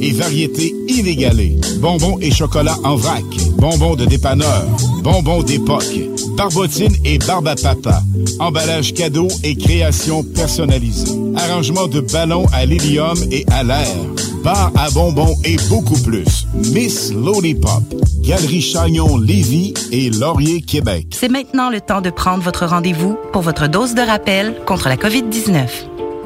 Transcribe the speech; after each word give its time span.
Et 0.00 0.12
variété 0.12 0.74
inégalée. 0.86 1.58
Bonbons 1.80 2.18
et 2.20 2.30
chocolat 2.30 2.76
en 2.84 2.96
vrac. 2.96 3.24
Bonbons 3.56 3.96
de 3.96 4.04
dépanneur. 4.04 4.64
Bonbons 5.02 5.42
d'époque. 5.42 5.98
Barbotine 6.36 6.94
et 7.04 7.18
barbe 7.18 7.48
à 7.48 7.56
papa. 7.56 8.02
Emballage 8.38 8.92
cadeau 8.92 9.28
et 9.42 9.56
création 9.56 10.22
personnalisée. 10.22 11.10
Arrangement 11.36 11.88
de 11.88 12.00
ballons 12.00 12.46
à 12.52 12.66
l'hélium 12.66 13.18
et 13.32 13.44
à 13.50 13.64
l'air. 13.64 13.96
Bar 14.44 14.70
à 14.76 14.90
bonbons 14.90 15.34
et 15.44 15.56
beaucoup 15.68 16.00
plus. 16.02 16.46
Miss 16.54 17.10
Lollipop. 17.12 17.82
Galerie 18.20 18.60
Chagnon 18.60 19.16
Lévis 19.16 19.74
et 19.90 20.10
Laurier 20.10 20.60
Québec. 20.60 21.06
C'est 21.12 21.30
maintenant 21.30 21.70
le 21.70 21.80
temps 21.80 22.02
de 22.02 22.10
prendre 22.10 22.42
votre 22.42 22.66
rendez-vous 22.66 23.16
pour 23.32 23.42
votre 23.42 23.66
dose 23.68 23.94
de 23.94 24.02
rappel 24.02 24.54
contre 24.66 24.88
la 24.88 24.96
COVID-19. 24.96 25.66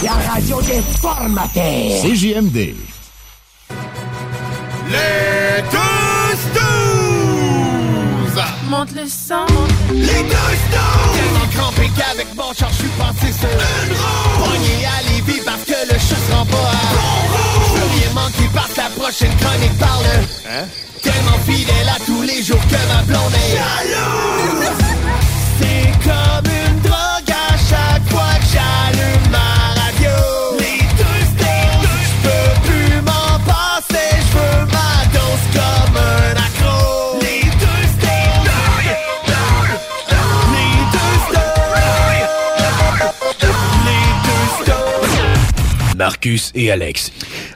La 0.00 0.12
radio 0.12 0.62
des 0.62 0.80
formateurs. 1.00 2.02
CJMD. 2.02 2.56
Les 4.86 5.62
douze 5.72 6.44
douze. 6.54 8.42
Monte 8.70 8.92
le 8.94 9.08
sang. 9.08 9.46
Les 9.92 10.22
douze 10.22 10.64
douze. 10.70 11.14
Tellement 11.16 11.48
crampé 11.52 11.90
qu'avec 11.96 12.32
mon 12.36 12.52
char, 12.52 12.70
je 12.70 12.76
suis 12.76 12.88
passé 12.90 13.32
sur 13.32 13.48
une 13.48 13.92
roue. 13.96 14.44
Pogné 14.44 14.86
à 14.86 15.02
Lévis 15.10 15.42
parce 15.44 15.64
que 15.64 15.92
le 15.92 15.98
chat 15.98 16.14
se 16.28 16.32
rend 16.32 16.46
pas 16.46 16.56
à 16.56 16.94
bon 16.94 17.18
roue. 17.32 17.64
Je 17.74 17.80
veux 17.80 17.90
rien 17.98 18.12
manquer 18.14 18.48
parce 18.54 18.72
que 18.72 18.80
la 18.80 18.90
prochaine 18.90 19.34
chronique 19.40 19.78
parle. 19.80 20.04
Hein? 20.48 20.66
Tellement 21.02 21.38
fidèle 21.44 21.88
à 21.88 21.98
tous 22.06 22.22
les 22.22 22.40
jours 22.44 22.64
que 22.68 22.78
ma 22.94 23.02
blonde 23.02 23.34
est 23.34 23.56
jalouse. 23.56 24.77
Marcus 45.98 46.52
et 46.54 46.70
Alex. 46.70 47.10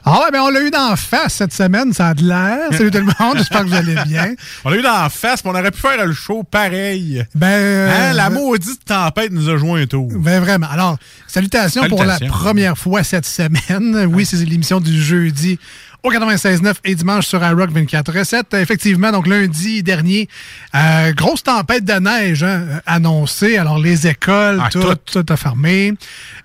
Ah 0.05 0.21
ouais, 0.21 0.31
ben 0.33 0.41
on 0.41 0.51
l'a 0.51 0.61
eu 0.61 0.71
d'en 0.71 0.97
face 0.97 1.35
cette 1.35 1.53
semaine, 1.55 1.93
ça 1.93 2.09
a 2.09 2.15
de 2.15 2.25
l'air. 2.25 2.59
Salut 2.73 2.91
tout 2.91 2.99
le 2.99 3.05
monde, 3.05 3.37
j'espère 3.39 3.61
que 3.63 3.69
vous 3.69 3.75
allez 3.75 3.95
bien. 4.07 4.35
On 4.65 4.71
l'a 4.71 4.77
eu 4.77 4.83
dans 4.83 5.03
la 5.03 5.09
face, 5.09 5.45
mais 5.45 5.53
on 5.53 5.55
aurait 5.55 5.71
pu 5.71 5.81
faire 5.81 6.05
le 6.05 6.13
show 6.13 6.43
pareil. 6.43 7.25
Ben, 7.35 7.47
euh, 7.47 7.93
Hein, 7.93 8.13
la 8.15 8.31
maudite 8.31 8.85
tempête 8.85 9.31
nous 9.31 9.49
a 9.49 9.57
joint 9.57 9.81
un 9.81 9.87
tour. 9.87 10.09
Ben 10.13 10.41
vraiment. 10.41 10.67
Alors, 10.71 10.99
salutations, 11.27 11.87
pour 11.89 12.05
la 12.05 12.19
première 12.19 12.77
fois 12.77 13.05
cette 13.05 13.27
semaine. 13.27 14.07
Oui, 14.13 14.27
c'est 14.27 14.37
l'émission 14.45 14.81
du 14.81 15.01
jeudi 15.01 15.59
au 16.03 16.11
96.9 16.11 16.75
et 16.85 16.95
dimanche 16.97 17.27
sur 17.27 17.43
iRock 17.45 17.71
24.7. 17.71 18.57
Effectivement, 18.61 19.13
donc 19.13 19.27
lundi 19.29 19.83
dernier, 19.85 20.29
euh, 20.75 21.13
grosse 21.13 21.43
tempête 21.45 21.85
de 21.85 21.93
neige 21.93 22.43
hein, 22.43 22.81
annoncée. 22.87 23.57
Alors, 23.57 23.79
les 23.79 24.07
écoles, 24.09 24.61
Ah, 24.63 24.69
tout, 24.69 24.81
tout. 24.83 25.23
tout 25.23 25.33
a 25.33 25.37
fermé. 25.37 25.93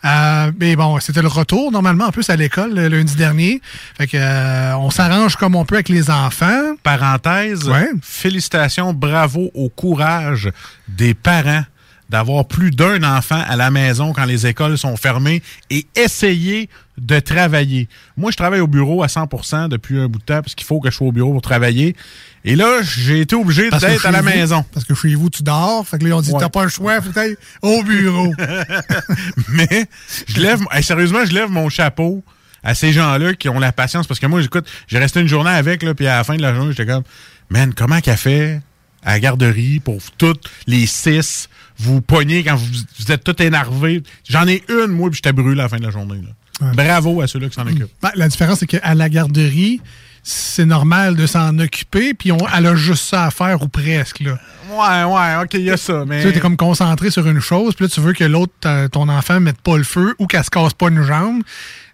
Euh, 0.06 0.52
mais 0.60 0.76
bon, 0.76 1.00
c'était 1.00 1.22
le 1.24 1.28
retour 1.28 1.72
normalement 1.72 2.06
en 2.06 2.12
plus 2.12 2.30
à 2.30 2.36
l'école 2.36 2.74
le 2.76 2.88
lundi 2.88 3.16
dernier. 3.16 3.62
Fait 3.98 4.06
que 4.08 4.18
euh, 4.18 4.78
on 4.78 4.92
s'arrange 4.92 5.36
comme 5.38 5.56
on 5.56 5.66
peut 5.66 5.76
avec 5.76 5.90
les 5.90 6.10
enfants. 6.12 6.76
Parenthèse, 6.84 7.68
Ouais. 7.68 7.90
félicitations, 8.02 8.94
bravo 8.94 9.50
au 9.56 9.70
courage 9.70 10.52
des 10.88 11.14
parents 11.16 11.64
d'avoir 12.10 12.46
plus 12.46 12.72
d'un 12.72 13.04
enfant 13.04 13.44
à 13.50 13.56
la 13.58 13.70
maison 13.70 14.14
quand 14.14 14.24
les 14.24 14.48
écoles 14.48 14.78
sont 14.78 14.96
fermées 14.96 15.42
et 15.70 15.86
essayer 15.96 16.70
de 16.98 17.20
travailler. 17.20 17.88
Moi, 18.16 18.32
je 18.32 18.38
travaille 18.38 18.60
au 18.60 18.68
bureau 18.68 19.04
à 19.04 19.08
100% 19.08 19.68
depuis 19.70 20.00
un 20.00 20.08
bout 20.08 20.20
de 20.20 20.24
temps 20.24 20.42
parce 20.42 20.56
qu'il 20.56 20.66
faut 20.66 20.80
que 20.80 20.90
je 20.90 20.96
sois 20.96 21.08
au 21.08 21.12
bureau 21.12 21.32
pour 21.34 21.42
travailler. 21.42 21.96
Et 22.44 22.56
là, 22.56 22.82
j'ai 22.82 23.22
été 23.22 23.36
obligé 23.36 23.70
d'être 23.70 24.06
à 24.06 24.12
la 24.12 24.22
vous- 24.22 24.26
maison. 24.30 24.66
Parce 24.74 24.86
que 24.86 24.96
chez 24.96 25.14
vous, 25.16 25.30
tu 25.30 25.44
dors. 25.44 25.88
Fait 25.88 26.00
que 26.00 26.06
là, 26.06 26.16
on 26.18 26.22
dit, 26.22 26.32
Ouais. 26.32 26.40
t'as 26.40 26.50
pas 26.50 26.64
le 26.64 26.70
choix, 26.70 27.00
faut 27.02 27.12
t'ailles 27.12 27.38
au 27.62 27.84
bureau. 27.84 28.34
Mais 29.50 29.88
je 30.28 30.40
lève, 30.42 30.62
hey, 30.72 30.84
sérieusement, 30.84 31.26
je 31.26 31.34
lève 31.34 31.50
mon 31.50 31.70
chapeau 31.70 32.24
à 32.64 32.74
ces 32.76 32.92
gens-là 32.94 33.34
qui 33.34 33.50
ont 33.50 33.60
la 33.60 33.72
patience. 33.72 34.08
Parce 34.08 34.20
que 34.20 34.28
moi, 34.28 34.42
j'écoute, 34.42 34.66
j'ai 34.88 34.98
resté 35.00 35.20
une 35.22 35.28
journée 35.28 35.50
avec, 35.52 35.84
là, 35.84 35.94
puis 35.94 36.08
à 36.08 36.18
la 36.18 36.24
fin 36.24 36.36
de 36.36 36.42
la 36.42 36.54
journée, 36.54 36.72
j'étais 36.76 36.92
comme, 36.92 37.04
man, 37.50 37.74
comment 37.74 38.00
qu'elle 38.02 38.18
fait 38.18 38.62
à 39.04 39.12
la 39.12 39.20
garderie 39.20 39.80
pour 39.80 40.00
toutes 40.18 40.50
les 40.66 40.86
six 40.88 41.50
vous 41.80 42.02
pognez 42.02 42.44
quand 42.44 42.56
vous, 42.56 42.66
vous 43.00 43.12
êtes 43.12 43.24
tout 43.24 43.40
énervés? 43.42 44.02
J'en 44.28 44.48
ai 44.48 44.64
une, 44.70 44.88
moi, 44.88 45.10
puis 45.12 45.18
j'étais 45.18 45.34
brûlé 45.34 45.60
à 45.60 45.64
la 45.64 45.70
fin 45.70 45.78
de 45.78 45.84
la 45.84 45.92
journée. 45.92 46.16
Là. 46.24 46.30
Bravo 46.60 47.22
à 47.22 47.28
ceux-là 47.28 47.50
qui 47.50 47.56
s'en 47.56 47.68
occupent. 47.68 47.92
Ben, 48.02 48.12
la 48.16 48.28
différence, 48.28 48.60
c'est 48.60 48.68
qu'à 48.68 48.96
la 48.96 49.10
garderie, 49.10 49.82
c'est 50.24 50.66
normal 50.66 51.16
de 51.16 51.26
s'en 51.26 51.58
occuper, 51.60 52.14
puis 52.14 52.32
on, 52.32 52.38
elle 52.56 52.66
a 52.66 52.76
juste 52.76 53.06
ça 53.06 53.26
à 53.26 53.32
faire 53.32 53.62
ou 53.62 53.68
presque. 53.68 54.20
Là. 54.20 54.38
Ouais, 54.70 55.04
ouais, 55.14 55.44
ok, 55.44 55.54
il 55.54 55.62
y 55.62 55.72
a 55.72 55.78
ça, 55.78 56.04
mais. 56.06 56.22
Tu 56.22 56.28
sais, 56.28 56.34
t'es 56.34 56.40
comme 56.40 56.58
concentré 56.58 57.12
sur 57.12 57.26
une 57.28 57.40
chose, 57.40 57.76
puis 57.76 57.86
là, 57.86 57.90
tu 57.90 58.02
veux 58.02 58.14
que 58.14 58.24
l'autre, 58.24 58.88
ton 58.90 59.08
enfant, 59.08 59.40
mette 59.40 59.62
pas 59.62 59.78
le 59.78 59.84
feu 59.84 60.16
ou 60.20 60.28
qu'elle 60.28 60.44
se 60.44 60.50
casse 60.50 60.74
pas 60.74 60.90
une 60.90 61.04
jambe. 61.04 61.44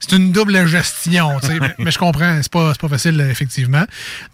C'est 0.06 0.18
une 0.18 0.34
double 0.34 0.68
gestion, 0.68 1.40
tu 1.40 1.48
sais. 1.48 1.60
mais, 1.80 1.92
je 1.92 1.98
comprends, 1.98 2.38
c'est 2.42 2.52
pas, 2.52 2.74
pas 2.74 2.90
facile, 2.90 3.26
effectivement. 3.32 3.86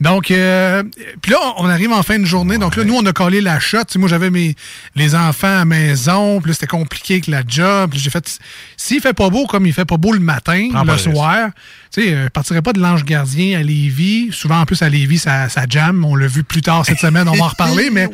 Donc, 0.02 0.32
euh, 0.32 0.82
puis 1.22 1.32
là, 1.32 1.38
on 1.58 1.70
arrive 1.70 1.92
en 1.92 2.02
fin 2.02 2.18
de 2.18 2.26
journée. 2.26 2.58
Donc 2.58 2.76
là, 2.76 2.84
nous, 2.84 2.96
on 2.96 3.06
a 3.06 3.14
collé 3.14 3.40
la 3.40 3.60
shot. 3.60 3.78
Tu 3.80 3.94
sais, 3.94 4.00
moi, 4.00 4.10
j'avais 4.10 4.32
mes 4.32 4.56
les 4.96 5.14
enfants 5.14 5.60
à 5.60 5.66
maison, 5.66 6.42
puis 6.42 6.50
là, 6.50 6.54
c'était 6.56 6.68
compliqué 6.68 7.16
avec 7.16 7.28
la 7.28 7.44
job. 7.48 7.92
Puis 7.92 8.00
j'ai 8.00 8.10
fait, 8.10 8.40
s'il 8.78 9.00
fait 9.00 9.14
pas 9.14 9.30
beau 9.30 9.46
comme 9.46 9.68
il 9.68 9.74
fait 9.74 9.86
pas 9.86 9.98
beau 9.98 10.12
le 10.12 10.20
matin, 10.20 10.70
Prends 10.72 10.84
le 10.84 10.98
soir, 10.98 11.50
tu 11.94 12.02
sais, 12.02 12.14
euh, 12.14 12.24
je 12.26 12.30
partirais 12.30 12.64
pas 12.64 12.74
de 12.74 12.80
l'ange 12.80 13.06
gardien 13.06 13.60
à 13.60 13.62
Lévis. 13.62 14.32
Souvent, 14.32 14.62
en 14.62 14.66
plus, 14.66 14.82
à 14.82 14.90
Lévis, 14.90 15.20
ça, 15.20 15.50
ça 15.50 15.66
jamme. 15.70 16.04
On 16.04 16.16
l'a 16.16 16.28
vu 16.28 16.44
plus 16.44 16.62
tard 16.62 16.84
cette 16.84 17.00
semaine, 17.00 17.30
on 17.30 17.34
va 17.34 17.46
en 17.46 17.50
reparler, 17.50 17.90
mais 17.92 18.10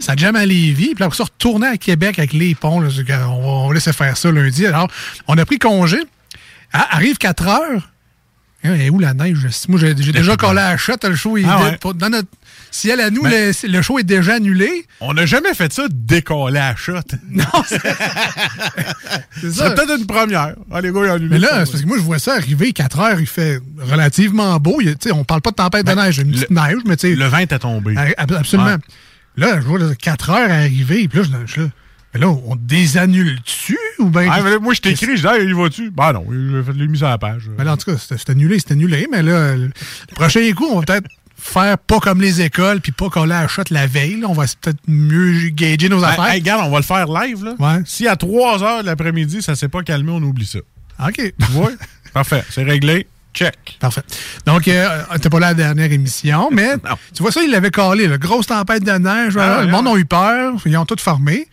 ça 0.00 0.16
jamme 0.16 0.34
à 0.34 0.44
Lévis. 0.44 0.94
Puis 0.96 1.04
après 1.04 1.16
ça, 1.16 1.24
retourner 1.24 1.68
à 1.68 1.76
Québec 1.76 2.18
avec 2.18 2.32
les 2.32 2.56
ponts. 2.56 2.80
là, 2.80 2.88
on, 2.88 3.02
va, 3.04 3.28
on 3.28 3.68
va 3.68 3.74
laisser 3.74 3.92
faire 3.92 4.16
ça 4.16 4.32
lundi. 4.32 4.66
Alors, 4.66 4.88
on 5.28 5.38
a 5.38 5.46
pris 5.46 5.60
congé. 5.60 5.98
Ah, 6.72 6.88
arrive 6.96 7.16
4 7.18 7.46
heures. 7.48 7.90
Hein, 8.64 8.72
elle 8.74 8.80
est 8.82 8.90
où 8.90 8.98
la 8.98 9.14
neige? 9.14 9.38
Moi, 9.68 9.78
j'ai 9.78 9.94
déjà 9.94 10.36
collé 10.36 10.58
à 10.60 10.70
la 10.72 10.76
shot, 10.76 10.94
le 11.04 11.14
show 11.14 11.36
est 11.36 11.44
Ah 11.46 11.62
ouais. 11.62 11.76
Pour- 11.76 11.94
dans 11.94 12.08
notre 12.10 12.26
ciel 12.72 13.00
à 13.00 13.08
nous, 13.10 13.22
le, 13.24 13.52
le 13.68 13.82
show 13.82 14.00
est 14.00 14.02
déjà 14.02 14.34
annulé. 14.34 14.84
On 15.00 15.14
n'a 15.14 15.26
jamais 15.26 15.54
fait 15.54 15.72
ça 15.72 15.84
décoller 15.88 16.58
à 16.58 16.74
shot. 16.74 16.94
Non, 17.30 17.44
c'est 19.40 19.50
ça. 19.52 19.70
peut-être 19.70 19.98
une 20.00 20.06
première. 20.06 20.54
Les 20.82 20.90
gars, 20.92 21.00
ils 21.04 21.10
ont 21.10 21.14
annulé 21.14 21.28
Mais 21.30 21.38
là, 21.38 21.64
c'est 21.64 21.70
parce 21.72 21.82
que 21.82 21.86
moi, 21.88 21.96
je 21.98 22.02
vois 22.02 22.18
ça 22.18 22.34
arriver 22.34 22.72
4 22.72 22.98
heures, 22.98 23.20
il 23.20 23.26
fait 23.26 23.60
relativement 23.80 24.58
beau. 24.58 24.80
Il 24.80 24.88
a- 24.90 25.14
on 25.14 25.24
parle 25.24 25.40
pas 25.40 25.50
de 25.50 25.56
tempête 25.56 25.86
de 25.86 25.94
Ben, 25.94 26.04
neige, 26.04 26.16
il 26.16 26.18
y 26.18 26.22
a 26.22 26.24
une 26.26 26.32
petite 26.32 26.50
le- 26.50 26.56
neige, 26.56 26.82
mais 26.84 26.96
tu 26.96 27.08
sais. 27.10 27.14
Le 27.14 27.26
vent 27.26 27.38
était 27.38 27.58
tombé. 27.58 27.96
a- 27.96 28.20
ab- 28.22 28.32
Absolument. 28.32 28.70
Ouais. 28.70 28.76
Là, 29.36 29.60
je 29.60 29.66
vois 29.66 29.94
4 29.94 30.30
heures 30.30 30.50
arriver, 30.50 31.06
puis 31.08 31.20
là, 31.20 31.24
je, 31.46 31.52
je- 31.54 31.60
là, 31.62 31.68
mais 32.18 32.26
là, 32.26 32.28
on 32.46 32.56
désannule-tu 32.56 33.78
ou 33.98 34.06
bien. 34.10 34.28
Ah, 34.30 34.40
moi, 34.60 34.74
je 34.74 34.80
t'écris, 34.80 35.16
je 35.16 35.22
dis, 35.22 35.34
hey, 35.34 35.44
il 35.46 35.54
va-tu? 35.54 35.90
Ben 35.90 36.12
non, 36.12 36.26
il 36.30 36.82
a 36.82 36.86
mis 36.86 37.04
à 37.04 37.10
la 37.10 37.18
page. 37.18 37.50
Mais 37.56 37.64
là, 37.64 37.72
en 37.72 37.76
tout 37.76 37.90
cas, 37.92 37.98
c'était 37.98 38.30
annulé, 38.32 38.58
c'était 38.58 38.72
annulé. 38.72 39.06
Mais 39.10 39.22
là, 39.22 39.54
le 39.56 39.66
le 39.66 40.14
prochain 40.14 40.40
coup, 40.52 40.66
on 40.70 40.80
va 40.80 40.84
peut-être 40.86 41.08
faire 41.36 41.78
pas 41.78 42.00
comme 42.00 42.20
les 42.20 42.40
écoles, 42.42 42.80
puis 42.80 42.92
pas 42.92 43.08
coller 43.10 43.34
à 43.34 43.42
la 43.42 43.48
shot 43.48 43.62
la 43.70 43.86
veille. 43.86 44.20
là. 44.20 44.26
On 44.28 44.32
va 44.34 44.44
peut-être 44.60 44.78
mieux 44.86 45.48
gager 45.50 45.88
nos 45.88 46.00
Ben, 46.00 46.08
affaires. 46.08 46.26
hey, 46.26 46.40
regarde, 46.40 46.62
on 46.66 46.70
va 46.70 46.78
le 46.78 46.82
faire 46.84 47.06
live, 47.06 47.44
là. 47.44 47.54
Ouais. 47.58 47.82
Si 47.86 48.06
à 48.08 48.16
3 48.16 48.62
heures 48.62 48.80
de 48.82 48.86
l'après-midi, 48.86 49.42
ça 49.42 49.54
s'est 49.54 49.68
pas 49.68 49.82
calmé, 49.82 50.10
on 50.12 50.22
oublie 50.22 50.46
ça. 50.46 50.58
OK. 51.06 51.32
Vois? 51.50 51.70
Parfait. 52.12 52.42
C'est 52.50 52.64
réglé. 52.64 53.06
Check. 53.34 53.76
Parfait. 53.78 54.00
Donc, 54.46 54.66
euh, 54.66 55.04
t'es 55.20 55.28
pas 55.30 55.38
là 55.38 55.48
la 55.48 55.54
dernière 55.54 55.92
émission, 55.92 56.48
mais 56.52 56.70
tu 57.14 57.22
vois 57.22 57.30
ça, 57.30 57.40
il 57.42 57.50
l'avait 57.52 57.70
calé. 57.70 58.08
Là, 58.08 58.18
grosse 58.18 58.46
tempête 58.46 58.82
de 58.82 58.90
neige. 58.90 59.36
Ah, 59.36 59.60
le 59.60 59.66
ouais, 59.66 59.70
monde 59.70 59.86
a 59.86 59.96
eu 59.96 60.04
peur. 60.06 60.54
Ils 60.66 60.76
ont 60.76 60.86
tout 60.86 60.96
formé. 60.98 61.46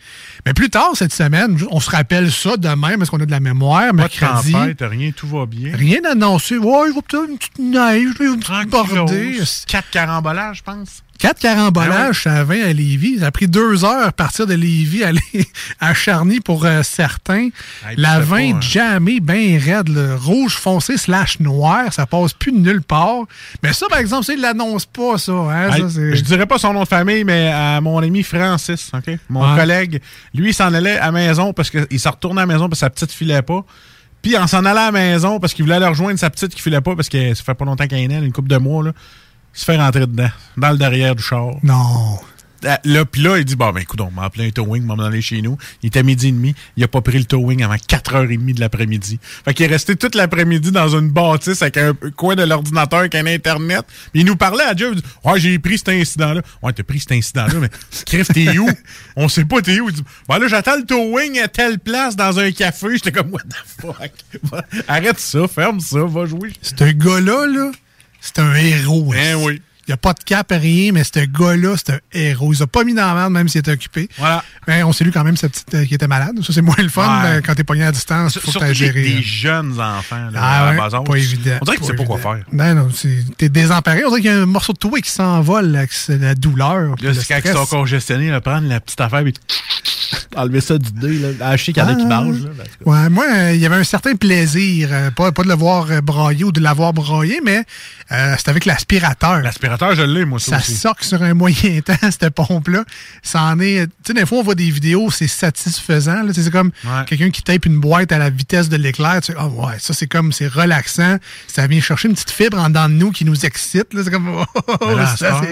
Mais 0.46 0.54
plus 0.54 0.70
tard 0.70 0.90
cette 0.94 1.12
semaine, 1.12 1.58
on 1.70 1.80
se 1.80 1.90
rappelle 1.90 2.30
ça 2.30 2.56
demain 2.56 2.96
parce 2.98 3.10
qu'on 3.10 3.20
a 3.20 3.26
de 3.26 3.30
la 3.30 3.40
mémoire. 3.40 3.92
Pas 3.94 4.06
de 4.08 4.52
tempête, 4.52 4.78
rien, 4.88 5.10
tout 5.10 5.26
va 5.26 5.44
bien. 5.44 5.74
Rien 5.76 6.00
d'annoncé. 6.00 6.56
Ouais, 6.56 6.88
il 6.88 6.94
va 6.94 7.02
peut-être 7.02 7.28
une 7.28 7.36
petite 7.36 7.58
neige, 7.58 8.12
une 8.20 8.38
petite 8.38 8.70
bordée. 8.70 9.38
Quatre 9.66 9.90
carambolages, 9.90 10.58
je 10.58 10.62
pense. 10.62 11.02
Quatre 11.18 11.40
carambolages, 11.40 12.20
Ah 12.26 12.30
ça 12.36 12.44
vint 12.44 12.62
à 12.62 12.74
Lévis. 12.74 13.20
Ça 13.20 13.28
a 13.28 13.30
pris 13.30 13.48
deux 13.48 13.86
heures 13.86 14.06
à 14.06 14.12
partir 14.12 14.46
de 14.46 14.52
Lévis, 14.52 15.02
aller 15.02 15.18
à 15.80 15.94
Charny 15.94 16.40
pour 16.40 16.66
euh, 16.66 16.82
certains. 16.82 17.48
La 17.96 18.20
puis 18.20 18.20
c'était 18.20 18.20
20 18.20 18.26
pas, 18.26 18.56
hein. 18.56 18.60
jamais 18.60 19.20
bien 19.20 19.58
raide, 19.58 19.88
le 19.88 20.14
rouge 20.14 20.56
foncé 20.56 20.98
slash 20.98 21.40
noir, 21.40 21.90
ça 21.90 22.04
passe 22.04 22.34
plus 22.34 22.52
de 22.52 22.58
nulle 22.58 22.82
part. 22.82 23.20
Mais 23.62 23.72
ça, 23.72 23.86
par 23.88 23.98
exemple, 23.98 24.26
ça, 24.26 24.34
il 24.34 24.42
l'annonce 24.42 24.84
pas, 24.84 25.16
ça. 25.16 25.32
Hein, 25.32 25.70
Hey, 25.72 25.80
ça, 25.80 25.88
je 25.88 26.20
dirais 26.20 26.44
pas 26.44 26.58
son 26.58 26.74
nom 26.74 26.82
de 26.82 26.88
famille, 26.88 27.24
mais 27.24 27.48
à 27.50 27.80
mon 27.80 27.96
ami 27.98 28.22
Francis, 28.22 28.90
OK? 28.92 29.18
Mon 29.30 29.50
Ouais. 29.54 29.58
collègue, 29.58 30.02
lui, 30.36 30.50
il 30.50 30.54
s'en 30.54 30.72
allait 30.72 30.98
à 30.98 31.10
maison 31.10 31.52
parce 31.52 31.70
qu'il 31.70 32.00
s'est 32.00 32.08
retourné 32.08 32.42
à 32.42 32.46
la 32.46 32.52
maison 32.52 32.68
parce 32.68 32.80
que 32.80 32.86
sa 32.86 32.90
petite 32.90 33.12
filait 33.12 33.42
pas. 33.42 33.64
Puis 34.22 34.36
en 34.36 34.46
s'en 34.46 34.64
allant 34.64 34.82
à 34.82 34.86
la 34.86 34.92
maison 34.92 35.38
parce 35.40 35.54
qu'il 35.54 35.64
voulait 35.64 35.76
aller 35.76 35.86
rejoindre 35.86 36.18
sa 36.18 36.30
petite 36.30 36.54
qui 36.54 36.60
filait 36.60 36.80
pas 36.80 36.96
parce 36.96 37.08
que 37.08 37.34
ça 37.34 37.42
fait 37.42 37.54
pas 37.54 37.64
longtemps 37.64 37.86
qu'elle 37.86 38.00
est 38.00 38.08
née, 38.08 38.16
une 38.16 38.32
couple 38.32 38.48
de 38.48 38.56
mois, 38.56 38.84
là. 38.84 38.92
Il 39.54 39.58
se 39.58 39.64
fait 39.64 39.76
rentrer 39.76 40.00
dedans, 40.00 40.28
dans 40.56 40.70
le 40.70 40.76
derrière 40.76 41.14
du 41.14 41.22
char. 41.22 41.52
Non. 41.62 42.18
Là, 42.84 43.04
puis 43.04 43.22
là, 43.22 43.38
il 43.38 43.44
dit, 43.44 43.56
bon, 43.56 43.70
ben, 43.72 43.80
écoute, 43.80 44.00
on 44.00 44.10
m'a 44.10 44.24
appelé 44.24 44.48
un 44.48 44.50
towing, 44.50 44.82
m'a 44.82 44.94
emmené 44.94 45.20
chez 45.20 45.40
nous. 45.42 45.56
Il 45.82 45.88
était 45.88 46.02
midi 46.02 46.28
et 46.28 46.32
demi. 46.32 46.54
Il 46.76 46.84
a 46.84 46.88
pas 46.88 47.00
pris 47.00 47.18
le 47.18 47.24
towing 47.24 47.62
avant 47.62 47.74
4h30 47.74 48.54
de 48.54 48.60
l'après-midi. 48.60 49.18
Fait 49.44 49.54
qu'il 49.54 49.66
est 49.66 49.68
resté 49.68 49.96
toute 49.96 50.14
l'après-midi 50.14 50.72
dans 50.72 50.88
une 50.88 51.10
bâtisse 51.10 51.62
avec 51.62 51.76
un 51.76 51.94
coin 52.16 52.34
de 52.34 52.42
l'ordinateur, 52.42 53.00
avec 53.00 53.14
un 53.14 53.26
Internet. 53.26 53.84
Puis 54.12 54.22
il 54.22 54.26
nous 54.26 54.36
parlait 54.36 54.64
à 54.64 54.74
Dieu. 54.74 54.90
Il 54.92 55.00
dit, 55.00 55.08
ouais, 55.24 55.40
j'ai 55.40 55.58
pris 55.58 55.78
cet 55.78 55.90
incident-là. 55.90 56.42
Ouais, 56.62 56.72
t'as 56.72 56.82
pris 56.82 57.00
cet 57.00 57.12
incident-là, 57.12 57.54
mais 57.60 57.70
crève, 58.06 58.26
t'es 58.26 58.58
où? 58.58 58.68
On 59.16 59.28
sait 59.28 59.44
pas 59.44 59.62
t'es 59.62 59.78
où. 59.80 59.88
Il 59.88 59.94
dit, 59.94 60.04
ben 60.28 60.38
là, 60.38 60.48
j'attends 60.48 60.76
le 60.76 60.84
towing 60.84 61.38
à 61.40 61.48
telle 61.48 61.78
place 61.78 62.16
dans 62.16 62.38
un 62.38 62.50
café. 62.52 62.88
J'étais 62.94 63.12
comme, 63.12 63.32
what 63.32 63.42
the 63.42 63.80
fuck? 63.80 64.12
Arrête 64.88 65.18
ça, 65.18 65.46
ferme 65.48 65.80
ça, 65.80 66.04
va 66.04 66.26
jouer. 66.26 66.52
Ce 66.62 66.84
gars-là, 66.84 67.46
là, 67.46 67.70
c'est 68.20 68.38
un 68.38 68.54
héros. 68.54 69.12
Hein. 69.16 69.34
oui. 69.38 69.62
Il 69.88 69.90
n'y 69.90 69.94
a 69.94 69.98
pas 69.98 70.14
de 70.14 70.22
cap, 70.24 70.48
rien, 70.50 70.90
mais 70.92 71.04
ce 71.04 71.20
gars-là, 71.26 71.76
c'est 71.76 71.92
un 71.92 71.98
héros. 72.12 72.52
Il 72.52 72.56
s'est 72.56 72.66
pas 72.66 72.82
mis 72.82 72.92
dans 72.92 73.06
la 73.06 73.14
merde, 73.14 73.32
même 73.32 73.48
s'il 73.48 73.60
était 73.60 73.70
occupé. 73.70 74.08
Voilà. 74.18 74.42
Mais 74.66 74.82
on 74.82 74.92
salue 74.92 75.10
quand 75.12 75.22
même 75.22 75.36
sa 75.36 75.48
petite 75.48 75.72
euh, 75.74 75.84
qui 75.84 75.94
était 75.94 76.08
malade. 76.08 76.36
Ça, 76.44 76.52
c'est 76.52 76.60
moins 76.62 76.74
le 76.78 76.88
fun 76.88 77.22
Ouais. 77.22 77.28
euh, 77.36 77.40
quand 77.40 77.54
t'es 77.54 77.62
pogné 77.62 77.84
à 77.84 77.92
distance. 77.92 78.34
Il 78.34 78.40
faut 78.40 78.46
que 78.46 78.50
Surtout 78.52 78.66
des, 78.66 78.74
géré. 78.74 79.02
des 79.02 79.14
hein. 79.18 79.20
jeunes 79.22 79.80
enfants, 79.80 80.28
là, 80.32 80.40
Ah 80.42 80.68
à 80.68 80.70
ouais, 80.70 81.04
pas 81.04 81.16
évident. 81.16 81.58
On 81.60 81.64
dirait 81.64 81.76
que 81.76 81.82
tu 81.82 81.86
sais 81.86 81.94
pas 81.94 82.04
quoi 82.04 82.18
faire. 82.18 82.38
Non, 82.52 82.74
non, 82.74 82.88
c'est- 82.92 83.36
t'es 83.36 83.48
désemparé. 83.48 84.04
On 84.04 84.08
dirait 84.08 84.22
qu'il 84.22 84.30
y 84.30 84.34
a 84.34 84.42
un 84.42 84.46
morceau 84.46 84.72
de 84.72 84.78
toi 84.78 85.00
qui 85.00 85.10
s'envole, 85.10 85.66
là, 85.66 85.86
que 85.86 85.94
c'est 85.94 86.18
la 86.18 86.34
douleur. 86.34 86.96
Là, 87.00 87.14
c'est 87.14 87.24
quand 87.28 87.40
ils 87.48 87.52
sont 87.56 87.66
congestionnés, 87.66 88.30
là, 88.30 88.40
prendre 88.40 88.66
la 88.68 88.80
petite 88.80 89.00
affaire 89.00 89.24
et 89.24 89.32
enlever 90.36 90.60
ça 90.60 90.78
du 90.78 90.90
dé. 90.92 91.18
Là. 91.38 91.56
Sais 91.56 91.72
qu'il 91.72 91.76
y 91.78 91.82
en 91.82 91.88
a 91.88 91.94
qui 91.94 92.02
Ah. 92.10 92.22
Là, 92.24 92.64
que- 92.84 92.88
Ouais, 92.90 93.08
moi, 93.08 93.24
euh, 93.32 93.52
il 93.54 93.60
y 93.60 93.66
avait 93.66 93.76
un 93.76 93.84
certain 93.84 94.14
plaisir, 94.16 94.88
euh, 94.90 95.10
pas, 95.10 95.30
pas 95.32 95.42
de 95.44 95.48
le 95.48 95.54
voir 95.54 95.90
euh, 95.90 96.00
brailler 96.00 96.44
ou 96.44 96.52
de 96.52 96.60
l'avoir 96.60 96.92
braillé, 96.92 97.40
mais 97.44 97.64
euh, 98.12 98.34
c'est 98.38 98.48
avec 98.48 98.64
l'aspirateur. 98.66 99.40
L'aspirateur, 99.40 99.94
je 99.94 100.02
l'ai, 100.02 100.24
moi, 100.24 100.38
ça, 100.38 100.52
Ça 100.52 100.56
aussi. 100.58 100.74
soque 100.76 101.02
sur 101.02 101.22
un 101.22 101.34
moyen 101.34 101.80
temps, 101.84 101.94
cette 102.02 102.30
pompe-là. 102.30 102.84
Ça 103.22 103.42
en 103.42 103.58
est. 103.60 103.86
Tu 103.86 103.92
sais, 104.08 104.14
des 104.14 104.24
fois, 104.26 104.38
on 104.38 104.42
voit 104.42 104.54
des 104.54 104.70
vidéos, 104.70 105.10
c'est 105.10 105.26
satisfaisant. 105.28 106.22
C'est 106.32 106.50
comme 106.50 106.70
Ouais. 106.84 107.04
quelqu'un 107.06 107.30
qui 107.30 107.42
tape 107.42 107.66
une 107.66 107.78
boîte 107.80 108.12
à 108.12 108.18
la 108.18 108.30
vitesse 108.30 108.68
de 108.68 108.76
l'éclair. 108.76 109.20
Tu 109.22 109.32
sais, 109.32 109.38
ah 109.38 109.48
ouais, 109.48 109.74
ça, 109.78 109.92
c'est 109.94 110.06
comme, 110.06 110.32
c'est 110.32 110.46
relaxant. 110.48 111.16
Ça 111.48 111.66
vient 111.66 111.80
chercher 111.80 112.08
une 112.08 112.14
petite 112.14 112.30
fibre 112.30 112.58
en 112.58 112.68
dedans 112.68 112.88
de 112.88 112.94
nous 112.94 113.10
qui 113.10 113.24
nous 113.24 113.44
excite. 113.44 113.92
là. 113.92 114.02
C'est 114.04 114.10
comme, 114.10 114.28
oh, 114.36 114.44
oh, 114.54 114.76
oh, 114.80 114.96
ça, 114.98 115.16
c'est- 115.16 115.24
heure, 115.26 115.42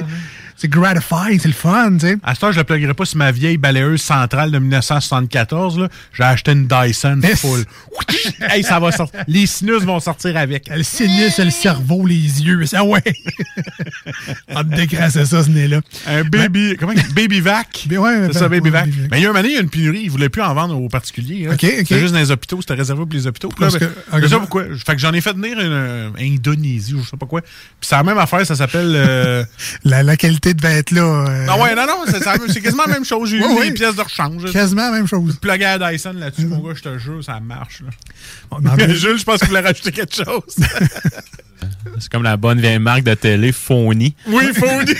c'est 0.56 0.68
gratifying, 0.68 1.38
c'est 1.40 1.48
le 1.48 1.54
fun, 1.54 1.92
tu 1.94 2.06
sais. 2.06 2.16
À 2.22 2.34
ce 2.34 2.40
temps, 2.40 2.52
je 2.52 2.58
le 2.58 2.64
pluguerai 2.64 2.94
pas 2.94 3.04
sur 3.04 3.18
ma 3.18 3.32
vieille 3.32 3.56
balayeuse 3.58 4.00
centrale 4.02 4.50
de 4.50 4.58
1974. 4.58 5.78
là. 5.78 5.88
J'ai 6.12 6.22
acheté 6.22 6.52
une 6.52 6.66
Dyson 6.66 7.20
full. 7.36 7.64
hey, 8.50 8.62
ça 8.62 8.78
va 8.78 8.92
sortir. 8.92 9.20
Les 9.26 9.46
sinus 9.46 9.82
vont 9.82 10.00
sortir 10.00 10.36
avec. 10.36 10.68
Le 10.68 10.82
sinus, 10.82 11.38
le 11.38 11.50
cerveau, 11.50 12.06
les 12.06 12.14
yeux. 12.42 12.64
Ça, 12.66 12.84
ouais. 12.84 13.02
On 14.54 14.62
te 14.64 14.74
décrasser 14.74 15.24
ça, 15.24 15.42
ce 15.42 15.48
nez-là. 15.50 15.80
Un 16.06 16.24
baby. 16.24 16.76
Comment? 16.78 16.92
Baby 17.14 17.40
vac. 17.40 17.86
Mais 17.90 17.98
ouais, 17.98 18.28
c'est 18.32 18.38
ça, 18.38 18.48
ben, 18.48 18.60
baby 18.60 18.70
ouais, 18.70 18.70
vac. 18.70 18.84
baby. 18.90 19.08
Mais 19.10 19.18
il 19.18 19.22
y 19.22 19.26
a 19.26 19.28
un 19.28 19.32
moment 19.32 19.42
donné, 19.42 19.54
il 19.54 19.56
y 19.56 19.58
a 19.58 19.62
une 19.62 19.70
pénurie. 19.70 20.00
Ils 20.04 20.10
voulaient 20.10 20.28
plus 20.28 20.42
en 20.42 20.54
vendre 20.54 20.80
aux 20.80 20.88
particuliers. 20.88 21.44
là. 21.46 21.54
OK, 21.54 21.64
OK. 21.64 21.70
C'était 21.78 22.00
juste 22.00 22.12
dans 22.14 22.20
les 22.20 22.30
hôpitaux. 22.30 22.60
C'était 22.60 22.74
réservé 22.74 23.02
pour 23.04 23.12
les 23.12 23.26
hôpitaux. 23.26 23.50
Là, 23.58 23.68
ben, 23.70 23.78
que- 24.20 24.28
pas 24.28 24.38
pourquoi. 24.40 24.64
Fait 24.84 24.94
que 24.94 25.00
j'en 25.00 25.12
ai 25.12 25.20
fait 25.20 25.32
venir 25.32 25.58
une, 25.58 25.72
euh, 25.72 26.10
Indonésie 26.20 26.94
ou 26.94 27.02
je 27.02 27.08
sais 27.10 27.16
pas 27.16 27.26
quoi. 27.26 27.40
Puis 27.42 27.50
c'est 27.82 27.96
la 27.96 28.02
même 28.02 28.18
affaire. 28.18 28.44
Ça 28.46 28.54
s'appelle. 28.56 28.92
euh, 28.94 29.44
La, 29.84 30.02
la 30.02 30.16
qualité 30.16 30.44
devait 30.52 30.75
être 30.79 30.91
là. 30.91 31.00
euh, 31.02 31.46
Non, 31.46 31.62
ouais, 31.62 31.75
non, 31.75 31.87
non, 31.87 32.05
c'est 32.06 32.61
quasiment 32.61 32.85
la 32.87 32.93
même 32.94 33.05
chose. 33.06 33.31
J'ai 33.31 33.38
Ouais, 33.43 33.52
eu 33.52 33.58
ouais. 33.58 33.69
des 33.69 33.75
pièces 33.75 33.96
de 33.96 34.02
rechange. 34.02 34.52
Quasiment 34.52 34.91
la 34.91 34.96
même 34.99 35.06
chose. 35.06 35.38
Plugger 35.41 35.64
à 35.64 35.79
Dyson 35.93 36.12
là-dessus, 36.19 36.44
mon 36.46 36.58
gars, 36.58 36.75
je 36.75 36.82
te 36.82 36.99
jure, 36.99 37.25
ça 37.25 37.41
marche. 37.41 37.81
Là. 37.81 38.87
Jules, 38.88 39.17
je 39.19 39.25
pense 39.25 39.38
qu'il 39.38 39.49
voulait 39.49 39.61
rajouter 39.61 39.93
quelque 39.93 40.14
chose. 40.14 40.43
C'est 41.99 42.11
comme 42.12 42.25
la 42.25 42.37
bonne 42.37 42.61
vieille 42.61 42.79
marque 42.79 43.05
de 43.05 43.14
télé, 43.14 43.52
Phony. 43.52 44.14
oui, 44.26 44.44
dire. 44.52 44.96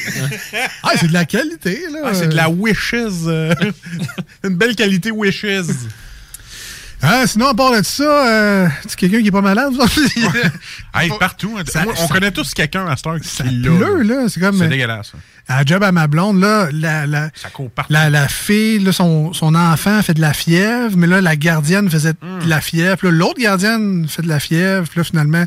Ah, 0.83 0.93
c'est 0.99 1.09
de 1.09 1.13
la 1.13 1.25
qualité, 1.27 1.81
là. 1.93 1.99
Ah, 2.05 2.15
c'est 2.15 2.29
de 2.29 2.35
la 2.37 2.49
Wishes. 2.49 3.27
euh, 3.27 3.55
une 4.45 4.57
belle 4.57 4.75
qualité 4.75 5.11
Wishes. 5.11 5.45
Ah, 7.07 7.27
sinon, 7.27 7.49
à 7.49 7.55
part 7.55 7.73
de 7.77 7.83
ça, 7.83 8.03
euh, 8.05 8.69
c'est 8.87 8.97
quelqu'un 8.97 9.21
qui 9.21 9.29
est 9.29 9.31
pas 9.33 9.43
malade, 9.43 9.73
vous? 9.75 9.83
Hey, 10.97 11.11
partout. 11.19 11.57
hein. 11.59 11.63
Ça- 11.67 11.85
on 11.87 11.95
ça- 11.95 12.07
connaît 12.15 12.31
tous 12.31 12.55
quelqu'un 12.55 12.87
à 12.87 12.97
cette 12.97 13.07
heure 13.07 13.21
qui 13.21 13.43
pleut, 13.61 14.03
là. 14.03 14.29
C'est 14.29 14.41
comme. 14.41 14.57
C'est 14.57 14.69
dégueulasse. 14.69 15.13
À 15.47 15.59
la 15.59 15.65
job 15.67 15.83
à 15.83 15.93
ma 15.93 16.07
blonde, 16.07 16.41
là, 16.41 16.69
la, 16.73 17.07
la, 17.07 17.29
Ça 17.35 17.51
court 17.51 17.69
partout. 17.71 17.93
la, 17.93 18.09
la 18.09 18.29
fille, 18.29 18.79
là, 18.79 18.93
son, 18.93 19.33
son 19.35 19.55
enfant 19.55 20.01
fait 20.03 20.15
de 20.15 20.21
la 20.23 20.33
fièvre, 20.33 20.97
mais 20.97 21.07
là, 21.07 21.21
la 21.21 21.37
gardienne 21.37 21.91
faisait 21.91 22.15
Hmm. 22.23 22.45
de 22.45 22.49
la 22.49 22.61
fièvre. 22.63 22.97
Puis 22.97 23.09
là, 23.09 23.13
l'autre 23.13 23.41
gardienne 23.41 24.07
fait 24.09 24.23
de 24.23 24.29
la 24.29 24.41
fièvre. 24.41 24.89
Puis 24.89 25.01
là, 25.01 25.05
finalement, 25.05 25.45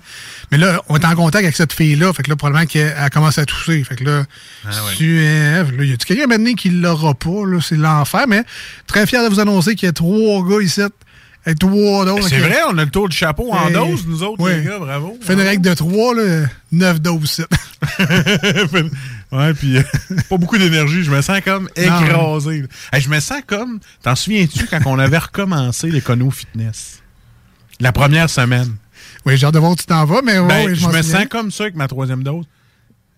mais 0.52 0.58
là, 0.60 0.82
on 0.90 0.98
est 0.98 1.06
en 1.06 1.16
contact 1.16 1.44
avec 1.46 1.56
cette 1.56 1.74
fille-là. 1.74 2.14
Fait 2.14 2.22
que 2.24 2.30
là, 2.30 2.36
probablement 2.36 2.68
qu'elle 2.68 2.94
a 2.96 3.10
commencé 3.10 3.42
à 3.42 3.46
tousser. 3.46 3.84
Fait 3.84 3.96
que 3.96 4.04
là, 4.04 4.24
Ah 4.66 4.68
ouais. 4.70 4.94
tu 4.98 5.20
là, 5.22 5.64
y 5.84 5.94
a 5.94 5.96
quelqu'un 5.98 6.28
maintenant 6.28 6.54
qui 6.54 6.70
l'aura 6.70 7.16
pas, 7.16 7.46
là, 7.48 7.60
c'est 7.62 7.78
l'enfer. 7.78 8.26
Mais 8.28 8.44
très 8.86 9.08
fier 9.08 9.24
de 9.24 9.30
vous 9.30 9.40
annoncer 9.40 9.74
qu'il 9.76 9.88
y 9.88 9.90
a 9.90 9.94
trois 9.94 10.46
gars 10.48 10.62
ici. 10.62 10.82
Et 11.48 11.56
trois 11.56 12.04
d'autres. 12.04 12.28
C'est 12.28 12.40
vrai, 12.40 12.58
on 12.70 12.78
a 12.78 12.84
le 12.84 12.92
tour 12.92 13.08
du 13.08 13.16
chapeau 13.16 13.54
en 13.54 13.72
dose, 13.72 14.06
nous 14.06 14.22
autres, 14.22 14.42
ouais. 14.44 14.58
les 14.60 14.66
gars, 14.66 14.80
bravo. 14.80 15.18
Fait 15.22 15.34
une 15.34 15.40
règle 15.40 15.64
de 15.64 15.74
trois, 15.74 16.14
là, 16.14 16.46
neuf 16.74 17.00
doses. 17.00 17.46
ouais, 19.32 19.54
puis 19.54 19.78
euh, 19.78 19.84
pas 20.30 20.38
beaucoup 20.38 20.58
d'énergie. 20.58 21.04
Je 21.04 21.12
me 21.12 21.22
sens 21.22 21.40
comme 21.46 21.70
écrasé. 21.78 22.66
Hey, 22.92 23.02
je 23.02 23.10
me 23.10 23.20
sens 23.22 23.42
comme. 23.48 23.80
T'en 24.04 24.16
souviens-tu 24.16 24.66
quand 24.68 24.82
on 24.88 25.00
avait 25.00 25.20
recommencé 25.20 25.90
l'écono 25.90 26.30
fitness? 26.32 27.02
La 27.80 27.94
première 27.94 28.30
semaine. 28.30 28.76
oui, 29.26 29.38
j'ai 29.38 29.46
hâte 29.46 29.54
de 29.54 29.60
voir 29.60 29.72
où 29.72 29.76
tu 29.78 29.86
t'en 29.86 30.04
vas, 30.04 30.22
mais 30.22 30.40
Ben, 30.40 30.48
ouais, 30.48 30.76
je 30.76 30.86
me 30.86 30.92
souviens. 30.92 31.04
sens 31.04 31.26
comme 31.30 31.50
ça 31.52 31.64
avec 31.64 31.76
ma 31.76 31.88
troisième 31.88 32.24
dose. 32.24 32.44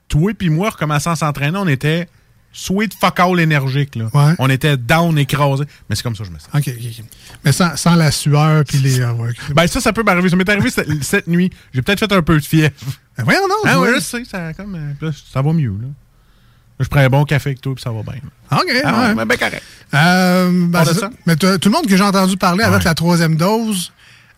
Toi 0.08 0.34
puis 0.38 0.50
moi, 0.50 0.70
recommençant 0.70 1.12
à 1.12 1.16
s'entraîner, 1.16 1.58
on 1.58 1.68
était 1.68 2.08
sweet 2.52 2.94
fuck 2.94 3.20
all 3.20 3.40
énergique. 3.40 3.96
Là. 3.96 4.06
Ouais. 4.14 4.34
On 4.40 4.50
était 4.50 4.76
down, 4.78 5.18
écrasé. 5.18 5.64
Mais 5.90 5.96
c'est 5.96 6.04
comme 6.04 6.16
ça 6.16 6.24
que 6.24 6.30
je 6.30 6.34
me 6.34 6.40
sens. 6.40 6.50
OK, 6.54 6.68
OK, 6.68 6.86
OK. 7.00 7.06
Mais 7.46 7.52
sans, 7.52 7.76
sans 7.76 7.96
la 7.96 8.12
sueur, 8.12 8.64
puis 8.66 8.78
les. 8.80 9.02
ah, 9.02 9.14
ouais, 9.14 9.30
ok. 9.30 9.54
Ben 9.56 9.68
ça, 9.68 9.80
ça 9.82 9.94
peut 9.94 10.04
m'arriver. 10.04 10.30
Ça 10.30 10.36
m'est 10.36 10.50
arrivé 10.50 10.70
cette, 10.70 11.04
cette 11.04 11.28
nuit. 11.28 11.50
J'ai 11.74 11.82
peut-être 11.82 12.00
fait 12.00 12.12
un 12.12 12.22
peu 12.22 12.38
de 12.40 12.46
fièvre. 12.46 12.74
Ben, 13.18 13.24
voyons, 13.24 13.48
non. 13.48 13.56
Ah 13.66 13.80
ouais, 13.80 13.90
vois. 13.90 14.00
je 14.00 14.04
sais, 14.04 14.24
ça, 14.26 14.54
comme, 14.54 14.76
euh, 14.76 15.06
là, 15.06 15.12
ça 15.34 15.42
va 15.42 15.54
mieux. 15.54 15.76
Là. 15.82 15.88
Je 16.80 16.88
prends 16.88 17.02
un 17.02 17.10
bon 17.10 17.26
café 17.26 17.50
avec 17.50 17.60
toi 17.62 17.76
puis 17.76 17.84
ça 17.84 17.92
va 17.92 18.02
bien. 18.04 18.22
OK, 18.52 18.82
Ah, 18.86 19.10
ouais. 19.10 19.14
ouais, 19.16 19.26
ben 19.26 19.38
correct. 19.38 19.64
Euh, 19.94 20.50
ben, 20.70 20.86
ça. 20.86 21.10
Mais 21.26 21.36
tout 21.36 21.48
le 21.48 21.70
monde 21.70 21.86
que 21.88 21.98
j'ai 21.98 22.04
entendu 22.04 22.38
parler 22.38 22.64
avec 22.64 22.80
Ouais. 22.80 22.86
la 22.86 22.94
troisième 22.96 23.36
dose 23.36 23.92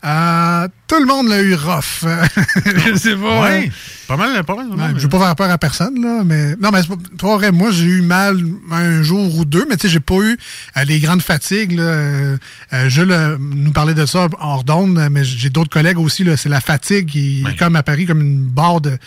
Euh, 0.04 0.68
tout 0.88 1.00
le 1.00 1.06
monde 1.06 1.28
l'a 1.28 1.42
eu 1.42 1.54
rough. 1.54 2.04
je 2.66 2.96
sais 2.98 3.16
pas. 3.16 3.42
Ouais. 3.42 3.68
hein. 3.68 3.72
Pas 4.08 4.18
mal, 4.18 4.44
pas 4.44 4.56
mal. 4.56 4.68
Ouais, 4.68 4.94
je 4.98 5.04
veux 5.04 5.10
pas 5.10 5.20
faire 5.20 5.36
peur 5.36 5.50
à 5.52 5.58
personne, 5.58 6.02
là, 6.02 6.24
mais. 6.26 6.56
Non, 6.58 6.72
mais 6.72 6.82
c'est 6.82 6.90
pas 6.90 6.96
pas 7.18 7.36
vrai. 7.38 7.52
Moi, 7.52 7.70
j'ai 7.72 7.86
eu 7.86 8.02
mal 8.02 8.38
un 8.72 9.04
jour 9.04 9.38
ou 9.38 9.46
deux, 9.46 9.66
mais 9.70 9.78
tu 9.78 9.84
sais, 9.88 9.94
j'ai 9.94 10.00
pas 10.00 10.16
eu 10.16 10.38
euh, 10.78 10.84
les 10.86 11.00
grandes 11.00 11.22
fatigues. 11.22 11.74
Là. 11.74 11.84
Euh, 11.84 12.38
euh, 12.74 12.90
Jules 12.90 13.12
euh, 13.12 13.38
nous 13.40 13.72
parlait 13.72 13.94
de 13.94 14.06
ça 14.06 14.28
hors 14.40 14.64
d'onde, 14.64 15.00
mais 15.12 15.24
j'ai 15.24 15.50
d'autres 15.50 15.70
collègues 15.70 16.00
aussi. 16.00 16.24
là, 16.24 16.36
C'est 16.36 16.50
la 16.50 16.62
fatigue 16.62 17.06
qui 17.08 17.46
est 17.48 17.56
comme 17.58 17.76
à 17.76 17.84
Paris, 17.84 18.06
comme 18.06 18.22
une 18.22 18.44
barre 18.44 18.82
de 18.82 18.98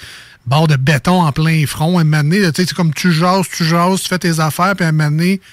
barre 0.47 0.69
de 0.69 0.77
béton 0.77 1.23
en 1.23 1.33
plein 1.33 1.67
front. 1.67 1.99
À 1.99 2.03
un 2.03 2.05
moment 2.05 2.23
donné, 2.23 2.39
là, 2.39 2.53
tu 2.53 2.63
sais, 2.63 2.69
c'est 2.69 2.75
comme 2.75 2.95
tu 2.95 3.13
jases, 3.13 3.47
tu 3.51 3.65
jases, 3.65 4.03
tu 4.03 4.09
fais 4.09 4.19
tes 4.19 4.41
affaires, 4.41 4.75
puis 4.77 4.85
à 4.85 4.89
un 4.89 4.93
moment 4.93 5.11
donné, 5.11 5.39
pff, 5.39 5.47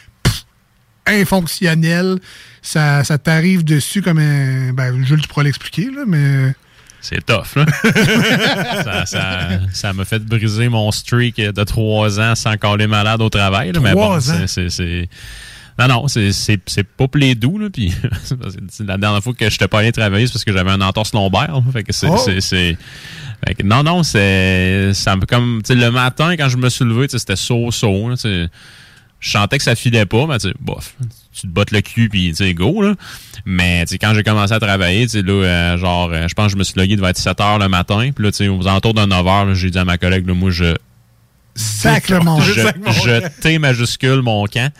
infonctionnel, 1.11 2.19
ça, 2.61 3.03
ça 3.03 3.17
t'arrive 3.17 3.63
dessus 3.63 4.01
comme 4.01 4.19
un. 4.19 4.73
Ben, 4.73 5.03
Jules, 5.05 5.21
tu 5.21 5.27
pourras 5.27 5.43
l'expliquer, 5.43 5.85
là, 5.85 6.03
mais. 6.07 6.53
C'est 7.01 7.25
tough, 7.25 7.55
là. 7.55 7.65
ça, 8.83 9.05
ça, 9.07 9.47
ça 9.73 9.93
m'a 9.93 10.05
fait 10.05 10.19
briser 10.19 10.69
mon 10.69 10.91
streak 10.91 11.37
de 11.37 11.63
trois 11.63 12.19
ans 12.19 12.35
sans 12.35 12.57
caler 12.57 12.85
malade 12.85 13.21
au 13.21 13.29
travail. 13.29 13.71
Là, 13.71 13.79
mais 13.79 13.93
bon, 13.93 14.01
Trois 14.01 14.31
ans? 14.31 14.45
c'est-. 14.45 15.09
Non, 15.79 15.87
non, 15.87 16.07
c'est, 16.07 16.83
pas 16.95 17.07
plaidou, 17.07 17.57
là. 17.57 17.69
Puis, 17.71 17.91
la 18.85 18.97
dernière 18.97 19.23
fois 19.23 19.33
que 19.33 19.49
je 19.49 19.57
pas 19.67 19.79
allé 19.79 19.91
travailler, 19.91 20.27
c'est 20.27 20.33
parce 20.33 20.43
que 20.43 20.53
j'avais 20.53 20.69
un 20.69 20.81
entorse 20.81 21.13
lombaire. 21.13 21.53
là. 21.53 21.63
Fait 21.73 21.83
que 21.83 21.91
c'est, 21.93 22.07
Oh! 22.07 22.17
non, 23.63 23.81
non, 23.81 24.03
c'est. 24.03 24.91
Ça 24.93 25.15
me 25.15 25.25
comme. 25.25 25.61
Le 25.67 25.89
matin, 25.89 26.35
quand 26.37 26.49
je 26.49 26.57
me 26.57 26.69
suis 26.69 26.85
levé, 26.85 27.07
c'était 27.09 27.35
tu 28.15 28.21
sais. 28.21 28.47
Je 29.21 29.31
sentais 29.31 29.57
que 29.57 29.63
ça 29.63 29.75
filait 29.75 30.05
pas, 30.05 30.25
mais 30.27 30.37
tu 30.39 30.49
sais, 30.49 30.53
bof. 30.59 30.95
Tu 31.33 31.41
te 31.43 31.47
bottes 31.47 31.71
le 31.71 31.79
cul, 31.81 32.09
puis 32.09 32.29
tu 32.31 32.35
sais, 32.43 32.53
go, 32.53 32.81
là. 32.81 32.95
Mais 33.45 33.85
tu 33.85 33.91
sais, 33.93 33.97
quand 33.97 34.13
j'ai 34.13 34.23
commencé 34.23 34.51
à 34.53 34.59
travailler, 34.59 35.03
tu 35.05 35.11
sais, 35.11 35.21
là, 35.21 35.31
euh, 35.31 35.77
genre, 35.77 36.09
euh, 36.11 36.27
je 36.27 36.33
pense 36.33 36.47
que 36.47 36.51
je 36.53 36.57
me 36.57 36.63
suis 36.63 36.73
logué 36.77 36.95
devant 36.95 37.07
être 37.07 37.17
7 37.17 37.39
heures 37.39 37.59
le 37.59 37.69
matin. 37.69 38.09
Puis 38.13 38.25
là, 38.25 38.31
tu 38.31 38.37
sais, 38.37 38.47
aux 38.49 38.67
alentours 38.67 38.93
de 38.95 39.05
9 39.05 39.27
heures, 39.27 39.53
j'ai 39.55 39.69
dit 39.69 39.77
à 39.77 39.85
ma 39.85 39.97
collègue, 39.97 40.27
là, 40.27 40.33
moi, 40.33 40.49
je. 40.51 40.75
Sacrement. 41.53 42.39
Je, 42.39 42.53
je 42.53 43.27
T 43.41 43.59
majuscule 43.59 44.21
mon 44.21 44.45
camp. 44.45 44.71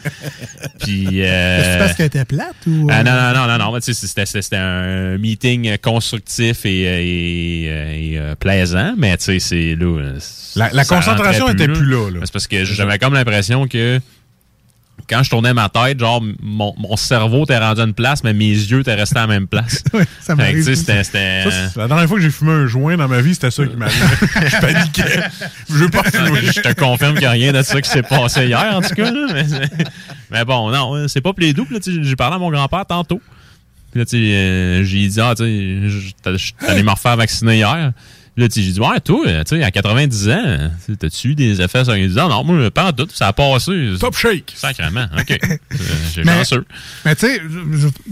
Puis. 0.82 1.22
euh, 1.22 1.64
C'est 1.74 1.80
parce 1.80 1.94
qu'elle 1.98 2.06
était 2.08 2.26
plate 2.26 2.56
ou. 2.66 2.88
ah, 2.90 3.00
euh, 3.00 3.04
non, 3.04 3.12
non, 3.12 3.34
non, 3.42 3.48
non, 3.48 3.66
non. 3.66 3.74
mais 3.74 3.82
tu 3.82 3.94
sais, 3.94 4.26
C'était, 4.26 4.56
un 4.58 5.18
meeting 5.18 5.78
constructif 5.80 6.66
et, 6.66 6.70
et, 6.84 7.64
et, 8.14 8.18
euh, 8.20 8.36
plaisant, 8.36 8.94
mais 8.98 9.18
tu 9.18 9.26
sais, 9.26 9.40
c'est 9.40 9.76
là. 9.76 9.86
euh, 10.00 10.20
La- 10.56 10.70
la 10.72 10.86
concentration 10.86 11.50
était 11.50 11.68
plus 11.68 11.86
là, 11.86 12.10
là. 12.10 12.20
C'est 12.24 12.32
parce 12.34 12.48
que 12.48 12.64
j'avais 12.64 12.98
comme 13.00 13.14
l'impression 13.14 13.68
que 13.68 14.00
quand 15.12 15.24
je 15.24 15.30
tournais 15.30 15.54
ma 15.54 15.68
tête, 15.68 16.00
genre, 16.00 16.24
mon, 16.42 16.74
mon 16.78 16.96
cerveau 16.96 17.44
était 17.44 17.58
rendu 17.58 17.82
à 17.82 17.84
une 17.84 17.94
place, 17.94 18.24
mais 18.24 18.34
mes 18.34 18.50
yeux 18.50 18.80
étaient 18.80 18.94
restés 18.94 19.18
à 19.18 19.22
la 19.22 19.28
même 19.28 19.48
place. 19.48 19.84
Oui, 19.94 20.04
ça 20.22 20.36
m'arrive. 20.36 20.66
la 20.66 21.88
dernière 21.88 22.08
fois 22.08 22.18
que 22.18 22.24
j'ai 22.24 22.30
fumé 22.30 22.52
un 22.54 22.66
joint 22.66 22.96
dans 22.96 23.10
ma 23.10 23.20
vie, 23.20 23.34
c'était 23.34 23.52
ça 23.52 23.66
qui 23.66 23.76
m'arrivait. 23.76 24.06
je 24.48 24.62
paniquais. 24.62 25.24
Je 25.70 25.74
veux 25.74 25.90
pas 25.90 26.04
fumer. 26.04 26.40
je 26.44 26.62
te 26.62 26.74
confirme 26.74 27.14
qu'il 27.14 27.24
n'y 27.24 27.26
a 27.26 27.32
rien 27.32 27.52
de 27.52 27.62
ça 27.62 27.82
qui 27.82 27.90
s'est 27.90 28.04
passé 28.04 28.46
hier, 28.46 28.72
en 28.74 28.82
tout 28.82 28.96
cas. 28.96 29.12
là, 29.12 29.44
mais, 30.30 30.46
bon, 30.46 30.72
non, 30.72 31.10
c'est 31.10 31.20
pas 31.20 31.34
tu 31.34 31.54
sais, 31.82 32.04
J'ai 32.04 32.16
parlé 32.16 32.38
à 32.38 32.40
mon 32.40 32.52
grand-père 32.52 32.86
tantôt. 32.86 33.22
Puis 33.92 34.00
là, 34.00 34.06
tu 34.06 34.12
sais, 34.12 34.34
euh, 34.34 34.84
j'ai 34.86 35.08
dit, 35.08 35.20
ah, 35.20 35.34
tu 35.36 35.44
sais, 35.44 36.38
suis 36.38 36.56
allé 36.66 36.84
me 36.84 36.92
refaire 36.92 37.18
vacciner 37.18 37.58
hier. 37.58 37.92
Là, 38.38 38.48
tu 38.48 38.62
j'ai 38.62 38.72
dit, 38.72 38.80
ouais, 38.80 39.00
toi, 39.02 39.20
euh, 39.28 39.44
tu 39.44 39.58
sais, 39.58 39.64
à 39.64 39.72
90 39.72 40.30
ans, 40.30 40.72
t'as-tu 40.98 41.30
eu 41.32 41.36
des 41.36 41.62
effets 41.62 41.84
sur 41.84 41.94
les 41.94 42.08
dents? 42.08 42.30
Non, 42.30 42.46
moi, 42.46 42.72
pas 42.72 42.86
en 42.86 42.92
tout, 42.94 43.08
ça 43.14 43.28
a 43.28 43.34
passé. 43.34 43.94
Top 44.00 44.16
shake. 44.16 44.54
Sacrément, 44.56 45.06
OK. 45.20 45.38
Euh, 45.52 45.78
J'ai 46.14 46.24
Mais- 46.24 46.38
chanceux. 46.38 46.66
Mais 47.06 47.16
tu 47.16 47.28
sais, 47.28 47.42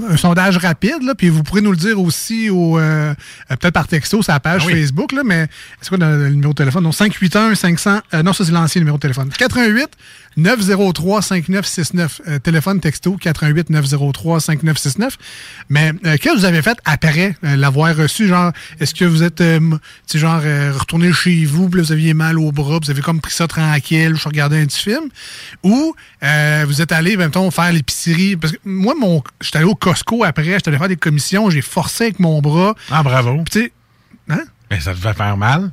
un 0.09 0.17
sondage 0.17 0.57
rapide, 0.57 1.03
là, 1.03 1.13
puis 1.15 1.29
vous 1.29 1.43
pourrez 1.43 1.61
nous 1.61 1.71
le 1.71 1.77
dire 1.77 1.99
aussi 1.99 2.49
au 2.49 2.79
euh, 2.79 3.13
peut-être 3.49 3.73
par 3.73 3.87
texto, 3.87 4.21
sur 4.21 4.31
la 4.33 4.39
page 4.39 4.63
Ah 4.63 4.67
oui. 4.67 4.73
Facebook, 4.81 5.11
là, 5.11 5.21
mais 5.25 5.47
c'est 5.81 5.89
quoi 5.89 5.97
le, 5.97 6.23
le 6.25 6.29
numéro 6.31 6.51
de 6.53 6.57
téléphone? 6.57 6.83
Donc 6.83 6.95
581 6.95 7.55
500 7.55 7.99
euh, 8.13 8.23
non, 8.23 8.33
ça 8.33 8.43
c'est 8.45 8.51
l'ancien 8.51 8.79
numéro 8.81 8.97
de 8.97 9.01
téléphone. 9.01 9.29
88 9.37 9.87
903 10.39 11.21
5969 11.21 12.21
euh, 12.27 12.39
téléphone 12.39 12.79
texto 12.79 13.17
88 13.17 13.69
903 13.69 14.39
5969. 14.39 15.17
Mais 15.69 15.91
euh, 16.05 16.17
qu'est-ce 16.17 16.33
que 16.33 16.39
vous 16.39 16.45
avez 16.45 16.61
fait 16.61 16.77
après 16.85 17.35
euh, 17.43 17.55
l'avoir 17.55 17.95
reçu? 17.95 18.27
Genre 18.27 18.51
est-ce 18.79 18.93
que 18.93 19.05
vous 19.05 19.23
êtes 19.23 19.41
euh, 19.41 19.59
genre 20.13 20.41
euh, 20.43 20.73
retourné 20.77 21.11
chez 21.13 21.45
vous, 21.45 21.69
puis 21.69 21.79
là, 21.79 21.85
vous 21.85 21.91
aviez 21.91 22.13
mal 22.13 22.39
au 22.39 22.51
bras, 22.51 22.79
puis 22.79 22.87
vous 22.87 22.91
avez 22.91 23.01
comme 23.01 23.21
pris 23.21 23.33
ça 23.33 23.47
tranquille, 23.47 24.15
je 24.15 24.27
regardais 24.27 24.61
un 24.61 24.65
petit 24.65 24.81
film? 24.83 25.09
Ou 25.63 25.95
euh, 26.23 26.65
vous 26.67 26.81
êtes 26.81 26.91
allé 26.91 27.17
mettons 27.17 27.51
faire 27.51 27.71
l'épicerie? 27.71 28.35
Parce 28.35 28.53
que 28.53 28.57
moi 28.65 28.95
mon 28.99 29.21
j'étais 29.41 29.57
allé 29.57 29.67
au 29.67 29.75
Costco 29.75 30.23
après, 30.23 30.43
j'étais 30.43 30.69
allé 30.69 30.77
faire 30.77 30.87
des 30.87 30.97
commissions, 30.97 31.49
j'ai 31.49 31.61
forcé 31.61 32.05
avec 32.05 32.19
mon 32.19 32.41
bras. 32.41 32.75
Ah, 32.91 33.03
bravo. 33.03 33.35
Puis 33.43 33.43
tu 33.51 33.59
sais 33.61 33.71
hein? 34.29 34.43
Ben, 34.69 34.79
ça 34.79 34.93
devait 34.93 35.13
faire 35.13 35.35
mal? 35.37 35.71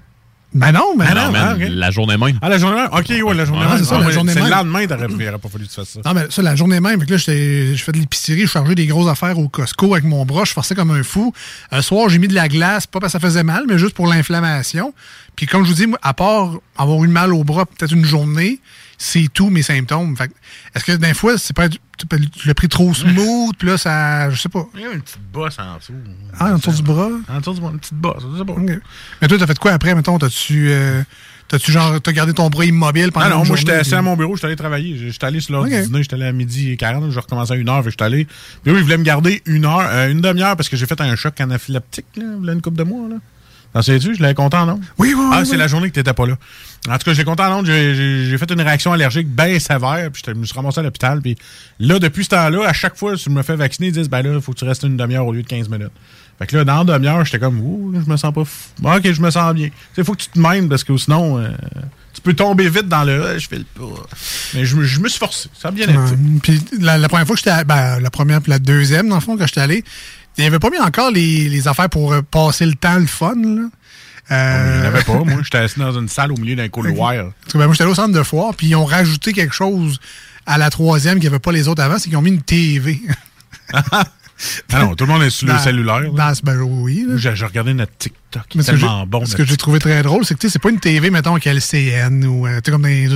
Ben 0.54 0.72
non, 0.72 0.96
ben 0.96 1.06
Ah 1.10 1.14
non. 1.14 1.24
non, 1.26 1.32
Man, 1.32 1.58
ah. 1.60 1.68
La 1.68 1.90
journée 1.90 2.16
même. 2.16 2.38
Ah, 2.40 2.48
la 2.48 2.56
journée 2.58 2.76
même? 2.76 2.88
OK, 2.90 3.08
ouais, 3.10 3.34
la 3.34 3.44
journée 3.44 3.66
même. 3.66 3.78
c'est 3.78 3.84
ça, 3.84 3.96
Ah, 3.96 4.00
la 4.00 4.06
ouais, 4.06 4.12
journée 4.12 4.32
C'est 4.32 4.38
le 4.38 4.44
même. 4.46 4.54
lendemain, 4.54 4.86
t'aurais- 4.86 5.06
il 5.10 5.16
n'aurait 5.26 5.38
pas 5.38 5.48
fallu 5.50 5.64
que 5.64 5.68
tu 5.68 5.74
fasses 5.74 5.88
ça. 5.90 6.00
Non, 6.04 6.14
mais 6.14 6.26
ça, 6.30 6.40
la 6.40 6.56
journée 6.56 6.80
même, 6.80 6.98
fait 7.00 7.06
que 7.06 7.12
là, 7.12 7.18
je 7.18 7.82
fais 7.82 7.92
de 7.92 7.98
l'épicerie, 7.98 8.42
je 8.42 8.46
chargeais 8.46 8.74
des 8.74 8.86
grosses 8.86 9.08
affaires 9.10 9.38
au 9.38 9.48
Costco 9.48 9.92
avec 9.94 10.04
mon 10.04 10.24
bras, 10.24 10.44
je 10.44 10.52
forçais 10.52 10.74
comme 10.74 10.92
un 10.92 11.02
fou. 11.02 11.32
Un 11.72 11.82
soir, 11.82 12.08
j'ai 12.08 12.18
mis 12.18 12.28
de 12.28 12.34
la 12.34 12.48
glace, 12.48 12.86
pas 12.86 13.00
parce 13.00 13.12
que 13.12 13.18
ça 13.20 13.26
faisait 13.26 13.42
mal, 13.42 13.64
mais 13.68 13.76
juste 13.76 13.94
pour 13.94 14.06
l'inflammation. 14.06 14.94
Puis 15.34 15.46
comme 15.46 15.64
je 15.64 15.68
vous 15.70 15.74
dis, 15.74 15.86
à 16.00 16.14
part 16.14 16.52
avoir 16.78 17.04
eu 17.04 17.08
mal 17.08 17.34
au 17.34 17.44
bras 17.44 17.66
peut-être 17.66 17.92
une 17.92 18.04
journée, 18.06 18.60
c'est 18.98 19.28
tout 19.32 19.50
mes 19.50 19.62
symptômes. 19.62 20.16
Est-ce 20.74 20.84
que 20.84 20.92
des 20.92 21.14
fois, 21.14 21.38
c'est 21.38 21.54
pas 21.56 21.68
tu 21.68 22.46
l'as 22.48 22.54
pris 22.54 22.68
trop 22.68 22.92
smooth, 22.92 23.56
puis 23.56 23.68
là, 23.68 23.78
ça. 23.78 24.28
Je 24.30 24.38
sais 24.40 24.48
pas. 24.50 24.66
Il 24.74 24.80
y 24.82 24.84
a 24.84 24.92
une 24.92 25.00
petite 25.00 25.18
bosse 25.32 25.58
en 25.58 25.78
dessous. 25.78 25.94
Ah, 26.38 26.52
en 26.52 26.56
dessous 26.58 26.72
du 26.72 26.82
bras? 26.82 27.08
En 27.28 27.38
dessous 27.40 27.54
du 27.54 27.60
bras, 27.60 27.70
une 27.72 27.78
petite 27.78 27.94
bosse. 27.94 28.22
Je 28.32 28.38
sais 28.38 28.44
pas. 28.44 28.52
Ok. 28.52 28.70
Mais 29.22 29.28
toi, 29.28 29.38
t'as 29.38 29.46
fait 29.46 29.58
quoi 29.58 29.72
après, 29.72 29.94
mettons? 29.94 30.18
T'as-tu. 30.18 30.68
euh, 30.70 31.02
T'as-tu 31.48 31.70
genre. 31.72 32.00
T'as 32.02 32.12
gardé 32.12 32.34
ton 32.34 32.50
bras 32.50 32.64
immobile 32.64 33.12
pendant 33.12 33.26
Ah 33.26 33.28
non, 33.30 33.42
une 33.42 33.48
moi, 33.48 33.56
j'étais 33.56 33.72
assis 33.72 33.94
à 33.94 34.02
mon 34.02 34.16
bureau, 34.16 34.34
j'étais 34.34 34.48
allé 34.48 34.56
travailler. 34.56 35.10
J'étais 35.10 35.24
allé 35.26 35.40
sur 35.40 35.52
l'heure 35.54 35.64
du 35.64 35.80
dîner, 35.80 36.02
j'étais 36.02 36.14
allé 36.16 36.24
à 36.26 36.32
midi 36.32 36.76
40, 36.76 37.10
je 37.12 37.18
recommençais 37.20 37.52
à 37.52 37.56
une 37.56 37.68
heure, 37.68 37.82
fait 37.84 37.90
j'étais 37.90 38.04
allé. 38.04 38.24
Puis 38.24 38.72
oui, 38.72 38.78
ils 38.78 38.82
voulaient 38.82 38.98
me 38.98 39.04
garder 39.04 39.42
une 39.46 39.64
heure, 39.64 39.86
euh, 39.88 40.10
une 40.10 40.20
demi-heure 40.20 40.56
parce 40.56 40.68
que 40.68 40.76
j'ai 40.76 40.86
fait 40.86 41.00
un 41.00 41.14
choc 41.14 41.40
anaphylactique, 41.40 42.06
là, 42.16 42.24
il 42.40 42.46
y 42.46 42.50
a 42.50 42.52
une 42.52 42.60
couple 42.62 42.78
de 42.78 42.82
mois, 42.82 43.08
là. 43.08 43.16
T'en 43.72 43.82
sais-tu? 43.82 44.14
Je 44.16 44.22
l'avais 44.22 44.34
compté 44.34 44.56
en 44.56 44.68
ondes. 44.70 44.82
Oui, 44.98 45.14
oui, 45.16 45.24
Ah, 45.32 45.38
oui, 45.40 45.46
c'est 45.46 45.52
oui. 45.52 45.58
la 45.58 45.68
journée 45.68 45.88
que 45.88 45.94
t'étais 45.94 46.12
pas 46.14 46.26
là. 46.26 46.36
En 46.88 46.98
tout 46.98 47.04
cas, 47.04 47.12
j'ai 47.14 47.24
ondes, 47.26 47.66
j'ai- 47.66 48.38
fait 48.38 48.50
une 48.50 48.60
réaction 48.60 48.92
allergique 48.92 49.28
bien 49.28 49.58
sévère, 49.58 50.08
puis 50.12 50.22
je 50.26 50.32
me 50.32 50.44
suis 50.44 50.54
ramassé 50.54 50.80
à 50.80 50.82
l'hôpital. 50.82 51.20
Puis 51.20 51.36
là, 51.80 51.98
depuis 51.98 52.24
ce 52.24 52.30
temps-là, 52.30 52.68
à 52.68 52.72
chaque 52.72 52.96
fois 52.96 53.12
que 53.14 53.18
je 53.18 53.28
me 53.30 53.42
fais 53.42 53.56
vacciner, 53.56 53.88
ils 53.88 53.92
disent, 53.92 54.08
ben 54.08 54.22
là, 54.22 54.32
il 54.34 54.40
faut 54.40 54.52
que 54.52 54.58
tu 54.58 54.64
restes 54.64 54.84
une 54.84 54.96
demi-heure 54.96 55.26
au 55.26 55.32
lieu 55.32 55.42
de 55.42 55.48
15 55.48 55.68
minutes. 55.68 55.90
Fait 56.38 56.46
que 56.46 56.56
là, 56.56 56.64
dans 56.64 56.82
une 56.82 56.86
demi-heure, 56.88 57.24
j'étais 57.24 57.38
comme, 57.38 57.58
ouh, 57.60 57.92
je 58.04 58.10
me 58.10 58.16
sens 58.16 58.32
pas 58.32 58.44
fou. 58.44 58.68
Ok, 58.84 59.10
je 59.10 59.20
me 59.20 59.30
sens 59.30 59.54
bien. 59.54 59.70
Il 59.96 60.04
faut 60.04 60.12
que 60.14 60.22
tu 60.22 60.28
te 60.28 60.38
mènes 60.38 60.68
parce 60.68 60.84
que 60.84 60.96
sinon, 60.96 61.38
euh, 61.38 61.48
tu 62.12 62.20
peux 62.20 62.34
tomber 62.34 62.68
vite 62.68 62.88
dans 62.88 63.04
le, 63.04 63.24
Ah, 63.26 63.38
je 63.38 63.48
fais 63.48 63.58
le 63.58 63.64
pas. 63.64 63.82
Mais 64.54 64.64
je, 64.64 64.76
me- 64.76 64.84
suis 65.08 65.18
forcé. 65.18 65.48
Ça 65.58 65.68
a 65.68 65.70
bien 65.70 65.86
été. 65.88 65.98
Puis 66.42 66.62
la, 66.78 67.08
première 67.08 67.26
fois 67.26 67.36
que 67.36 67.42
j'étais, 67.42 67.64
ben, 67.64 67.98
la 68.00 68.10
première 68.10 68.42
puis 68.42 68.50
la 68.50 68.58
deuxième, 68.58 69.08
dans 69.08 69.14
le 69.16 69.20
fond, 69.22 69.36
que 69.36 69.46
j'étais 69.46 69.62
allé, 69.62 69.82
il 70.36 70.42
n'y 70.42 70.46
avait 70.46 70.58
pas 70.58 70.68
mis 70.68 70.78
encore 70.78 71.10
les, 71.10 71.48
les 71.48 71.68
affaires 71.68 71.88
pour 71.88 72.12
euh, 72.12 72.20
passer 72.22 72.66
le 72.66 72.74
temps, 72.74 72.98
le 72.98 73.06
fun, 73.06 73.34
là. 73.34 73.62
Euh, 74.30 74.82
l'avais 74.82 75.04
pas, 75.04 75.24
moi. 75.24 75.42
J'étais 75.42 75.58
assis 75.58 75.78
dans 75.78 75.98
une 75.98 76.08
salle 76.08 76.32
au 76.32 76.36
milieu 76.36 76.56
d'un 76.56 76.68
couloir. 76.68 77.12
que, 77.48 77.58
ben, 77.58 77.66
moi, 77.66 77.72
j'étais 77.72 77.82
allé 77.82 77.92
au 77.92 77.94
centre 77.94 78.12
de 78.12 78.22
foire, 78.22 78.54
puis 78.54 78.68
ils 78.68 78.76
ont 78.76 78.84
rajouté 78.84 79.32
quelque 79.32 79.54
chose 79.54 80.00
à 80.46 80.58
la 80.58 80.70
troisième 80.70 81.14
qu'il 81.14 81.28
n'y 81.28 81.34
avait 81.34 81.40
pas 81.40 81.52
les 81.52 81.68
autres 81.68 81.82
avant, 81.82 81.98
c'est 81.98 82.08
qu'ils 82.08 82.16
ont 82.16 82.22
mis 82.22 82.30
une 82.30 82.42
TV. 82.42 83.00
Ah 83.72 84.84
non, 84.84 84.94
tout 84.94 85.06
le 85.06 85.12
monde 85.12 85.22
est 85.22 85.30
sur 85.30 85.48
le 85.48 85.58
cellulaire. 85.58 86.12
Dans 86.12 86.34
ce 86.34 86.42
ben, 86.42 86.60
oui, 86.60 87.06
j'ai 87.16 87.30
regardé 87.30 87.72
notre 87.72 87.96
TikTok. 87.96 88.20
Mais 88.54 88.62
ce 88.62 88.70
que 88.72 88.76
tellement 88.76 89.00
j'ai- 89.00 89.06
bon. 89.06 89.18
Ce 89.20 89.30
notre 89.32 89.36
que 89.36 89.44
j'ai 89.44 89.56
trouvé 89.56 89.78
très 89.78 90.02
drôle, 90.02 90.24
c'est 90.24 90.38
que 90.38 90.48
c'est 90.48 90.58
pas 90.58 90.70
une 90.70 90.80
TV, 90.80 91.10
mettons, 91.10 91.36
qui 91.36 91.48
a 91.48 91.52
LCN 91.54 92.24
ou 92.26 92.46
euh, 92.46 92.60
comme 92.64 92.82
dans 92.82 92.88
les- 92.88 93.08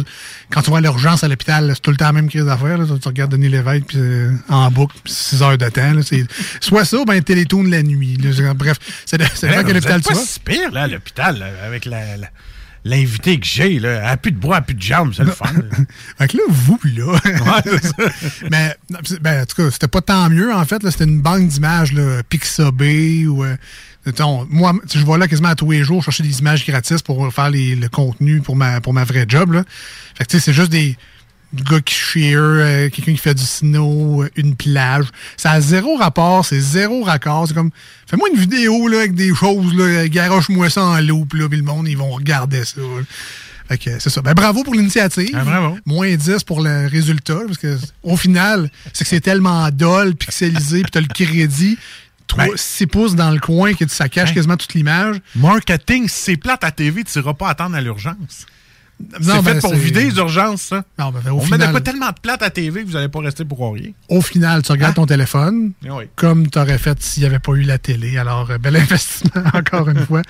quand 0.50 0.62
tu 0.62 0.70
vois 0.70 0.80
l'urgence 0.80 1.24
à 1.24 1.28
l'hôpital, 1.28 1.70
c'est 1.74 1.80
tout 1.82 1.90
le 1.90 1.96
temps 1.96 2.06
la 2.06 2.12
même 2.12 2.28
crise 2.28 2.44
d'affaires. 2.44 2.78
Tu, 3.00 3.08
regardes 3.08 3.32
Denis 3.32 3.48
Lévesque 3.48 3.84
puis, 3.86 3.98
euh, 3.98 4.32
en 4.48 4.70
boucle, 4.70 4.96
6 5.04 5.42
heures 5.42 5.58
de 5.58 5.68
temps. 5.68 5.92
là. 5.92 6.02
C'est 6.02 6.24
soit 6.60 6.84
ça, 6.84 6.98
ou 6.98 7.04
ben 7.04 7.22
Télétoon 7.22 7.64
la 7.64 7.82
nuit. 7.82 8.16
là. 8.16 8.30
C'est- 8.34 8.54
Bref, 8.54 8.78
c'est 9.06 9.20
c'est 9.34 9.48
là, 9.48 9.62
quel 9.62 9.72
vous 9.72 9.78
hôpital 9.78 9.98
êtes 10.00 10.06
tu 10.06 10.12
pas 10.12 10.18
si 10.20 10.40
pire, 10.40 10.70
là, 10.72 10.82
à 10.82 10.86
l'hôpital, 10.88 11.44
avec 11.64 11.84
la- 11.84 12.16
la- 12.16 12.28
l'invité 12.84 13.38
que 13.38 13.44
j'ai, 13.46 13.78
là. 13.78 14.00
Elle 14.02 14.08
a 14.08 14.16
plus 14.16 14.32
de 14.32 14.38
bras, 14.38 14.56
elle 14.56 14.58
a 14.58 14.62
plus 14.62 14.74
de 14.74 14.80
jambes, 14.82 15.12
c'est 15.14 15.24
le 15.24 15.30
fun. 15.30 15.52
là. 15.52 15.62
Fait 16.18 16.28
que 16.28 16.36
là, 16.38 16.42
vous, 16.48 16.78
là. 16.96 17.12
Ouais, 17.12 17.62
c'est 17.64 17.84
ça. 17.86 17.94
Mais, 18.50 18.74
c'est- 19.04 19.20
ben, 19.20 19.42
en 19.42 19.44
tout 19.46 19.56
cas, 19.62 19.70
c'était 19.70 19.88
pas 19.88 20.00
tant 20.00 20.30
mieux, 20.30 20.52
en 20.52 20.64
fait. 20.64 20.80
C'était 20.90 21.04
une 21.04 21.20
banque 21.20 21.46
d'images, 21.48 21.92
là, 21.92 22.22
Pixabay 22.28 23.26
ou. 23.26 23.44
euh, 23.44 23.56
mettons, 24.06 24.46
moi, 24.50 24.72
je 24.92 25.04
vois 25.04 25.18
là 25.18 25.28
quasiment 25.28 25.48
à 25.50 25.54
tous 25.54 25.70
les 25.70 25.84
jours 25.84 26.02
chercher 26.02 26.22
des 26.22 26.38
images 26.40 26.66
gratis 26.66 27.02
pour 27.02 27.32
faire 27.32 27.50
les- 27.50 27.76
le 27.76 27.88
contenu 27.88 28.40
pour 28.40 28.56
ma, 28.56 28.80
pour 28.80 28.92
ma 28.94 29.04
vraie 29.04 29.26
job. 29.28 29.52
Là. 29.52 29.64
Fait 30.16 30.24
que, 30.24 30.30
tu 30.30 30.38
sais, 30.38 30.44
c'est 30.44 30.52
juste 30.52 30.70
des 30.70 30.96
gars 31.52 31.80
qui 31.80 31.94
cheer, 31.94 32.38
euh, 32.38 32.88
quelqu'un 32.90 33.12
qui 33.12 33.18
fait 33.18 33.34
du 33.34 33.42
snow, 33.44 34.22
euh, 34.22 34.28
une 34.36 34.54
plage. 34.54 35.06
Ça 35.36 35.50
a 35.50 35.60
zéro 35.60 35.96
rapport, 35.96 36.46
c'est 36.46 36.60
zéro 36.60 37.02
raccord. 37.02 37.48
C'est 37.48 37.54
comme, 37.54 37.70
fais-moi 38.08 38.28
une 38.32 38.40
vidéo 38.40 38.86
là, 38.88 38.98
avec 38.98 39.14
des 39.14 39.34
choses, 39.34 39.74
là, 39.74 40.06
garoche-moi 40.08 40.70
ça 40.70 40.84
en 40.84 41.00
loupe, 41.00 41.34
là, 41.34 41.48
puis 41.48 41.58
le 41.58 41.64
monde, 41.64 41.88
ils 41.88 41.98
vont 41.98 42.10
regarder 42.10 42.64
ça. 42.64 42.80
là. 42.80 43.02
Fait 43.68 43.78
que 43.78 43.98
c'est 44.00 44.10
ça. 44.10 44.20
Ben, 44.20 44.34
bravo 44.34 44.64
pour 44.64 44.74
l'initiative. 44.74 45.30
Ah, 45.32 45.44
bravo. 45.44 45.78
Moins 45.86 46.12
10 46.16 46.42
pour 46.42 46.60
le 46.60 46.88
résultat. 46.88 47.38
Parce 47.46 47.58
que 47.58 47.78
au 48.02 48.16
final, 48.16 48.68
c'est 48.92 49.04
que 49.04 49.10
c'est 49.10 49.20
tellement 49.20 49.68
dol, 49.70 50.16
pixelisé, 50.16 50.82
puis 50.82 50.90
t'as 50.90 51.00
le 51.00 51.06
crédit. 51.06 51.78
3, 52.30 52.46
6 52.56 52.86
pouces 52.86 53.14
dans 53.14 53.30
le 53.30 53.38
coin 53.40 53.74
que 53.74 53.86
ça 53.88 54.08
cache 54.08 54.30
Hein? 54.30 54.34
quasiment 54.34 54.56
toute 54.56 54.74
l'image. 54.74 55.16
Marketing, 55.36 56.08
si 56.08 56.22
c'est 56.22 56.36
plate 56.36 56.64
à 56.64 56.70
TV, 56.70 57.04
tu 57.04 57.18
n'iras 57.18 57.34
pas 57.34 57.48
attendre 57.48 57.76
à 57.76 57.80
l'urgence. 57.80 58.46
C'est 59.20 59.42
fait 59.42 59.60
pour 59.60 59.74
vider 59.74 60.04
les 60.10 60.16
urgences, 60.16 60.62
ça. 60.62 60.82
Non, 60.98 61.10
ben, 61.10 61.20
au 61.32 61.36
On 61.36 61.40
final- 61.40 61.70
quoi 61.70 61.80
tellement 61.80 62.08
de 62.08 62.20
plate 62.20 62.42
à 62.42 62.50
TV 62.50 62.82
que 62.82 62.86
vous 62.86 62.92
n'allez 62.94 63.08
pas 63.08 63.20
rester 63.20 63.44
pour 63.44 63.58
rien. 63.72 63.90
Au 64.08 64.20
final, 64.20 64.62
tu 64.62 64.72
regardes 64.72 64.94
ton 64.94 65.06
téléphone 65.06 65.72
Ah 65.86 65.96
oui. 65.96 66.04
comme 66.16 66.48
tu 66.50 66.58
aurais 66.58 66.78
fait 66.78 67.00
s'il 67.02 67.22
n'y 67.22 67.26
avait 67.26 67.38
pas 67.38 67.52
eu 67.52 67.62
la 67.62 67.78
télé. 67.78 68.18
Alors, 68.18 68.50
euh, 68.50 68.58
bel 68.58 68.76
investissement, 68.76 69.42
encore 69.54 69.88
une 69.88 70.04
fois. 70.06 70.22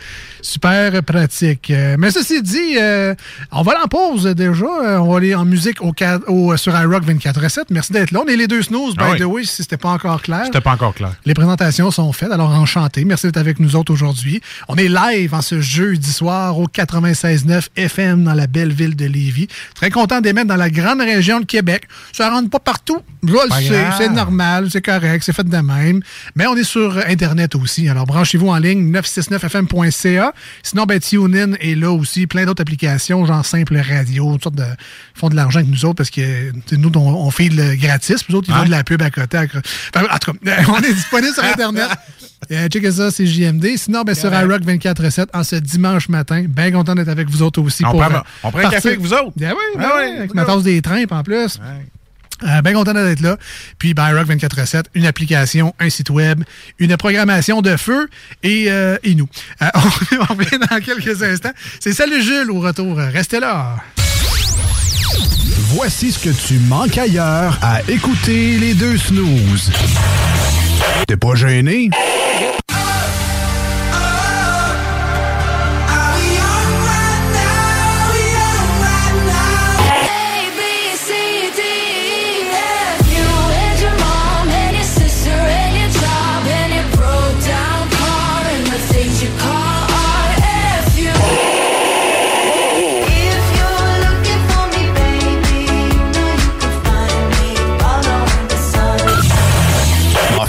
Super 0.42 1.02
pratique. 1.02 1.70
Euh, 1.70 1.96
mais 1.98 2.10
ceci 2.10 2.42
dit, 2.42 2.76
euh, 2.78 3.14
on 3.52 3.62
va 3.62 3.72
aller 3.72 3.82
en 3.84 3.88
pause 3.88 4.24
déjà. 4.24 4.64
On 5.00 5.10
va 5.10 5.16
aller 5.18 5.34
en 5.34 5.44
musique 5.44 5.82
au, 5.82 5.92
ca- 5.98 6.20
au- 6.28 6.56
sur 6.56 6.78
iRock 6.78 7.04
24-7. 7.04 7.64
Merci 7.70 7.92
d'être 7.92 8.10
là. 8.10 8.20
On 8.24 8.28
est 8.28 8.36
les 8.36 8.46
deux 8.48 8.62
snooze, 8.62 8.94
by 8.94 9.02
Ah 9.04 9.10
oui. 9.12 9.18
the 9.18 9.24
way, 9.24 9.44
si 9.44 9.62
c'était 9.62 9.76
pas 9.76 9.90
encore 9.90 10.22
clair. 10.22 10.42
C'était 10.46 10.60
pas 10.60 10.72
encore 10.72 10.94
clair. 10.94 11.14
Les 11.24 11.34
présentations 11.34 11.90
sont 11.90 12.12
faites, 12.12 12.32
alors 12.32 12.50
enchanté. 12.50 13.04
Merci 13.04 13.26
d'être 13.26 13.36
avec 13.36 13.60
nous 13.60 13.76
autres 13.76 13.92
aujourd'hui. 13.92 14.40
On 14.68 14.76
est 14.76 14.88
live 14.88 15.34
en 15.34 15.42
ce 15.42 15.60
jeudi 15.60 16.10
soir 16.10 16.58
au 16.58 16.66
96.9 16.66 17.68
FM 17.76 18.24
dans 18.24 18.34
la 18.34 18.46
belle 18.60 18.72
ville 18.72 18.94
de 18.96 19.06
Lévis. 19.06 19.48
Très 19.74 19.90
content 19.90 20.20
d'émettre 20.20 20.48
dans 20.48 20.56
la 20.56 20.70
grande 20.70 21.00
région 21.00 21.40
de 21.40 21.46
Québec. 21.46 21.84
Ça 22.12 22.28
rentre 22.30 22.50
pas 22.50 22.58
partout. 22.58 22.98
Je 23.22 23.32
le 23.32 23.38
sais, 23.68 23.84
c'est 23.98 24.08
normal, 24.10 24.68
c'est 24.70 24.82
correct, 24.82 25.22
c'est 25.24 25.32
fait 25.34 25.44
de 25.48 25.56
même. 25.56 26.00
Mais 26.36 26.46
on 26.46 26.56
est 26.56 26.64
sur 26.64 26.98
Internet 27.06 27.54
aussi. 27.54 27.88
Alors 27.88 28.06
branchez-vous 28.06 28.48
en 28.48 28.56
ligne 28.58 28.90
969fm.ca. 28.92 30.32
Sinon, 30.62 30.84
ben, 30.84 31.00
TuneIn 31.00 31.54
est 31.60 31.74
là 31.74 31.90
aussi. 31.90 32.26
Plein 32.26 32.44
d'autres 32.44 32.62
applications, 32.62 33.24
genre 33.26 33.44
Simple 33.44 33.76
Radio, 33.78 34.32
toutes 34.32 34.42
sortes 34.44 34.54
de 34.56 34.62
ils 34.64 35.18
font 35.20 35.28
de 35.28 35.36
l'argent 35.36 35.58
avec 35.60 35.70
nous 35.70 35.84
autres 35.84 35.96
parce 35.96 36.10
que 36.10 36.52
nous, 36.76 36.90
on, 36.96 36.98
on 37.26 37.30
fait 37.30 37.48
le 37.48 37.74
gratis. 37.76 38.22
Puis 38.22 38.32
eux 38.32 38.36
autres, 38.38 38.48
ils 38.50 38.54
font 38.54 38.64
de 38.64 38.70
la 38.70 38.84
pub 38.84 39.02
à 39.02 39.10
côté. 39.10 39.38
Enfin, 39.38 40.06
en 40.10 40.18
tout 40.18 40.32
cas, 40.32 40.62
on 40.68 40.78
est 40.80 40.92
disponible 40.94 41.34
sur 41.34 41.44
Internet. 41.44 41.88
Euh, 42.50 42.68
checkez 42.68 42.90
ça, 42.92 43.10
c'est 43.10 43.26
JMD. 43.26 43.76
Sinon, 43.76 44.02
ben, 44.02 44.14
sur 44.14 44.32
iRock 44.32 44.62
24-7 44.62 45.26
en 45.34 45.44
ce 45.44 45.56
dimanche 45.56 46.08
matin. 46.08 46.46
Bien 46.48 46.72
content 46.72 46.94
d'être 46.94 47.10
avec 47.10 47.28
vous 47.28 47.42
autres 47.42 47.60
aussi. 47.60 47.84
On 47.84 47.90
pour, 47.90 48.00
prend- 48.00 48.14
euh, 48.14 48.20
on 48.42 48.49
prend 48.50 48.60
un 48.60 48.70
café 48.70 48.88
avec 48.88 49.00
vous 49.00 49.12
autres. 49.12 49.32
Ben 49.36 49.52
oui, 49.52 49.78
ben 49.78 49.84
Ah 49.88 49.92
oui, 49.96 50.02
oui, 50.10 50.16
avec 50.18 50.34
ma 50.34 50.44
tasse 50.44 50.62
des 50.62 50.80
trains 50.82 51.04
en 51.10 51.22
plus. 51.22 51.58
Euh, 52.42 52.62
bien 52.62 52.72
content 52.72 52.94
d'être 52.94 53.20
là. 53.20 53.36
Puis 53.78 53.92
ben, 53.92 54.08
iRock 54.10 54.26
24-7, 54.28 54.84
une 54.94 55.04
application, 55.04 55.74
un 55.78 55.90
site 55.90 56.08
web, 56.10 56.42
une 56.78 56.96
programmation 56.96 57.60
de 57.60 57.76
feu 57.76 58.08
et, 58.42 58.70
euh, 58.70 58.96
et 59.02 59.14
nous. 59.14 59.28
Euh, 59.60 59.66
on, 59.74 60.24
on 60.30 60.34
revient 60.34 60.58
dans 60.70 60.80
quelques 60.80 61.22
instants. 61.22 61.52
C'est 61.80 61.92
Salut 61.92 62.22
Jules 62.22 62.50
au 62.50 62.60
retour. 62.60 62.96
Restez 62.96 63.40
là. 63.40 63.76
Voici 65.72 66.12
ce 66.12 66.18
que 66.18 66.30
tu 66.30 66.58
manques 66.60 66.98
ailleurs 66.98 67.58
à 67.62 67.80
écouter 67.88 68.58
les 68.58 68.74
deux 68.74 68.96
snooze. 68.96 69.70
T'es 71.06 71.16
pas 71.16 71.34
gêné? 71.34 71.90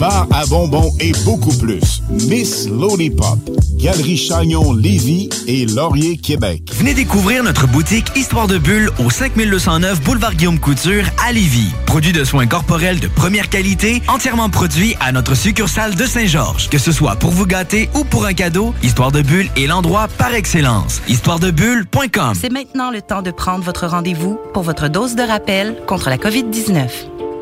bar 0.00 0.26
à 0.32 0.46
bonbons 0.46 0.90
et 0.98 1.12
beaucoup 1.26 1.54
plus. 1.58 2.02
Miss 2.08 2.66
Lollipop, 2.68 3.38
Galerie 3.76 4.16
Chagnon 4.16 4.72
Lévis 4.72 5.28
et 5.46 5.66
Laurier 5.66 6.16
Québec. 6.16 6.62
Venez 6.72 6.94
découvrir 6.94 7.44
notre 7.44 7.66
boutique 7.66 8.10
Histoire 8.16 8.46
de 8.46 8.56
Bulle 8.56 8.90
au 8.98 9.10
5209 9.10 10.00
Boulevard 10.00 10.34
Guillaume 10.34 10.58
Couture 10.58 11.04
à 11.22 11.32
Lévis. 11.32 11.70
Produit 11.84 12.12
de 12.12 12.24
soins 12.24 12.46
corporels 12.46 12.98
de 12.98 13.08
première 13.08 13.50
qualité, 13.50 14.00
entièrement 14.08 14.48
produit 14.48 14.96
à 15.00 15.12
notre 15.12 15.34
succursale 15.34 15.94
de 15.94 16.06
Saint-Georges. 16.06 16.70
Que 16.70 16.78
ce 16.78 16.92
soit 16.92 17.16
pour 17.16 17.30
vous 17.30 17.46
gâter 17.46 17.90
ou 17.94 18.04
pour 18.04 18.24
un 18.24 18.32
cadeau, 18.32 18.72
Histoire 18.82 19.12
de 19.12 19.20
Bulle 19.20 19.50
est 19.58 19.66
l'endroit 19.66 20.08
par 20.16 20.34
excellence. 20.34 21.02
Histoiredebulle.com 21.08 22.32
C'est 22.40 22.50
maintenant 22.50 22.90
le 22.90 23.02
temps 23.02 23.20
de 23.20 23.30
prendre 23.30 23.64
votre 23.64 23.86
rendez-vous 23.86 24.38
pour 24.54 24.62
votre 24.62 24.88
dose 24.88 25.14
de 25.14 25.22
rappel 25.22 25.76
contre 25.86 26.08
la 26.08 26.16
COVID-19. 26.16 26.88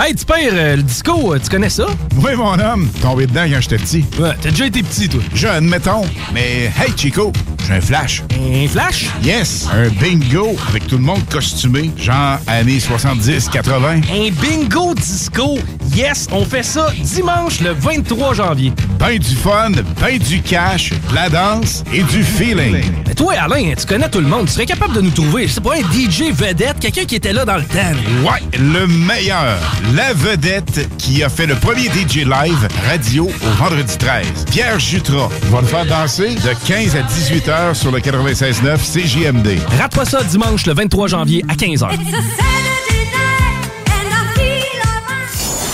Hey, 0.00 0.14
tu 0.14 0.24
pères, 0.24 0.36
euh, 0.52 0.76
le 0.76 0.82
disco, 0.84 1.34
euh, 1.34 1.40
tu 1.42 1.50
connais 1.50 1.68
ça? 1.68 1.86
Oui, 2.22 2.30
mon 2.36 2.56
homme, 2.60 2.88
tombé 3.02 3.26
dedans 3.26 3.46
quand 3.50 3.60
j'étais 3.60 3.78
petit. 3.78 4.04
Ouais, 4.20 4.30
t'as 4.40 4.50
déjà 4.50 4.66
été 4.66 4.80
petit, 4.84 5.08
toi. 5.08 5.20
Jeune, 5.34 5.64
mettons. 5.64 6.02
Mais 6.32 6.70
hey, 6.78 6.92
Chico, 6.96 7.32
j'ai 7.66 7.74
un 7.74 7.80
flash. 7.80 8.22
Un 8.32 8.68
flash? 8.68 9.06
Yes, 9.24 9.66
un 9.74 9.88
bingo 9.88 10.56
avec 10.68 10.86
tout 10.86 10.98
le 10.98 11.02
monde 11.02 11.22
costumé, 11.28 11.90
genre 11.96 12.38
années 12.46 12.78
70-80. 12.78 14.04
Un 14.08 14.30
bingo 14.40 14.94
disco. 14.94 15.58
Yes, 15.96 16.28
on 16.30 16.44
fait 16.44 16.62
ça 16.62 16.92
dimanche 17.02 17.60
le 17.60 17.72
23 17.72 18.34
janvier. 18.34 18.72
Ben 19.00 19.18
du 19.18 19.34
fun, 19.34 19.72
ben 20.00 20.18
du 20.18 20.40
cash, 20.42 20.90
de 20.90 21.14
la 21.14 21.28
danse 21.28 21.82
et 21.92 22.02
du 22.04 22.22
feeling. 22.22 22.84
Mais 23.04 23.14
toi, 23.14 23.34
Alain, 23.34 23.72
tu 23.76 23.84
connais 23.84 24.08
tout 24.08 24.20
le 24.20 24.28
monde. 24.28 24.46
Tu 24.46 24.52
serais 24.52 24.66
capable 24.66 24.94
de 24.94 25.00
nous 25.00 25.10
trouver, 25.10 25.48
c'est 25.48 25.62
pas 25.62 25.74
un 25.74 25.80
DJ 25.92 26.30
vedette, 26.32 26.78
quelqu'un 26.78 27.04
qui 27.04 27.16
était 27.16 27.32
là 27.32 27.44
dans 27.44 27.56
le 27.56 27.64
temps. 27.64 27.78
Ouais, 28.22 28.42
le 28.58 28.86
meilleur. 28.86 29.58
La 29.94 30.12
vedette 30.12 30.86
qui 30.98 31.22
a 31.22 31.28
fait 31.30 31.46
le 31.46 31.54
premier 31.54 31.84
DJ 31.84 32.16
live 32.26 32.68
radio 32.86 33.24
au 33.24 33.50
vendredi 33.62 33.96
13. 33.96 34.44
Pierre 34.50 34.78
Jutras 34.78 35.30
va 35.44 35.60
le 35.62 35.66
faire 35.66 35.86
danser 35.86 36.34
de 36.34 36.66
15 36.66 36.94
à 36.96 37.02
18 37.02 37.48
heures 37.48 37.76
sur 37.76 37.90
le 37.90 38.00
96.9 38.00 38.76
CJMD. 38.76 39.58
Rate 39.78 39.94
pas 39.94 40.04
ça 40.04 40.22
dimanche 40.24 40.66
le 40.66 40.74
23 40.74 41.08
janvier 41.08 41.42
à 41.48 41.54
15h. 41.54 41.88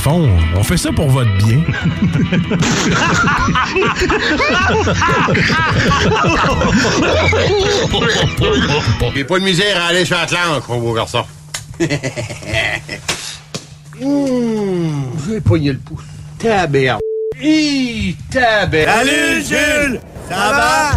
Fond, 0.00 0.28
on 0.56 0.62
fait 0.62 0.76
ça 0.78 0.90
pour 0.92 1.08
votre 1.10 1.30
bien. 1.36 1.60
J'ai 9.14 9.24
pas 9.24 9.38
de 9.38 9.44
misère 9.44 9.82
à 9.82 9.86
aller 9.88 10.04
sur 10.04 10.18
Atlantique, 10.18 10.68
mon 10.68 10.78
beau 10.78 10.94
garçon. 10.94 11.24
Mmh, 14.02 15.10
J'ai 15.28 15.40
pogné 15.42 15.72
le 15.72 15.78
pouce. 15.78 16.02
Taberne. 16.38 17.00
Hi, 17.38 18.16
taberne. 18.32 19.06
Salut, 19.06 19.44
Jules! 19.46 20.00
Ça 20.26 20.36
va? 20.36 20.92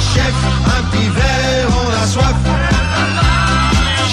Chef, 0.00 0.32
un 0.66 0.82
petit 0.90 1.08
verre, 1.10 1.68
on 1.68 2.02
a 2.02 2.06
soif. 2.06 2.34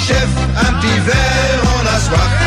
Chef, 0.05 0.27
un 0.57 0.73
petit 0.73 0.99
verre, 1.05 1.63
on 1.63 1.87
a 1.87 1.99
soif. 2.01 2.40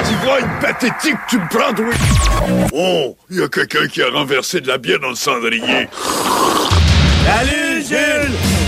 Genre 0.00 0.08
de 0.08 0.08
d'ivrogne 0.08 0.48
pathétique 0.60 1.16
tu 1.28 1.38
me 1.38 1.48
prends, 1.48 1.74
oui? 1.82 1.94
Oh, 2.72 3.16
il 3.30 3.38
y 3.38 3.42
a 3.42 3.48
quelqu'un 3.48 3.86
qui 3.86 4.02
a 4.02 4.10
renversé 4.10 4.60
de 4.60 4.68
la 4.68 4.78
bière 4.78 5.00
dans 5.00 5.10
le 5.10 5.14
cendrier. 5.14 5.88
Salut, 7.24 7.82
Jules! 7.82 8.59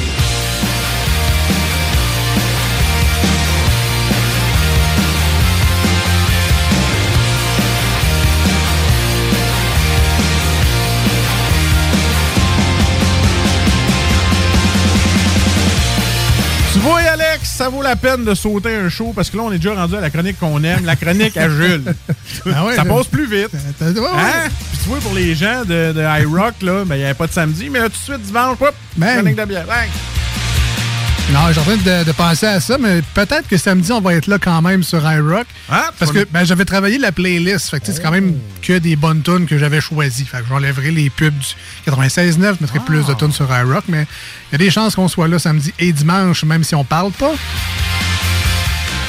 Ça 17.63 17.69
vaut 17.69 17.83
la 17.83 17.95
peine 17.95 18.25
de 18.25 18.35
sauter 18.35 18.75
un 18.75 18.89
show 18.89 19.13
parce 19.15 19.31
que 19.31 19.37
là, 19.37 19.45
on 19.45 19.53
est 19.53 19.59
déjà 19.59 19.75
rendu 19.75 19.95
à 19.95 20.01
la 20.01 20.11
chronique 20.11 20.37
qu'on 20.41 20.65
aime, 20.65 20.85
la 20.85 20.97
chronique 20.97 21.37
à 21.37 21.49
Jules. 21.49 21.85
Ah 22.53 22.65
ouais, 22.65 22.75
ça 22.75 22.85
passe 22.85 23.07
plus 23.07 23.27
vite. 23.27 23.51
ouais, 23.81 24.01
ouais. 24.01 24.09
Hein? 24.13 24.49
Puis 24.71 24.79
tu 24.83 24.89
vois, 24.89 24.99
pour 24.99 25.15
les 25.15 25.35
gens 25.35 25.61
de, 25.65 25.93
de 25.93 26.23
iRock, 26.23 26.55
là, 26.63 26.85
ben, 26.85 26.97
il 26.97 26.99
n'y 26.99 27.05
avait 27.05 27.15
pas 27.15 27.27
de 27.29 27.33
samedi, 27.33 27.69
mais 27.71 27.79
là, 27.79 27.85
tout 27.85 27.93
de 27.93 28.15
suite, 28.15 28.23
dimanche, 28.23 28.57
hop, 28.61 28.75
chronique 29.01 29.37
de 29.37 29.45
bière. 29.45 29.67
Bang. 29.67 29.89
Non, 31.33 31.51
j'ai 31.51 31.61
en 31.61 31.65
train 31.65 31.77
de, 31.77 32.05
de 32.05 32.13
penser 32.13 32.47
à 32.47 32.61
ça, 32.61 32.77
mais 32.79 33.01
peut-être 33.15 33.49
que 33.49 33.57
samedi, 33.57 33.91
on 33.91 34.03
va 34.03 34.15
être 34.15 34.27
là 34.27 34.39
quand 34.39 34.61
même 34.61 34.83
sur 34.83 34.99
iRock. 35.11 35.47
Ah, 35.71 35.91
parce 35.99 36.13
que 36.13 36.27
ben, 36.31 36.45
j'avais 36.45 36.67
travaillé 36.67 36.99
la 36.99 37.11
playlist. 37.11 37.71
Fait 37.71 37.81
que 37.81 37.87
c'est 37.87 38.03
quand 38.03 38.11
même 38.11 38.37
que 38.61 38.79
des 38.79 38.97
bonnes 38.97 39.23
tunes 39.23 39.47
que 39.47 39.57
j'avais 39.57 39.81
choisies. 39.81 40.27
Fait 40.27 40.39
que 40.43 40.49
j'enlèverai 40.49 40.91
les 40.91 41.09
pubs 41.09 41.33
du 41.37 41.91
96.9, 41.91 42.35
je 42.37 42.47
mettrai 42.61 42.81
plus 42.81 43.07
de 43.07 43.15
tunes 43.15 43.33
sur 43.33 43.49
iRock, 43.51 43.85
mais 43.89 44.07
il 44.51 44.53
y 44.53 44.55
a 44.57 44.59
des 44.59 44.71
chances 44.71 44.95
qu'on 44.95 45.09
soit 45.09 45.27
là 45.27 45.39
samedi 45.39 45.73
et 45.79 45.93
dimanche, 45.93 46.45
même 46.45 46.65
si 46.65 46.75
on 46.75 46.85
parle 46.85 47.13
pas. 47.13 47.33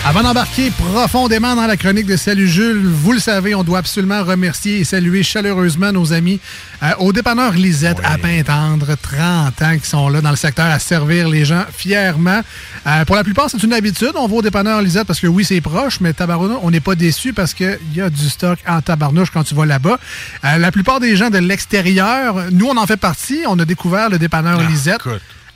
Avant 0.06 0.22
d'embarquer 0.22 0.70
profondément 0.70 1.56
dans 1.56 1.66
la 1.66 1.78
chronique 1.78 2.08
de 2.08 2.18
Salut 2.18 2.50
Jules, 2.50 2.86
vous 2.86 3.14
le 3.14 3.20
savez, 3.20 3.56
on 3.56 3.64
doit 3.64 3.78
absolument 3.78 4.22
remercier 4.22 4.80
et 4.80 4.84
saluer 4.84 5.24
chaleureusement 5.24 5.94
nos 5.94 6.12
amis 6.12 6.42
euh, 6.84 6.92
au 7.00 7.14
dépanneur 7.14 7.54
Lisette 7.54 8.00
à 8.04 8.18
Pintendre, 8.18 8.98
30 9.02 9.62
ans 9.62 9.78
qui 9.82 9.88
sont 9.88 10.10
là 10.10 10.20
dans 10.20 10.30
le 10.30 10.36
secteur 10.36 10.66
à 10.66 10.78
servir 10.80 11.30
les 11.30 11.46
gens 11.46 11.64
fièrement. 11.72 12.42
Euh, 12.86 13.06
pour 13.06 13.16
la 13.16 13.24
plupart, 13.24 13.50
c'est 13.50 13.64
une 13.64 13.72
habitude. 13.72 14.12
On 14.16 14.28
va 14.28 14.36
au 14.36 14.42
dépanneur 14.42 14.82
Lisette 14.82 15.08
parce 15.08 15.22
que 15.22 15.28
oui, 15.28 15.46
c'est 15.46 15.62
proche, 15.62 16.02
mais 16.02 16.12
tabarnouche, 16.12 16.60
on 16.64 16.70
n'est 16.70 16.82
pas 16.82 16.96
déçu 16.96 17.32
parce 17.32 17.54
qu'il 17.54 17.80
y 17.96 18.02
a 18.02 18.10
du 18.10 18.28
stock 18.30 18.60
en 18.68 18.82
tabarnouche 18.82 19.32
quand 19.32 19.46
tu 19.46 19.56
vas 19.56 19.66
là-bas. 19.66 20.00
Euh, 20.44 20.58
la 20.58 20.72
plupart 20.74 21.00
des 21.00 21.16
gens 21.16 21.30
de 21.30 21.38
l'extérieur, 21.38 22.52
nous, 22.52 22.68
on 22.68 22.76
en 22.76 22.86
fait 22.86 22.98
partie. 22.98 23.40
On 23.48 23.58
a 23.58 23.64
découvert 23.64 24.10
le 24.10 24.20
dépanneur 24.20 24.60
Lisette 24.70 25.02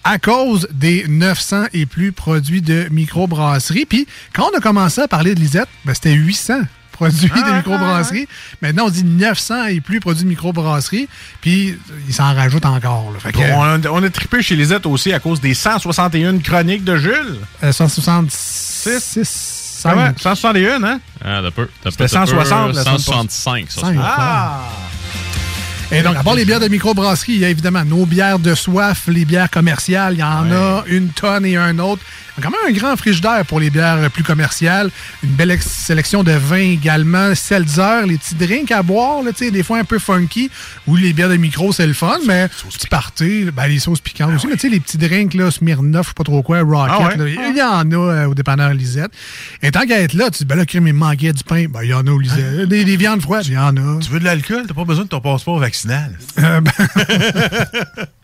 à 0.09 0.19
cause 0.19 0.67
des 0.71 1.05
900 1.07 1.65
et 1.73 1.85
plus 1.85 2.11
produits 2.11 2.61
de 2.61 2.87
microbrasserie. 2.91 3.85
Puis, 3.85 4.07
quand 4.33 4.49
on 4.53 4.57
a 4.57 4.61
commencé 4.61 5.01
à 5.01 5.07
parler 5.07 5.35
de 5.35 5.39
Lisette, 5.39 5.67
ben, 5.85 5.93
c'était 5.93 6.13
800 6.13 6.61
produits 6.93 7.29
de 7.29 7.55
microbrasserie. 7.57 8.27
Maintenant, 8.61 8.85
on 8.85 8.89
dit 8.89 9.03
900 9.03 9.65
et 9.67 9.81
plus 9.81 9.99
produits 9.99 10.23
de 10.23 10.29
microbrasserie. 10.29 11.07
Puis, 11.41 11.77
ils 12.07 12.13
s'en 12.13 12.33
rajoutent 12.33 12.65
encore. 12.65 13.11
là. 13.13 13.19
Fait 13.19 13.31
que, 13.33 13.39
On 13.39 13.63
a, 13.63 13.79
on 13.91 14.03
a 14.03 14.09
trippé 14.09 14.41
chez 14.41 14.55
Lisette 14.55 14.85
aussi 14.85 15.13
à 15.13 15.19
cause 15.19 15.41
des 15.41 15.53
161 15.53 16.39
chroniques 16.39 16.83
de 16.83 16.97
Jules. 16.97 17.37
euh, 17.63 17.71
166... 17.71 19.83
Ah 19.85 19.95
ouais, 19.95 20.11
161, 20.17 20.83
hein? 20.83 20.99
Ah, 21.23 21.39
t'as 21.43 21.51
peu. 21.51 21.69
t'as 21.83 21.91
C'était 21.91 22.05
peu, 22.05 22.09
t'as 22.09 22.25
peu. 22.25 22.43
160 22.43 22.75
la 22.75 22.83
semaine 22.83 22.97
165, 22.97 23.71
ça. 23.71 23.81
Cinq, 23.81 23.97
Ah! 24.01 24.61
Et 25.89 26.01
donc, 26.01 26.17
à 26.17 26.23
part 26.23 26.35
les 26.35 26.43
bières 26.43 26.59
de 26.59 26.67
microbrasserie, 26.67 27.33
il 27.33 27.39
y 27.39 27.45
a 27.45 27.49
évidemment 27.49 27.85
nos 27.85 28.05
bières 28.05 28.39
de 28.39 28.55
soif, 28.55 29.07
les 29.07 29.23
bières 29.23 29.49
commerciales. 29.49 30.15
Il 30.15 30.19
y 30.19 30.23
en 30.23 30.51
a 30.51 30.83
une 30.87 31.09
tonne 31.09 31.45
et 31.45 31.55
un 31.55 31.79
autre. 31.79 32.01
Quand 32.41 32.49
même 32.51 32.59
un 32.67 32.71
grand 32.71 32.95
frigidaire 32.95 33.45
pour 33.45 33.59
les 33.59 33.69
bières 33.69 34.09
plus 34.11 34.23
commerciales. 34.23 34.89
Une 35.23 35.29
belle 35.31 35.57
sélection 35.61 36.23
de 36.23 36.31
vins 36.31 36.57
également. 36.57 37.33
Seltzer, 37.35 38.05
les 38.07 38.17
petits 38.17 38.35
drinks 38.35 38.71
à 38.71 38.83
boire, 38.83 39.23
là, 39.23 39.31
tu 39.33 39.45
sais, 39.45 39.51
des 39.51 39.63
fois 39.63 39.79
un 39.79 39.83
peu 39.83 39.99
funky. 39.99 40.49
Ou 40.87 40.95
les 40.95 41.13
bières 41.13 41.29
de 41.29 41.35
micro, 41.37 41.71
c'est 41.73 41.87
le 41.87 41.93
fun, 41.93 42.17
mais 42.27 42.47
petit 42.69 42.87
party, 42.87 43.45
ben, 43.53 43.67
les 43.67 43.79
sauces 43.79 43.99
piquantes 44.01 44.35
aussi. 44.35 44.47
Mais 44.47 44.53
tu 44.53 44.59
sais, 44.61 44.69
les 44.69 44.79
petits 44.79 44.97
drinks, 44.97 45.33
là, 45.33 45.49
Smirnoff, 45.51 46.05
je 46.05 46.09
sais 46.09 46.13
pas 46.13 46.23
trop 46.23 46.41
quoi, 46.43 46.61
Rocket, 46.61 46.95
Ah 46.99 47.07
ouais? 47.07 47.35
là, 47.35 47.49
il 47.49 47.57
y 47.57 47.61
en 47.61 47.91
a 47.91 47.95
euh, 48.13 48.25
au 48.27 48.35
dépanneur 48.35 48.73
Lisette. 48.73 49.11
Et 49.63 49.71
tant 49.71 49.85
qu'à 49.85 49.99
être 50.01 50.13
là, 50.13 50.29
tu 50.29 50.39
dis, 50.39 50.45
ben 50.45 50.55
là, 50.55 50.65
crème, 50.65 50.87
il 50.87 50.93
manquait 50.93 51.33
du 51.33 51.43
pain. 51.43 51.65
Ben, 51.69 51.81
il 51.83 51.89
y 51.89 51.93
en 51.93 52.05
a 52.05 52.11
au 52.11 52.19
Lisette. 52.19 52.67
Des, 52.67 52.83
des 52.85 52.97
viandes 52.97 53.21
froides, 53.21 53.45
il 53.47 53.53
y 53.53 53.57
en 53.57 53.75
a. 53.77 53.99
Tu 53.99 54.09
veux 54.11 54.19
de 54.19 54.25
l'alcool? 54.25 54.63
T'as 54.67 54.73
pas 54.73 54.85
besoin 54.85 55.03
de 55.05 55.09
ton 55.09 55.21
passeport 55.21 55.59
vaccinal. 55.59 56.17
Euh, 56.39 56.61
ben- 56.61 56.71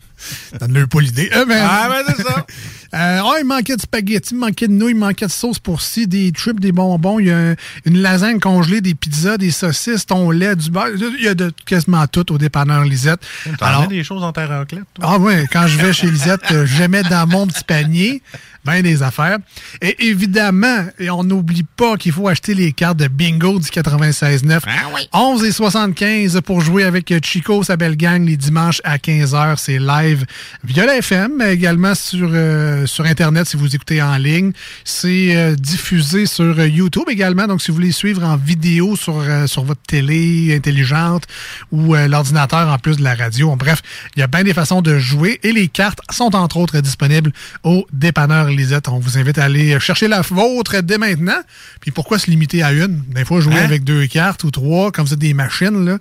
Donne-leur 0.59 0.87
pas 0.87 0.99
l'idée. 1.01 1.29
Euh, 1.35 1.45
ben- 1.45 1.65
Ah, 1.67 1.89
ben, 1.89 2.13
c'est 2.15 2.23
ça. 2.23 2.45
Euh, 2.95 3.21
ah, 3.23 3.31
il 3.39 3.45
manquait 3.45 3.75
de 3.75 3.81
spaghettis, 3.81 4.35
il 4.35 4.37
manquait 4.37 4.67
de 4.67 4.71
nouilles, 4.73 4.91
il 4.91 4.97
manquait 4.99 5.25
de 5.25 5.31
sauce 5.31 5.57
pour 5.57 5.81
ci, 5.81 6.05
des 6.05 6.29
chips, 6.29 6.59
des 6.59 6.71
bonbons. 6.71 7.17
Il 7.17 7.25
y 7.25 7.31
a 7.31 7.37
un- 7.39 7.55
une 7.85 7.97
lasagne 8.03 8.39
congelée, 8.39 8.81
des 8.81 8.93
pizzas, 8.93 9.37
des 9.39 9.49
saucisses, 9.49 10.05
ton 10.05 10.29
lait, 10.29 10.55
du 10.55 10.69
beurre. 10.69 10.89
Il 11.17 11.23
y 11.23 11.27
a 11.27 11.33
de 11.33 11.51
quasiment 11.65 12.05
tout 12.05 12.31
au 12.31 12.37
dépanneur 12.37 12.83
Lisette. 12.83 13.19
T'en 13.57 13.65
Alors, 13.65 13.87
des 13.87 14.03
choses 14.03 14.21
ta 14.35 14.45
raclette, 14.45 14.83
toi? 14.93 15.05
ah 15.07 15.17
ouais, 15.17 15.47
quand 15.51 15.65
je 15.65 15.79
vais 15.79 15.91
chez 15.91 16.11
Lisette, 16.11 16.43
euh, 16.51 16.67
je 16.67 16.83
mets 16.83 17.01
dans 17.01 17.25
mon 17.25 17.47
petit 17.47 17.63
panier 17.63 18.21
ben 18.65 18.81
des 18.81 19.03
affaires. 19.03 19.37
Et 19.81 20.07
évidemment, 20.07 20.85
et 20.99 21.09
on 21.09 21.23
n'oublie 21.23 21.63
pas 21.63 21.97
qu'il 21.97 22.11
faut 22.11 22.27
acheter 22.27 22.53
les 22.53 22.71
cartes 22.71 22.97
de 22.97 23.07
bingo 23.07 23.59
du 23.59 23.67
96.9. 23.67 24.61
11 25.11 25.43
et 25.43 25.51
75 25.51 26.41
pour 26.45 26.61
jouer 26.61 26.83
avec 26.83 27.13
Chico, 27.23 27.63
sa 27.63 27.77
belle 27.77 27.97
gang, 27.97 28.25
les 28.25 28.37
dimanches 28.37 28.81
à 28.83 28.97
15h. 28.97 29.55
C'est 29.57 29.79
live 29.79 30.25
via 30.63 30.85
la 30.85 30.97
FM, 30.97 31.33
mais 31.37 31.53
également 31.53 31.95
sur 31.95 32.29
euh, 32.31 32.85
sur 32.85 33.05
Internet 33.05 33.47
si 33.47 33.57
vous 33.57 33.75
écoutez 33.75 34.01
en 34.01 34.17
ligne. 34.17 34.51
C'est 34.83 35.35
euh, 35.35 35.55
diffusé 35.55 36.25
sur 36.25 36.59
euh, 36.59 36.67
YouTube 36.67 37.09
également. 37.09 37.47
Donc, 37.47 37.61
si 37.61 37.71
vous 37.71 37.75
voulez 37.75 37.91
suivre 37.91 38.23
en 38.23 38.37
vidéo 38.37 38.95
sur, 38.95 39.19
euh, 39.19 39.47
sur 39.47 39.63
votre 39.63 39.81
télé 39.81 40.53
intelligente 40.55 41.23
ou 41.71 41.95
euh, 41.95 42.07
l'ordinateur 42.07 42.67
en 42.69 42.77
plus 42.77 42.97
de 42.97 43.03
la 43.03 43.15
radio. 43.15 43.55
Bref, 43.55 43.81
il 44.15 44.19
y 44.19 44.23
a 44.23 44.27
bien 44.27 44.43
des 44.43 44.53
façons 44.53 44.81
de 44.81 44.97
jouer 44.97 45.39
et 45.43 45.51
les 45.51 45.67
cartes 45.67 45.99
sont 46.11 46.35
entre 46.35 46.57
autres 46.57 46.79
disponibles 46.79 47.31
au 47.63 47.85
dépanneur 47.91 48.47
Lisette. 48.55 48.87
On 48.89 48.99
vous 48.99 49.17
invite 49.17 49.37
à 49.37 49.45
aller 49.45 49.79
chercher 49.79 50.07
la 50.07 50.21
vôtre 50.21 50.79
dès 50.81 50.97
maintenant. 50.97 51.41
Puis 51.81 51.91
pourquoi 51.91 52.19
se 52.19 52.29
limiter 52.29 52.63
à 52.63 52.71
une? 52.73 53.01
Des 53.09 53.25
fois, 53.25 53.39
jouer 53.41 53.55
Hein? 53.55 53.63
avec 53.63 53.83
deux 53.83 54.05
cartes 54.07 54.43
ou 54.43 54.51
trois, 54.51 54.91
comme 54.91 55.05
vous 55.05 55.13
êtes 55.13 55.19
des 55.19 55.33
machines, 55.33 55.85
là. 55.85 55.97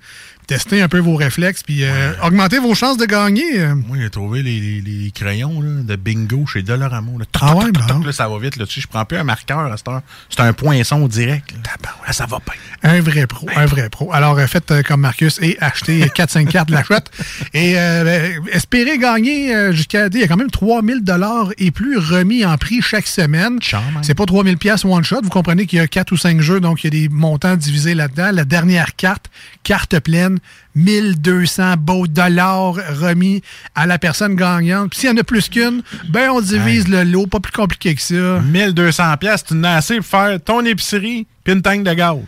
Testez 0.52 0.82
un 0.82 0.88
peu 0.88 0.98
vos 0.98 1.16
réflexes, 1.16 1.62
puis 1.62 1.84
euh, 1.84 2.12
augmentez 2.22 2.58
vos 2.58 2.74
chances 2.74 2.96
de 2.98 3.06
gagner. 3.06 3.60
euh. 3.60 3.74
Moi, 3.74 3.96
j'ai 4.00 4.10
trouvé 4.10 4.42
les, 4.42 4.60
les- 4.60 4.80
les 4.82 5.10
crayons 5.10 5.60
là, 5.62 5.82
de 5.82 5.96
bingo 5.96 6.44
chez 6.46 6.62
Dollarama. 6.62 7.12
là. 7.18 7.24
Toc, 7.32 7.42
Ah 7.42 7.52
toc, 7.52 7.58
ouais, 7.64 7.72
toc, 7.72 7.86
toc, 7.86 7.96
bon. 7.98 8.04
là, 8.06 8.12
ça 8.12 8.28
va 8.28 8.38
vite. 8.38 8.56
Là, 8.56 8.66
Tu 8.66 8.74
sais, 8.74 8.80
je 8.82 8.86
prends 8.88 9.04
plus 9.04 9.16
un 9.18 9.24
marqueur 9.24 9.60
à 9.60 9.76
cette 9.76 9.88
heure. 9.88 10.02
C'est 10.28 10.40
un 10.40 10.52
poinçon 10.52 11.08
direct. 11.08 11.52
Là. 11.52 12.12
Ça 12.12 12.26
va 12.26 12.38
bien. 12.44 12.54
Un 12.90 13.00
vrai 13.00 13.26
pro, 13.26 13.46
un 13.56 13.64
vrai 13.66 13.88
pro. 13.88 14.12
Alors, 14.12 14.38
euh, 14.38 14.46
faites 14.46 14.70
euh, 14.70 14.82
comme 14.82 15.00
Marcus 15.00 15.38
et 15.40 15.56
achetez 15.60 16.00
4-5 16.14 16.46
cartes 16.48 16.68
de 16.68 16.74
la 16.74 16.82
chouette. 16.84 17.10
Et 17.54 17.74
euh, 17.78 18.04
ben, 18.04 18.42
espérez 18.52 18.98
gagner 18.98 19.72
jusqu'à... 19.72 20.08
Il 20.08 20.18
y 20.20 20.22
a 20.24 20.28
quand 20.28 20.36
même 20.36 20.50
3000 20.50 21.02
dollars 21.02 21.48
et 21.58 21.70
plus 21.70 21.96
remis 21.98 22.44
en 22.44 22.56
prix 22.58 22.82
chaque 22.82 23.06
semaine. 23.06 23.58
C'est 24.02 24.14
pas 24.14 24.26
3000 24.26 24.58
pièces 24.58 24.84
one 24.84 25.02
shot. 25.04 25.20
Vous 25.22 25.30
comprenez 25.30 25.66
qu'il 25.66 25.78
y 25.78 25.82
a 25.82 25.86
4 25.86 26.12
ou 26.12 26.16
5 26.16 26.40
jeux, 26.40 26.60
donc 26.60 26.84
il 26.84 26.92
y 26.94 26.96
a 27.04 27.08
des 27.08 27.08
montants 27.08 27.56
divisés 27.56 27.94
là-dedans. 27.94 28.30
La 28.32 28.44
dernière 28.44 28.96
carte, 28.96 29.30
carte 29.62 29.98
pleine, 30.00 30.38
1200 30.74 31.76
beaux 31.78 32.06
dollars 32.06 32.74
remis 33.00 33.42
à 33.74 33.86
la 33.86 33.98
personne 33.98 34.34
gagnante. 34.34 34.90
Puis 34.90 35.00
s'il 35.00 35.10
y 35.10 35.12
en 35.12 35.16
a 35.16 35.24
plus 35.24 35.48
qu'une, 35.48 35.82
ben 36.10 36.30
on 36.30 36.40
divise 36.40 36.88
le 36.88 37.04
lot. 37.04 37.26
Pas 37.26 37.40
plus 37.40 37.52
compliqué 37.52 37.94
que 37.94 38.02
ça. 38.02 38.40
1200 38.40 39.16
pièces, 39.18 39.44
tu 39.44 39.54
en 39.54 39.64
as 39.64 39.76
assez 39.76 39.96
pour 39.96 40.06
faire 40.06 40.38
ton 40.42 40.64
épicerie 40.64 41.26
puis 41.44 41.54
une 41.54 41.62
tank 41.62 41.84
de 41.84 41.92
gaz. 41.92 42.18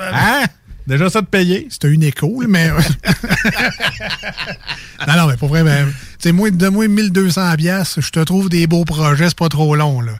Hein? 0.00 0.44
Déjà 0.86 1.10
ça 1.10 1.20
de 1.20 1.26
payer? 1.26 1.66
C'était 1.70 1.88
une 1.88 2.02
écho, 2.02 2.42
mais. 2.48 2.68
non, 5.06 5.16
non, 5.16 5.26
mais 5.28 5.36
pour 5.36 5.48
vrai, 5.48 5.62
ben, 5.62 5.86
tu 5.86 5.94
sais, 6.18 6.32
moi, 6.32 6.50
de 6.50 6.68
moi 6.68 6.88
1200 6.88 7.54
pièces, 7.56 8.00
je 8.00 8.10
te 8.10 8.20
trouve 8.20 8.48
des 8.48 8.66
beaux 8.66 8.84
projets, 8.84 9.28
c'est 9.28 9.38
pas 9.38 9.48
trop 9.48 9.76
long, 9.76 10.00
là. 10.00 10.12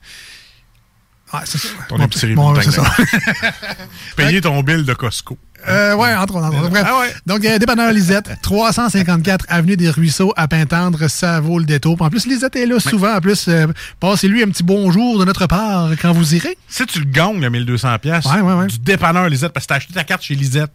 Ah, 1.33 1.43
c'est 1.45 1.59
ça. 1.59 1.69
Ton 1.89 1.97
Bon, 1.99 2.05
épicerie 2.05 2.35
ça. 2.71 2.83
Payer 4.17 4.41
ton 4.41 4.63
bill 4.63 4.85
de 4.85 4.95
Costco. 4.95 5.39
Euh, 5.69 5.95
ouais, 5.95 6.13
entre 6.15 6.35
autres. 6.37 6.47
entre. 6.47 6.69
Bref. 6.71 6.85
Ah 6.87 7.01
ouais. 7.01 7.15
Donc, 7.25 7.45
euh, 7.45 7.59
dépanneur 7.59 7.93
Lisette, 7.93 8.31
354 8.43 9.47
Avenue 9.49 9.77
des 9.77 9.91
Ruisseaux 9.91 10.33
à 10.37 10.49
Pintendre, 10.49 11.09
ça 11.09 11.41
vaut 11.41 11.59
le 11.59 11.65
détour. 11.65 11.97
En 12.03 12.11
plus, 12.11 12.27
Lisette 12.27 12.57
est 12.57 12.67
là 12.67 12.81
souvent. 12.81 13.15
En 13.15 13.21
plus, 13.21 13.47
euh, 13.49 13.67
passez-lui 14.01 14.43
un 14.43 14.49
petit 14.49 14.65
bonjour 14.65 15.19
de 15.21 15.25
notre 15.25 15.47
part 15.47 15.91
quand 16.01 16.13
vous 16.13 16.35
irez. 16.35 16.59
Si 16.69 16.85
tu 16.87 16.99
le 16.99 17.05
gagnes, 17.07 17.41
le 17.41 17.49
1200 17.49 17.99
pièces 18.01 18.25
Ouais, 18.27 18.67
du 18.67 18.79
dépanneur 18.81 19.29
Lisette, 19.29 19.53
parce 19.53 19.67
que 19.67 19.69
tu 19.69 19.75
as 19.75 19.77
acheté 19.77 19.95
ta 19.95 20.05
carte 20.05 20.23
chez 20.23 20.35
Lisette, 20.35 20.73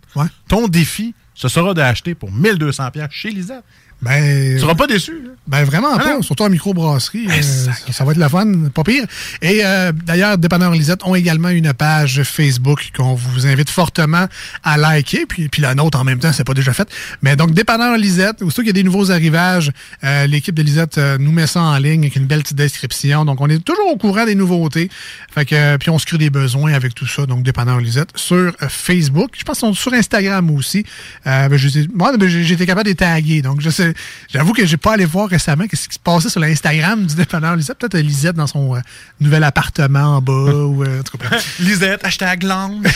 ton 0.48 0.68
défi, 0.70 1.14
ce 1.34 1.50
sera 1.50 1.74
d'acheter 1.74 2.16
pour 2.16 2.32
1200 2.32 2.90
pièces 2.92 3.12
chez 3.12 3.30
Lisette. 3.30 3.64
Ben, 4.02 4.54
Tu 4.56 4.60
seras 4.62 4.76
pas 4.76 4.88
déçu. 4.88 5.12
là. 5.24 5.30
Ben 5.48 5.64
vraiment 5.64 5.88
Ah 5.96 6.00
pas, 6.00 6.14
non. 6.16 6.22
surtout 6.22 6.44
en 6.44 6.50
microbrasserie. 6.50 7.28
euh, 7.30 7.42
ça, 7.42 7.72
ça 7.92 8.04
va 8.04 8.12
être 8.12 8.18
la 8.18 8.28
fun, 8.28 8.46
pas 8.74 8.84
pire. 8.84 9.06
Et 9.42 9.62
euh, 9.66 9.94
d'ailleurs, 10.06 10.38
Dépanneur 10.38 10.72
Lisette 10.74 11.06
ont 11.06 11.16
également 11.16 11.48
une 11.50 11.72
page 11.74 12.22
Facebook 12.24 12.92
qu'on 12.96 13.16
vous 13.16 13.48
invite 13.48 13.70
fortement 13.70 14.28
à 14.64 14.78
liker, 14.78 15.26
puis, 15.26 15.48
puis 15.48 15.62
la 15.62 15.74
nôtre 15.74 16.00
en 16.00 16.04
même 16.04 16.20
temps, 16.20 16.34
c'est 16.34 16.44
pas 16.44 16.54
déjà 16.54 16.74
fait. 16.74 16.88
Mais 17.22 17.38
donc, 17.38 17.54
Dépanneur 17.54 17.98
Lisette, 17.98 18.42
aussitôt 18.42 18.62
qu'il 18.62 18.68
y 18.68 18.72
a 18.72 18.74
des 18.74 18.84
nouveaux 18.84 19.10
arrivages, 19.10 19.72
euh, 20.04 20.28
l'équipe 20.28 20.54
de 20.54 20.62
Lisette 20.64 20.98
euh, 20.98 21.18
nous 21.18 21.32
met 21.32 21.48
ça 21.48 21.62
en 21.62 21.78
ligne 21.78 22.02
avec 22.02 22.18
une 22.18 22.26
belle 22.26 22.42
petite 22.44 22.58
description. 22.58 23.24
Donc, 23.24 23.40
on 23.40 23.48
est 23.48 23.64
toujours 23.64 23.88
au 23.88 23.96
courant 23.98 24.26
des 24.26 24.36
nouveautés. 24.36 24.90
Fait 25.34 25.46
que, 25.46 25.78
puis 25.78 25.90
on 25.90 25.98
se 25.98 26.06
crée 26.06 26.18
des 26.18 26.30
besoins 26.30 26.74
avec 26.74 26.94
tout 26.94 27.08
ça. 27.08 27.26
Donc, 27.26 27.44
Dépanneur 27.44 27.80
Lisette 27.80 28.10
sur 28.16 28.52
Facebook. 28.68 29.32
Je 29.40 29.44
pense 29.46 29.60
qu'ils 29.60 29.68
sont 29.70 29.74
sur 29.74 29.94
Instagram 29.94 30.52
aussi. 30.52 30.86
Ben, 31.24 31.50
moi, 31.96 32.16
ben, 32.18 32.28
j'ai 32.28 32.44
j'ai 32.44 32.54
été 32.56 32.66
capable 32.66 32.84
de 32.86 32.90
les 32.90 32.96
taguer. 32.96 33.42
Donc, 33.42 33.62
je 33.62 33.70
sais, 33.70 33.87
j'avoue 34.32 34.54
que 34.54 34.66
j'ai 34.66 34.78
pas 34.78 34.94
allé 34.94 35.06
voir 35.06 35.30
récemment 35.30 35.68
qu'est-ce 35.68 35.88
qui 35.88 35.96
se 35.96 36.00
passait 36.00 36.30
sur 36.30 36.40
l'Instagram 36.40 37.06
du 37.06 37.16
dépanneur 37.16 37.56
Lisette. 37.56 37.78
Peut-être 37.78 37.96
euh, 37.96 38.02
Lisette 38.02 38.36
dans 38.36 38.48
son 38.48 38.76
euh, 38.76 38.80
nouvel 39.20 39.44
appartement 39.44 40.18
en 40.18 40.22
bas. 40.22 40.32
ou, 40.34 40.84
euh, 40.84 41.00
en 41.00 41.04
tout 41.04 41.18
cas, 41.18 41.28
bref. 41.30 41.60
Lisette, 41.60 42.06
hashtag 42.06 42.44
langue. 42.44 42.88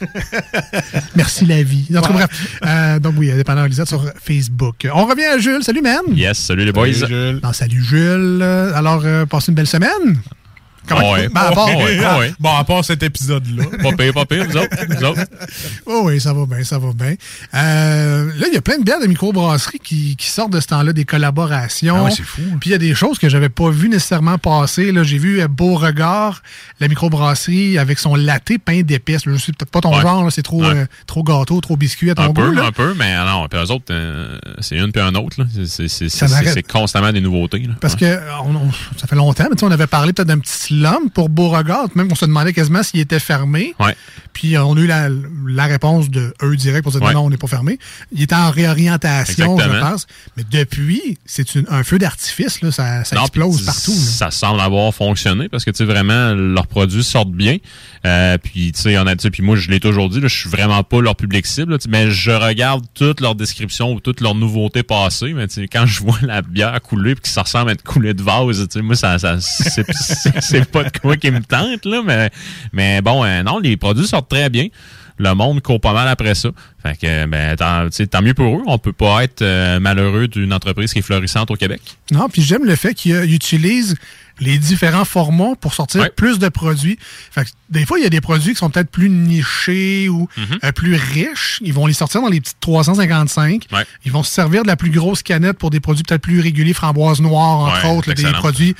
Merci 1.16 1.46
la 1.46 1.62
vie. 1.62 1.86
En 1.96 2.00
tout 2.00 2.08
cas, 2.08 2.26
bref. 2.26 2.58
Euh, 2.64 2.98
donc, 2.98 3.14
oui, 3.18 3.32
dépanneur 3.32 3.66
Lisette 3.66 3.88
sur 3.88 4.04
Facebook. 4.22 4.86
On 4.92 5.06
revient 5.06 5.24
à 5.24 5.38
Jules. 5.38 5.62
Salut, 5.62 5.82
man. 5.82 6.02
Yes, 6.12 6.38
salut 6.38 6.64
les 6.64 6.72
boys. 6.72 6.88
Non, 7.42 7.52
salut, 7.52 7.82
Jules. 7.82 8.42
Alors, 8.42 9.02
euh, 9.04 9.26
passez 9.26 9.50
une 9.50 9.56
belle 9.56 9.66
semaine. 9.66 10.18
Comment- 10.88 11.12
Ouais. 11.12 11.28
Ben, 11.28 11.40
à 11.40 11.52
part- 11.52 11.68
Ouais. 11.68 12.32
Bon, 12.38 12.56
à 12.56 12.64
part 12.64 12.84
cet 12.84 13.02
épisode-là. 13.02 13.64
Pas 13.82 13.92
pire, 13.92 14.12
pas 14.12 14.24
pire, 14.24 14.44
vous 14.48 14.56
autres. 14.56 14.76
Vous 14.88 15.04
autres. 15.04 15.20
Oh 15.86 16.02
oui, 16.04 16.20
ça 16.20 16.32
va 16.32 16.44
bien, 16.46 16.62
ça 16.64 16.78
va 16.78 16.92
bien. 16.92 17.14
Euh, 17.54 18.26
là, 18.38 18.46
il 18.48 18.54
y 18.54 18.56
a 18.56 18.60
plein 18.60 18.78
de 18.78 18.84
bières 18.84 19.00
de 19.00 19.06
microbrasserie 19.06 19.78
qui, 19.78 20.16
qui 20.16 20.26
sortent 20.28 20.52
de 20.52 20.60
ce 20.60 20.66
temps-là, 20.68 20.92
des 20.92 21.04
collaborations. 21.04 22.06
Ah 22.06 22.10
c'est 22.10 22.22
fou. 22.22 22.42
Puis 22.60 22.70
il 22.70 22.72
y 22.72 22.74
a 22.74 22.78
des 22.78 22.94
choses 22.94 23.18
que 23.18 23.28
j'avais 23.28 23.48
pas 23.48 23.70
vues 23.70 23.88
nécessairement 23.88 24.38
passer. 24.38 24.92
Là, 24.92 25.02
j'ai 25.02 25.18
vu 25.18 25.40
euh, 25.40 25.48
Beauregard, 25.48 26.42
la 26.80 26.88
microbrasserie, 26.88 27.78
avec 27.78 27.98
son 27.98 28.14
latte 28.14 28.52
pain 28.64 28.82
d'épices. 28.82 29.22
Je 29.26 29.36
sais 29.36 29.52
peut-être 29.52 29.70
pas 29.70 29.80
ton 29.80 29.98
genre, 30.00 30.24
là, 30.24 30.30
c'est 30.30 30.42
trop, 30.42 30.62
euh, 30.64 30.86
trop 31.06 31.22
gâteau, 31.22 31.60
trop 31.60 31.76
biscuit 31.76 32.10
à 32.10 32.14
ton 32.14 32.22
Un 32.22 32.26
goût. 32.28 32.34
peu, 32.34 32.54
là. 32.54 32.66
un 32.66 32.72
peu, 32.72 32.94
mais 32.94 33.16
non, 33.24 33.46
puis 33.48 33.58
eux 33.60 33.70
autres, 33.70 33.86
euh, 33.90 34.38
c'est 34.60 34.76
une 34.76 34.92
puis 34.92 35.00
un 35.02 35.14
autre. 35.14 35.40
là. 35.40 35.46
C'est- 35.64 36.62
constamment 36.68 37.12
des 37.12 37.20
nouveautés. 37.20 37.60
là. 37.60 37.74
Parce 37.80 37.96
que 37.96 38.18
on- 38.44 38.54
on- 38.56 38.72
ça 38.98 39.06
fait 39.06 39.16
longtemps, 39.16 39.44
mais 39.44 39.56
tu 39.56 39.60
sais, 39.60 39.66
on 39.66 39.70
avait 39.70 39.86
parlé 39.86 40.12
peut-être 40.12 40.28
d'un 40.28 40.38
petit 40.38 40.52
slum 40.78 41.10
pour 41.10 41.28
Beauregard. 41.28 41.88
Même 41.94 42.08
on 42.10 42.14
se 42.14 42.24
demandait 42.24 42.52
quasiment 42.52 42.82
s'il 42.82 43.00
était 43.00 43.20
fermé. 43.20 43.74
Ouais. 43.80 43.94
Puis 44.32 44.56
euh, 44.56 44.64
on 44.64 44.76
a 44.76 44.80
eu 44.80 44.86
la, 44.86 45.08
la 45.46 45.64
réponse 45.66 46.10
de 46.10 46.32
eux 46.42 46.56
direct 46.56 46.82
pour 46.84 46.92
dire 46.92 47.02
Ouais. 47.02 47.12
non, 47.14 47.24
on 47.26 47.30
n'est 47.30 47.36
pas 47.36 47.46
fermé. 47.46 47.78
Il 48.12 48.22
était 48.22 48.34
en 48.34 48.50
réorientation, 48.50 49.58
je 49.58 49.80
pense. 49.80 50.06
Mais 50.36 50.44
depuis, 50.50 51.18
c'est 51.24 51.46
un 51.68 51.82
feu 51.84 51.98
d'artifice, 51.98 52.60
ça, 52.70 53.04
ça 53.04 53.16
Non, 53.16 53.22
explose 53.22 53.64
partout. 53.64 53.90
là. 53.92 53.96
Ça 53.96 54.30
semble 54.30 54.60
avoir 54.60 54.92
fonctionné 54.94 55.48
parce 55.48 55.64
que, 55.64 55.70
tu 55.70 55.84
vraiment, 55.84 56.34
leurs 56.34 56.66
produits 56.66 57.04
sortent 57.04 57.32
bien. 57.32 57.56
Euh, 58.06 58.38
puis, 58.38 58.72
tu 58.72 58.82
sais, 58.82 58.98
on 58.98 59.06
a 59.06 59.14
dit, 59.14 59.30
puis 59.30 59.42
moi, 59.42 59.56
je 59.56 59.70
l'ai 59.70 59.80
toujours 59.80 60.08
dit, 60.08 60.20
je 60.22 60.28
suis 60.28 60.48
vraiment 60.50 60.82
pas 60.84 61.00
leur 61.00 61.16
public 61.16 61.46
cible, 61.46 61.72
là, 61.72 61.78
mais 61.88 62.10
je 62.10 62.30
regarde 62.30 62.84
toutes 62.94 63.20
leurs 63.20 63.34
descriptions 63.34 63.92
ou 63.92 64.00
toutes 64.00 64.20
leurs 64.20 64.34
nouveautés 64.34 64.82
passées. 64.82 65.32
Mais, 65.34 65.46
quand 65.72 65.86
je 65.86 66.00
vois 66.00 66.18
la 66.22 66.42
bière 66.42 66.80
couler 66.82 67.14
puis 67.14 67.22
que 67.22 67.28
ça 67.28 67.42
ressemble 67.42 67.70
à 67.70 67.72
être 67.72 67.82
coulé 67.82 68.14
de 68.14 68.22
vase, 68.22 68.68
moi, 68.76 68.94
ça, 68.96 69.16
c'est 69.40 70.67
pas 70.70 70.84
de 70.84 70.98
quoi 70.98 71.16
qui 71.16 71.30
me 71.30 71.40
tente, 71.40 71.84
là, 71.84 72.02
mais, 72.04 72.30
mais 72.72 73.00
bon, 73.02 73.24
euh, 73.24 73.42
non, 73.42 73.58
les 73.58 73.76
produits 73.76 74.06
sortent 74.06 74.30
très 74.30 74.50
bien. 74.50 74.68
Le 75.20 75.34
monde 75.34 75.60
court 75.62 75.80
pas 75.80 75.92
mal 75.92 76.06
après 76.06 76.36
ça. 76.36 76.50
Fait 76.80 76.96
que, 76.96 77.26
ben, 77.26 77.56
tant, 77.56 77.88
tant 77.88 78.22
mieux 78.22 78.34
pour 78.34 78.56
eux. 78.56 78.62
On 78.66 78.78
peut 78.78 78.92
pas 78.92 79.24
être 79.24 79.42
euh, 79.42 79.80
malheureux 79.80 80.28
d'une 80.28 80.52
entreprise 80.52 80.92
qui 80.92 81.00
est 81.00 81.02
florissante 81.02 81.50
au 81.50 81.56
Québec. 81.56 81.80
Non, 82.12 82.28
puis 82.28 82.40
j'aime 82.40 82.64
le 82.64 82.76
fait 82.76 82.94
qu'ils 82.94 83.34
utilisent 83.34 83.96
les 84.40 84.58
différents 84.58 85.04
formats 85.04 85.54
pour 85.60 85.74
sortir 85.74 86.00
Ouais. 86.02 86.10
plus 86.14 86.38
de 86.38 86.48
produits. 86.48 86.98
Fait 87.30 87.44
que 87.44 87.50
des 87.70 87.84
fois, 87.84 87.98
il 87.98 88.02
y 88.02 88.06
a 88.06 88.10
des 88.10 88.20
produits 88.20 88.52
qui 88.52 88.58
sont 88.58 88.70
peut-être 88.70 88.90
plus 88.90 89.10
nichés 89.10 90.08
ou 90.08 90.28
Mhm. 90.36 90.58
euh, 90.64 90.72
plus 90.72 90.94
riches. 90.94 91.58
Ils 91.62 91.72
vont 91.74 91.86
les 91.86 91.92
sortir 91.92 92.22
dans 92.22 92.28
les 92.28 92.40
petites 92.40 92.60
355. 92.60 93.66
Ouais. 93.72 93.84
Ils 94.04 94.12
vont 94.12 94.22
se 94.22 94.30
servir 94.32 94.62
de 94.62 94.68
la 94.68 94.76
plus 94.76 94.90
grosse 94.90 95.22
canette 95.22 95.58
pour 95.58 95.70
des 95.70 95.80
produits 95.80 96.02
peut-être 96.02 96.22
plus 96.22 96.40
réguliers, 96.40 96.72
framboise 96.72 97.20
noire, 97.20 97.58
entre 97.60 97.84
Ouais, 97.84 97.96
autres, 97.96 98.08
là, 98.08 98.14
des 98.14 98.32
produits, 98.38 98.74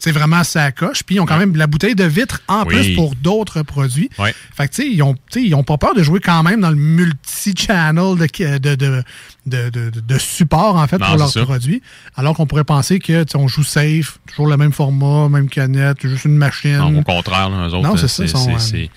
c'est 0.00 0.12
vraiment 0.12 0.42
ça 0.44 0.72
coche. 0.72 1.02
Puis 1.04 1.16
ils 1.16 1.20
ont 1.20 1.26
quand 1.26 1.38
même 1.38 1.52
de 1.52 1.58
la 1.58 1.66
bouteille 1.66 1.94
de 1.94 2.04
vitre 2.04 2.40
en 2.48 2.64
Oui. 2.64 2.74
plus 2.74 2.94
pour 2.94 3.14
d'autres 3.14 3.62
produits. 3.62 4.10
Ouais. 4.18 4.34
Fait 4.56 4.68
que, 4.68 4.74
tu 4.74 4.82
sais, 4.82 4.88
ils 4.90 5.02
ont, 5.02 5.14
ils 5.36 5.54
pas 5.64 5.78
peur 5.78 5.94
de 5.94 6.02
jouer 6.02 6.18
quand 6.20 6.42
même 6.42 6.60
dans 6.60 6.70
le 6.70 6.76
multi-channel 6.76 8.16
de, 8.18 8.58
de, 8.58 8.74
de, 8.74 9.02
de, 9.46 9.70
de, 9.70 9.90
de 9.90 10.18
support, 10.18 10.76
en 10.76 10.86
fait, 10.86 10.98
Non, 10.98 11.06
pour 11.06 11.16
leurs 11.16 11.30
ça. 11.30 11.42
produits. 11.42 11.82
Alors 12.16 12.34
qu'on 12.36 12.46
pourrait 12.46 12.64
penser 12.64 12.98
que, 13.00 13.24
tu 13.24 13.32
sais, 13.32 13.36
on 13.38 13.48
joue 13.48 13.64
safe, 13.64 14.18
toujours 14.26 14.46
le 14.46 14.56
même 14.56 14.72
format, 14.72 15.28
même 15.28 15.48
canette, 15.48 15.98
juste 16.06 16.24
une 16.26 16.36
machine. 16.36 16.76
Non, 16.78 16.98
au 17.00 17.02
contraire, 17.02 17.50
là, 17.50 17.68
eux 17.68 17.74
autres, 17.74 17.88
Non, 17.88 17.96
c'est 17.96 18.04
euh, 18.04 18.26
ça, 18.26 18.38
c'est 18.38 18.50
euh, 18.50 18.58
c'est 18.58 18.90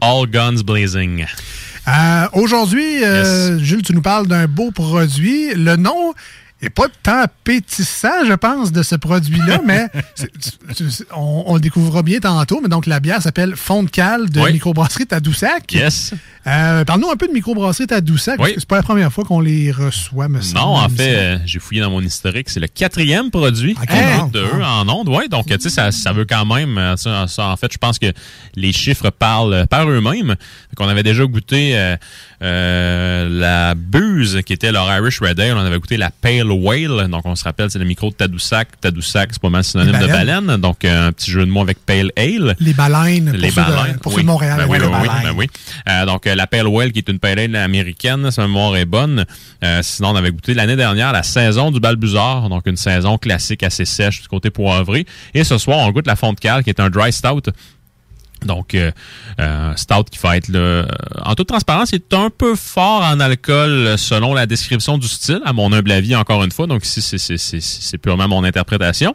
all 0.00 0.26
guns 0.28 0.62
blazing. 0.64 1.26
Euh, 1.88 2.26
Aujourd'hui, 2.32 3.04
euh, 3.04 3.58
Jules, 3.58 3.82
tu 3.82 3.92
nous 3.94 4.02
parles 4.02 4.26
d'un 4.28 4.46
beau 4.46 4.70
produit. 4.70 5.52
Le 5.54 5.76
nom 5.76 6.14
n'est 6.62 6.70
pas 6.70 6.86
tant 7.02 7.22
appétissant, 7.22 8.24
je 8.26 8.32
pense, 8.34 8.72
de 8.72 8.82
ce 8.82 8.94
produit-là, 8.96 9.60
mais 9.66 9.88
on, 11.14 11.44
on 11.46 11.54
le 11.54 11.60
découvrira 11.60 12.02
bien 12.02 12.20
tantôt. 12.20 12.60
Mais 12.62 12.68
donc, 12.68 12.86
la 12.86 13.00
bière 13.00 13.20
s'appelle 13.22 13.56
Fond 13.56 13.82
de 13.82 13.90
cale 13.90 14.30
de 14.30 14.40
Oui. 14.40 14.52
microbrasserie 14.52 15.06
Tadoussac. 15.06 15.72
Yes. 15.72 16.14
Euh, 16.46 16.84
Parle-nous 16.84 17.10
un 17.10 17.16
peu 17.16 17.28
de 17.28 17.32
microbrasserie 17.32 17.86
Tadoussac, 17.86 18.36
parce 18.36 18.48
Oui. 18.48 18.54
que 18.54 18.60
c'est 18.60 18.68
pas 18.68 18.76
la 18.76 18.82
première 18.82 19.12
fois 19.12 19.24
qu'on 19.24 19.40
les 19.40 19.70
reçoit, 19.72 20.28
me 20.28 20.40
semble. 20.40 20.58
Non, 20.60 20.76
en 20.76 20.88
fait, 20.88 21.14
euh, 21.16 21.38
j'ai 21.46 21.58
fouillé 21.58 21.80
dans 21.80 21.90
mon 21.90 22.00
historique. 22.00 22.48
C'est 22.50 22.60
le 22.60 22.68
quatrième 22.68 23.30
produit 23.30 23.74
bon, 23.74 24.26
de 24.28 24.40
eux 24.40 24.64
en 24.64 24.88
ondes. 24.88 25.08
Ouais, 25.08 25.28
donc, 25.28 25.46
tu 25.46 25.58
sais, 25.60 25.70
ça, 25.70 25.90
ça 25.92 26.12
veut 26.12 26.24
quand 26.24 26.44
même... 26.46 26.78
euh, 26.78 26.96
ça, 26.96 27.26
ça, 27.28 27.46
en 27.48 27.56
fait, 27.56 27.72
je 27.72 27.78
pense 27.78 27.98
que 27.98 28.12
les 28.54 28.72
chiffres 28.72 29.10
parlent 29.10 29.66
par 29.68 29.88
eux-mêmes. 29.88 30.36
Qu'on 30.76 30.88
avait 30.88 31.02
déjà 31.02 31.24
goûté 31.26 31.76
euh, 32.42 33.28
la 33.28 33.74
buse 33.74 34.40
qui 34.46 34.52
était 34.52 34.72
leur 34.72 34.92
Irish 34.92 35.20
Red 35.20 35.38
Ale. 35.38 35.56
On 35.56 35.60
avait 35.60 35.78
goûté 35.78 35.96
la 35.96 36.10
Pale 36.10 36.50
Whale. 36.52 37.08
Donc, 37.08 37.22
on 37.24 37.34
se 37.34 37.44
rappelle, 37.44 37.70
c'est 37.70 37.78
le 37.78 37.84
micro 37.84 38.10
de 38.10 38.14
Tadoussac. 38.14 38.80
Tadoussac, 38.80 39.30
c'est 39.32 39.42
pas 39.42 39.48
mal 39.50 39.64
synonyme 39.64 39.98
de 39.98 40.06
baleine. 40.06 40.56
Donc, 40.58 40.84
euh, 40.84 41.08
un 41.08 41.12
petit 41.12 41.30
jeu 41.30 41.40
de 41.44 41.50
mots 41.50 41.62
avec 41.62 41.84
Pale 41.84 42.10
Ale. 42.16 42.54
Les 42.60 42.72
baleines, 42.74 43.30
pour 43.30 43.38
Les 43.38 43.50
ceux 43.50 43.62
de- 43.62 43.66
baleines. 43.70 43.98
pour 43.98 44.12
ceux 44.12 44.18
oui. 44.18 44.22
de 44.22 44.26
Montréal, 44.28 44.56
Ben 44.58 44.66
oui, 44.68 44.78
ben 44.78 44.90
oui, 45.02 45.08
ben 45.24 45.32
oui. 45.36 45.46
Euh, 45.88 46.06
donc, 46.06 46.26
euh, 46.26 46.34
la 46.34 46.46
Pale 46.46 46.66
Whale, 46.68 46.92
qui 46.92 46.98
est 46.98 47.08
une 47.08 47.18
Pale 47.18 47.38
Ale 47.38 47.56
américaine, 47.56 48.30
sa 48.30 48.42
mémoire 48.46 48.76
est 48.76 48.84
bonne. 48.84 49.24
Euh, 49.64 49.80
sinon, 49.82 50.10
on 50.10 50.16
avait 50.16 50.30
goûté 50.30 50.54
l'année 50.54 50.76
dernière 50.76 51.12
la 51.12 51.22
saison 51.22 51.70
du 51.70 51.80
Balbuzard, 51.80 52.48
donc 52.48 52.62
une 52.66 52.76
saison 52.76 53.18
classique 53.18 53.62
assez 53.62 53.84
sèche 53.84 54.22
du 54.22 54.28
côté 54.28 54.50
poivré. 54.50 55.06
Et 55.34 55.44
ce 55.44 55.58
soir, 55.58 55.78
on 55.78 55.90
goûte 55.90 56.06
la 56.06 56.16
Fonte 56.16 56.38
Cale, 56.40 56.62
qui 56.64 56.70
est 56.70 56.80
un 56.80 56.90
dry 56.90 57.12
stout. 57.12 57.50
Donc, 58.44 58.74
euh, 58.74 58.90
euh, 59.40 59.72
stout 59.76 60.04
qui 60.10 60.18
va 60.18 60.36
être, 60.36 60.48
là, 60.48 60.58
euh, 60.58 60.86
en 61.22 61.34
toute 61.34 61.48
transparence, 61.48 61.90
il 61.92 61.96
est 61.96 62.14
un 62.14 62.30
peu 62.30 62.54
fort 62.54 63.02
en 63.02 63.20
alcool 63.20 63.70
euh, 63.70 63.96
selon 63.96 64.34
la 64.34 64.46
description 64.46 64.98
du 64.98 65.08
style, 65.08 65.40
à 65.44 65.52
mon 65.52 65.72
humble 65.72 65.90
avis, 65.92 66.14
encore 66.16 66.42
une 66.44 66.52
fois. 66.52 66.66
Donc, 66.66 66.84
ici, 66.86 67.02
c'est 67.02 67.98
purement 67.98 68.28
mon 68.28 68.44
interprétation. 68.44 69.14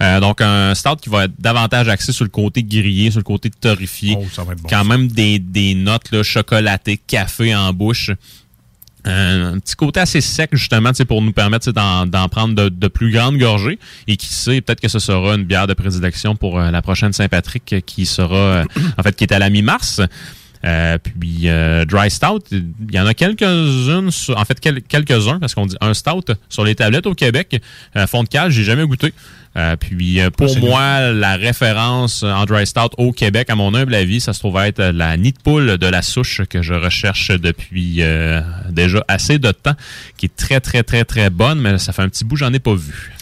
Euh, 0.00 0.20
donc, 0.20 0.40
un 0.40 0.74
stout 0.74 0.96
qui 0.96 1.10
va 1.10 1.24
être 1.24 1.34
davantage 1.38 1.88
axé 1.88 2.12
sur 2.12 2.24
le 2.24 2.30
côté 2.30 2.62
grillé, 2.62 3.10
sur 3.10 3.20
le 3.20 3.24
côté 3.24 3.50
torréfié. 3.50 4.16
Oh, 4.18 4.26
ça 4.32 4.42
va 4.42 4.52
être 4.52 4.62
bon, 4.62 4.68
Quand 4.68 4.84
même 4.84 5.08
des, 5.08 5.38
des 5.38 5.74
notes 5.74 6.10
là, 6.10 6.22
chocolatées, 6.22 6.96
café 6.96 7.54
en 7.54 7.72
bouche. 7.72 8.10
Euh, 9.06 9.54
un 9.54 9.58
petit 9.58 9.74
côté 9.74 10.00
assez 10.00 10.20
sec, 10.20 10.50
justement, 10.52 10.92
pour 11.08 11.22
nous 11.22 11.32
permettre 11.32 11.72
d'en 11.72 12.28
prendre 12.28 12.68
de, 12.68 12.88
plus 12.88 13.10
grandes 13.10 13.38
gorgées. 13.38 13.78
Et 14.06 14.16
qui 14.16 14.28
sait, 14.28 14.60
peut-être 14.60 14.80
que 14.80 14.88
ce 14.88 14.98
sera 14.98 15.34
une 15.34 15.44
bière 15.44 15.66
de 15.66 15.74
prédilection 15.74 16.36
pour 16.36 16.58
euh, 16.58 16.70
la 16.70 16.82
prochaine 16.82 17.12
Saint-Patrick 17.12 17.76
qui 17.86 18.06
sera, 18.06 18.34
euh, 18.34 18.64
en 18.98 19.02
fait, 19.02 19.16
qui 19.16 19.24
est 19.24 19.32
à 19.32 19.38
la 19.38 19.50
mi-mars. 19.50 20.00
Euh, 20.64 20.96
puis 20.98 21.48
euh, 21.48 21.84
dry 21.84 22.08
stout, 22.10 22.44
il 22.52 22.64
y 22.92 23.00
en 23.00 23.06
a 23.06 23.14
quelques-unes, 23.14 24.10
en 24.36 24.44
fait 24.44 24.60
quel- 24.60 24.82
quelques-uns 24.82 25.40
parce 25.40 25.54
qu'on 25.54 25.66
dit 25.66 25.76
un 25.80 25.92
stout 25.92 26.32
sur 26.48 26.64
les 26.64 26.74
tablettes 26.76 27.06
au 27.06 27.14
Québec. 27.14 27.60
Euh, 27.96 28.06
fond 28.06 28.22
de 28.22 28.28
cale, 28.28 28.50
j'ai 28.50 28.62
jamais 28.62 28.86
goûté. 28.86 29.12
Euh, 29.54 29.76
puis 29.76 30.18
euh, 30.20 30.30
pour 30.30 30.48
c'est 30.48 30.60
moi, 30.60 31.10
la 31.12 31.36
référence 31.36 32.22
en 32.22 32.44
dry 32.46 32.66
stout 32.66 32.90
au 32.96 33.12
Québec, 33.12 33.50
à 33.50 33.54
mon 33.54 33.74
humble 33.74 33.94
avis, 33.94 34.20
ça 34.20 34.32
se 34.32 34.38
trouve 34.38 34.56
être 34.60 34.82
la 34.82 35.16
nid 35.16 35.32
de 35.32 35.38
poule 35.38 35.76
de 35.78 35.86
la 35.86 36.00
souche 36.00 36.42
que 36.48 36.62
je 36.62 36.72
recherche 36.74 37.32
depuis 37.32 37.96
euh, 38.00 38.40
déjà 38.70 39.04
assez 39.08 39.38
de 39.38 39.50
temps, 39.50 39.74
qui 40.16 40.26
est 40.26 40.36
très 40.36 40.60
très 40.60 40.82
très 40.84 41.04
très 41.04 41.28
bonne, 41.28 41.60
mais 41.60 41.78
ça 41.78 41.92
fait 41.92 42.02
un 42.02 42.08
petit 42.08 42.24
bout, 42.24 42.36
j'en 42.36 42.52
ai 42.52 42.60
pas 42.60 42.74
vu. 42.74 43.12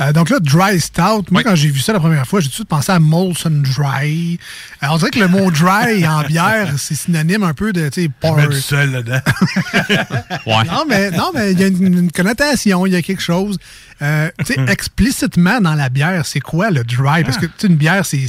Euh, 0.00 0.12
donc 0.12 0.28
là, 0.28 0.38
dry 0.40 0.78
stout, 0.80 1.24
moi, 1.30 1.42
quand 1.42 1.54
j'ai 1.54 1.68
vu 1.68 1.80
ça 1.80 1.92
la 1.92 2.00
première 2.00 2.26
fois, 2.26 2.40
j'ai 2.40 2.46
tout 2.46 2.50
de 2.50 2.54
suite 2.56 2.68
pensé 2.68 2.92
à 2.92 2.98
Molson 2.98 3.62
Dry. 3.62 4.38
Euh, 4.82 4.86
on 4.90 4.98
dirait 4.98 5.10
que 5.10 5.20
le 5.20 5.28
mot 5.28 5.50
dry 5.50 6.06
en 6.08 6.22
bière, 6.22 6.74
c'est 6.76 6.94
synonyme 6.94 7.42
un 7.42 7.54
peu 7.54 7.72
de, 7.72 7.88
tu 7.88 8.02
sais, 8.02 8.10
pour... 8.20 8.36
mets 8.36 8.48
du 8.48 8.60
sel 8.60 8.92
dedans. 8.92 9.20
Non, 10.66 10.84
mais 10.88 11.10
non, 11.10 11.30
mais 11.34 11.52
il 11.52 11.60
y 11.60 11.64
a 11.64 11.66
une, 11.68 11.98
une 11.98 12.12
connotation, 12.12 12.86
il 12.86 12.92
y 12.92 12.96
a 12.96 13.02
quelque 13.02 13.22
chose. 13.22 13.58
Euh, 14.02 14.30
tu 14.44 14.54
sais, 14.54 14.60
explicitement 14.68 15.60
dans 15.60 15.74
la 15.74 15.88
bière, 15.88 16.26
c'est 16.26 16.40
quoi 16.40 16.70
le 16.70 16.84
dry? 16.84 17.24
Parce 17.24 17.38
que, 17.38 17.46
tu 17.46 17.52
sais, 17.58 17.66
une 17.68 17.76
bière, 17.76 18.04
c'est 18.04 18.26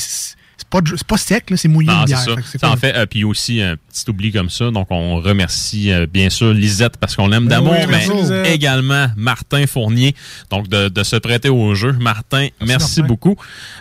c'est 0.58 0.68
pas, 0.70 0.80
c'est 0.96 1.08
pas 1.08 1.18
sec, 1.18 1.50
là, 1.50 1.58
c'est 1.58 1.68
mouillé 1.68 1.90
Non, 1.92 2.04
bière. 2.04 2.20
ça. 2.20 2.36
Fait 2.36 2.58
Ça, 2.58 2.72
en 2.72 2.76
fait, 2.78 2.96
euh, 2.96 3.06
puis 3.06 3.24
aussi 3.24 3.62
un 3.62 3.76
petit 3.76 4.10
oubli 4.10 4.32
comme 4.32 4.50
ça. 4.50 4.72
Donc, 4.72 4.88
on 4.90 5.18
remercie 5.22 5.92
euh, 5.92 6.08
bien 6.12 6.30
sûr 6.30 6.54
Lisette 6.54 6.98
parce 6.98 7.16
qu'on 7.16 7.28
l'aime 7.28 7.44
Ben 7.48 7.58
d'amour, 7.58 7.76
oui, 7.80 7.86
mais 7.90 8.08
Lisette. 8.08 8.48
également 8.48 9.08
Martin 9.16 9.66
Fournier, 9.68 10.16
donc 10.50 10.68
de, 10.68 10.90
de 10.90 11.04
se 11.04 11.16
prêter 11.16 11.50
au 11.50 11.76
jeu. 11.76 11.92
Martin, 11.94 12.48
merci, 12.66 13.02
Martin. 13.02 13.08
beaucoup. 13.08 13.36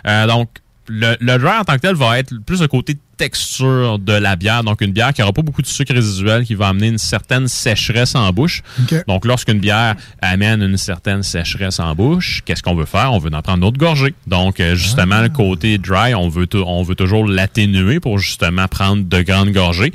Euh, 0.05 0.27
donc, 0.27 0.49
le, 0.87 1.17
le 1.19 1.37
dry 1.37 1.57
en 1.59 1.63
tant 1.65 1.73
que 1.75 1.81
tel 1.81 1.95
va 1.95 2.19
être 2.19 2.33
plus 2.45 2.61
le 2.61 2.67
côté 2.67 2.95
texture 3.17 3.99
de 3.99 4.13
la 4.13 4.35
bière. 4.35 4.63
Donc, 4.63 4.81
une 4.81 4.91
bière 4.91 5.13
qui 5.13 5.21
n'aura 5.21 5.33
pas 5.33 5.41
beaucoup 5.41 5.61
de 5.61 5.67
sucre 5.67 5.93
résiduel, 5.93 6.45
qui 6.45 6.55
va 6.55 6.69
amener 6.69 6.87
une 6.87 6.97
certaine 6.97 7.47
sécheresse 7.47 8.15
en 8.15 8.31
bouche. 8.31 8.61
Donc, 9.07 9.25
lorsqu'une 9.25 9.59
bière 9.59 9.95
amène 10.21 10.61
une 10.61 10.77
certaine 10.77 11.23
sécheresse 11.23 11.79
en 11.79 11.93
bouche, 11.95 12.41
qu'est-ce 12.45 12.63
qu'on 12.63 12.75
veut 12.75 12.85
faire? 12.85 13.11
On 13.13 13.19
veut 13.19 13.31
en 13.33 13.41
prendre 13.41 13.61
d'autres 13.61 13.79
gorgées. 13.79 14.13
Donc, 14.27 14.59
euh, 14.59 14.75
justement, 14.75 15.21
le 15.21 15.29
côté 15.29 15.77
dry, 15.77 16.13
on 16.13 16.29
veut, 16.29 16.47
on 16.53 16.83
veut 16.83 16.95
toujours 16.95 17.25
l'atténuer 17.27 17.99
pour 17.99 18.19
justement 18.19 18.67
prendre 18.67 19.03
de 19.03 19.21
grandes 19.21 19.51
gorgées. 19.51 19.91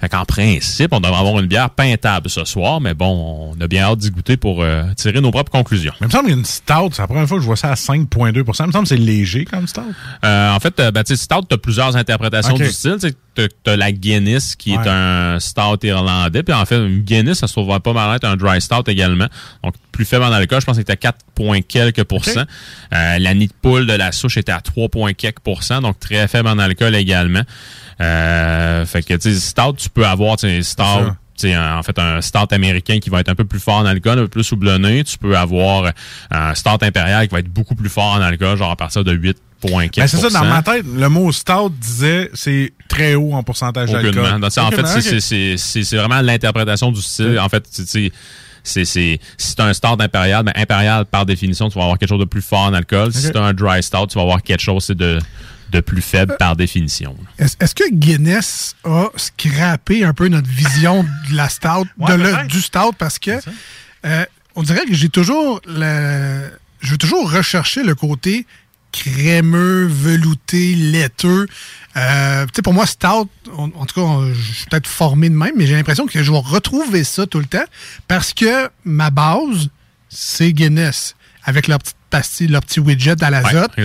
Fait 0.00 0.08
qu'en 0.08 0.24
principe, 0.24 0.92
on 0.92 1.00
devrait 1.00 1.18
avoir 1.18 1.40
une 1.40 1.46
bière 1.46 1.70
peintable 1.70 2.30
ce 2.30 2.44
soir, 2.44 2.80
mais 2.80 2.94
bon, 2.94 3.52
on 3.56 3.60
a 3.60 3.66
bien 3.66 3.82
hâte 3.82 3.98
d'y 3.98 4.10
goûter 4.12 4.36
pour 4.36 4.62
euh, 4.62 4.84
tirer 4.96 5.20
nos 5.20 5.32
propres 5.32 5.50
conclusions. 5.50 5.92
Mais 6.00 6.06
il 6.06 6.08
me 6.08 6.12
semble 6.12 6.24
qu'il 6.26 6.34
y 6.34 6.36
a 6.36 6.38
une 6.38 6.44
stout, 6.44 6.90
c'est 6.92 7.02
la 7.02 7.08
première 7.08 7.26
fois 7.26 7.38
que 7.38 7.42
je 7.42 7.46
vois 7.46 7.56
ça 7.56 7.70
à 7.70 7.74
5,2 7.74 8.32
Il 8.32 8.44
me 8.46 8.52
semble 8.52 8.72
que 8.72 8.88
c'est 8.88 8.96
léger 8.96 9.44
comme 9.44 9.66
stout. 9.66 9.82
Euh, 10.24 10.50
en 10.54 10.60
fait, 10.60 10.78
euh, 10.78 10.90
ben, 10.92 11.02
tu 11.02 11.16
sais, 11.16 11.22
stout, 11.24 11.42
tu 11.48 11.54
as 11.54 11.58
plusieurs 11.58 11.96
interprétations 11.96 12.54
du 12.54 12.70
style. 12.70 12.96
Tu 13.34 13.70
as 13.70 13.76
la 13.76 13.92
Guinness, 13.92 14.56
qui 14.56 14.76
Ouais. 14.76 14.82
est 14.84 14.88
un 14.88 15.38
stout 15.40 15.78
irlandais. 15.84 16.42
Puis 16.42 16.52
en 16.54 16.64
fait, 16.64 16.76
une 16.76 17.00
Guinness, 17.02 17.38
ça 17.38 17.46
se 17.46 17.52
trouve 17.52 17.78
pas 17.80 17.92
mal 17.92 18.16
être 18.16 18.24
un 18.24 18.36
dry 18.36 18.60
stout 18.60 18.88
également. 18.88 19.26
Donc, 19.62 19.74
plus 19.92 20.04
faible 20.04 20.24
en 20.24 20.32
alcool, 20.32 20.60
je 20.60 20.66
pense 20.66 20.76
que 20.76 20.80
c'était 20.82 20.96
4 20.96 21.18
points 21.34 21.60
quelques 21.60 22.04
pourcents. 22.04 22.44
Euh, 22.94 23.18
la 23.18 23.34
nid 23.34 23.46
de 23.48 23.52
poule 23.62 23.86
de 23.86 23.92
la 23.92 24.10
souche 24.12 24.36
était 24.36 24.52
à 24.52 24.60
3 24.60 24.88
points 24.88 25.12
quelques 25.12 25.38
pourcents, 25.40 25.80
donc 25.80 25.98
très 26.00 26.26
faible 26.28 26.48
en 26.48 26.58
alcool 26.58 26.94
également. 26.96 27.42
Euh, 28.00 28.86
fait 28.86 29.02
que, 29.02 29.14
tu 29.14 29.32
sais, 29.34 29.40
stout, 29.40 29.74
tu 29.76 29.88
peux 29.90 30.06
avoir, 30.06 30.36
tu 30.36 30.62
stout... 30.62 30.82
ça. 30.82 31.16
tu 31.36 31.48
sais, 31.48 31.54
un- 31.54 31.78
en 31.78 31.82
fait, 31.82 31.98
un 31.98 32.20
stout 32.20 32.52
américain 32.52 32.98
qui 33.00 33.10
va 33.10 33.20
être 33.20 33.28
un 33.28 33.34
peu 33.34 33.44
plus 33.44 33.60
fort 33.60 33.76
en 33.76 33.86
alcool, 33.86 34.18
un 34.18 34.22
peu 34.22 34.28
plus 34.28 34.50
houblonné. 34.52 35.04
Tu 35.04 35.18
peux 35.18 35.36
avoir 35.36 35.92
un 36.30 36.54
stout 36.54 36.82
impérial 36.82 37.26
qui 37.28 37.32
va 37.34 37.40
être 37.40 37.52
beaucoup 37.52 37.74
plus 37.74 37.88
fort 37.88 38.12
en 38.14 38.20
alcool, 38.20 38.56
genre 38.56 38.70
à 38.72 38.76
partir 38.76 39.04
de 39.04 39.12
8 39.12 39.36
points 39.60 39.86
Ben, 39.96 40.06
c'est 40.06 40.16
ça, 40.16 40.30
dans 40.30 40.44
ma 40.44 40.62
tête, 40.62 40.84
le 40.86 41.08
mot 41.08 41.30
stout 41.32 41.70
disait 41.70 42.30
c'est 42.34 42.72
très 42.88 43.14
haut 43.16 43.34
en 43.34 43.42
pourcentage 43.42 43.90
d'alcool. 44.02 44.24
En 44.66 44.70
fait, 44.70 44.76
Aucunement, 44.84 45.00
c'est- 45.00 45.14
ok. 45.16 45.20
c'est- 45.20 45.56
c'est 45.56 45.82
c'est 45.84 45.96
vraiment 45.96 46.20
l'interprétation 46.20 46.92
du 46.92 47.02
style. 47.02 47.38
En 47.40 47.48
fait, 47.48 47.62
tu 47.62 47.82
sais, 47.84 48.10
c'est 48.64 48.84
c'est 48.84 48.84
si 48.84 49.20
c'est 49.38 49.60
un 49.60 49.72
stout 49.72 49.96
impérial, 50.00 50.44
ben 50.44 50.52
impérial 50.54 51.04
par 51.06 51.24
définition, 51.26 51.68
tu 51.70 51.76
vas 51.78 51.84
avoir 51.84 51.98
quelque 51.98 52.08
chose 52.08 52.18
de 52.20 52.24
plus 52.24 52.42
fort 52.42 52.60
en 52.62 52.74
alcool. 52.74 53.12
Si 53.12 53.22
c'est 53.22 53.36
un 53.36 53.52
dry 53.52 53.82
stout, 53.82 54.06
tu 54.08 54.16
vas 54.16 54.22
avoir 54.22 54.42
quelque 54.42 54.60
chose 54.60 54.84
c'est 54.84 54.96
de 54.96 55.18
de 55.70 55.80
plus 55.80 56.00
faible 56.02 56.36
par 56.38 56.56
définition. 56.56 57.16
Est-ce 57.38 57.74
que 57.74 57.84
Guinness 57.92 58.74
a 58.84 59.06
scrappé 59.16 60.04
un 60.04 60.12
peu 60.14 60.28
notre 60.28 60.48
vision 60.48 61.04
de 61.30 61.36
la 61.36 61.48
stout, 61.48 61.86
Ouais, 61.98 62.10
de 62.16 62.22
le- 62.22 62.46
du 62.46 62.60
stout, 62.62 62.92
parce 62.98 63.18
que 63.18 63.32
euh, 64.06 64.24
on 64.54 64.62
dirait 64.62 64.84
que 64.86 64.94
j'ai 64.94 65.08
toujours 65.08 65.60
le, 65.66 66.50
je 66.80 66.90
veux 66.92 66.98
toujours 66.98 67.30
rechercher 67.30 67.82
le 67.82 67.94
côté 67.94 68.46
crémeux, 68.92 69.86
velouté, 69.86 70.74
laiteux. 70.74 71.46
Euh, 71.96 72.46
tu 72.46 72.52
sais, 72.56 72.62
pour 72.62 72.72
moi, 72.72 72.86
stout, 72.86 73.28
en, 73.56 73.64
en 73.74 73.86
tout 73.86 73.94
cas, 74.00 74.32
je 74.34 74.52
suis 74.52 74.66
peut-être 74.66 74.86
formé 74.86 75.28
de 75.28 75.34
même, 75.34 75.52
mais 75.56 75.66
j'ai 75.66 75.74
l'impression 75.74 76.06
que 76.06 76.22
je 76.22 76.30
vais 76.32 76.38
retrouver 76.38 77.04
ça 77.04 77.26
tout 77.26 77.38
le 77.38 77.44
temps 77.44 77.64
parce 78.08 78.32
que 78.32 78.70
ma 78.84 79.10
base, 79.10 79.68
c'est 80.08 80.52
Guinness 80.52 81.14
avec 81.44 81.68
leur 81.68 81.78
petite 81.78 81.96
pastille, 82.10 82.48
leur 82.48 82.62
petit 82.62 82.80
widget 82.80 83.22
à 83.22 83.30
l'azote 83.30 83.70
Ouais, 83.78 83.84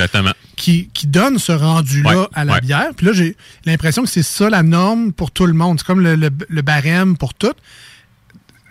qui, 0.56 0.90
qui 0.94 1.08
donne 1.08 1.40
ce 1.40 1.52
rendu-là 1.52 2.18
Ouais, 2.22 2.28
à 2.34 2.46
la 2.46 2.54
ouais. 2.54 2.62
bière. 2.62 2.90
Puis 2.96 3.06
là, 3.06 3.14
j'ai 3.14 3.36
l'impression 3.66 4.04
que 4.04 4.10
c'est 4.10 4.24
ça 4.24 4.50
la 4.50 4.64
norme 4.64 5.12
pour 5.14 5.32
tout 5.32 5.46
le 5.46 5.54
monde. 5.54 5.80
C'est 5.80 5.86
comme 5.86 6.00
le, 6.02 6.16
le- 6.16 6.30
le 6.48 6.62
barème 6.62 7.18
pour 7.18 7.34
tout. 7.34 7.54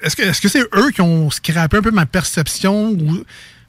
Est-ce 0.03 0.41
que 0.41 0.49
c'est 0.49 0.63
eux 0.75 0.91
qui 0.93 1.01
ont 1.01 1.31
scrappé 1.31 1.77
un 1.77 1.83
peu 1.83 1.91
ma 1.93 2.07
perception 2.07 2.91
ou 2.91 3.23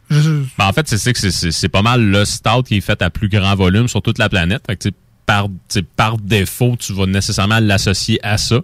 je- 0.10 0.44
Ben, 0.58 0.66
en 0.68 0.74
fait, 0.74 0.88
c'est 0.90 1.14
que 1.14 1.30
c'est- 1.30 1.70
pas 1.70 1.82
mal 1.82 2.04
le 2.04 2.26
stout 2.26 2.64
qui 2.64 2.78
est 2.78 2.82
fait 2.82 3.02
à 3.02 3.10
plus 3.10 3.30
grand 3.30 3.56
volume 3.56 3.88
sur 3.88 4.02
toute 4.02 4.18
la 4.18 4.30
planète. 4.30 4.64
Fait 4.68 4.76
que, 4.76 4.90
par, 5.26 5.48
par 5.96 6.18
défaut, 6.18 6.76
tu 6.80 6.94
vas 6.94 7.06
nécessairement 7.06 7.60
l'associer 7.60 8.20
à 8.26 8.38
ça. 8.38 8.62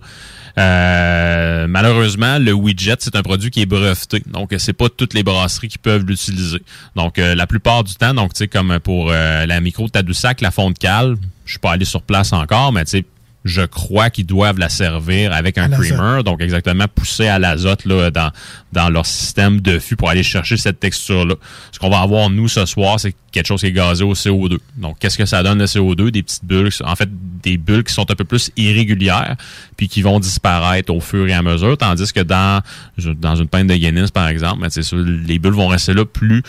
Euh, 0.60 1.68
malheureusement, 1.70 2.38
le 2.38 2.52
widget, 2.52 2.98
c'est 3.00 3.16
un 3.16 3.24
produit 3.24 3.50
qui 3.50 3.62
est 3.62 3.66
breveté. 3.66 4.22
Donc, 4.28 4.54
c'est 4.58 4.74
pas 4.74 4.90
toutes 4.90 5.14
les 5.14 5.24
brasseries 5.24 5.70
qui 5.70 5.78
peuvent 5.78 6.06
l'utiliser. 6.06 6.62
Donc, 6.96 7.18
euh, 7.18 7.34
la 7.34 7.48
plupart 7.48 7.84
du 7.84 7.94
temps, 7.96 8.14
donc, 8.14 8.34
tu 8.34 8.40
sais, 8.40 8.48
comme 8.48 8.80
pour 8.80 9.10
euh, 9.10 9.46
la 9.46 9.62
micro 9.62 9.88
Tadoussac, 9.88 10.42
la 10.42 10.52
fonte 10.52 10.78
cale, 10.78 11.16
je 11.46 11.52
suis 11.54 11.60
pas 11.60 11.72
allé 11.72 11.86
sur 11.86 12.02
place 12.02 12.34
encore, 12.34 12.74
mais 12.74 12.84
tu 12.84 12.92
sais, 12.92 13.06
je 13.50 13.62
crois 13.64 14.10
qu'ils 14.10 14.26
doivent 14.26 14.60
la 14.60 14.70
servir 14.70 15.34
avec 15.34 15.58
un 15.58 15.70
creamer, 15.70 16.24
donc 16.24 16.42
exactement 16.42 16.86
poussé 16.88 17.28
à 17.28 17.40
l'azote 17.40 17.86
là, 17.86 18.12
dans, 18.12 18.32
dans 18.72 18.90
leur 18.90 19.06
système 19.06 19.60
de 19.60 19.80
fût 19.80 19.96
pour 19.96 20.10
aller 20.10 20.24
chercher 20.24 20.58
cette 20.58 20.80
texture-là. 20.80 21.36
Ce 21.72 21.80
qu'on 21.80 21.90
va 21.90 22.00
avoir, 22.00 22.30
nous, 22.30 22.48
ce 22.48 22.66
soir, 22.66 23.00
c'est 23.00 23.16
quelque 23.32 23.48
chose 23.48 23.62
qui 23.62 23.68
est 23.68 23.72
gazé 23.72 24.04
au 24.04 24.14
CO2. 24.14 24.58
Donc, 24.78 24.98
qu'est-ce 25.00 25.18
que 25.18 25.26
ça 25.26 25.44
donne, 25.44 25.60
le 25.60 25.66
CO2? 25.66 26.12
Des 26.12 26.24
petites 26.24 26.46
bulles, 26.46 26.70
en 26.84 26.96
fait, 26.96 27.10
des 27.44 27.58
bulles 27.58 27.84
qui 27.84 27.94
sont 27.94 28.10
un 28.10 28.16
peu 28.16 28.24
plus 28.24 28.52
irrégulières, 28.56 29.36
puis 29.78 29.88
qui 29.88 30.02
vont 30.02 30.20
disparaître 30.20 30.94
au 30.94 31.00
fur 31.00 31.28
et 31.28 31.34
à 31.34 31.42
mesure, 31.42 31.78
tandis 31.78 32.14
que 32.14 32.22
dans, 32.22 32.62
dans 32.98 33.36
une 33.36 33.48
pinte 33.48 33.68
de 33.68 33.76
Guinness, 33.76 34.12
par 34.12 34.28
exemple, 34.28 34.62
ben, 34.62 34.70
c'est 34.70 34.84
sûr, 34.84 34.98
les 34.98 35.40
bulles 35.40 35.54
vont 35.54 35.68
rester 35.68 35.94
là 35.94 36.06
plus 36.06 36.44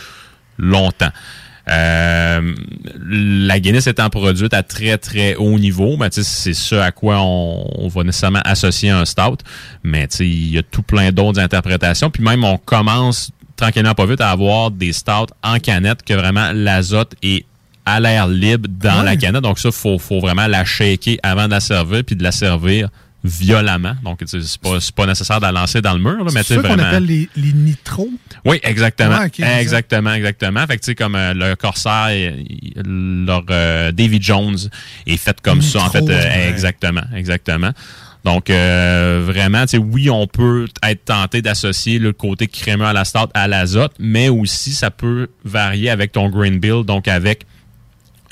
longtemps. 0.58 1.12
Euh, 1.70 2.54
la 3.08 3.60
Guinness 3.60 3.86
étant 3.86 4.10
produite 4.10 4.52
à 4.54 4.62
très 4.62 4.98
très 4.98 5.36
haut 5.36 5.58
niveau, 5.58 5.96
ben, 5.96 6.08
c'est 6.10 6.22
ce 6.54 6.74
à 6.74 6.90
quoi 6.92 7.18
on, 7.20 7.64
on 7.84 7.88
va 7.88 8.02
nécessairement 8.04 8.42
associer 8.44 8.90
un 8.90 9.04
stout. 9.04 9.38
Mais 9.82 10.04
il 10.20 10.50
y 10.50 10.58
a 10.58 10.62
tout 10.62 10.82
plein 10.82 11.12
d'autres 11.12 11.40
interprétations. 11.40 12.10
Puis 12.10 12.22
même 12.22 12.44
on 12.44 12.58
commence 12.58 13.30
tranquillement 13.56 13.94
pas 13.94 14.06
vite 14.06 14.20
à 14.20 14.30
avoir 14.30 14.70
des 14.70 14.92
stouts 14.92 15.32
en 15.42 15.58
canette 15.58 16.02
que 16.02 16.14
vraiment 16.14 16.50
l'azote 16.52 17.14
est 17.22 17.44
à 17.86 18.00
l'air 18.00 18.26
libre 18.28 18.68
dans 18.68 19.00
Ouais. 19.00 19.04
la 19.04 19.16
canette. 19.16 19.42
Donc 19.42 19.58
ça, 19.58 19.70
faut, 19.70 19.98
faut 19.98 20.20
vraiment 20.20 20.46
la 20.46 20.64
shaker 20.64 21.16
avant 21.22 21.46
de 21.46 21.52
la 21.52 21.60
servir 21.60 22.02
puis 22.04 22.16
de 22.16 22.22
la 22.22 22.32
servir 22.32 22.88
violemment. 23.22 23.94
Donc, 24.02 24.20
c'est 24.26 24.58
pas, 24.58 24.80
c'est 24.80 24.94
pas 24.94 25.06
nécessaire 25.06 25.40
de 25.40 25.46
la 25.46 25.52
lancer 25.52 25.80
dans 25.80 25.92
le 25.92 26.00
mur, 26.00 26.24
C'est 26.30 26.42
ça 26.42 26.62
qu'on 26.62 26.78
appelle 26.78 27.04
les, 27.04 27.28
les 27.36 27.52
nitros. 27.52 28.08
Oui, 28.44 28.58
exactement. 28.62 29.18
Ça. 29.36 29.60
exactement, 29.60 30.12
exactement. 30.12 30.66
Fait 30.66 30.76
que, 30.76 30.82
tu 30.82 30.86
sais, 30.86 30.94
comme 30.94 31.14
euh, 31.14 31.34
le 31.34 31.56
Corsair, 31.56 32.34
leur 32.84 33.44
euh, 33.50 33.92
Davy 33.92 34.20
Jones 34.20 34.58
est 35.06 35.16
fait 35.16 35.40
comme 35.40 35.62
ça, 35.62 35.82
en 35.84 35.90
fait. 35.90 36.02
Euh, 36.02 36.06
ouais. 36.06 36.48
Exactement, 36.48 37.02
exactement. 37.14 37.72
Donc, 38.24 38.50
euh, 38.50 39.22
vraiment, 39.24 39.62
tu 39.62 39.68
sais, 39.68 39.78
oui, 39.78 40.10
on 40.10 40.26
peut 40.26 40.66
être 40.82 41.06
tenté 41.06 41.40
d'associer 41.42 41.98
le 41.98 42.12
côté 42.12 42.48
crémeux 42.48 42.84
à 42.84 42.92
la 42.92 43.04
stout 43.04 43.30
à 43.34 43.48
l'azote, 43.48 43.92
mais 43.98 44.28
aussi, 44.28 44.72
ça 44.72 44.90
peut 44.90 45.28
varier 45.44 45.90
avec 45.90 46.12
ton 46.12 46.28
green 46.28 46.58
bill, 46.58 46.84
donc 46.84 47.08
avec 47.08 47.46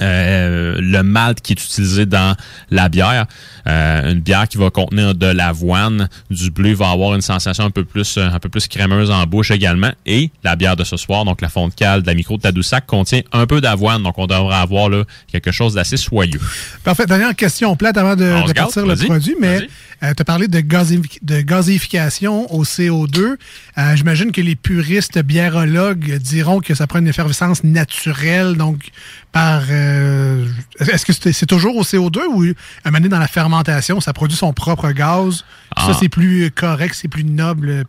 euh, 0.01 0.77
le 0.81 1.03
malt 1.03 1.41
qui 1.41 1.53
est 1.53 1.63
utilisé 1.63 2.07
dans 2.07 2.37
la 2.71 2.89
bière. 2.89 3.27
Euh, 3.67 4.13
une 4.13 4.21
bière 4.21 4.49
qui 4.49 4.57
va 4.57 4.71
contenir 4.71 5.15
de 5.15 5.27
l'avoine, 5.27 6.09
du 6.31 6.51
bleu 6.51 6.73
va 6.73 6.91
avoir 6.91 7.15
une 7.15 7.21
sensation 7.21 7.65
un 7.65 7.71
peu 7.71 7.85
plus 7.85 8.17
euh, 8.17 8.29
un 8.29 8.39
peu 8.39 8.49
plus 8.49 8.67
crémeuse 8.67 9.11
en 9.11 9.25
bouche 9.25 9.51
également. 9.51 9.91
Et 10.07 10.31
la 10.45 10.57
bière 10.57 10.77
de 10.77 10.85
ce 10.85 10.97
soir, 10.97 11.25
donc 11.25 11.41
la 11.41 11.49
fonte 11.49 11.75
cale 11.75 12.03
de 12.03 12.07
la 12.07 12.15
micro 12.15 12.37
de 12.37 12.43
Tadoussac, 12.43 12.87
contient 12.87 13.23
un 13.33 13.47
peu 13.47 13.61
d'avoine, 13.61 14.03
donc 14.03 14.17
on 14.19 14.27
devrait 14.27 14.57
avoir 14.57 14.89
là, 14.89 15.05
quelque 15.31 15.51
chose 15.51 15.75
d'assez 15.75 15.97
soyeux. 15.97 16.41
Parfait. 16.85 17.07
Dernière 17.07 17.35
question 17.35 17.77
plate 17.77 17.97
avant 17.97 18.17
de, 18.17 18.47
de 18.49 18.53
partir 18.53 18.87
le 18.87 18.97
produit, 18.97 19.37
mais 19.41 19.69
tu 20.01 20.07
as 20.23 20.25
parlé 20.25 20.49
de, 20.49 20.59
gazéfi- 20.61 21.19
de 21.23 21.41
gazéification 21.41 22.53
au 22.55 22.65
CO2. 22.65 23.37
Euh, 23.79 23.97
J'imagine 23.97 24.33
que 24.33 24.41
les 24.41 24.55
puristes 24.57 25.19
biérologues 25.21 26.17
diront 26.19 26.61
que 26.61 26.75
ça 26.75 26.87
prend 26.87 26.99
une 27.01 27.09
effervescence 27.09 27.65
naturelle, 27.65 28.57
donc 28.57 28.91
par... 29.33 29.63
euh, 29.71 30.47
Est-ce 30.81 31.05
que 31.05 31.13
c'est 31.13 31.47
toujours 31.47 31.77
au 31.77 31.83
CO2 31.83 32.21
ou 32.31 32.45
à 32.85 32.91
dans 32.91 33.19
la 33.19 33.29
fermentation, 33.29 34.01
ça 34.01 34.13
produit 34.13 34.37
son 34.37 34.53
propre 34.53 34.91
gaz? 34.93 35.45
Ah. 35.75 35.87
Ça, 35.87 35.99
c'est 35.99 36.09
plus 36.09 36.51
correct, 36.51 36.95
c'est 36.95 37.09
plus 37.09 37.25
noble? 37.25 37.85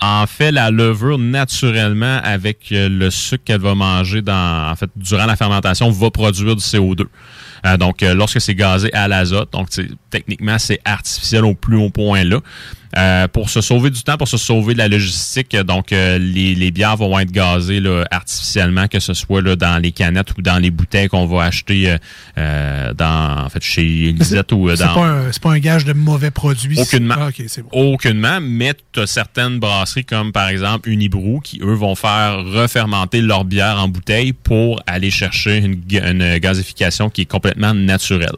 En 0.00 0.26
fait, 0.28 0.52
la 0.52 0.70
levure, 0.70 1.18
naturellement, 1.18 2.20
avec 2.22 2.70
euh, 2.70 2.88
le 2.88 3.10
sucre 3.10 3.42
qu'elle 3.44 3.60
va 3.60 3.74
manger 3.74 4.22
dans, 4.22 4.70
en 4.70 4.76
fait, 4.76 4.88
durant 4.94 5.26
la 5.26 5.34
fermentation, 5.34 5.90
va 5.90 6.10
produire 6.10 6.54
du 6.54 6.62
CO2. 6.62 7.06
Euh, 7.66 7.76
donc, 7.76 8.02
euh, 8.02 8.14
lorsque 8.14 8.40
c'est 8.40 8.54
gazé 8.54 8.92
à 8.92 9.08
l'azote, 9.08 9.52
donc 9.52 9.68
techniquement, 10.10 10.58
c'est 10.58 10.80
artificiel 10.84 11.44
au 11.44 11.54
plus 11.54 11.76
haut 11.76 11.90
point 11.90 12.24
là. 12.24 12.40
Euh, 12.96 13.28
pour 13.28 13.50
se 13.50 13.60
sauver 13.60 13.90
du 13.90 14.02
temps, 14.02 14.16
pour 14.16 14.28
se 14.28 14.38
sauver 14.38 14.72
de 14.72 14.78
la 14.78 14.88
logistique, 14.88 15.54
donc 15.54 15.92
euh, 15.92 16.16
les, 16.16 16.54
les 16.54 16.70
bières 16.70 16.96
vont 16.96 17.18
être 17.18 17.30
gazées 17.30 17.80
là, 17.80 18.04
artificiellement, 18.10 18.86
que 18.88 18.98
ce 18.98 19.12
soit 19.12 19.42
là, 19.42 19.56
dans 19.56 19.76
les 19.76 19.92
canettes 19.92 20.30
ou 20.38 20.40
dans 20.42 20.56
les 20.58 20.70
bouteilles 20.70 21.08
qu'on 21.08 21.26
va 21.26 21.44
acheter 21.44 21.90
euh, 21.90 21.98
euh, 22.38 22.94
dans, 22.94 23.44
en 23.44 23.48
fait, 23.50 23.62
chez 23.62 23.84
Lisette 23.84 24.52
ou 24.52 24.70
euh, 24.70 24.76
C'est 24.76 24.84
dans. 24.86 24.94
pas, 24.94 25.06
un- 25.06 25.32
c'est 25.32 25.42
pas 25.42 25.52
un 25.52 25.58
gage 25.58 25.84
de 25.84 25.92
mauvais 25.92 26.30
produits. 26.30 26.78
Aucunement. 26.80 27.16
Ah, 27.18 27.28
OK, 27.28 27.42
c'est 27.48 27.60
bon. 27.62 27.68
Aucunement, 27.92 28.38
mais 28.40 28.72
tu 28.92 29.00
as 29.00 29.06
certaines 29.06 29.58
brasseries 29.58 30.06
comme 30.06 30.32
par 30.32 30.48
exemple 30.48 30.88
Unibrou 30.88 31.40
qui, 31.40 31.60
eux, 31.62 31.74
vont 31.74 31.94
faire 31.94 32.38
refermenter 32.42 33.20
leur 33.20 33.44
bière 33.44 33.78
en 33.82 33.88
bouteille 33.88 34.32
pour 34.32 34.80
aller 34.86 35.10
chercher 35.10 35.58
une, 35.58 35.82
une 35.90 36.38
gazification 36.38 37.10
qui 37.10 37.22
est 37.22 37.26
complètement 37.26 37.74
naturelle. 37.74 38.36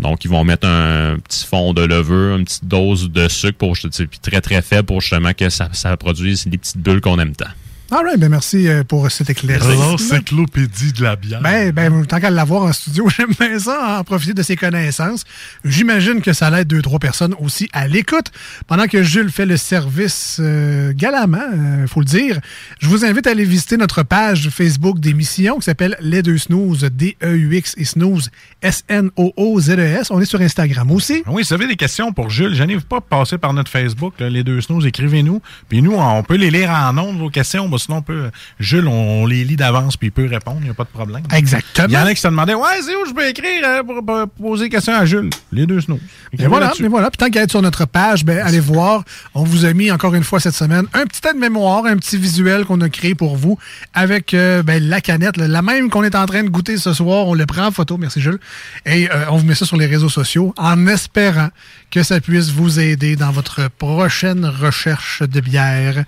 Donc, 0.00 0.24
ils 0.24 0.30
vont 0.30 0.44
mettre 0.44 0.66
un 0.66 1.16
petit 1.18 1.46
fond 1.46 1.74
de 1.74 1.82
levure, 1.82 2.36
une 2.36 2.44
petite 2.44 2.64
dose 2.66 3.10
de 3.10 3.28
sucre 3.28 3.58
pour, 3.58 3.73
puis 3.74 4.18
très 4.20 4.40
très 4.40 4.62
faible 4.62 4.86
pour 4.86 5.00
justement 5.00 5.32
que 5.34 5.48
ça, 5.48 5.68
ça 5.72 5.96
produise 5.96 6.46
les 6.46 6.58
petites 6.58 6.78
bulles 6.78 7.00
qu'on 7.00 7.18
aime 7.18 7.34
tant. 7.34 7.46
All 7.90 8.02
right, 8.02 8.18
ben 8.18 8.30
merci 8.30 8.66
euh, 8.66 8.82
pour 8.82 9.10
cet 9.10 9.28
éclaircissement. 9.28 9.90
L'encyclopédie 9.90 10.94
de 10.94 11.02
la 11.02 11.16
bière. 11.16 11.42
Ben, 11.42 11.70
ben, 11.70 12.06
tant 12.06 12.18
qu'à 12.18 12.30
l'avoir 12.30 12.62
en 12.62 12.72
studio, 12.72 13.08
j'aime 13.14 13.32
bien 13.38 13.58
ça, 13.58 13.98
en 13.98 14.04
profiter 14.04 14.32
de 14.32 14.42
ses 14.42 14.56
connaissances. 14.56 15.24
J'imagine 15.66 16.22
que 16.22 16.32
ça 16.32 16.48
l'aide 16.48 16.66
deux, 16.66 16.80
trois 16.80 16.98
personnes 16.98 17.34
aussi 17.38 17.68
à 17.74 17.86
l'écoute. 17.86 18.32
Pendant 18.66 18.86
que 18.86 19.02
Jules 19.02 19.30
fait 19.30 19.44
le 19.44 19.58
service 19.58 20.38
euh, 20.40 20.94
galamment, 20.94 21.82
il 21.82 21.86
faut 21.86 22.00
le 22.00 22.06
dire, 22.06 22.40
je 22.80 22.88
vous 22.88 23.04
invite 23.04 23.26
à 23.26 23.32
aller 23.32 23.44
visiter 23.44 23.76
notre 23.76 24.02
page 24.02 24.48
Facebook 24.48 24.98
d'émission 24.98 25.56
qui 25.56 25.64
s'appelle 25.64 25.98
Les 26.00 26.22
Deux 26.22 26.38
Snooze, 26.38 26.88
D-E-U-X 26.90 27.74
et 27.76 27.84
Snooze, 27.84 28.30
S-N-O-O-Z-E-S. 28.62 30.10
On 30.10 30.22
est 30.22 30.24
sur 30.24 30.40
Instagram 30.40 30.90
aussi. 30.90 31.22
Ah 31.26 31.30
Oui, 31.32 31.44
si 31.44 31.50
vous 31.50 31.60
avez 31.60 31.68
des 31.68 31.76
questions 31.76 32.14
pour 32.14 32.30
Jules, 32.30 32.54
je 32.54 32.60
n'arrive 32.60 32.86
pas 32.86 32.96
à 32.96 33.00
passer 33.02 33.36
par 33.36 33.52
notre 33.52 33.70
Facebook, 33.70 34.14
là, 34.20 34.30
les 34.30 34.42
deux 34.42 34.62
snows, 34.62 34.80
écrivez-nous. 34.80 35.42
Puis 35.68 35.82
nous, 35.82 35.92
on 35.92 36.22
peut 36.22 36.36
les 36.36 36.50
lire 36.50 36.70
en 36.70 36.96
ondes, 36.96 37.18
vos 37.18 37.28
questions. 37.28 37.68
Sinon, 37.78 37.98
on 37.98 38.02
peut, 38.02 38.30
Jules, 38.58 38.88
on, 38.88 39.22
on 39.22 39.26
les 39.26 39.44
lit 39.44 39.56
d'avance, 39.56 39.96
puis 39.96 40.08
il 40.08 40.12
peut 40.12 40.26
répondre, 40.26 40.58
il 40.60 40.64
n'y 40.64 40.70
a 40.70 40.74
pas 40.74 40.84
de 40.84 40.88
problème. 40.88 41.22
Exactement. 41.32 41.88
Il 41.88 41.94
y 41.94 41.98
en 41.98 42.06
a 42.06 42.14
qui 42.14 42.20
se 42.20 42.28
demandaient, 42.28 42.54
ouais, 42.54 42.82
c'est 42.84 42.94
où 42.94 43.06
je 43.06 43.12
peux 43.12 43.26
écrire 43.28 43.62
euh, 43.64 43.82
pour, 43.82 44.04
pour 44.04 44.28
poser 44.28 44.64
des 44.64 44.70
questions 44.70 44.94
à 44.94 45.04
Jules? 45.04 45.30
Les 45.52 45.66
deux 45.66 45.80
snows. 45.80 46.00
Et 46.38 46.46
voilà, 46.46 46.72
mais 46.80 46.88
voilà. 46.88 47.10
Puis 47.10 47.18
tant 47.18 47.30
qu'à 47.30 47.42
être 47.42 47.50
sur 47.50 47.62
notre 47.62 47.86
page, 47.86 48.24
ben, 48.24 48.38
allez 48.38 48.60
voir. 48.60 49.04
On 49.34 49.44
vous 49.44 49.64
a 49.64 49.72
mis 49.72 49.90
encore 49.90 50.14
une 50.14 50.24
fois 50.24 50.40
cette 50.40 50.54
semaine 50.54 50.86
un 50.94 51.04
petit 51.04 51.20
aide-mémoire, 51.28 51.86
un 51.86 51.96
petit 51.96 52.16
visuel 52.16 52.64
qu'on 52.64 52.80
a 52.80 52.88
créé 52.88 53.14
pour 53.14 53.36
vous 53.36 53.58
avec 53.92 54.34
euh, 54.34 54.62
ben, 54.62 54.82
la 54.82 55.00
canette, 55.00 55.36
là, 55.36 55.48
la 55.48 55.62
même 55.62 55.90
qu'on 55.90 56.02
est 56.02 56.14
en 56.14 56.26
train 56.26 56.42
de 56.42 56.48
goûter 56.48 56.76
ce 56.76 56.92
soir. 56.92 57.26
On 57.26 57.34
le 57.34 57.46
prend 57.46 57.66
en 57.66 57.70
photo, 57.70 57.96
merci 57.96 58.20
Jules. 58.20 58.38
Et 58.86 59.10
euh, 59.10 59.26
on 59.30 59.36
vous 59.36 59.46
met 59.46 59.54
ça 59.54 59.66
sur 59.66 59.76
les 59.76 59.86
réseaux 59.86 60.08
sociaux 60.08 60.52
en 60.56 60.86
espérant 60.86 61.48
que 61.90 62.02
ça 62.02 62.20
puisse 62.20 62.50
vous 62.50 62.80
aider 62.80 63.16
dans 63.16 63.30
votre 63.30 63.68
prochaine 63.68 64.44
recherche 64.44 65.22
de 65.22 65.40
bière. 65.40 66.04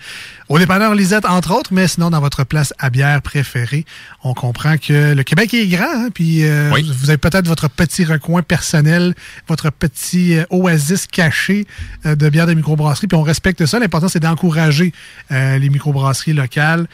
Au 0.48 0.60
dépanneur 0.60 0.94
Lisette, 0.94 1.24
entre 1.24 1.52
autres, 1.52 1.72
mais 1.72 1.88
sinon 1.88 2.08
dans 2.10 2.20
votre 2.20 2.44
place 2.44 2.72
à 2.78 2.88
bière 2.88 3.20
préférée. 3.20 3.84
On 4.22 4.32
comprend 4.32 4.76
que 4.78 5.12
le 5.12 5.22
Québec 5.24 5.52
est 5.54 5.66
grand, 5.66 5.84
hein, 5.92 6.08
puis 6.14 6.44
euh, 6.44 6.70
vous 7.00 7.10
avez 7.10 7.18
peut-être 7.18 7.48
votre 7.48 7.68
petit 7.68 8.04
recoin 8.04 8.42
personnel, 8.42 9.16
votre 9.48 9.70
petit 9.70 10.36
euh, 10.36 10.44
oasis 10.50 11.08
caché 11.08 11.66
euh, 12.06 12.14
de 12.14 12.28
bière 12.28 12.46
de 12.46 12.54
microbrasserie, 12.54 13.08
puis 13.08 13.18
on 13.18 13.22
respecte 13.22 13.66
ça. 13.66 13.80
L'important, 13.80 14.06
c'est 14.06 14.20
d'encourager 14.20 14.92
euh, 15.32 15.58
les 15.58 15.68
microbrasseries 15.68 16.32
locales. 16.32 16.86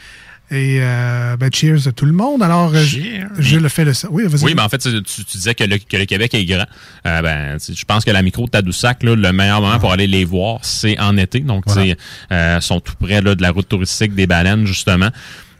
Et 0.51 0.79
euh, 0.81 1.35
ben, 1.37 1.49
cheers 1.51 1.87
à 1.87 1.91
tout 1.93 2.05
le 2.05 2.11
monde. 2.11 2.43
Alors, 2.43 2.71
euh, 2.75 2.83
Cheers. 2.85 3.27
je 3.39 3.57
le 3.57 3.69
fais 3.69 3.85
le 3.85 3.93
Oui, 4.11 4.23
vas-y. 4.27 4.43
Oui, 4.43 4.53
mais 4.55 4.61
en 4.61 4.69
fait, 4.69 4.77
tu, 4.77 5.01
tu 5.01 5.21
disais 5.31 5.55
que 5.55 5.63
le, 5.63 5.77
que 5.79 5.97
le 5.97 6.05
Québec 6.05 6.33
est 6.35 6.45
grand. 6.45 6.65
Euh, 7.07 7.21
ben, 7.21 7.57
je 7.59 7.85
pense 7.85 8.05
que 8.05 8.11
la 8.11 8.21
micro 8.21 8.45
de 8.45 8.51
Tadoussac, 8.51 9.01
là, 9.03 9.15
le 9.15 9.33
meilleur 9.33 9.61
moment 9.61 9.79
pour 9.79 9.91
aller 9.91 10.05
les 10.05 10.25
voir, 10.25 10.59
c'est 10.61 10.99
en 10.99 11.17
été. 11.17 11.39
Donc, 11.39 11.65
tu 11.65 11.73
sais, 11.73 11.97
euh, 12.31 12.59
sont 12.61 12.79
tout 12.81 12.93
près 12.99 13.21
là, 13.21 13.33
de 13.35 13.41
la 13.41 13.49
route 13.51 13.67
touristique 13.67 14.13
des 14.13 14.27
baleines, 14.27 14.67
justement. 14.67 15.09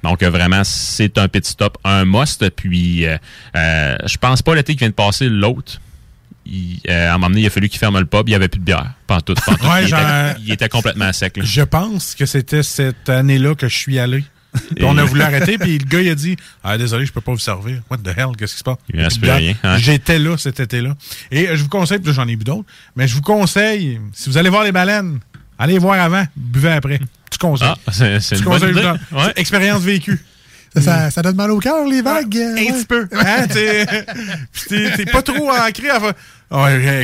Donc, 0.03 0.21
euh, 0.21 0.29
vraiment, 0.29 0.63
c'est 0.63 1.17
un 1.17 1.27
petit 1.29 1.51
stop, 1.51 1.77
un 1.85 2.03
must. 2.05 2.47
Puis, 2.51 3.05
euh, 3.07 3.17
je 4.05 4.17
pense 4.17 4.41
pas 4.43 4.53
l'été 4.53 4.73
qui 4.73 4.79
vient 4.79 4.89
de 4.89 4.93
passer, 4.93 5.27
l'autre. 5.29 5.79
Il, 6.45 6.81
euh, 6.89 7.09
à 7.09 7.11
un 7.11 7.13
moment 7.13 7.29
donné, 7.29 7.41
il 7.41 7.47
a 7.47 7.49
fallu 7.49 7.69
qu'il 7.69 7.79
ferme 7.79 7.97
le 7.97 8.05
pub, 8.05 8.27
il 8.27 8.31
n'y 8.31 8.35
avait 8.35 8.49
plus 8.49 8.59
de 8.59 8.65
bière. 8.65 8.91
Pantoute, 9.07 9.39
pantoute. 9.45 9.63
Ouais, 9.63 9.83
il, 9.83 9.87
genre- 9.87 9.99
était, 10.01 10.41
il 10.45 10.51
était 10.51 10.67
complètement 10.69 11.11
sec. 11.13 11.37
là. 11.37 11.43
Je 11.45 11.61
pense 11.61 12.15
que 12.15 12.25
c'était 12.25 12.63
cette 12.63 13.07
année-là 13.09 13.55
que 13.55 13.69
je 13.69 13.77
suis 13.77 13.97
allé. 13.97 14.25
On 14.81 14.97
a 14.97 15.03
voulu 15.03 15.21
arrêter, 15.21 15.57
puis 15.57 15.77
le 15.79 15.85
gars, 15.85 16.01
il 16.01 16.09
a 16.09 16.15
dit 16.15 16.35
Ah, 16.63 16.77
désolé, 16.77 17.05
je 17.05 17.11
peux 17.11 17.21
pas 17.21 17.31
vous 17.31 17.37
servir. 17.39 17.81
What 17.89 17.97
the 17.97 18.09
hell, 18.17 18.27
qu'est-ce 18.37 18.53
qui 18.53 18.59
se 18.59 18.63
passe? 18.63 18.77
Il 18.93 18.99
reste 19.01 19.19
Puis, 19.19 19.29
plus 19.29 19.31
rien, 19.37 19.55
hein. 19.63 19.77
J'étais 19.77 20.19
là 20.19 20.37
cet 20.37 20.59
été-là. 20.59 20.95
Et 21.31 21.47
euh, 21.49 21.55
je 21.55 21.63
vous 21.63 21.69
conseille, 21.69 21.99
puis 21.99 22.07
là, 22.07 22.13
j'en 22.13 22.27
ai 22.27 22.35
bu 22.35 22.43
d'autres, 22.43 22.65
mais 22.95 23.07
je 23.07 23.15
vous 23.15 23.21
conseille, 23.21 23.99
si 24.13 24.29
vous 24.29 24.37
allez 24.37 24.49
voir 24.49 24.63
les 24.63 24.71
baleines, 24.71 25.19
allez 25.57 25.77
voir 25.79 25.99
avant, 26.01 26.25
buvez 26.35 26.71
après. 26.71 26.99
Tu 27.31 27.37
conseilles. 27.39 27.67
Ah, 27.87 27.91
c'est 27.91 28.19
c'est 28.19 28.35
Tu 28.37 28.43
une 28.43 28.49
bonne 28.49 28.69
idée. 28.69 28.91
Ouais. 29.11 29.33
Expérience 29.35 29.81
vécue. 29.81 30.21
Ça, 30.75 30.81
ça- 30.81 31.11
ça 31.11 31.21
donne 31.21 31.35
mal 31.35 31.51
au 31.51 31.59
cœur, 31.59 31.85
les 31.87 32.01
vagues. 32.01 32.35
euh, 32.35 32.51
Un 32.51 32.55
ouais. 32.55 32.71
petit 32.71 32.85
peu. 32.85 33.07
Hein, 33.11 33.45
t'es- 33.47 33.85
puis 34.51 34.63
t'es 34.69 34.91
t'es 34.97 35.05
pas 35.05 35.21
trop 35.21 35.51
ancré 35.51 35.89
à 35.89 35.99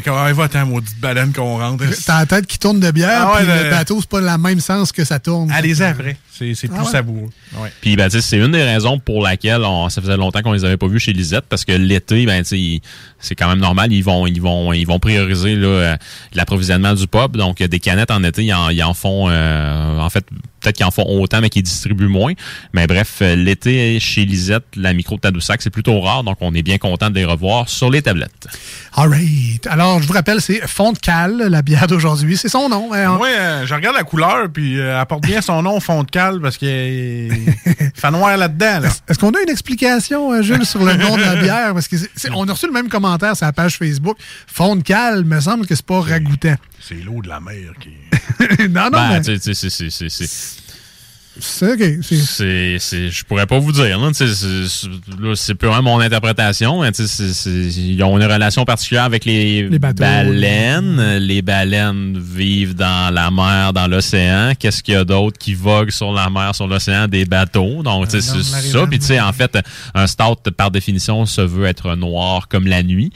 comment 0.05 0.31
va 0.33 0.47
ta 0.47 0.63
maudite 0.65 0.99
baleine 0.99 1.33
qu'on 1.33 1.57
rentre? 1.57 1.83
T'as 2.05 2.19
la 2.19 2.25
tête 2.25 2.45
qui 2.47 2.59
tourne 2.59 2.79
de 2.79 2.91
bière, 2.91 3.27
Ah 3.27 3.33
ouais, 3.33 3.43
puis 3.43 3.47
le 3.47 3.63
le- 3.65 3.69
bateau, 3.71 3.97
c'est 3.99 4.09
pas 4.09 4.21
le 4.21 4.37
même 4.37 4.59
sens 4.59 4.91
que 4.91 5.03
ça 5.03 5.19
tourne. 5.19 5.51
Allez-y 5.51 5.83
après. 5.83 6.17
C'est 6.31 6.53
c'est 6.55 6.67
plus 6.67 6.77
Ah 6.79 6.83
ouais? 6.85 6.91
savoureux. 6.91 7.29
Ouais. 7.57 7.71
Puis 7.81 7.95
ben, 7.95 8.05
tu 8.09 8.17
sais, 8.17 8.21
c'est 8.21 8.37
une 8.37 8.51
des 8.51 8.63
raisons 8.63 8.99
pour 8.99 9.23
laquelle 9.23 9.61
on, 9.63 9.89
ça 9.89 10.01
faisait 10.01 10.15
longtemps 10.17 10.41
qu'on 10.41 10.53
les 10.53 10.63
avait 10.65 10.77
pas 10.77 10.87
vus 10.87 10.99
chez 10.99 11.13
Lisette 11.13 11.45
parce 11.49 11.65
que 11.65 11.71
l'été, 11.73 12.25
ben, 12.25 12.41
tu 12.43 12.49
sais, 12.49 12.59
ils- 12.59 12.81
c'est 13.19 13.35
quand 13.35 13.49
même 13.49 13.59
normal, 13.59 13.91
ils 13.91 14.03
vont, 14.03 14.25
ils 14.27 14.41
vont, 14.41 14.71
ils 14.71 14.85
vont 14.85 14.99
prioriser 14.99 15.55
là, 15.55 15.67
euh, 15.67 15.97
l'approvisionnement 16.33 16.93
du 16.93 17.07
pub. 17.07 17.35
Donc, 17.35 17.61
des 17.61 17.79
canettes 17.79 18.11
en 18.11 18.23
été, 18.23 18.43
ils 18.45 18.53
en, 18.53 18.69
ils 18.69 18.83
en 18.83 18.93
font, 18.93 19.27
euh, 19.29 19.99
en 19.99 20.09
fait, 20.09 20.25
peut-être 20.59 20.75
qu'ils 20.77 20.85
en 20.85 20.91
font 20.91 21.05
autant, 21.07 21.41
mais 21.41 21.49
qu'ils 21.49 21.63
distribuent 21.63 22.07
moins. 22.07 22.33
Mais 22.73 22.87
bref, 22.87 23.17
euh, 23.21 23.35
l'été 23.35 23.99
chez 23.99 24.25
Lisette, 24.25 24.65
la 24.75 24.93
micro 24.93 25.15
de 25.15 25.21
Tadoussac, 25.21 25.61
c'est 25.61 25.69
plutôt 25.69 25.99
rare, 26.01 26.23
donc 26.23 26.37
on 26.41 26.53
est 26.53 26.63
bien 26.63 26.77
content 26.77 27.09
de 27.09 27.15
les 27.15 27.25
revoir 27.25 27.69
sur 27.69 27.89
les 27.89 28.01
tablettes. 28.01 28.47
All 28.95 29.09
right. 29.09 29.67
Alors, 29.67 30.01
je 30.01 30.07
vous 30.07 30.13
rappelle, 30.13 30.41
c'est 30.41 30.65
Fond 30.67 30.91
de 30.93 30.97
Cale, 30.99 31.37
la 31.49 31.61
bière 31.61 31.87
d'aujourd'hui. 31.87 32.37
C'est 32.37 32.49
son 32.49 32.69
nom. 32.69 32.91
hein. 32.93 33.17
Moi, 33.17 33.27
euh, 33.27 33.65
je 33.65 33.73
regarde 33.73 33.95
la 33.95 34.03
couleur, 34.03 34.49
puis 34.51 34.79
euh, 34.79 34.99
elle 34.99 35.05
porte 35.05 35.23
bien 35.23 35.41
son 35.41 35.61
nom 35.61 35.79
fond 35.79 36.03
de 36.03 36.09
cale 36.11 36.39
parce 36.41 36.57
qu'il 36.57 37.31
fait 37.93 38.11
noir 38.11 38.35
là-dedans. 38.37 38.79
Là. 38.81 38.89
Est-ce 39.07 39.19
qu'on 39.19 39.31
a 39.31 39.41
une 39.41 39.49
explication, 39.49 40.31
euh, 40.33 40.41
Jules, 40.41 40.65
sur 40.65 40.83
le 40.83 40.95
nom 40.95 41.15
de 41.17 41.21
la 41.21 41.35
bière? 41.35 41.73
Parce 41.73 41.87
que 41.87 41.97
c'est- 41.97 42.09
c'est- 42.15 42.29
on 42.33 42.47
a 42.47 42.53
reçu 42.53 42.65
le 42.67 42.73
même 42.73 42.89
commentaire 42.89 43.35
sur 43.35 43.45
la 43.45 43.53
page 43.53 43.77
Facebook. 43.77 44.17
Fond 44.47 44.75
de 44.75 44.81
Cale, 44.83 45.23
me 45.25 45.39
semble 45.39 45.65
que 45.65 45.75
c'est 45.75 45.85
pas 45.85 46.01
ragoûtant. 46.01 46.55
C'est 46.81 46.95
l'eau 46.95 47.21
de 47.21 47.27
la 47.29 47.39
mer 47.39 47.73
qui. 47.79 47.89
non, 48.69 48.85
non, 48.85 48.89
Ben, 48.91 49.09
mais- 49.09 49.23
c'est- 49.23 49.39
c'est- 51.39 51.77
c'est- 51.77 51.77
C'est 51.77 51.97
OK. 51.97 52.03
c'est- 52.03 52.15
C'est, 52.39 52.77
c'est, 52.79 53.09
je 53.09 53.23
pourrais 53.25 53.45
pas 53.45 53.59
vous 53.59 53.71
dire. 53.71 53.99
Là, 53.99 54.07
Tu 54.09 54.13
sais, 54.13 54.27
c'est, 54.27 54.67
c'est- 54.67 54.87
là, 55.21 55.33
c'est 55.35 55.55
purement 55.55 55.81
mon 55.81 55.99
interprétation. 55.99 56.81
mais 56.81 56.91
tu 56.91 57.03
sais, 57.03 57.07
c'est- 57.07 57.33
c'est- 57.33 57.49
ils 57.81 58.01
ont 58.03 58.17
une 58.17 58.23
relation 58.25 58.65
particulière 58.65 59.03
avec 59.03 59.25
les, 59.25 59.67
Les 59.69 59.79
bateaux. 59.79 60.03
baleines. 60.03 61.17
Les 61.17 61.41
baleines 61.41 62.17
vivent 62.19 62.75
dans 62.75 63.13
la 63.13 63.31
mer, 63.31 63.73
dans 63.73 63.87
l'océan. 63.87 64.53
Qu'est-ce 64.57 64.81
qu'il 64.83 64.93
y 64.93 64.97
a 64.97 65.03
d'autre 65.03 65.37
qui 65.37 65.53
vogue 65.53 65.91
sur 65.91 66.11
la 66.11 66.29
mer, 66.29 66.55
sur 66.55 66.67
l'océan? 66.67 67.07
Des 67.07 67.25
bateaux. 67.25 67.83
Donc, 67.83 68.07
tu 68.07 68.21
sais, 68.21 68.31
Euh, 68.37 68.41
c'est 68.41 68.67
ça. 68.71 68.87
Puis, 68.87 68.99
tu 68.99 69.05
sais, 69.07 69.19
en 69.19 69.33
fait, 69.33 69.57
un 69.93 70.07
stout, 70.07 70.51
par 70.55 70.71
définition, 70.71 71.25
se 71.25 71.41
veut 71.41 71.65
être 71.65 71.95
noir 71.95 72.47
comme 72.47 72.67
la 72.67 72.83
nuit. 72.83 73.11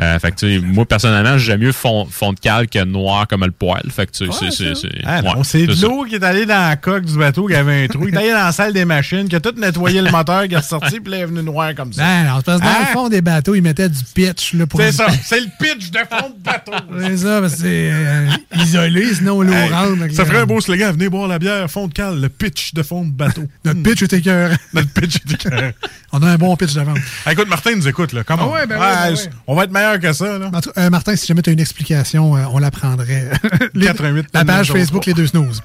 Euh, 0.00 0.18
fait 0.18 0.30
que, 0.32 0.36
tu 0.36 0.60
sais, 0.60 0.64
moi, 0.64 0.84
personnellement, 0.86 1.38
j'aime 1.38 1.60
mieux 1.60 1.72
fond, 1.72 2.06
fond 2.10 2.32
de 2.32 2.38
cale 2.40 2.68
que 2.68 2.84
noir 2.84 3.26
comme 3.26 3.44
le 3.44 3.50
poil. 3.50 3.82
Fait 3.90 4.06
que, 4.06 4.12
tu 4.12 4.26
sais, 4.26 4.32
c'est, 4.38 4.50
c'est, 4.50 4.74
c'est, 4.74 4.88
Ah 5.04 5.20
ouais, 5.22 5.66
de 5.66 5.82
l'eau 5.82 6.04
qui 6.04 6.14
est 6.14 6.22
allée 6.24 6.46
dans 6.46 6.68
la 6.68 6.76
coque 6.76 7.04
du 7.04 7.16
bateau 7.18 7.46
qui 7.46 7.54
avait 7.54 7.67
un 7.68 7.86
trou. 7.88 8.08
Il 8.08 8.14
est 8.14 8.18
allé 8.18 8.30
dans 8.30 8.36
la 8.44 8.52
salle 8.52 8.72
des 8.72 8.84
machines, 8.84 9.28
qui 9.28 9.36
a 9.36 9.40
tout 9.40 9.54
nettoyé 9.56 10.00
le 10.02 10.10
moteur, 10.10 10.46
qui 10.48 10.54
est 10.54 10.58
ressorti, 10.58 11.00
puis 11.00 11.10
là, 11.12 11.18
il 11.18 11.20
est 11.22 11.26
venu 11.26 11.42
noir 11.42 11.74
comme 11.74 11.92
ça. 11.92 12.02
Ben, 12.02 12.24
non, 12.28 12.36
c'est 12.38 12.44
parce 12.46 12.58
que 12.60 12.64
dans 12.64 12.70
Hein? 12.70 12.76
le 12.80 12.92
fond 12.92 13.08
des 13.08 13.20
bateaux, 13.20 13.54
ils 13.54 13.62
mettaient 13.62 13.88
du 13.88 14.02
pitch. 14.14 14.54
là, 14.54 14.66
pour 14.66 14.80
C'est 14.80 14.92
ça, 14.92 15.06
c'est 15.24 15.40
le 15.40 15.46
pitch 15.58 15.90
de 15.90 15.98
fond 15.98 16.30
de 16.30 16.42
bateau. 16.42 16.72
C'est 17.00 17.16
ça, 17.18 17.40
parce 17.40 17.54
que 17.54 17.58
c'est 17.60 17.90
euh, 17.92 18.26
isolé, 18.56 19.14
sinon 19.14 19.42
l'eau 19.42 19.52
Hey, 19.52 19.70
rentre. 19.70 20.12
ça 20.14 20.24
ferait 20.24 20.38
un 20.38 20.46
beau 20.46 20.60
slogan, 20.60 20.92
venez 20.92 21.08
boire 21.08 21.28
la 21.28 21.38
bière, 21.38 21.70
fond 21.70 21.88
de 21.88 21.92
cale, 21.92 22.20
le 22.20 22.28
pitch 22.28 22.74
de 22.74 22.82
fond 22.82 23.04
de 23.04 23.10
bateau. 23.12 23.44
Notre 23.64 23.82
pitch 23.82 24.02
était 24.02 24.20
cœur. 24.20 24.50
Notre 24.72 24.88
pitch 24.92 25.16
est 25.16 25.32
écœurant. 25.32 25.70
On 26.12 26.22
a 26.22 26.26
un 26.30 26.36
bon 26.36 26.56
pitch 26.56 26.74
d'avant. 26.74 26.94
Ah, 27.26 27.32
écoute, 27.32 27.48
Martin 27.48 27.74
nous 27.76 27.86
écoute, 27.88 28.12
là. 28.12 28.24
Comment? 28.24 28.50
Ah 28.50 28.54
ouais, 28.60 28.66
ben 28.66 28.78
ouais, 28.78 28.86
ben 29.10 29.14
ouais. 29.14 29.30
On 29.46 29.54
va 29.54 29.64
être 29.64 29.72
meilleur 29.72 29.98
que 30.00 30.12
ça, 30.12 30.38
là. 30.38 30.50
Euh, 30.78 30.90
Martin, 30.90 31.16
si 31.16 31.26
jamais 31.26 31.42
tu 31.42 31.50
as 31.50 31.52
une 31.52 31.60
explication, 31.60 32.36
euh, 32.36 32.44
on 32.52 32.58
la 32.58 32.70
prendrait. 32.70 33.30
Les- 33.74 33.86
88, 33.86 34.26
la 34.32 34.44
page 34.44 34.68
39, 34.68 34.82
Facebook 34.82 35.06
Les 35.06 35.14
Deux 35.14 35.26
Snooze. 35.26 35.62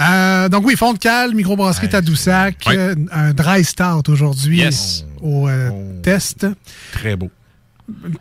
Euh, 0.00 0.48
donc 0.48 0.64
oui, 0.66 0.76
fond 0.76 0.92
de 0.94 0.98
cale, 0.98 1.34
microbrasserie 1.34 1.88
Tadoussac, 1.88 2.56
Ouais. 2.66 2.76
euh, 2.78 2.94
un 3.12 3.32
dry 3.32 3.62
stout 3.64 4.08
aujourd'hui 4.08 4.58
Yes. 4.58 5.04
au 5.20 5.48
euh, 5.48 5.70
test. 6.02 6.46
Très 6.92 7.16
beau. 7.16 7.30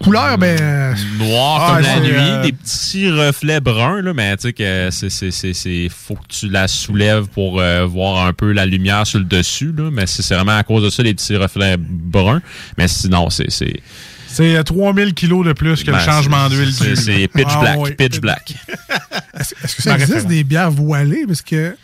Couleur, 0.03 0.39
ben... 0.39 0.59
euh, 0.59 0.93
noir 1.19 1.61
Ah, 1.61 1.75
comme 1.75 1.83
la 1.83 1.99
nuit, 1.99 2.41
des 2.51 2.51
petits 2.53 3.09
reflets 3.11 3.59
bruns, 3.59 4.01
là, 4.01 4.13
mais 4.15 4.35
tu 4.35 4.47
sais 4.47 4.53
que 4.53 4.89
c'est, 4.91 5.89
faut 5.89 6.15
que 6.15 6.25
tu 6.27 6.49
la 6.49 6.67
soulèves 6.67 7.27
pour 7.27 7.61
voir 7.87 8.25
un 8.25 8.33
peu 8.33 8.51
la 8.51 8.65
lumière 8.65 9.05
sur 9.05 9.19
le 9.19 9.25
dessus, 9.25 9.71
là, 9.77 9.91
mais 9.91 10.07
c'est 10.07 10.23
c'est 10.23 10.33
vraiment 10.33 10.57
à 10.57 10.63
cause 10.63 10.83
de 10.83 10.89
ça 10.89 11.03
les 11.03 11.13
petits 11.13 11.35
reflets 11.37 11.77
bruns. 11.77 12.41
Mais 12.79 12.87
sinon, 12.87 13.29
c'est, 13.29 13.47
c'est, 14.39 14.51
C'est 14.53 14.57
euh, 14.57 14.63
3000 14.63 15.13
kilos 15.13 15.45
de 15.45 15.53
plus 15.53 15.83
que 15.83 15.91
ben, 15.91 15.97
le 15.97 16.03
changement 16.03 16.49
c'est- 16.49 16.55
d'huile 16.55 16.73
c'est, 16.73 16.89
du- 16.89 16.95
c'est 16.95 17.27
pitch 17.27 17.47
Ah, 17.49 17.59
black, 17.61 17.77
oui. 17.79 17.91
pitch 17.93 18.19
black. 18.19 18.53
Est-ce 19.39 19.75
que 19.75 19.81
ça 19.81 19.93
existe 19.93 20.11
référence. 20.13 20.27
des 20.27 20.43
bières 20.43 20.71
voilées? 20.71 21.25
Parce 21.27 21.41
que 21.41 21.75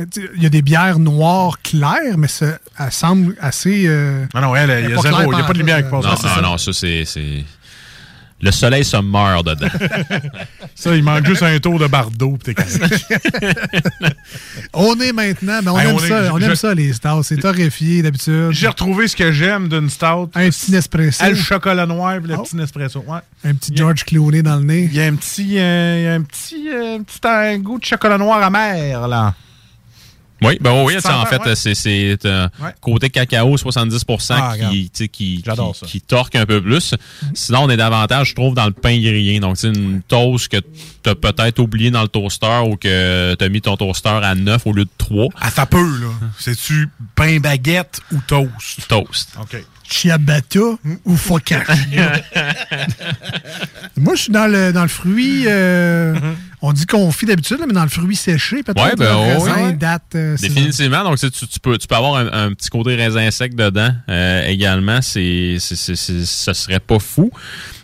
euh, 0.00 0.04
il 0.36 0.42
y 0.42 0.46
a 0.46 0.48
des 0.48 0.62
bières 0.62 0.98
noires 0.98 1.60
claires, 1.62 2.18
mais 2.18 2.28
ça, 2.28 2.58
elles 2.78 2.90
semblent 2.92 3.36
assez... 3.40 3.84
euh, 3.86 4.26
Ah 4.34 4.40
non, 4.40 4.54
elle, 4.56 4.84
il 4.84 4.90
y 4.90 4.92
a 4.92 4.96
pas 4.96 5.02
zéro, 5.02 5.22
il 5.32 5.34
n'y 5.36 5.40
a 5.40 5.44
pas 5.44 5.52
de 5.52 5.58
lumière 5.58 5.78
qui 5.84 5.90
passe. 5.90 6.04
Non, 6.04 6.10
non, 6.10 6.16
ça. 6.16 6.40
non, 6.42 6.58
ça 6.58 6.72
c'est, 6.72 7.04
c'est, 7.04 7.44
le 8.40 8.50
soleil 8.50 8.84
se 8.84 8.96
meurt 8.98 9.46
dedans. 9.46 9.68
Ça, 10.74 10.94
il 10.94 11.02
manque 11.02 11.24
juste 11.26 11.42
un 11.42 11.58
tour 11.60 11.78
de 11.78 11.86
bardeau, 11.86 12.36
t'es 12.42 12.52
correct. 12.54 12.78
On 14.72 14.98
est 15.00 15.12
maintenant, 15.12 15.60
ben 15.62 15.72
on, 15.72 15.78
Hey, 15.78 15.88
aime, 15.88 15.94
on 15.96 15.98
est- 16.04 16.08
ça, 16.08 16.34
on 16.34 16.38
je- 16.40 16.44
aime 16.44 16.54
ça, 16.54 16.74
les 16.74 16.92
stouts. 16.92 17.22
C'est 17.22 17.36
torréfié 17.38 18.02
d'habitude. 18.02 18.48
J'ai 18.50 18.68
retrouvé 18.68 19.08
ce 19.08 19.16
que 19.16 19.32
j'aime 19.32 19.68
d'une 19.68 19.88
stout. 19.88 20.30
Un 20.34 20.48
petit 20.50 20.72
Nespresso. 20.72 21.18
Ah, 21.24 21.30
Le 21.30 21.36
chocolat 21.36 21.86
noir 21.86 22.14
et 22.14 22.20
le 22.20 22.34
Oh. 22.36 22.42
petit 22.42 22.56
Nespresso. 22.56 23.04
Ouais. 23.06 23.20
Un 23.44 23.54
petit 23.54 23.72
George 23.74 24.04
Clooney 24.04 24.42
dans 24.42 24.56
le 24.56 24.64
nez. 24.64 24.88
Il 24.90 24.94
y 24.94 25.00
a 25.00 25.04
un 25.06 25.14
petit, 25.14 25.58
euh, 25.58 25.98
il 25.98 26.04
y 26.04 26.08
a 26.08 26.14
un 26.14 26.22
petit, 26.22 26.68
euh, 26.68 26.98
un 26.98 27.02
petit 27.02 27.20
un 27.26 27.58
goût 27.58 27.78
de 27.78 27.84
chocolat 27.84 28.18
noir 28.18 28.42
amer, 28.42 29.08
là. 29.08 29.34
Oui, 30.44 30.58
ben 30.60 30.82
oui, 30.84 30.94
Tu 30.96 31.02
tu 31.02 31.08
en 31.08 31.24
fait, 31.26 31.38
ouais. 31.44 31.54
c'est, 31.54 31.74
c'est 31.74 32.18
euh, 32.26 32.48
Ouais. 32.60 32.70
côté 32.80 33.10
cacao, 33.10 33.56
70% 33.56 34.34
Ah, 34.36 34.54
qui, 34.70 34.90
tu 34.90 35.08
qui, 35.08 35.42
qui, 35.86 36.00
torque 36.00 36.34
un 36.36 36.46
peu 36.46 36.60
plus. 36.62 36.94
Sinon, 37.34 37.60
on 37.64 37.70
est 37.70 37.76
davantage, 37.76 38.30
je 38.30 38.34
trouve, 38.34 38.54
dans 38.54 38.66
le 38.66 38.72
pain 38.72 38.96
grillé. 38.98 39.40
Donc, 39.40 39.56
c'est 39.56 39.68
une 39.68 40.02
toast 40.02 40.48
que 40.48 40.58
t'as 41.02 41.14
peut-être 41.14 41.58
oublié 41.58 41.90
dans 41.90 42.02
le 42.02 42.08
toaster 42.08 42.62
ou 42.66 42.76
que 42.76 43.34
t'as 43.34 43.48
mis 43.48 43.60
ton 43.60 43.76
toaster 43.76 44.08
à 44.22 44.34
9 44.34 44.66
au 44.66 44.72
lieu 44.72 44.84
de 44.84 44.90
3. 44.98 45.28
Ah, 45.40 45.50
ça 45.50 45.66
peut, 45.66 45.78
là. 46.00 46.08
C'est-tu 46.38 46.88
pain 47.14 47.38
baguette 47.40 48.00
ou 48.12 48.18
toast? 48.26 48.86
Toast. 48.88 49.30
OK. 49.40 49.56
Ciabatta 49.86 50.60
ou 51.04 51.16
focaccia? 51.16 52.12
Moi, 53.96 54.14
je 54.16 54.22
suis 54.22 54.32
dans 54.32 54.46
le, 54.46 54.72
dans 54.72 54.82
le 54.82 54.88
fruit. 54.88 55.44
euh, 55.46 56.14
On 56.66 56.72
dit 56.72 56.86
confit 56.86 57.26
d'habitude, 57.26 57.58
mais 57.66 57.74
dans 57.74 57.82
le 57.82 57.90
fruit 57.90 58.16
séché, 58.16 58.62
peut-être. 58.62 58.82
Ouais, 58.82 58.96
ben, 58.96 59.14
ouais, 59.16 59.32
raisin, 59.34 59.66
ouais. 59.66 59.72
date. 59.74 60.02
euh, 60.14 60.34
Définitivement. 60.40 61.04
Donc, 61.04 61.18
tu, 61.18 61.30
tu, 61.30 61.60
peux, 61.60 61.76
tu 61.76 61.86
peux 61.86 61.94
avoir 61.94 62.14
un, 62.16 62.32
un 62.46 62.54
petit 62.54 62.70
côté 62.70 62.94
raisin 62.94 63.30
sec 63.30 63.54
dedans 63.54 63.90
euh, 64.08 64.46
également. 64.46 65.02
C'est- 65.02 65.58
ce 65.60 66.52
serait 66.54 66.80
pas 66.80 66.98
fou. 66.98 67.30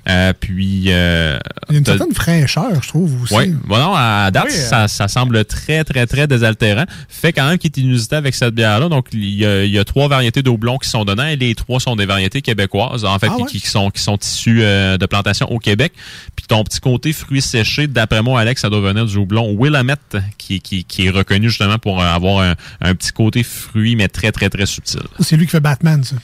Euh, 0.09 0.33
puis, 0.39 0.85
euh, 0.89 1.39
Il 1.69 1.73
y 1.75 1.77
a 1.77 1.79
une 1.79 1.85
certaine 1.85 2.15
fraîcheur, 2.15 2.83
je 2.83 2.89
trouve 2.89 3.23
aussi. 3.23 3.35
Oui, 3.35 3.55
bon, 3.65 3.79
non, 3.79 3.95
à 3.95 4.31
date, 4.31 4.47
Oui, 4.49 4.55
euh. 4.55 4.69
ça, 4.69 4.89
ça 4.89 5.09
semble 5.09 5.45
très, 5.45 5.85
très, 5.85 6.07
très 6.07 6.27
désaltérant. 6.27 6.85
Fait 7.09 7.33
quand 7.33 7.47
même 7.49 7.59
qu'il 7.59 7.69
est 7.69 7.77
inusité 7.81 8.17
avec 8.17 8.35
cette 8.35 8.55
bière-là. 8.55 8.89
Donc, 8.89 9.09
il 9.13 9.35
y 9.35 9.45
a, 9.45 9.65
il 9.65 9.71
y 9.71 9.79
a 9.79 9.85
trois 9.85 10.09
variétés 10.09 10.43
d'aublons 10.43 10.79
qui 10.79 10.89
sont 10.89 11.05
dedans 11.05 11.27
et 11.27 11.37
les 11.37 11.55
trois 11.55 11.81
sont 11.81 11.97
des 11.97 12.07
variétés 12.07 12.41
québécoises, 12.43 13.05
en 13.05 13.19
fait, 13.19 13.29
Ah 13.31 13.37
ouais? 13.37 13.45
qui, 13.47 13.61
qui 13.61 13.69
sont, 13.69 13.91
qui 13.91 14.03
sont 14.03 14.17
issues 14.17 14.63
euh, 14.63 14.97
de 14.97 15.07
plantations 15.07 15.51
au 15.51 15.59
Québec. 15.59 15.93
Puis 16.35 16.47
ton 16.49 16.65
petit 16.65 16.81
côté 16.81 17.13
fruits 17.13 17.43
séchés, 17.43 17.87
d'après 17.87 18.23
moi, 18.23 18.41
Alex, 18.41 18.63
ça 18.63 18.71
doit 18.71 18.81
venir 18.81 19.05
du 19.05 19.17
houblon 19.17 19.55
Willamette, 19.59 20.17
qui, 20.39 20.61
qui, 20.61 20.85
qui 20.85 21.07
est 21.07 21.11
reconnu 21.11 21.49
justement 21.51 21.79
pour 21.79 22.03
avoir 22.03 22.41
un, 22.43 22.55
un 22.81 22.95
petit 22.95 23.13
côté 23.13 23.43
fruit, 23.43 23.97
mais 23.97 24.09
très, 24.09 24.33
très, 24.33 24.49
très 24.49 24.67
subtil. 24.67 25.01
C'est 25.21 25.37
lui 25.37 25.45
qui 25.47 25.53
fait 25.53 25.61
Batman, 25.61 26.03
ça. 26.03 26.17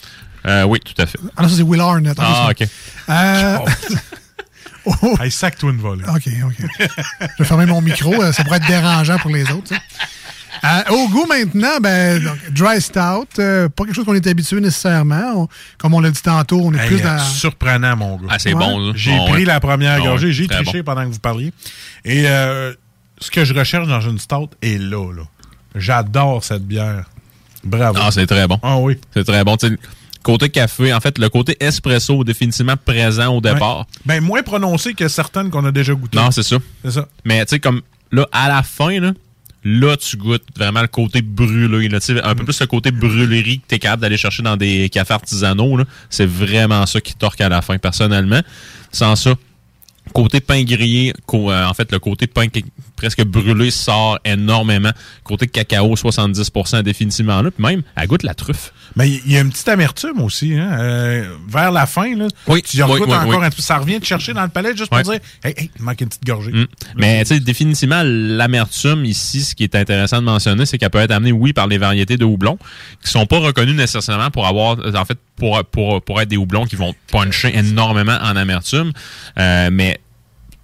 Euh, 0.47 0.65
oui, 0.65 0.81
tout 0.81 1.01
à 1.01 1.07
fait. 1.07 1.19
Ah 1.37 1.43
non, 1.43 1.49
ça, 1.49 1.57
c'est 1.57 1.63
Will 1.63 1.81
Arnett. 1.81 2.17
Ah, 2.21 2.49
OK. 2.51 2.67
Euh, 3.09 3.59
oh, 4.85 5.17
Hey, 5.21 5.31
sac-toi 5.31 5.71
une 5.73 5.79
volée. 5.79 6.05
OK, 6.09 6.29
OK. 6.45 6.55
Je 6.79 7.43
vais 7.43 7.45
fermer 7.45 7.67
mon 7.67 7.81
micro. 7.81 8.13
euh, 8.23 8.33
Ça 8.33 8.45
pourrait 8.45 8.59
être 8.59 8.67
dérangeant 8.67 9.19
pour 9.19 9.31
les 9.31 9.51
autres. 9.51 9.69
ça. 9.69 9.77
Euh, 10.65 10.95
au 10.95 11.09
goût 11.09 11.27
maintenant, 11.27 11.79
ben, 11.83 12.23
donc, 12.23 12.39
dry 12.51 12.81
stout, 12.81 13.27
euh, 13.39 13.69
pas 13.69 13.85
quelque 13.85 13.95
chose 13.95 14.07
qu'on 14.07 14.15
est 14.15 14.27
habitué 14.27 14.59
nécessairement. 14.61 15.43
On- 15.43 15.49
comme 15.77 15.93
on 15.95 16.01
l'a 16.01 16.11
dit 16.11 16.23
tantôt, 16.23 16.61
on 16.63 16.73
est 16.73 16.79
Hey, 16.79 16.87
plus 16.89 17.01
dans. 17.03 17.19
Surprenant, 17.19 17.95
mon 17.95 18.17
gars. 18.17 18.29
Ah, 18.31 18.39
c'est 18.39 18.55
Ouais. 18.55 18.59
bon, 18.65 18.79
là. 18.79 18.93
J'ai 18.97 19.15
Ah, 19.15 19.25
pris 19.29 19.33
ouais. 19.41 19.45
la 19.45 19.61
première 19.61 19.99
Ah, 20.01 20.05
gorgée, 20.05 20.33
j'ai 20.33 20.47
triché 20.49 20.83
bon. 20.83 20.95
pendant 20.95 21.07
que 21.07 21.13
vous 21.13 21.19
parliez. 21.21 21.53
Et 22.07 22.25
euh, 22.27 22.73
ce 23.21 23.31
que 23.31 23.45
je 23.45 23.53
recherche 23.53 23.87
dans 23.87 24.01
une 24.01 24.19
stout 24.19 24.49
est 24.63 24.79
là, 24.81 25.13
là. 25.13 25.23
J'adore 25.75 26.43
cette 26.43 26.67
bière. 26.67 27.05
Bravo. 27.63 27.99
Ah, 28.01 28.09
c'est 28.11 28.27
très 28.27 28.47
bon. 28.47 28.59
Ah 28.63 28.79
oui. 28.79 28.99
C'est 29.13 29.25
très 29.25 29.45
bon. 29.45 29.57
Tu 29.59 29.69
sais, 29.69 29.77
côté 30.27 30.49
café, 30.49 30.93
en 30.93 30.99
fait, 30.99 31.19
le 31.19 31.29
côté 31.29 31.57
espresso 31.61 32.25
définitivement 32.25 32.77
présent 32.77 33.33
au 33.33 33.41
départ. 33.41 33.79
Ouais. 33.79 33.85
Ben, 34.07 34.21
moins 34.21 34.43
prononcé 34.43 34.93
que 34.93 35.07
certaines 35.07 35.51
qu'on 35.51 35.65
a 35.65 35.71
déjà 35.71 35.95
goûtées. 35.95 36.19
Non, 36.19 36.33
c'est 36.33 36.43
ça. 36.43 36.57
C'est 36.85 36.91
ça. 36.91 37.07
Mais 37.25 37.45
tu 37.47 37.51
sais, 37.51 37.61
comme 37.61 37.81
là, 38.11 38.27
à 38.33 38.49
la 38.49 38.65
fin, 38.65 38.99
là, 38.99 39.13
là, 39.63 39.97
tu 39.97 40.17
goûtes 40.17 40.43
vraiment 40.57 40.81
le 40.83 40.89
côté 40.89 41.23
brûlé. 41.23 41.89
Là, 41.89 42.01
Tu 42.01 42.15
sais, 42.15 42.23
un 42.23 42.35
peu 42.35 42.43
plus 42.43 42.59
le 42.61 42.67
côté 42.67 42.91
brûlerie 42.91 43.61
que 43.61 43.67
tu 43.69 43.75
es 43.77 43.79
capable 43.79 44.03
d'aller 44.03 44.17
chercher 44.17 44.43
dans 44.43 44.57
des 44.57 44.89
cafés 44.89 45.15
artisanaux. 45.15 45.77
là. 45.77 45.85
C'est 46.11 46.27
vraiment 46.27 46.85
ça 46.87 47.01
qui 47.01 47.15
torque 47.15 47.41
à 47.41 47.49
la 47.49 47.63
fin, 47.63 47.79
personnellement. 47.79 48.43
Sans 48.91 49.15
ça, 49.15 49.35
côté 50.13 50.41
pain 50.41 50.65
grillé, 50.65 51.15
euh, 51.35 51.65
en 51.67 51.75
fait, 51.75 51.93
le 51.93 52.01
côté 52.01 52.27
pain 52.27 52.49
est 52.53 52.65
presque 52.97 53.23
brûlé 53.25 53.71
sort 53.71 54.19
énormément. 54.25 54.91
Côté 55.23 55.47
cacao, 55.47 55.95
70% 55.95 56.83
définitivement 56.83 57.43
là. 57.43 57.51
Puis 57.51 57.65
même, 57.65 57.83
elle 57.97 58.07
goûte 58.07 58.23
la 58.23 58.35
truffe. 58.35 58.73
Mais 58.97 59.11
il 59.11 59.31
y 59.31 59.37
a 59.37 59.41
une 59.41 59.51
petite 59.51 59.69
amertume 59.69 60.21
aussi, 60.23 60.55
hein. 60.55 60.79
euh, 60.81 61.29
vers 61.49 61.71
la 61.71 61.87
fin, 61.87 62.17
là. 62.17 62.29
Oui, 62.47 62.63
Tu 62.63 62.79
y 62.79 62.83
en 62.83 62.91
oui, 62.91 63.03
encore 63.03 63.43
un 63.43 63.51
peu. 63.51 63.63
Ça 63.63 63.79
revient 63.79 64.01
te 64.01 64.07
chercher 64.07 64.33
dans 64.33 64.43
le 64.43 64.49
palais 64.49 64.75
juste 64.77 64.91
pour 64.91 65.01
dire, 65.03 65.21
hey, 65.45 65.55
hey, 65.57 65.71
il 65.77 65.83
manque 65.83 66.01
une 66.01 66.09
petite 66.09 66.25
gorgée. 66.25 66.53
Mm. 66.53 66.67
Mais 66.97 67.23
tu 67.25 67.35
sais, 67.35 67.41
définitivement, 67.41 68.03
l'amertume 68.05 69.05
ici, 69.05 69.43
ce 69.43 69.55
qui 69.55 69.65
est 69.65 69.75
intéressant 69.75 70.19
de 70.19 70.25
mentionner, 70.25 70.65
c'est 70.65 70.79
qu'elle 70.79 70.91
peut 70.91 70.99
être 70.99 71.11
amenée, 71.11 71.33
oui, 71.33 71.53
par 71.53 71.67
les 71.67 71.79
variétés 71.79 72.17
de 72.17 72.25
houblons, 72.25 72.59
qui 73.05 73.11
sont 73.11 73.27
pas 73.27 73.39
reconnues 73.39 73.75
nécessairement 73.75 74.31
pour 74.31 74.47
avoir, 74.47 74.79
en 74.79 75.05
fait, 75.05 75.19
pour, 75.37 75.63
pour, 75.65 76.03
pour 76.03 76.21
être 76.21 76.29
des 76.29 76.37
houblons 76.37 76.65
qui 76.65 76.77
vont 76.77 76.95
puncher 77.11 77.57
énormément 77.57 78.17
en 78.23 78.37
amertume. 78.37 78.93
Euh, 79.39 79.69
mais 79.71 80.01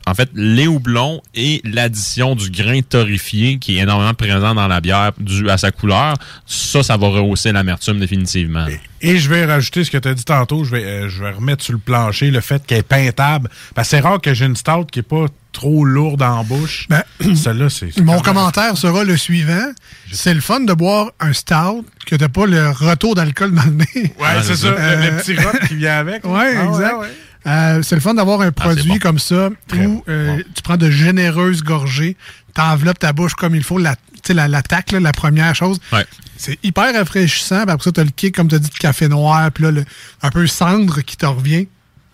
en 0.06 0.14
fait, 0.14 0.28
les 0.34 0.66
houblons 0.66 1.20
et 1.34 1.60
l'addition 1.64 2.34
du 2.34 2.50
grain 2.50 2.80
torréfié 2.80 3.58
qui 3.58 3.78
est 3.78 3.82
énormément 3.82 4.14
présent 4.14 4.54
dans 4.54 4.68
la 4.68 4.80
bière 4.80 5.12
dû 5.18 5.48
à 5.50 5.58
sa 5.58 5.70
couleur, 5.70 6.14
ça, 6.46 6.82
ça 6.82 6.96
va 6.96 7.08
rehausser 7.08 7.52
l'amertume 7.52 7.98
définitivement. 8.00 8.66
Et 9.00 9.18
je 9.18 9.28
vais 9.28 9.44
rajouter 9.44 9.82
ce 9.84 9.90
que 9.90 9.98
tu 9.98 10.08
as 10.08 10.14
dit 10.14 10.24
tantôt, 10.24 10.64
je 10.64 10.70
vais, 10.70 10.84
euh, 10.84 11.08
je 11.08 11.22
vais 11.22 11.30
remettre 11.30 11.64
sur 11.64 11.72
le 11.72 11.78
plancher 11.80 12.30
le 12.30 12.40
fait 12.40 12.64
qu'elle 12.64 12.78
est 12.78 12.82
peintable. 12.82 13.48
Parce 13.74 13.88
que 13.88 13.96
c'est 13.96 14.00
rare 14.00 14.20
que 14.20 14.32
j'ai 14.34 14.44
une 14.46 14.54
stout 14.56 14.86
qui 14.90 15.00
est 15.00 15.02
pas 15.02 15.26
trop 15.50 15.84
lourde 15.84 16.22
en 16.22 16.44
bouche. 16.44 16.86
Ben, 16.88 17.02
Celle-là, 17.34 17.68
c'est. 17.68 17.98
Mon 18.00 18.20
commentaire 18.20 18.76
sera 18.76 19.02
le 19.04 19.16
suivant. 19.16 19.72
C'est 20.12 20.32
le 20.34 20.40
fun 20.40 20.60
de 20.60 20.72
boire 20.72 21.10
un 21.20 21.32
stout 21.32 21.84
que 22.06 22.14
t'as 22.16 22.28
pas 22.28 22.46
le 22.46 22.70
retour 22.70 23.14
d'alcool 23.16 23.52
dans 23.54 23.64
le 23.64 23.72
nez. 23.72 23.86
Ouais, 24.20 24.40
c'est 24.42 24.56
ça. 24.56 24.70
Le, 24.70 25.10
le 25.10 25.16
petit 25.18 25.34
rot 25.36 25.58
qui 25.68 25.74
vient 25.76 25.98
avec. 25.98 26.24
Ouais, 26.26 26.54
Ah 26.56 26.64
exact. 26.64 26.96
ouais. 27.00 27.08
Euh, 27.46 27.82
c'est 27.82 27.94
le 27.96 28.00
fun 28.00 28.14
d'avoir 28.14 28.40
un 28.40 28.52
produit 28.52 28.88
bon. 28.92 28.98
comme 28.98 29.18
ça 29.18 29.50
où 29.86 30.04
euh, 30.08 30.42
tu 30.54 30.62
prends 30.62 30.76
de 30.76 30.90
généreuses 30.90 31.62
gorgées, 31.62 32.16
t'enveloppes 32.54 32.98
ta 33.00 33.12
bouche 33.12 33.34
comme 33.34 33.54
il 33.56 33.64
faut, 33.64 33.78
la, 33.78 33.96
tu 33.96 34.02
sais, 34.28 34.34
la, 34.34 34.46
la 34.48 34.62
tacle, 34.62 34.98
la 34.98 35.12
première 35.12 35.54
chose. 35.54 35.80
Ouais. 35.92 36.06
C'est 36.36 36.58
hyper 36.62 36.94
rafraîchissant. 36.94 37.62
Puis 37.62 37.70
après 37.72 37.84
ça, 37.84 37.92
t'as 37.92 38.04
le 38.04 38.10
kick, 38.10 38.34
comme 38.36 38.48
tu 38.48 38.54
as 38.54 38.58
dit, 38.60 38.68
de 38.70 38.74
café 38.76 39.08
noir, 39.08 39.50
puis 39.50 39.64
là, 39.64 39.70
le- 39.72 39.84
un 40.22 40.30
peu 40.30 40.46
cendre 40.46 41.00
qui 41.00 41.16
te 41.16 41.26
revient, 41.26 41.66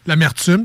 l'amertume. 0.07 0.65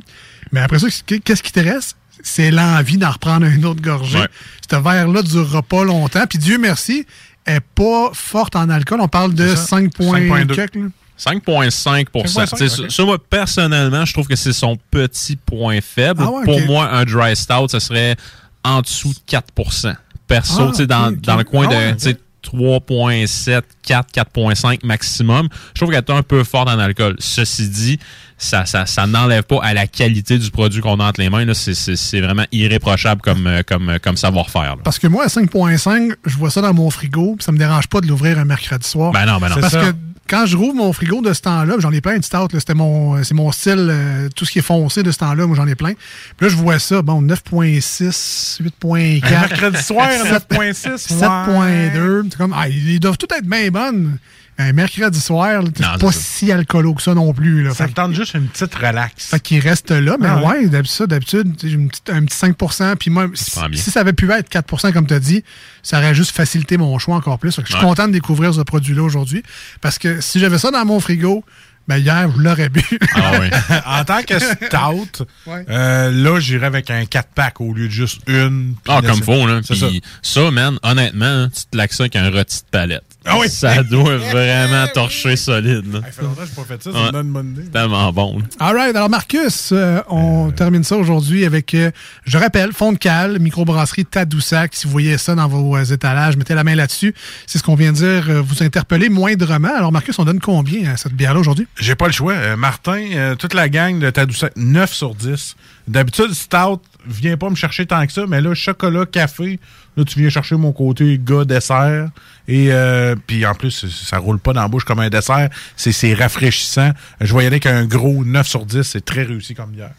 Mais 0.51 0.61
après 0.61 0.79
ça, 0.79 0.87
qu'est-ce 1.05 1.43
qui 1.43 1.51
te 1.51 1.59
reste? 1.59 1.97
C'est 2.21 2.51
l'envie 2.51 2.97
d'en 2.97 3.11
reprendre 3.11 3.45
une 3.45 3.65
autre 3.65 3.81
gorgée. 3.81 4.19
Ouais. 4.19 4.27
Ce 4.69 4.75
verre-là 4.77 5.21
ne 5.23 5.27
durera 5.27 5.61
pas 5.61 5.83
longtemps. 5.83 6.25
Puis 6.29 6.39
Dieu 6.39 6.57
merci, 6.57 7.05
elle 7.43 7.55
n'est 7.55 7.59
pas 7.75 8.11
forte 8.13 8.55
en 8.55 8.69
alcool. 8.69 9.01
On 9.01 9.09
parle 9.09 9.33
de 9.33 9.45
C'est 9.49 9.55
ça. 9.57 9.65
5 9.65 9.93
points 9.93 10.21
5,2. 10.21 10.89
Quelques, 11.17 11.47
là. 11.47 11.67
5,5 11.67 12.07
5,5, 12.09 12.57
C'est 12.57 12.69
ça, 12.69 12.83
ok. 12.83 12.91
ça, 12.91 13.05
moi, 13.05 13.17
personnellement, 13.17 14.05
je 14.05 14.13
trouve 14.13 14.27
que 14.27 14.35
c'est 14.35 14.53
son 14.53 14.77
petit 14.91 15.35
point 15.35 15.79
faible. 15.81 16.23
Ah 16.25 16.31
ouais, 16.31 16.43
Pour 16.43 16.59
moi, 16.61 16.89
un 16.91 17.03
dry 17.05 17.35
stout, 17.35 17.69
ça 17.69 17.79
serait 17.79 18.15
en 18.63 18.81
dessous 18.81 19.13
de 19.13 19.37
4% 19.37 19.95
Perso, 20.27 20.61
Ah, 20.61 20.67
tu 20.71 20.75
sais, 20.77 20.87
dans, 20.87 21.09
le 21.09 21.43
coin 21.43 21.67
Ah 21.69 21.73
de 21.73 21.75
ouais, 21.75 21.95
tu 21.95 22.09
sais, 22.09 22.17
3,7, 22.43 23.61
4, 23.83 24.11
4,5 24.13 24.85
maximum. 24.85 25.47
Je 25.73 25.81
trouve 25.81 25.93
qu'elle 25.93 26.03
est 26.03 26.11
un 26.11 26.23
peu 26.23 26.43
forte 26.43 26.69
en 26.69 26.79
alcool. 26.79 27.15
Ceci 27.19 27.69
dit, 27.69 27.99
ça, 28.37 28.65
ça, 28.65 28.85
ça 28.85 29.07
n'enlève 29.07 29.43
pas 29.43 29.59
à 29.63 29.73
la 29.73 29.87
qualité 29.87 30.37
du 30.37 30.51
produit 30.51 30.81
qu'on 30.81 30.99
a 30.99 31.05
entre 31.05 31.21
les 31.21 31.29
mains. 31.29 31.45
là. 31.45 31.53
C'est- 31.53 31.73
C'est 31.73 31.95
c'est 31.95 32.21
vraiment 32.21 32.45
irréprochable 32.51 33.21
comme, 33.21 33.47
euh, 33.47 33.61
comme, 33.65 33.89
euh, 33.89 33.97
comme 34.01 34.17
savoir-faire. 34.17 34.75
là. 34.75 34.81
Parce 34.83 34.99
que 34.99 35.07
moi, 35.07 35.25
à 35.25 35.27
5.5, 35.29 36.13
je 36.25 36.37
vois 36.37 36.49
ça 36.51 36.61
dans 36.61 36.73
mon 36.73 36.89
frigo, 36.89 37.35
puis 37.37 37.43
ça 37.43 37.51
me 37.51 37.57
dérange 37.57 37.87
pas 37.87 38.01
de 38.01 38.07
l'ouvrir 38.07 38.39
un 38.39 38.45
mercredi 38.45 38.87
soir. 38.87 39.11
Ben 39.11 39.25
non, 39.25 39.37
ben 39.39 39.49
non. 39.49 39.55
Parce 39.59 39.73
ça. 39.73 39.81
que 39.91 39.95
quand 40.29 40.45
je 40.45 40.55
rouvre 40.55 40.75
mon 40.75 40.93
frigo 40.93 41.21
de 41.21 41.33
ce 41.33 41.41
temps-là, 41.41 41.75
j'en 41.79 41.91
ai 41.91 41.99
plein 42.01 42.17
de 42.17 42.23
stout, 42.23 42.47
là, 42.53 42.59
c'était 42.59 42.73
mon, 42.73 43.21
c'est 43.23 43.33
mon 43.33 43.51
style, 43.51 43.87
euh, 43.89 44.29
tout 44.35 44.45
ce 44.45 44.51
qui 44.51 44.59
est 44.59 44.63
foncé 44.63 45.03
de 45.03 45.11
ce 45.11 45.17
temps-là, 45.19 45.45
moi 45.47 45.55
j'en 45.55 45.67
ai 45.67 45.75
plein. 45.75 45.93
Puis 46.37 46.47
là, 46.47 46.49
je 46.49 46.55
vois 46.55 46.79
ça, 46.79 47.01
bon, 47.01 47.21
9.6, 47.21 48.59
8.4. 48.61 49.25
Un 49.25 49.39
mercredi 49.41 49.83
soir, 49.83 50.09
7, 50.11 50.47
9.6, 50.49 50.97
7.2. 51.07 52.23
C'est 52.29 52.37
comme, 52.37 52.53
ah, 52.57 52.67
ils 52.69 52.99
doivent 52.99 53.17
tous 53.17 53.33
être 53.35 53.45
bien 53.47 53.69
bonnes. 53.69 54.17
Un 54.59 54.71
mercredi 54.71 55.19
soir, 55.19 55.63
c'est 55.75 55.99
pas 55.99 56.11
si 56.11 56.51
alcoolo 56.51 56.93
que 56.93 57.01
ça 57.01 57.13
non 57.15 57.33
plus. 57.33 57.63
Là. 57.63 57.73
Ça 57.73 57.87
me 57.87 57.91
tente 57.93 58.13
juste 58.13 58.35
une 58.35 58.47
petite 58.47 58.75
relax. 58.75 59.27
fait 59.29 59.39
qu'il 59.39 59.59
reste 59.59 59.89
là, 59.89 60.15
mais 60.19 60.27
Ah 60.29 60.37
ouais. 60.41 60.45
ouais, 60.59 60.67
d'habitude, 60.67 60.95
ça, 60.95 61.07
d'habitude, 61.07 61.55
tu 61.57 61.61
sais, 61.65 61.69
j'ai 61.69 61.75
une 61.79 61.89
petite- 61.89 62.09
un 62.11 62.23
petit 62.23 62.37
5% 62.37 62.95
Puis 62.95 63.09
moi, 63.09 63.27
si, 63.33 63.91
ça 63.91 63.99
avait 64.01 64.13
pu 64.13 64.31
être 64.31 64.49
4% 64.49 64.91
comme 64.93 65.07
tu 65.07 65.13
as 65.15 65.19
dit, 65.19 65.43
ça 65.81 65.97
aurait 65.97 66.13
juste 66.13 66.31
facilité 66.35 66.77
mon 66.77 66.99
choix 66.99 67.15
encore 67.15 67.39
plus. 67.39 67.55
Fait 67.55 67.63
que 67.63 67.67
je 67.67 67.73
suis 67.73 67.81
Ouais. 67.83 67.89
content 67.89 68.07
de 68.07 68.13
découvrir 68.13 68.53
ce 68.53 68.61
produit-là 68.61 69.01
aujourd'hui. 69.01 69.41
Parce 69.81 69.97
que 69.97 70.21
si 70.21 70.39
j'avais 70.39 70.59
ça 70.59 70.69
dans 70.69 70.85
mon 70.85 70.99
frigo, 70.99 71.43
ben 71.87 71.97
hier, 71.97 72.29
je 72.33 72.41
l'aurais 72.41 72.69
bu. 72.69 72.81
en 73.85 74.05
tant 74.05 74.21
que 74.23 74.39
stout, 74.39 75.25
Ouais. 75.47 75.65
euh, 75.69 76.11
là, 76.11 76.39
j'irais 76.39 76.67
avec 76.67 76.89
un 76.89 77.03
4-pack 77.03 77.59
au 77.59 77.73
lieu 77.73 77.87
de 77.87 77.91
juste 77.91 78.21
une. 78.27 78.75
Ah, 78.87 78.99
Puis 79.01 79.09
comme 79.11 79.23
faut, 79.23 79.47
là. 79.47 79.61
ça. 79.63 79.87
Ça, 80.21 80.51
man, 80.51 80.77
honnêtement, 80.83 81.49
tu 81.49 81.63
te 81.69 81.75
laques 81.75 81.91
ça 81.93 82.03
avec 82.03 82.15
un 82.15 82.29
rôti 82.29 82.59
de 82.59 82.65
palette. 82.71 83.03
Ah 83.25 83.37
oui. 83.39 83.47
Ça 83.49 83.83
doit 83.83 84.17
vraiment 84.17 84.85
torcher 84.93 85.35
solide, 85.35 85.93
là. 85.93 86.01
Ça 86.05 86.11
fait 86.11 86.21
longtemps 86.23 86.41
que 86.41 86.47
j'ai 86.47 86.55
pas 86.55 86.63
fait 86.67 86.83
ça, 86.83 86.89
Ouais. 86.91 87.41
idée. 87.51 87.69
Tellement 87.71 88.11
bon. 88.11 88.41
All 88.59 88.75
right. 88.75 88.95
Alors, 88.95 89.09
Marcus, 89.09 89.69
euh, 89.71 90.01
on 90.09 90.51
termine 90.51 90.83
ça 90.83 90.97
aujourd'hui 90.97 91.45
avec, 91.45 91.73
euh, 91.73 91.91
je 92.25 92.37
rappelle, 92.37 92.73
fond 92.73 92.91
de 92.91 92.97
cale, 92.97 93.39
microbrasserie 93.39 94.05
Tadoussac. 94.05 94.75
Si 94.75 94.85
vous 94.87 94.91
voyez 94.91 95.17
ça 95.17 95.35
dans 95.35 95.47
vos 95.47 95.75
euh, 95.77 95.83
étalages, 95.85 96.35
mettez 96.37 96.53
la 96.53 96.63
main 96.63 96.75
là-dessus. 96.75 97.13
C'est 97.47 97.57
ce 97.59 97.63
qu'on 97.63 97.75
vient 97.75 97.91
de 97.91 97.97
dire. 97.97 98.29
euh, 98.29 98.41
vous 98.41 98.61
interpellez 98.63 99.09
moindrement. 99.09 99.73
Alors, 99.75 99.91
Marcus, 99.91 100.17
on 100.19 100.25
donne 100.25 100.39
combien 100.39 100.91
à 100.91 100.97
cette 100.97 101.13
bière-là 101.13 101.39
aujourd'hui? 101.39 101.67
J'ai 101.79 101.95
pas 101.95 102.07
le 102.07 102.13
choix. 102.13 102.33
Euh, 102.33 102.55
Martin, 102.57 103.01
euh, 103.13 103.35
toute 103.35 103.53
la 103.53 103.69
gang 103.69 103.99
de 103.99 104.09
Tadoussac, 104.09 104.53
9 104.57 104.91
sur 104.93 105.15
10. 105.15 105.55
D'habitude, 105.87 106.33
Stout 106.33 106.81
vient 107.05 107.35
pas 107.37 107.49
me 107.49 107.55
chercher 107.55 107.85
tant 107.85 108.05
que 108.05 108.13
ça, 108.13 108.25
mais 108.27 108.39
là, 108.41 108.53
chocolat, 108.53 109.05
café, 109.05 109.59
là, 109.97 110.03
tu 110.03 110.19
viens 110.19 110.29
chercher 110.29 110.55
mon 110.55 110.71
côté 110.71 111.19
gars 111.23 111.45
dessert. 111.45 112.09
Et 112.47 112.67
euh, 112.71 113.15
puis 113.27 113.45
en 113.45 113.53
plus, 113.55 113.85
ça- 113.87 114.17
roule 114.17 114.39
pas 114.39 114.51
dans 114.53 114.61
la 114.61 114.67
bouche 114.67 114.83
comme 114.83 114.99
un 114.99 115.09
dessert. 115.09 115.49
C'est 115.77 116.13
rafraîchissant. 116.13 116.91
Je 117.21 117.31
aller 117.39 117.47
avec 117.47 117.65
un 117.65 117.85
gros 117.85 118.25
9 118.25 118.47
sur 118.47 118.65
10. 118.65 118.83
C'est 118.83 119.05
très 119.05 119.23
réussi 119.23 119.53
comme 119.55 119.71
bière. 119.71 119.91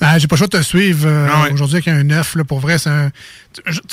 Ah, 0.00 0.18
j'ai 0.18 0.26
pas 0.26 0.34
le 0.34 0.38
choix 0.38 0.46
de 0.48 0.58
te 0.58 0.62
suivre 0.62 1.06
euh, 1.06 1.28
Ah 1.32 1.42
ouais. 1.44 1.52
aujourd'hui 1.52 1.76
avec 1.76 1.88
un 1.88 2.10
œuf. 2.10 2.34
Là, 2.34 2.44
pour 2.44 2.60
vrai, 2.60 2.78
c'est 2.78 2.90
un- 2.90 3.10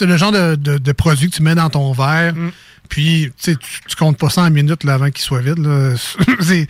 le 0.02 0.18
genre 0.18 0.32
de, 0.32 0.56
de- 0.56 0.78
de 0.78 0.92
produit 0.92 1.30
que 1.30 1.36
tu 1.36 1.42
mets 1.44 1.56
dans 1.56 1.70
ton 1.70 1.92
verre. 1.94 2.36
Mm. 2.36 2.52
Puis, 2.90 3.32
tu 3.42 3.58
tu 3.58 3.96
comptes 3.96 4.18
pas 4.20 4.30
ça 4.30 4.42
en 4.44 4.52
minutes 4.52 4.84
là, 4.84 4.94
avant 4.96 5.10
qu'il 5.10 5.24
soit 5.24 5.42
vide. 5.42 5.58
c'est 6.42 6.68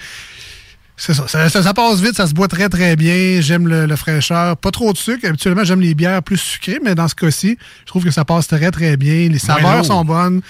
c'est 0.97 1.13
ça. 1.13 1.27
Ça, 1.27 1.49
ça- 1.49 1.61
ça 1.63 1.73
passe 1.73 1.99
vite, 1.99 2.15
ça 2.15 2.25
se 2.27 2.33
boit 2.33 2.47
très 2.47 2.69
très 2.69 2.95
bien. 2.95 3.41
J'aime 3.41 3.67
le, 3.67 3.85
le 3.85 3.95
fraîcheur. 3.95 4.55
Pas 4.57 4.71
trop 4.71 4.93
de 4.93 4.97
sucre. 4.97 5.27
Habituellement, 5.27 5.63
j'aime 5.63 5.81
les 5.81 5.93
bières 5.93 6.23
plus 6.23 6.37
sucrées, 6.37 6.79
mais 6.83 6.95
dans 6.95 7.07
ce 7.07 7.15
cas-ci, 7.15 7.57
je 7.81 7.85
trouve 7.85 8.03
que 8.03 8.11
ça 8.11 8.23
passe 8.25 8.47
très 8.47 8.71
très 8.71 8.95
bien. 8.97 9.27
Les 9.29 9.39
saveurs 9.39 9.83
sont 9.85 10.05
bonnes. 10.05 10.41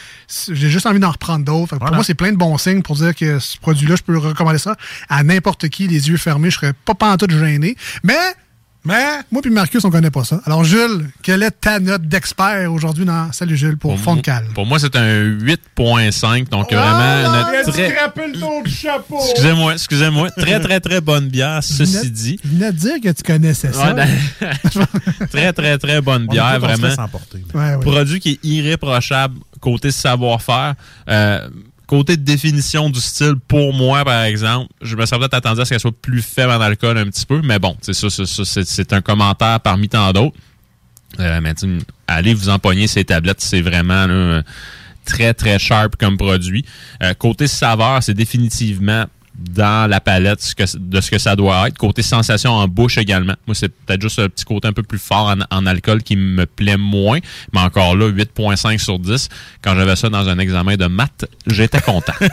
J'ai 0.51 0.69
juste 0.69 0.85
envie 0.85 0.99
d'en 0.99 1.11
reprendre 1.11 1.43
d'autres. 1.45 1.77
Pour 1.77 1.91
moi, 1.93 2.03
c'est 2.03 2.13
plein 2.13 2.31
de 2.31 2.37
bons 2.37 2.57
signes 2.57 2.81
pour 2.83 2.95
dire 2.95 3.15
que 3.15 3.39
ce 3.39 3.57
produit-là, 3.57 3.95
je 3.95 4.03
peux 4.03 4.17
recommander 4.17 4.59
ça 4.59 4.75
à 5.09 5.23
n'importe 5.23 5.67
qui, 5.69 5.87
les 5.87 6.09
yeux 6.09 6.17
fermés. 6.17 6.49
Je 6.51 6.55
serais 6.57 6.73
pas 6.85 6.93
pantoute 6.93 7.31
gêné. 7.31 7.75
Mais 8.03 8.13
mais 8.85 9.03
moi 9.31 9.41
puis 9.41 9.51
Marcus, 9.51 9.83
on 9.83 9.89
connaît 9.89 10.11
pas 10.11 10.23
ça. 10.23 10.41
Alors, 10.45 10.63
Jules, 10.63 11.09
quelle 11.21 11.43
est 11.43 11.51
ta 11.51 11.79
note 11.79 12.03
d'expert 12.03 12.71
aujourd'hui 12.71 13.05
dans 13.05 13.31
Salut 13.31 13.57
Jules 13.57 13.77
pour, 13.77 13.99
Fond 13.99 14.15
de 14.15 14.21
Cale? 14.21 14.45
Pour 14.53 14.65
moi, 14.65 14.79
c'est 14.79 14.95
un 14.95 15.23
8.5, 15.23 16.49
donc 16.49 16.67
Oh, 16.71 16.75
vraiment 16.75 17.45
une 17.63 17.71
très... 17.71 17.87
le 18.27 18.39
ton 18.39 18.61
du 18.61 18.71
chapeau. 18.71 19.19
Excusez-moi, 19.21 19.73
excusez-moi. 19.73 20.29
Très, 20.37 20.59
très, 20.59 20.79
très 20.79 21.01
bonne 21.01 21.27
bière, 21.29 21.63
ceci 21.63 22.11
dit. 22.11 22.39
Je 22.43 22.49
venais 22.49 22.71
de 22.71 22.77
dire 22.77 22.95
que 23.03 23.09
tu 23.09 23.23
connaissais 23.23 23.71
ça. 23.71 23.93
Ouais, 23.93 24.05
dans- 24.73 25.27
très, 25.31 25.53
très, 25.53 25.77
très 25.77 26.01
bonne 26.01 26.25
On 26.27 26.31
bière, 26.31 26.59
vraiment. 26.59 26.87
Ouais, 26.87 27.75
ouais. 27.75 27.77
Produit 27.79 28.19
qui 28.19 28.31
est 28.31 28.45
irréprochable 28.45 29.35
côté 29.59 29.91
savoir-faire. 29.91 30.75
Euh, 31.09 31.47
côté 31.87 32.17
définition 32.17 32.89
du 32.89 32.99
style, 32.99 33.35
pour 33.47 33.73
moi, 33.73 34.03
par 34.05 34.23
exemple, 34.23 34.69
je 34.81 34.95
me 34.95 35.05
serais 35.05 35.19
peut-être 35.19 35.33
attendu 35.35 35.61
à 35.61 35.65
ce 35.65 35.69
qu'elle 35.69 35.79
soit 35.79 35.91
plus 35.91 36.21
faible 36.21 36.51
en 36.51 36.61
alcool 36.61 36.97
un 36.97 37.05
petit 37.05 37.25
peu, 37.25 37.41
mais 37.43 37.59
bon, 37.59 37.75
c'est 37.81 37.93
ça, 37.93 38.07
c'est- 38.09 38.93
un 38.93 39.01
commentaire 39.01 39.59
parmi 39.59 39.89
tant 39.89 40.11
d'autres. 40.11 40.35
Euh, 41.19 41.39
allez 42.07 42.33
vous 42.33 42.49
empoigner 42.49 42.87
ces 42.87 43.05
tablettes, 43.05 43.41
c'est 43.41 43.61
vraiment 43.61 44.07
là, 44.07 44.41
très, 45.05 45.33
très 45.33 45.59
sharp 45.59 45.95
comme 45.95 46.17
produit. 46.17 46.65
Euh, 47.03 47.13
côté 47.13 47.47
saveur, 47.47 48.01
c'est 48.03 48.13
définitivement 48.13 49.05
dans 49.37 49.89
la 49.89 49.99
palette 49.99 50.39
de 50.75 51.01
ce 51.01 51.11
que 51.11 51.17
ça 51.17 51.35
doit 51.35 51.67
être. 51.67 51.77
Côté 51.77 52.01
sensation 52.01 52.51
en 52.51 52.67
bouche 52.67 52.97
également. 52.97 53.35
Moi, 53.47 53.55
c'est 53.55 53.69
peut-être 53.69 54.01
juste 54.01 54.19
un 54.19 54.29
petit 54.29 54.45
côté 54.45 54.67
un 54.67 54.73
peu 54.73 54.83
plus 54.83 54.99
fort 54.99 55.27
en, 55.27 55.55
en 55.55 55.65
alcool 55.65 56.03
qui 56.03 56.15
me 56.15 56.45
plaît 56.45 56.77
moins. 56.77 57.19
Mais 57.53 57.59
encore 57.59 57.95
là, 57.95 58.09
8.5 58.09 58.77
sur 58.77 58.99
10. 58.99 59.29
Quand 59.61 59.75
j'avais 59.75 59.95
ça 59.95 60.09
dans 60.09 60.27
un 60.29 60.39
examen 60.39 60.75
de 60.75 60.85
maths, 60.85 61.25
j'étais 61.47 61.81
content. 61.81 62.13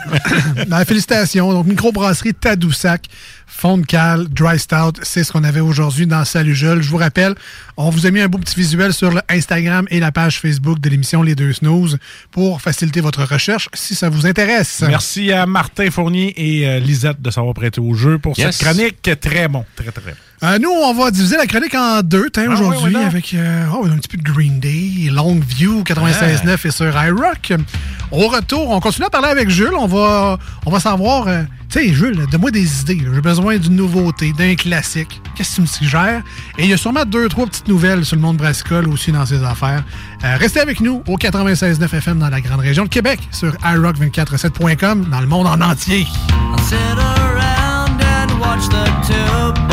Ben, 0.67 0.85
félicitations. 0.85 1.51
Donc, 1.51 1.67
microbrasserie 1.67 2.33
Tadoussac, 2.33 3.07
fond 3.47 3.77
de 3.77 3.85
cale, 3.85 4.27
dry 4.29 4.57
stout, 4.59 4.99
c'est 5.03 5.23
ce 5.23 5.31
qu'on 5.31 5.43
avait 5.43 5.59
aujourd'hui 5.59 6.07
dans 6.07 6.25
Salut 6.25 6.55
Jules. 6.55 6.81
Je 6.81 6.89
vous 6.89 6.97
rappelle, 6.97 7.35
on 7.77 7.89
vous 7.89 8.05
a 8.05 8.11
mis 8.11 8.19
un 8.19 8.27
beau 8.27 8.37
petit 8.37 8.55
visuel 8.55 8.93
sur 8.93 9.11
le 9.11 9.21
Instagram 9.29 9.85
et 9.89 9.99
la 9.99 10.11
page 10.11 10.39
Facebook 10.39 10.79
de 10.79 10.89
l'émission 10.89 11.21
Les 11.23 11.35
Deux 11.35 11.53
Snooze 11.53 11.97
pour 12.31 12.61
faciliter 12.61 13.01
votre 13.01 13.23
recherche 13.23 13.69
si 13.73 13.95
ça 13.95 14.09
vous 14.09 14.25
intéresse. 14.25 14.83
Merci 14.87 15.31
à 15.31 15.45
Martin 15.45 15.89
Fournier 15.91 16.33
et 16.37 16.67
euh, 16.67 16.79
Lisette 16.79 17.21
de 17.21 17.29
s'avoir 17.31 17.53
prêté 17.53 17.79
au 17.79 17.93
jeu 17.93 18.17
pour 18.17 18.37
Yes. 18.37 18.55
cette 18.55 18.67
chronique. 18.67 19.01
Très 19.21 19.47
bon. 19.47 19.65
Très, 19.75 19.91
très 19.91 20.11
bon. 20.11 20.17
Euh, 20.43 20.59
nous, 20.59 20.69
on 20.69 20.93
va 20.93 21.09
diviser 21.09 21.37
la 21.37 21.47
chronique 21.47 21.73
en 21.73 22.01
deux 22.03 22.29
tiens, 22.29 22.47
Ah 22.49 22.53
aujourd'hui 22.53 22.97
oui, 22.97 23.01
avec 23.01 23.33
euh, 23.33 23.65
oh, 23.73 23.85
un 23.85 23.95
petit 23.95 24.09
peu 24.09 24.17
de 24.17 24.23
Green 24.23 24.59
Day, 24.59 25.09
Longview 25.09 25.83
96.9 25.83 26.67
et 26.67 26.71
sur 26.71 26.85
iRock. 26.87 27.53
Au 28.11 28.27
retour, 28.27 28.69
on 28.69 28.81
continue 28.81 29.05
à 29.05 29.09
parler 29.09 29.29
avec 29.29 29.49
Jules. 29.49 29.73
On 29.79 29.87
va, 29.87 30.37
on 30.65 30.69
va 30.69 30.81
savoir, 30.81 31.29
euh, 31.29 31.43
tu 31.69 31.79
sais, 31.79 31.93
Jules, 31.93 32.25
donne-moi 32.29 32.51
des 32.51 32.81
idées. 32.81 32.99
J'ai 32.99 33.21
besoin 33.21 33.55
d'une 33.55 33.77
nouveauté, 33.77 34.33
d'un 34.37 34.55
classique. 34.55 35.21
Qu'est-ce 35.35 35.51
que 35.51 35.55
tu 35.55 35.61
me 35.61 35.65
suggères? 35.65 36.21
Et 36.57 36.65
il 36.65 36.69
y 36.69 36.73
a 36.73 36.77
sûrement 36.77 37.05
deux, 37.05 37.29
trois 37.29 37.45
petites 37.45 37.69
nouvelles 37.69 38.03
sur 38.03 38.17
le 38.17 38.21
monde 38.21 38.35
brassicole 38.35 38.89
aussi 38.89 39.13
dans 39.13 39.25
ses 39.25 39.41
affaires. 39.45 39.85
Euh, 40.25 40.35
restez 40.35 40.59
avec 40.59 40.81
nous 40.81 41.03
au 41.07 41.17
96.9 41.17 41.85
FM 41.85 42.19
dans 42.19 42.29
la 42.29 42.41
grande 42.41 42.59
région 42.59 42.83
de 42.83 42.89
Québec 42.89 43.21
sur 43.31 43.53
iRock247.com 43.53 45.07
dans 45.09 45.21
le 45.21 45.27
monde 45.27 45.47
en 45.47 45.61
entier. 45.61 46.05
Sit 46.67 46.75
around 46.99 48.01
and 48.01 48.39
watch 48.41 48.67
the 48.67 49.07
tube, 49.07 49.72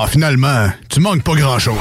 Ah, 0.00 0.06
finalement, 0.06 0.68
tu 0.88 1.00
manques 1.00 1.22
pas 1.22 1.34
grand-chose. 1.34 1.76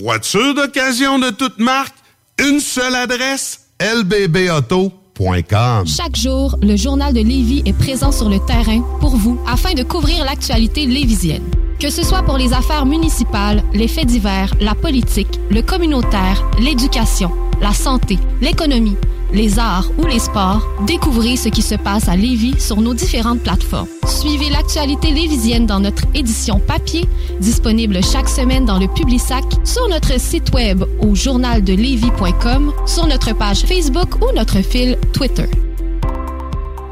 Voiture 0.00 0.54
d'occasion 0.54 1.18
de 1.18 1.30
toute 1.30 1.58
marque, 1.58 1.94
une 2.38 2.60
seule 2.60 2.94
adresse, 2.94 3.60
lbbauto.com. 3.80 5.86
Chaque 5.86 6.16
jour, 6.16 6.56
le 6.62 6.76
journal 6.76 7.12
de 7.12 7.20
Lévis 7.20 7.62
est 7.66 7.72
présent 7.72 8.12
sur 8.12 8.28
le 8.28 8.38
terrain 8.38 8.80
pour 9.00 9.16
vous 9.16 9.40
afin 9.46 9.74
de 9.74 9.82
couvrir 9.82 10.24
l'actualité 10.24 10.86
lévisienne. 10.86 11.42
Que 11.80 11.90
ce 11.90 12.02
soit 12.02 12.22
pour 12.22 12.38
les 12.38 12.52
affaires 12.52 12.86
municipales, 12.86 13.62
les 13.72 13.88
faits 13.88 14.06
divers, 14.06 14.52
la 14.60 14.74
politique, 14.74 15.38
le 15.50 15.62
communautaire, 15.62 16.44
l'éducation, 16.60 17.30
la 17.60 17.72
santé, 17.72 18.18
l'économie, 18.40 18.96
les 19.32 19.58
arts 19.58 19.90
ou 19.98 20.06
les 20.06 20.18
sports, 20.18 20.66
découvrez 20.86 21.36
ce 21.36 21.48
qui 21.48 21.62
se 21.62 21.74
passe 21.74 22.08
à 22.08 22.16
Lévis 22.16 22.58
sur 22.60 22.80
nos 22.80 22.94
différentes 22.94 23.42
plateformes. 23.42 23.88
Suivez 24.08 24.48
l'actualité 24.48 25.10
lévisienne 25.12 25.66
dans 25.66 25.80
notre 25.80 26.04
édition 26.14 26.58
papier, 26.58 27.06
disponible 27.40 28.02
chaque 28.02 28.28
semaine 28.28 28.64
dans 28.64 28.78
le 28.78 28.88
Publisac, 28.88 29.44
sur 29.64 29.86
notre 29.88 30.18
site 30.18 30.52
web 30.54 30.82
au 31.00 31.14
journaldelevis.com, 31.14 32.72
sur 32.86 33.06
notre 33.06 33.36
page 33.36 33.60
Facebook 33.60 34.16
ou 34.22 34.34
notre 34.34 34.62
fil 34.62 34.96
Twitter. 35.12 35.44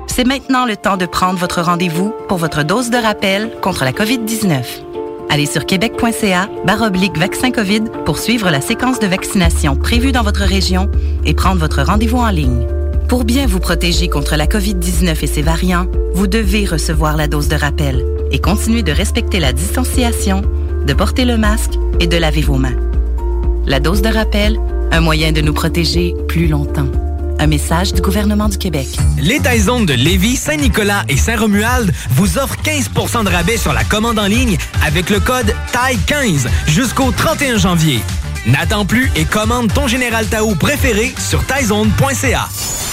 C'est 0.07 0.27
maintenant 0.27 0.67
le 0.67 0.77
temps 0.77 0.99
de 0.99 1.07
prendre 1.07 1.39
votre 1.39 1.63
rendez-vous 1.63 2.13
pour 2.29 2.37
votre 2.37 2.63
dose 2.63 2.91
de 2.91 2.99
rappel 2.99 3.51
contre 3.63 3.85
la 3.85 3.93
COVID-19. 3.93 4.63
Allez 5.31 5.47
sur 5.47 5.65
québec.ca 5.65 6.49
baroblique 6.67 7.19
vaccin 7.19 7.51
COVID 7.51 7.85
pour 8.05 8.19
suivre 8.19 8.51
la 8.51 8.61
séquence 8.61 9.01
de 9.01 9.07
vaccination 9.07 9.75
prévue 9.75 10.13
dans 10.13 10.23
votre 10.23 10.43
région 10.43 10.91
et 11.25 11.35
prendre 11.35 11.61
votre 11.61 11.83
rendez-vous 11.83 12.19
en 12.19 12.31
ligne. 12.31 12.76
Pour 13.09 13.25
bien 13.25 13.47
vous 13.47 13.61
protéger 13.61 14.09
contre 14.09 14.35
la 14.35 14.47
COVID-19 14.47 15.23
et 15.23 15.27
ses 15.29 15.43
variants, 15.43 15.87
vous 16.15 16.27
devez 16.27 16.65
recevoir 16.65 17.17
la 17.17 17.29
dose 17.29 17.47
de 17.47 17.55
rappel 17.55 18.05
et 18.33 18.41
continuer 18.41 18.83
de 18.83 18.91
respecter 18.91 19.39
la 19.39 19.53
distanciation, 19.53 20.43
de 20.85 20.93
porter 20.93 21.25
le 21.25 21.37
masque 21.37 21.75
et 22.01 22.09
de 22.09 22.17
laver 22.17 22.43
vos 22.43 22.57
mains. 22.57 22.75
La 23.65 23.79
dose 23.79 24.03
de 24.03 24.09
rappel, 24.09 24.59
un 24.91 25.01
moyen 25.01 25.31
de 25.31 25.41
nous 25.41 25.53
protéger 25.53 26.17
plus 26.27 26.49
longtemps. 26.49 26.89
Un 27.39 27.47
message 27.47 27.93
du 27.93 28.03
gouvernement 28.03 28.49
du 28.49 28.59
Québec. 28.59 28.89
Les 29.19 29.39
Taizones 29.39 29.87
de 29.87 29.95
Lévis, 29.95 30.35
Saint-Nicolas 30.35 31.05
et 31.09 31.17
Saint-Romuald 31.17 31.93
vous 32.11 32.39
offrent 32.39 32.57
15% 32.65 33.25
de 33.25 33.31
rabais 33.31 33.57
sur 33.57 33.73
la 33.73 33.85
commande 33.85 34.19
en 34.19 34.27
ligne 34.27 34.59
avec 34.85 35.11
le 35.11 35.21
code 35.21 35.55
TAI15 35.73 36.49
jusqu'au 36.67 37.13
31 37.13 37.59
janvier. 37.59 38.01
N'attends 38.47 38.85
plus 38.85 39.13
et 39.15 39.25
commande 39.25 39.73
ton 39.73 39.87
Général 39.87 40.27
Tao 40.27 40.57
préféré 40.57 41.15
sur 41.19 41.45
taizone.ca. 41.47 42.49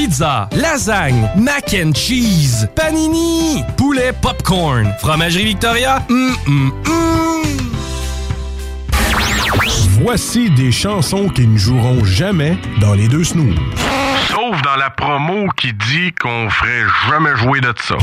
Pizza, 0.00 0.48
lasagne, 0.52 1.28
mac 1.36 1.74
and 1.74 1.92
cheese, 1.94 2.66
panini, 2.74 3.62
poulet 3.76 4.14
popcorn, 4.22 4.90
fromagerie 4.98 5.44
Victoria? 5.44 6.02
hum, 6.08 6.34
hum, 6.46 6.72
hum. 6.86 7.42
Voici 10.00 10.48
des 10.52 10.72
chansons 10.72 11.28
qui 11.28 11.46
ne 11.46 11.58
joueront 11.58 12.02
jamais 12.02 12.56
dans 12.80 12.94
les 12.94 13.08
deux 13.08 13.24
snooze. 13.24 13.58
Sauf 14.28 14.62
dans 14.62 14.76
la 14.76 14.88
promo 14.88 15.48
qui 15.54 15.74
dit 15.74 16.14
qu'on 16.18 16.48
ferait 16.48 16.86
jamais 17.10 17.36
jouer 17.36 17.60
de 17.60 17.74
ça. 17.76 17.96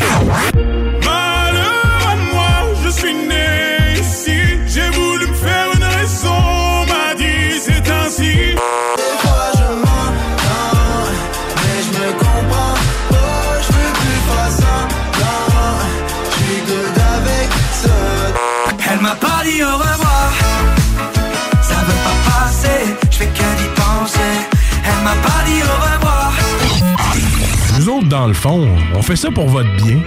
Dans 28.34 28.68
on 28.96 29.02
fait 29.02 29.16
ça 29.16 29.32
pour 29.32 29.48
votre 29.48 29.74
bien. 29.78 30.00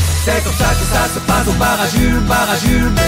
C'est 0.26 0.42
comme 0.42 0.58
ça 0.58 0.74
que 0.74 0.86
ça 0.90 1.06
se 1.14 1.20
passe 1.20 1.46
au 1.46 1.52
bar 1.52 1.78
à 1.78 1.86
Jules, 1.86 2.18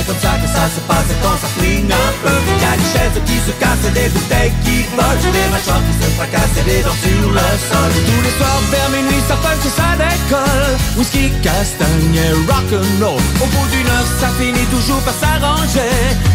comme 0.07 0.23
ça 0.23 0.39
que 0.39 0.47
ça 0.47 0.71
se 0.71 0.79
passe 0.87 1.11
quand 1.21 1.37
ça 1.43 1.49
flingue 1.59 1.91
un 1.91 2.13
peu. 2.23 2.39
Y'a 2.63 2.77
des 2.79 2.91
chaises 2.95 3.19
qui 3.27 3.39
se 3.43 3.51
cassent, 3.59 3.91
des 3.93 4.09
bouteilles 4.15 4.55
qui 4.63 4.87
volent 4.95 5.33
Des 5.35 5.51
mâchoires 5.51 5.83
qui 5.83 5.95
se 5.99 6.09
fracassent 6.15 6.59
et 6.61 6.71
des 6.71 6.83
dents 6.87 7.01
sur 7.03 7.31
le 7.33 7.49
sol. 7.67 7.91
Tous 8.07 8.23
les 8.23 8.35
soirs 8.39 8.63
vers 8.71 8.91
minuit 8.91 9.23
ça 9.27 9.35
punch 9.43 9.67
et 9.67 9.75
ça 9.75 9.99
décolle. 9.99 10.79
Whisky, 10.97 11.33
castagne 11.43 12.15
et 12.15 12.35
rock'n'roll. 12.47 13.21
Au 13.43 13.47
bout 13.51 13.69
d'une 13.73 13.89
heure 13.89 14.09
ça 14.21 14.29
finit 14.39 14.69
toujours 14.71 15.03
par 15.03 15.15
s'arranger. 15.15 15.91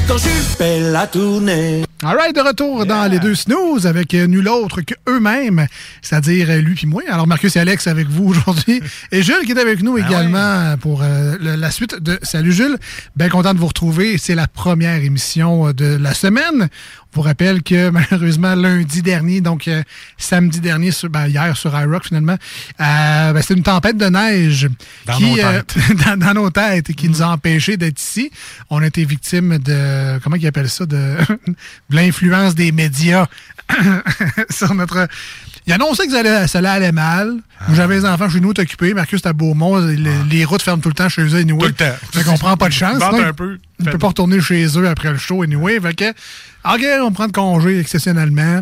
Quand 0.09 0.17
Jules 0.17 0.51
fait 0.57 0.79
la 0.81 1.07
tournée 1.07 1.85
All 2.05 2.17
right, 2.17 2.35
de 2.35 2.41
retour 2.41 2.85
dans 2.85 3.05
les 3.09 3.17
deux 3.19 3.33
snooze 3.33 3.87
avec 3.87 4.13
euh, 4.13 4.27
nul 4.27 4.49
autre 4.49 4.81
que 4.81 4.93
eux-mêmes, 5.07 5.67
c'est-à-dire 6.01 6.49
euh, 6.49 6.57
lui 6.59 6.75
puis 6.75 6.85
moi. 6.85 7.01
Alors 7.09 7.27
Marcus 7.27 7.55
et 7.55 7.59
Alex 7.59 7.87
avec 7.87 8.07
vous 8.09 8.25
aujourd'hui 8.27 8.81
et 9.13 9.23
Jules 9.23 9.45
qui 9.45 9.53
est 9.53 9.59
avec 9.59 9.81
nous 9.83 9.97
également 9.97 10.75
pour 10.81 11.01
euh, 11.01 11.37
le- 11.39 11.55
la 11.55 11.71
suite 11.71 11.95
de 12.01 12.19
Salut 12.21 12.51
Jules. 12.51 12.77
Bien 13.15 13.29
content 13.29 13.53
de 13.53 13.59
vous 13.59 13.67
retrouver. 13.67 14.17
C'est 14.17 14.35
la 14.35 14.47
première 14.49 15.01
émission 15.01 15.71
de 15.71 15.95
la 15.95 16.13
semaine. 16.13 16.67
Vous 17.13 17.21
rappelle 17.21 17.61
que 17.63 17.89
malheureusement 17.91 18.55
lundi 18.55 19.01
dernier, 19.01 19.41
donc 19.41 19.67
euh, 19.67 19.83
samedi 20.17 20.59
dernier, 20.59 20.91
sur, 20.91 21.09
ben, 21.09 21.27
hier 21.27 21.55
sur 21.55 21.77
iRock 21.79 22.05
finalement, 22.05 22.37
euh, 22.79 23.33
ben, 23.33 23.41
c'était 23.41 23.53
une 23.55 23.63
tempête 23.63 23.97
de 23.97 24.05
neige 24.05 24.69
Dans 25.05 25.17
qui 25.17 25.31
nos 25.31 25.35
têtes. 25.35 25.75
dans, 26.05 26.17
dans 26.17 26.33
nos 26.33 26.49
têtes 26.49 26.89
et 26.89 26.93
qui 26.93 27.09
nous 27.09 27.21
a 27.21 27.27
empêchés 27.27 27.77
d'être 27.77 28.01
ici. 28.01 28.31
On 28.69 28.81
a 28.81 28.87
été 28.87 29.05
victime 29.05 29.57
de 29.59 30.19
comment 30.19 30.35
ils 30.35 30.47
appellent 30.47 30.69
ça 30.69 30.85
de, 30.85 31.17
de 31.89 31.95
l'influence 31.95 32.55
des 32.55 32.71
médias 32.71 33.27
sur 34.49 34.73
notre. 34.73 35.07
Il 35.65 35.73
annonçait 35.73 36.05
que 36.05 36.11
ça 36.11 36.19
allait, 36.19 36.47
ça 36.47 36.59
allait 36.59 36.91
mal. 36.91 37.27
Moi, 37.67 37.75
J'avais 37.75 37.95
les 37.95 38.05
enfants 38.05 38.29
chez 38.29 38.41
nous 38.41 38.49
occupés. 38.49 38.93
Marcus 38.93 39.19
était 39.19 39.29
à 39.29 39.33
Beaumont. 39.33 39.77
Les, 39.77 39.97
les 40.29 40.45
routes 40.45 40.61
ferment 40.61 40.81
tout 40.81 40.89
le 40.89 40.95
temps 40.95 41.09
chez 41.09 41.21
eux. 41.21 41.35
Anyway. 41.35 41.59
Tout 41.59 41.65
le 41.67 41.73
temps. 41.73 41.95
Fait 42.11 42.23
qu'on 42.23 42.37
prend 42.37 42.57
pas 42.57 42.67
de 42.67 42.73
chance. 42.73 43.01
Sinon, 43.01 43.25
un 43.27 43.33
peu. 43.33 43.57
Ne 43.79 43.91
peut 43.91 43.97
pas 43.97 44.07
retourner 44.07 44.41
chez 44.41 44.65
eux 44.77 44.87
après 44.87 45.11
le 45.11 45.17
show. 45.17 45.43
Anyway. 45.43 45.79
Fait 45.79 45.93
que, 45.93 46.09
OK, 46.65 46.85
on 47.01 47.11
prend 47.11 47.27
de 47.27 47.31
congé 47.31 47.79
exceptionnellement. 47.79 48.61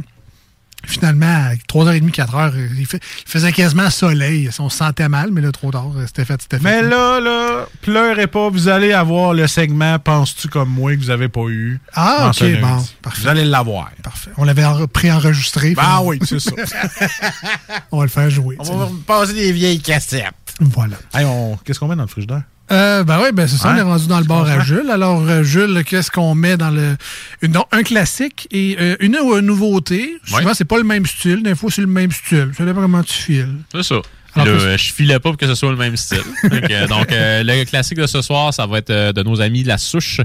Finalement, 0.84 1.28
à 1.28 1.54
3h30, 1.56 2.10
4h, 2.12 2.54
il, 2.78 2.86
fait- 2.86 3.00
il 3.26 3.30
faisait 3.30 3.52
quasiment 3.52 3.90
soleil. 3.90 4.50
On 4.60 4.70
se 4.70 4.78
sentait 4.78 5.08
mal, 5.10 5.30
mais 5.32 5.42
là, 5.42 5.52
trop 5.52 5.72
tard, 5.72 5.86
c'était 6.08 6.26
fait, 6.26 6.42
c'était 6.42 6.58
fait. 6.58 6.64
Mais 6.64 6.82
là, 6.82 7.20
là, 7.20 7.68
pleurez 7.82 8.28
pas, 8.28 8.50
vous 8.50 8.68
allez 8.68 8.92
avoir 8.92 9.34
le 9.34 9.48
segment 9.48 10.00
Penses-tu 10.00 10.48
comme 10.48 10.70
moi 10.70 10.96
que 10.96 11.00
vous 11.02 11.10
avez 11.12 11.30
pas 11.30 11.48
eu? 11.50 11.80
Ah, 11.94 12.30
ok, 12.34 12.40
lundi. 12.42 12.58
bon, 12.62 12.86
parfait. 13.02 13.22
Vous 13.22 13.28
allez 13.28 13.46
l'avoir. 13.46 13.92
Parfait. 14.04 14.32
On 14.38 14.44
l'avait 14.44 14.66
en- 14.66 14.88
préenregistré. 14.88 15.74
Ah 15.78 16.00
Fait- 16.02 16.08
oui, 16.08 16.20
c'est 16.24 16.40
ça. 16.40 16.52
on 17.92 17.98
va 18.00 18.04
le 18.06 18.10
faire 18.10 18.30
jouer. 18.30 18.56
On 18.60 18.76
va 18.78 18.90
passer 19.06 19.34
des 19.34 19.52
vieilles 19.52 19.80
cassettes. 19.82 20.34
Voilà. 20.60 20.98
Hey, 21.14 21.26
on... 21.26 21.58
Qu'est-ce 21.64 21.80
qu'on 21.80 21.88
met 21.88 21.96
dans 21.96 22.04
le 22.04 22.08
frigidaire? 22.08 22.44
Euh, 22.72 23.04
ben 23.04 23.20
oui, 23.22 23.30
ben 23.34 23.48
c'est 23.48 23.58
ça, 23.58 23.70
Hein? 23.70 23.76
on 23.76 23.80
est 23.80 23.82
rendu 23.82 24.08
dans 24.08 24.20
le 24.20 24.26
bar 24.26 24.46
à? 24.50 24.60
Jules. 24.64 24.90
Alors, 24.90 25.22
euh, 25.28 25.44
Jules, 25.44 25.84
qu'est-ce 25.86 26.10
qu'on 26.10 26.36
met 26.36 26.56
dans 26.58 26.70
le. 26.70 26.96
Une, 27.42 27.52
donc, 27.52 27.66
un 27.72 27.84
classique 27.84 28.48
et 28.52 28.78
euh, 28.80 28.96
une 29.02 29.16
euh, 29.16 29.42
nouveauté. 29.42 30.18
Souvent, 30.26 30.44
Ouais. 30.46 30.54
c'est 30.54 30.66
pas 30.66 30.78
le 30.78 30.84
même 30.84 31.06
style. 31.06 31.44
Des 31.44 31.54
fois, 31.56 31.70
c'est 31.70 31.82
le 31.82 31.88
même 31.88 32.12
style. 32.12 32.52
Ça 32.58 32.64
dépend 32.66 32.82
comment 32.82 33.04
tu 33.04 33.14
files. 33.14 33.50
C'est 33.74 33.84
ça. 33.84 33.96
Alors, 34.36 34.60
je 34.60 34.94
filais 34.94 35.16
pas 35.20 35.30
pour 35.30 35.38
que 35.38 35.46
ce 35.48 35.56
soit 35.56 35.72
le 35.72 35.76
même 35.76 35.98
style. 35.98 36.22
Donc, 36.90 37.08
le 37.12 37.64
classique 37.66 37.98
de 37.98 38.08
ce 38.08 38.22
soir, 38.22 38.54
ça 38.54 38.66
va 38.66 38.78
être 38.78 39.12
de 39.14 39.24
nos 39.24 39.42
amis 39.42 39.64
de 39.64 39.68
la 39.68 39.78
souche, 39.78 40.22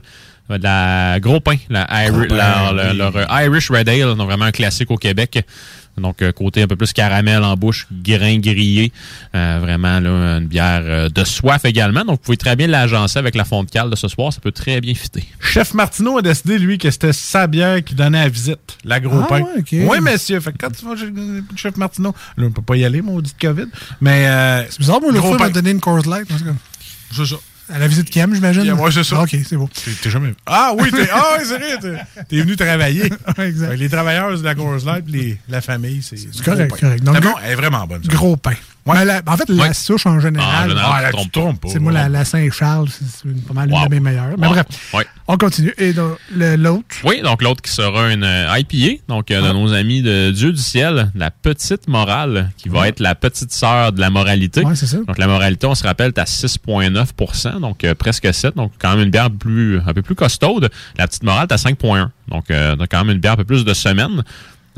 de 0.49 0.63
la 0.63 1.19
gros 1.19 1.41
pain, 1.41 1.57
la 1.69 1.87
Iri- 2.07 2.29
pain, 2.29 2.37
la- 2.37 2.71
oui. 2.73 2.97
leur, 2.97 3.11
leur, 3.13 3.43
Irish 3.43 3.69
Red 3.69 3.89
Ale, 3.89 4.15
donc 4.15 4.29
vraiment 4.29 4.45
un 4.45 4.53
classique 4.53 4.93
au 4.93 4.97
Québec. 4.97 5.45
Donc, 5.99 6.21
euh, 6.23 6.31
côté 6.33 6.63
un 6.63 6.67
peu 6.67 6.77
plus 6.77 6.93
caramel 6.93 7.43
en 7.43 7.55
bouche, 7.57 7.87
grain 7.91 8.39
grillé. 8.39 8.93
Euh, 9.35 9.59
vraiment, 9.63 9.99
là, 10.01 10.39
une 10.39 10.47
bière 10.47 10.83
euh, 10.85 11.09
de 11.09 11.25
soif 11.25 11.65
également. 11.65 12.01
Donc, 12.01 12.19
vous 12.21 12.25
pouvez 12.25 12.37
très 12.37 12.55
bien 12.57 12.67
l'agencer 12.67 13.19
avec 13.19 13.35
la 13.35 13.45
fonte 13.45 13.71
cale 13.71 13.89
de 13.91 13.97
ce 13.97 14.09
soir. 14.09 14.33
Ça 14.33 14.41
peut 14.41 14.53
très 14.53 14.81
bien 14.81 14.95
fitter. 14.95 15.25
Chef 15.41 15.73
Martineau 15.75 16.19
a 16.19 16.23
décidé, 16.23 16.59
lui, 16.59 16.79
que 16.79 16.91
c'était 16.91 17.13
sa 17.13 17.47
bière 17.47 17.83
qui 17.83 17.95
donnait 17.95 18.21
à 18.21 18.29
visite, 18.29 18.77
la 18.85 19.01
gros 19.01 19.21
Ah 19.23 19.27
pain. 19.27 19.41
ouais, 19.41 19.51
ok. 19.61 19.69
Oui, 19.73 20.01
monsieur. 20.01 20.39
Fait 20.41 20.53
que 20.53 20.59
quand 20.59 20.71
tu 20.71 20.85
vas 20.85 20.97
chez 20.97 21.07
le 21.07 21.43
Chef 21.57 21.77
Martineau, 21.77 22.15
là, 22.37 22.47
on 22.47 22.51
peut 22.51 22.63
pas 22.63 22.77
y 22.77 22.85
aller, 22.85 23.01
maudit 23.03 23.35
COVID. 23.41 23.67
Mais. 24.01 24.27
Euh, 24.29 24.65
C'est 24.69 24.81
bizarre, 24.81 25.01
moi, 25.01 25.11
l'autre 25.13 25.23
gros 25.23 25.33
m'a 25.33 25.47
pain. 25.47 25.51
donné 25.51 25.71
une 25.71 25.81
Coors 25.81 26.07
Light. 26.07 26.31
en 26.33 26.37
tout 26.37 26.45
cas. 26.45 26.51
C'est 27.13 27.25
ça. 27.27 27.37
À 27.73 27.79
la 27.79 27.89
visite 27.89 28.11
Cam, 28.11 28.33
j'imagine? 28.35 28.65
Yeah, 28.65 28.75
ouais, 28.75 28.91
c'est 28.93 29.03
ça. 29.05 29.17
Ah, 29.19 29.23
OK, 29.25 29.37
c'est 29.49 29.57
beau. 29.57 29.69
T'es- 30.03 30.11
jamais. 30.11 30.35
Ah 30.47 30.73
oui, 30.79 30.91
t'es. 30.91 31.09
Ah 31.13 31.37
oui, 31.39 31.45
c'est 31.49 31.59
vrai. 31.59 31.99
T'es, 32.29 32.41
venu 32.41 32.55
travailler. 32.57 33.11
exact. 33.39 33.75
Les 33.77 33.89
travailleurs 33.89 34.39
de 34.39 34.45
la 34.45 34.55
Coors 34.55 34.85
Light, 34.85 35.05
les- 35.09 35.39
la 35.49 35.61
famille, 35.61 36.01
c'est. 36.03 36.17
C'est 36.17 36.45
correct, 36.45 36.79
correct. 36.79 37.03
Donc, 37.03 37.21
bon, 37.21 37.35
elle 37.45 37.53
est 37.53 37.57
vraiment 37.57 37.87
bonne. 37.87 38.03
ça. 38.05 38.09
Gros 38.13 38.37
pain. 38.37 38.55
Mais 38.95 39.05
la- 39.05 39.21
en 39.27 39.37
fait, 39.37 39.49
la 39.49 39.65
Ouais. 39.65 39.75
souche 39.75 40.07
en 40.07 40.21
général. 40.21 40.49
Ah, 40.51 40.65
en 40.65 40.69
général, 40.69 40.93
Ah, 40.95 41.03
là, 41.03 41.11
tu 41.13 41.29
te 41.29 41.39
trompes 41.39 41.61
pas. 41.61 41.69
C'est 41.69 41.79
moi, 41.81 41.93
la, 41.93 42.09
la 42.09 42.25
Saint-Charles, 42.25 42.89
c'est 42.89 43.47
pas 43.47 43.55
mal 43.55 43.69
une 43.71 43.85
de 43.85 43.91
mes 43.91 44.01
meilleures. 44.01 44.37
Mais 44.39 44.47
Wow. 44.47 44.53
bref, 44.53 44.67
Ouais. 44.95 45.05
on 45.27 45.37
continue. 45.37 45.75
Et 45.79 45.93
l'autre? 45.93 46.85
Oui, 47.05 47.21
donc 47.23 47.43
l'autre 47.43 47.63
qui 47.63 47.73
sera 47.73 48.13
une 48.13 48.23
euh, 48.25 48.59
IPA, 48.59 49.03
donc 49.09 49.31
euh, 49.31 49.43
de 49.43 49.49
Ah. 49.49 49.53
nos 49.53 49.73
amis 49.73 50.03
de 50.03 50.31
Dieu 50.31 50.53
du 50.53 50.61
ciel, 50.61 51.11
la 51.15 51.31
petite 51.31 51.89
morale, 51.89 52.51
qui 52.57 52.69
va 52.69 52.87
être 52.89 53.01
la 53.01 53.15
petite 53.15 53.53
sœur 53.53 53.93
de 53.93 54.01
la 54.01 54.11
moralité. 54.11 54.65
Ouais, 54.65 54.77
c'est 54.77 54.87
ça. 54.87 54.99
Donc 54.99 55.19
la 55.19 55.27
moralité, 55.27 55.67
on 55.67 55.75
se 55.75 55.83
rappelle, 55.85 56.09
est 56.09 56.19
à 56.19 56.27
6,9% 56.27 57.61
donc 57.61 57.85
euh, 57.85 57.95
presque 57.95 58.33
7, 58.33 58.57
donc 58.57 58.73
quand 58.79 58.91
même 58.91 59.01
une 59.05 59.11
bière 59.11 59.31
plus, 59.31 59.81
un 59.87 59.93
peu 59.95 60.03
plus 60.03 60.15
costaude. 60.15 60.71
La 60.97 61.07
petite 61.07 61.23
morale 61.23 61.47
est 61.51 61.53
à 61.55 61.57
5,1 61.59 62.11
donc 62.29 62.51
euh, 62.51 62.77
donc 62.77 62.89
quand 62.91 62.99
même 63.05 63.15
une 63.15 63.21
bière 63.21 63.33
un 63.33 63.37
peu 63.37 63.45
plus 63.45 63.65
de 63.65 63.75
semaine. 63.75 64.23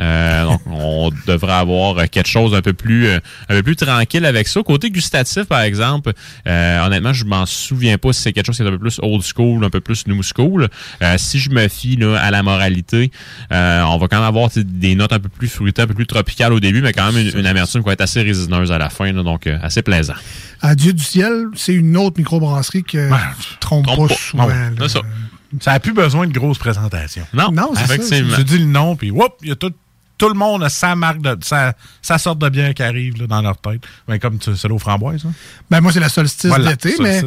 Euh, 0.00 0.44
donc, 0.44 0.60
on 0.66 1.10
devrait 1.26 1.52
avoir 1.52 1.98
euh, 1.98 2.04
quelque 2.10 2.28
chose 2.28 2.54
un 2.54 2.62
peu 2.62 2.72
plus 2.72 3.06
euh, 3.06 3.18
un 3.48 3.54
peu 3.56 3.62
plus 3.62 3.76
tranquille 3.76 4.24
avec 4.24 4.48
ça. 4.48 4.62
Côté 4.62 4.90
gustatif, 4.90 5.44
par 5.44 5.60
exemple, 5.62 6.12
euh, 6.46 6.86
honnêtement, 6.86 7.12
je 7.12 7.24
m'en 7.24 7.46
souviens 7.46 7.98
pas 7.98 8.12
si 8.12 8.22
c'est 8.22 8.32
quelque 8.32 8.46
chose 8.46 8.56
qui 8.56 8.62
est 8.62 8.66
un 8.66 8.70
peu 8.70 8.78
plus 8.78 8.98
old 9.02 9.22
school, 9.22 9.64
un 9.64 9.70
peu 9.70 9.80
plus 9.80 10.06
new 10.06 10.22
school. 10.22 10.68
Euh, 11.02 11.14
si 11.18 11.38
je 11.38 11.50
me 11.50 11.68
fie 11.68 11.96
là, 11.96 12.16
à 12.16 12.30
la 12.30 12.42
moralité, 12.42 13.10
euh, 13.52 13.82
on 13.82 13.98
va 13.98 14.08
quand 14.08 14.18
même 14.18 14.26
avoir 14.26 14.50
tu 14.50 14.60
sais, 14.60 14.64
des 14.64 14.94
notes 14.94 15.12
un 15.12 15.20
peu 15.20 15.28
plus 15.28 15.48
fruitées, 15.48 15.82
un 15.82 15.86
peu 15.86 15.94
plus 15.94 16.06
tropicales 16.06 16.52
au 16.52 16.60
début, 16.60 16.82
mais 16.82 16.92
quand 16.92 17.10
même 17.12 17.26
une, 17.26 17.38
une 17.38 17.46
amertume 17.46 17.82
qui 17.82 17.86
va 17.86 17.92
être 17.92 18.00
assez 18.00 18.22
résineuse 18.22 18.72
à 18.72 18.78
la 18.78 18.90
fin, 18.90 19.12
là, 19.12 19.22
donc 19.22 19.46
euh, 19.46 19.58
assez 19.62 19.82
plaisant. 19.82 20.14
À 20.60 20.74
Dieu 20.74 20.92
du 20.92 21.02
ciel, 21.04 21.46
c'est 21.54 21.74
une 21.74 21.96
autre 21.96 22.18
microbrasserie 22.18 22.82
que 22.84 23.08
tu 23.08 23.54
te 23.54 23.60
trompes 23.60 23.86
trompe 23.86 24.08
pas, 24.08 24.14
pas. 24.14 24.20
souvent. 24.20 24.46
Ouais, 24.46 24.54
là. 24.54 24.70
c'est 24.80 24.88
ça. 24.88 25.00
Ça 25.60 25.72
n'a 25.72 25.80
plus 25.80 25.94
besoin 25.94 26.26
de 26.26 26.32
grosses 26.32 26.58
présentations. 26.58 27.26
Non, 27.32 27.50
Non, 27.50 27.70
c'est 27.74 28.02
ça. 28.02 28.16
Tu 28.36 28.44
dis 28.44 28.58
le 28.58 28.66
nom, 28.66 28.96
puis 28.96 29.10
whoop, 29.10 29.32
il 29.42 29.48
y 29.48 29.52
a 29.52 29.56
tout, 29.56 29.72
tout 30.18 30.28
le 30.28 30.34
monde 30.34 30.64
a 30.64 30.68
sa 30.68 30.96
marque 30.96 31.22
de 31.22 31.36
sa, 31.42 31.72
sa 32.02 32.18
sorte 32.18 32.40
de 32.40 32.48
bière 32.48 32.74
qui 32.74 32.82
arrive 32.82 33.18
là, 33.20 33.26
dans 33.28 33.40
leur 33.40 33.56
tête. 33.56 33.82
Ben, 34.06 34.18
comme 34.18 34.38
celle 34.40 34.72
aux 34.72 34.78
framboises. 34.78 35.24
Hein? 35.24 35.32
Ben, 35.70 35.80
moi, 35.80 35.92
c'est 35.92 36.00
la 36.00 36.08
solstice 36.08 36.50
Voilà, 36.50 36.70
d'été, 36.74 36.94
mais 37.00 37.22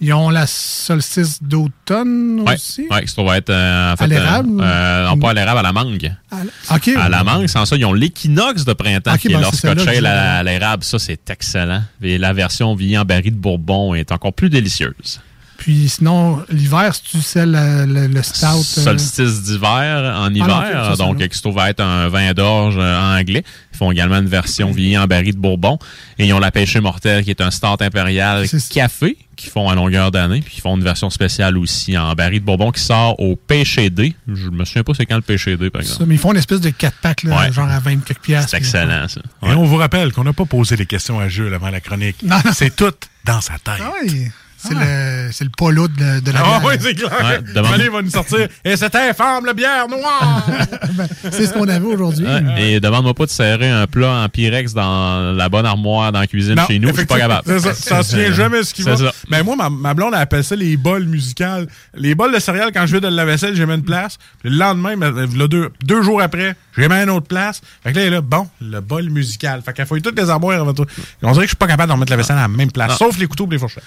ils 0.00 0.12
ont 0.12 0.30
la 0.30 0.46
solstice 0.46 1.42
d'automne 1.42 2.40
Ouais, 2.46 2.54
aussi. 2.54 2.86
ouais, 2.90 3.06
ça 3.06 3.22
va 3.22 3.36
être 3.38 3.50
euh, 3.50 3.92
en 3.92 3.96
fait, 3.96 4.04
À 4.04 4.06
l'érable 4.06 4.60
euh, 4.60 4.64
euh, 4.64 5.08
non, 5.08 5.18
pas 5.18 5.30
à 5.30 5.34
l'érable, 5.34 5.58
à 5.58 5.62
la 5.62 5.72
mangue. 5.72 6.12
À. 6.30 6.74
À 6.98 7.08
la 7.08 7.24
mangue, 7.24 7.48
sans 7.48 7.64
ça, 7.66 7.76
ils 7.76 7.84
ont 7.84 7.92
l'équinoxe 7.92 8.64
de 8.64 8.72
printemps 8.72 9.16
qui 9.16 9.28
est 9.28 9.32
ben, 9.32 9.40
leur 9.40 9.52
c'est 9.52 9.62
celle-là 9.62 9.82
scotch 9.82 9.96
ale 9.96 10.06
à 10.06 10.42
l'érable. 10.42 10.84
Ça, 10.84 10.98
c'est 10.98 11.28
excellent. 11.30 11.82
Et 12.00 12.18
la 12.18 12.32
version 12.32 12.74
vieillie 12.74 12.98
en 12.98 13.04
baril 13.04 13.32
de 13.32 13.38
Bourbon 13.38 13.94
est 13.94 14.12
encore 14.12 14.32
plus 14.32 14.50
délicieuse. 14.50 15.20
Puis 15.66 15.88
sinon, 15.88 16.44
l'hiver, 16.48 16.94
si 16.94 17.02
tu 17.02 17.20
sais 17.20 17.44
le, 17.44 17.86
le, 17.86 18.06
le 18.06 18.22
stout. 18.22 18.46
euh, 18.46 18.62
Solstice 18.62 19.42
d'hiver 19.42 20.14
en 20.16 20.26
Ah 20.26 20.30
non, 20.30 20.44
hiver, 20.44 20.86
ça, 20.90 20.94
donc 20.96 21.18
qui 21.26 21.36
se 21.36 21.42
trouve 21.42 21.58
à 21.58 21.70
être 21.70 21.80
un 21.80 22.06
vin 22.08 22.32
d'orge 22.34 22.76
euh, 22.78 23.18
anglais. 23.18 23.42
Ils 23.74 23.76
font 23.76 23.90
également 23.90 24.18
une 24.18 24.28
version 24.28 24.70
vieillie 24.70 24.96
en 24.96 25.06
baril 25.08 25.34
de 25.34 25.40
Bourbon. 25.40 25.76
Et 26.20 26.26
ils 26.26 26.32
ont 26.32 26.38
la 26.38 26.52
pêche 26.52 26.76
mortelle 26.76 27.24
qui 27.24 27.30
est 27.30 27.40
un 27.40 27.50
stout 27.50 27.78
impérial 27.80 28.46
café 28.70 29.18
qu'ils 29.34 29.50
font 29.50 29.68
à 29.68 29.74
longueur 29.74 30.12
d'année. 30.12 30.40
Puis 30.40 30.54
ils 30.58 30.60
font 30.60 30.76
une 30.76 30.84
version 30.84 31.10
spéciale 31.10 31.58
aussi 31.58 31.98
en 31.98 32.12
baril 32.14 32.38
de 32.40 32.44
Bourbon 32.44 32.70
qui 32.70 32.80
sort 32.80 33.18
au 33.18 33.34
pêché 33.34 33.90
D. 33.90 34.14
Je 34.32 34.48
me 34.50 34.64
souviens 34.64 34.84
pas 34.84 34.92
c'est 34.94 35.04
quand 35.04 35.16
le 35.16 35.22
pêché 35.22 35.56
D, 35.56 35.68
par 35.70 35.80
exemple. 35.80 35.98
ça, 35.98 36.06
mais 36.06 36.14
ils 36.14 36.18
font 36.18 36.30
une 36.30 36.38
espèce 36.38 36.60
de 36.60 36.70
4 36.70 36.96
packs, 37.02 37.22
là, 37.24 37.40
Ouais. 37.40 37.52
genre 37.52 37.68
à 37.68 37.80
20 37.80 38.04
quelques 38.04 38.20
piastres. 38.20 38.50
C'est 38.50 38.58
excellent, 38.58 39.08
ça. 39.08 39.20
Et 39.42 39.50
on 39.52 39.64
vous 39.64 39.76
rappelle 39.78 40.12
qu'on 40.12 40.22
n'a 40.24 40.32
pas 40.32 40.44
posé 40.46 40.76
les 40.76 40.86
questions 40.86 41.18
à 41.18 41.28
Jules 41.28 41.52
avant 41.52 41.70
la 41.70 41.80
chronique. 41.80 42.18
Non, 42.22 42.36
non. 42.44 42.52
C'est 42.54 42.74
tout 42.76 42.92
dans 43.24 43.40
sa 43.40 43.54
tête. 43.54 43.82
Ah 43.82 43.90
oui, 44.04 44.28
c'est 44.68 44.74
le, 44.74 45.32
c'est 45.32 45.44
le 45.44 45.50
polo 45.56 45.88
de, 45.88 46.20
de 46.20 46.30
la 46.30 46.40
Ah 46.40 46.58
bière. 46.60 46.62
oui, 46.66 46.74
c'est 46.80 46.94
clair. 46.94 47.42
Ouais, 47.54 47.88
va 47.88 48.02
nous 48.02 48.10
sortir. 48.10 48.48
Et 48.64 48.76
c'était 48.76 49.10
infâme, 49.10 49.44
la 49.46 49.54
bière 49.54 49.88
noire. 49.88 50.46
Ben, 50.96 51.06
c'est 51.30 51.46
ce 51.46 51.52
qu'on 51.52 51.68
avait 51.68 51.84
aujourd'hui. 51.86 52.24
Ouais, 52.24 52.42
Et 52.62 52.80
demande-moi 52.80 53.12
pas 53.12 53.26
de 53.26 53.30
serrer 53.30 53.68
un 53.68 53.86
plat 53.86 54.22
en 54.24 54.28
Pyrex 54.28 54.72
dans 54.72 55.34
la 55.36 55.48
bonne 55.48 55.66
armoire 55.66 56.10
dans 56.12 56.20
la 56.20 56.26
cuisine 56.26 56.54
Non, 56.54 56.66
chez 56.66 56.78
nous. 56.78 56.88
Je 56.88 56.94
suis 56.96 57.06
pas 57.06 57.18
capable. 57.18 57.42
C'est 57.46 57.60
ça. 57.60 57.74
Ça 57.74 58.02
se 58.02 58.16
tient 58.16 58.32
jamais 58.32 58.62
ce 58.62 58.72
qui 58.72 58.82
C'est 58.82 58.90
va. 58.90 58.96
ça. 58.96 59.12
Mais 59.30 59.42
moi, 59.42 59.56
ma, 59.56 59.68
ma 59.68 59.92
blonde, 59.94 60.12
elle 60.14 60.20
appelle 60.22 60.44
ça 60.44 60.56
les 60.56 60.76
bols 60.76 61.04
musicales. 61.04 61.66
Les 61.94 62.14
bols 62.14 62.32
de 62.32 62.38
céréales, 62.38 62.70
quand 62.72 62.86
je 62.86 62.92
vais 62.92 63.00
de 63.00 63.08
la 63.08 63.24
vaisselle, 63.24 63.54
j'ai 63.56 63.66
mis 63.66 63.74
une 63.74 63.82
place. 63.84 64.16
Puis 64.40 64.50
le 64.50 64.56
lendemain, 64.56 64.94
là, 64.96 65.48
deux, 65.48 65.70
deux 65.84 66.02
jours 66.02 66.22
après, 66.22 66.54
j'ai 66.78 66.88
mis 66.88 66.94
une 66.94 67.10
autre 67.10 67.26
place. 67.26 67.60
Fait 67.82 67.92
que 67.92 67.96
là, 67.98 68.02
elle 68.02 68.08
est 68.08 68.16
là, 68.16 68.20
bon, 68.22 68.48
le 68.62 68.80
bol 68.80 69.10
musical. 69.10 69.60
Fait 69.62 69.72
qu'elle 69.72 69.86
fouille 69.86 70.02
toutes 70.02 70.18
les 70.18 70.30
armoires 70.30 70.58
avant 70.60 70.72
toi. 70.72 70.86
On 71.22 71.32
dirait 71.32 71.44
que 71.44 71.48
je 71.48 71.50
suis 71.50 71.56
pas 71.56 71.66
capable 71.66 71.90
d'en 71.90 71.96
mettre 71.98 72.12
la 72.12 72.16
vaisselle 72.16 72.38
à 72.38 72.42
la 72.42 72.48
même 72.48 72.70
place. 72.72 72.92
Non. 72.92 72.96
Sauf 72.96 73.18
les 73.18 73.26
couteaux 73.26 73.46
et 73.46 73.50
les 73.50 73.58
fourchettes. 73.58 73.84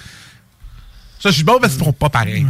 Ça, 1.22 1.30
je 1.30 1.36
suis 1.36 1.43
bon 1.43 1.57
parce 1.59 1.74
qu'ils 1.74 1.80
feront 1.80 1.93
pas 1.93 2.09
pareil. 2.09 2.45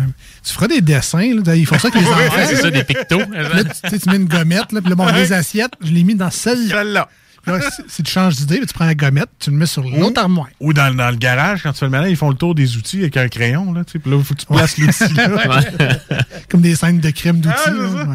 Tu 0.45 0.53
feras 0.53 0.67
des 0.67 0.82
dessins, 0.82 1.34
là, 1.45 1.55
ils 1.55 1.65
font 1.65 1.80
ça 1.80 1.88
avec 1.88 2.01
les 2.01 2.07
Ouais, 2.09 2.28
enfants. 2.28 2.39
c'est 2.47 2.55
ça, 2.57 2.70
des 2.70 2.84
pictos. 2.84 3.20
Là, 3.20 3.63
tu, 3.63 3.70
tu 3.84 3.89
sais, 3.89 3.99
tu 3.99 4.09
mets 4.09 4.17
une 4.17 4.26
gommette, 4.28 4.72
là, 4.72 4.82
puis 4.82 4.89
là, 4.89 4.95
bon, 4.95 5.07
les 5.13 5.34
assiettes, 5.34 5.72
je 5.84 5.91
l'ai 5.91 6.03
mis 6.03 6.15
dans 6.15 6.30
celle-là. 6.30 6.78
Celle-là. 6.78 7.09
Si, 7.76 7.82
si 7.88 8.03
tu 8.03 8.11
changes 8.11 8.36
d'idée, 8.36 8.59
tu 8.59 8.74
prends 8.74 8.86
la 8.86 8.93
gommette, 8.93 9.30
tu 9.39 9.49
le 9.49 9.55
mets 9.55 9.65
sur 9.65 9.82
l'autre 9.84 10.22
armoire. 10.22 10.49
Ou 10.59 10.72
dans, 10.74 10.93
dans 10.95 11.09
le 11.09 11.15
garage, 11.15 11.63
quand 11.63 11.72
tu 11.72 11.80
fais 11.80 11.86
le 11.86 11.91
malin, 11.91 12.07
ils 12.07 12.17
font 12.17 12.30
le 12.30 12.36
tour 12.36 12.53
des 12.53 12.78
outils 12.78 12.99
avec 12.99 13.17
un 13.17 13.28
crayon. 13.28 13.74
Là, 13.74 13.84
tu 13.84 13.93
sais, 13.93 13.99
puis 13.99 14.11
là, 14.11 14.17
il 14.17 14.24
faut 14.24 14.36
que 14.36 14.41
tu 14.41 14.45
places 14.45 14.78
l'outil. 14.78 15.13
là. 15.15 15.61
Comme 16.49 16.61
des 16.61 16.76
scènes 16.76 16.99
de 16.99 17.09
crime 17.09 17.39
d'outils. 17.39 17.55
Ah. 17.65 18.05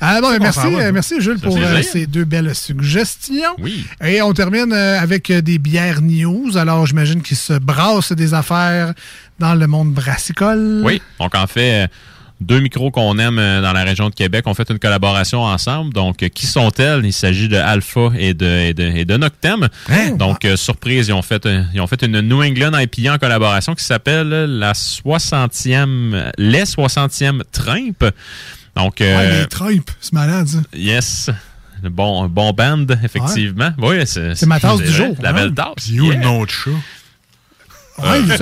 Ah, 0.00 0.20
bon, 0.20 0.30
ben, 0.30 0.38
merci, 0.40 0.60
va, 0.60 0.78
euh, 0.78 0.92
merci 0.92 1.20
Jules 1.20 1.38
Ça 1.40 1.46
pour 1.46 1.56
euh, 1.56 1.82
ces 1.82 2.06
deux 2.06 2.24
belles 2.24 2.54
suggestions. 2.54 3.56
Oui. 3.58 3.84
Et 4.04 4.22
on 4.22 4.32
termine 4.32 4.72
euh, 4.72 5.00
avec 5.00 5.28
euh, 5.30 5.40
des 5.40 5.58
bières 5.58 6.02
news. 6.02 6.56
Alors, 6.56 6.86
j'imagine 6.86 7.20
qu'ils 7.20 7.36
se 7.36 7.54
brassent 7.54 8.12
des 8.12 8.32
affaires 8.32 8.94
dans 9.38 9.54
le 9.54 9.66
monde 9.66 9.92
brassicole. 9.92 10.82
Oui, 10.84 11.00
donc 11.20 11.34
en 11.34 11.46
fait, 11.46 11.84
euh, 11.84 11.86
deux 12.40 12.60
micros 12.60 12.90
qu'on 12.90 13.18
aime 13.18 13.38
euh, 13.38 13.60
dans 13.60 13.72
la 13.72 13.82
région 13.84 14.08
de 14.10 14.14
Québec 14.14 14.46
ont 14.46 14.54
fait 14.54 14.68
une 14.70 14.78
collaboration 14.78 15.42
ensemble. 15.42 15.92
Donc, 15.92 16.22
euh, 16.22 16.28
qui 16.28 16.46
sont-elles? 16.46 17.04
Il 17.04 17.12
s'agit 17.12 17.48
de 17.48 17.56
Alpha 17.56 18.10
et 18.16 18.32
de, 18.34 18.46
et 18.46 18.74
de, 18.74 18.82
et 18.84 19.04
de 19.04 19.16
Noctem. 19.16 19.68
Hein? 19.88 20.10
Donc, 20.16 20.44
euh, 20.44 20.56
surprise, 20.56 21.08
ils 21.08 21.12
ont, 21.12 21.22
fait, 21.22 21.48
ils 21.74 21.80
ont 21.80 21.86
fait 21.88 22.02
une 22.02 22.20
New 22.20 22.42
England 22.42 22.78
IPA 22.78 23.14
en 23.14 23.18
collaboration 23.18 23.74
qui 23.74 23.84
s'appelle 23.84 24.28
la 24.28 24.72
60e, 24.74 26.30
les 26.38 26.64
60e 26.64 27.42
Trimp. 27.52 28.04
Donc, 28.76 29.00
euh, 29.00 29.16
Ouais, 29.16 29.46
les 29.70 29.80
c'est 30.00 30.12
malade, 30.12 30.46
ça. 30.46 30.58
yes. 30.74 31.30
Le 31.82 31.90
Bon, 31.90 32.26
bon 32.28 32.52
band, 32.52 32.86
effectivement. 33.04 33.70
Oui, 33.78 33.98
c'est 34.04 34.34
C'est 34.34 34.46
ma 34.46 34.58
tasse 34.58 34.78
du 34.78 34.86
jour, 34.88 35.14
La 35.20 35.30
hein? 35.30 35.32
belle 35.32 35.54
tasse. 35.54 35.74
Puis 35.76 36.00
où 36.00 36.06
Yeah. 36.12 36.22
chat? 36.48 36.70
Ouais. 38.02 38.36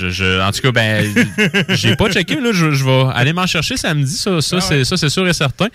Je- 0.00 0.10
je- 0.10 0.40
en 0.40 0.50
tout 0.52 0.60
cas, 0.60 0.72
ben, 0.72 1.04
j'ai 1.70 1.96
pas 1.96 2.08
checké. 2.10 2.36
Là, 2.40 2.50
je, 2.52 2.70
je 2.70 2.84
vais 2.84 3.04
aller 3.14 3.32
m'en 3.32 3.46
chercher 3.46 3.76
samedi. 3.76 4.12
Ça, 4.16 4.40
ça, 4.40 4.60
c'est, 4.60 4.84
ça, 4.84 4.96
c'est 4.96 5.08
sûr 5.08 5.26
et 5.28 5.32
certain. 5.32 5.66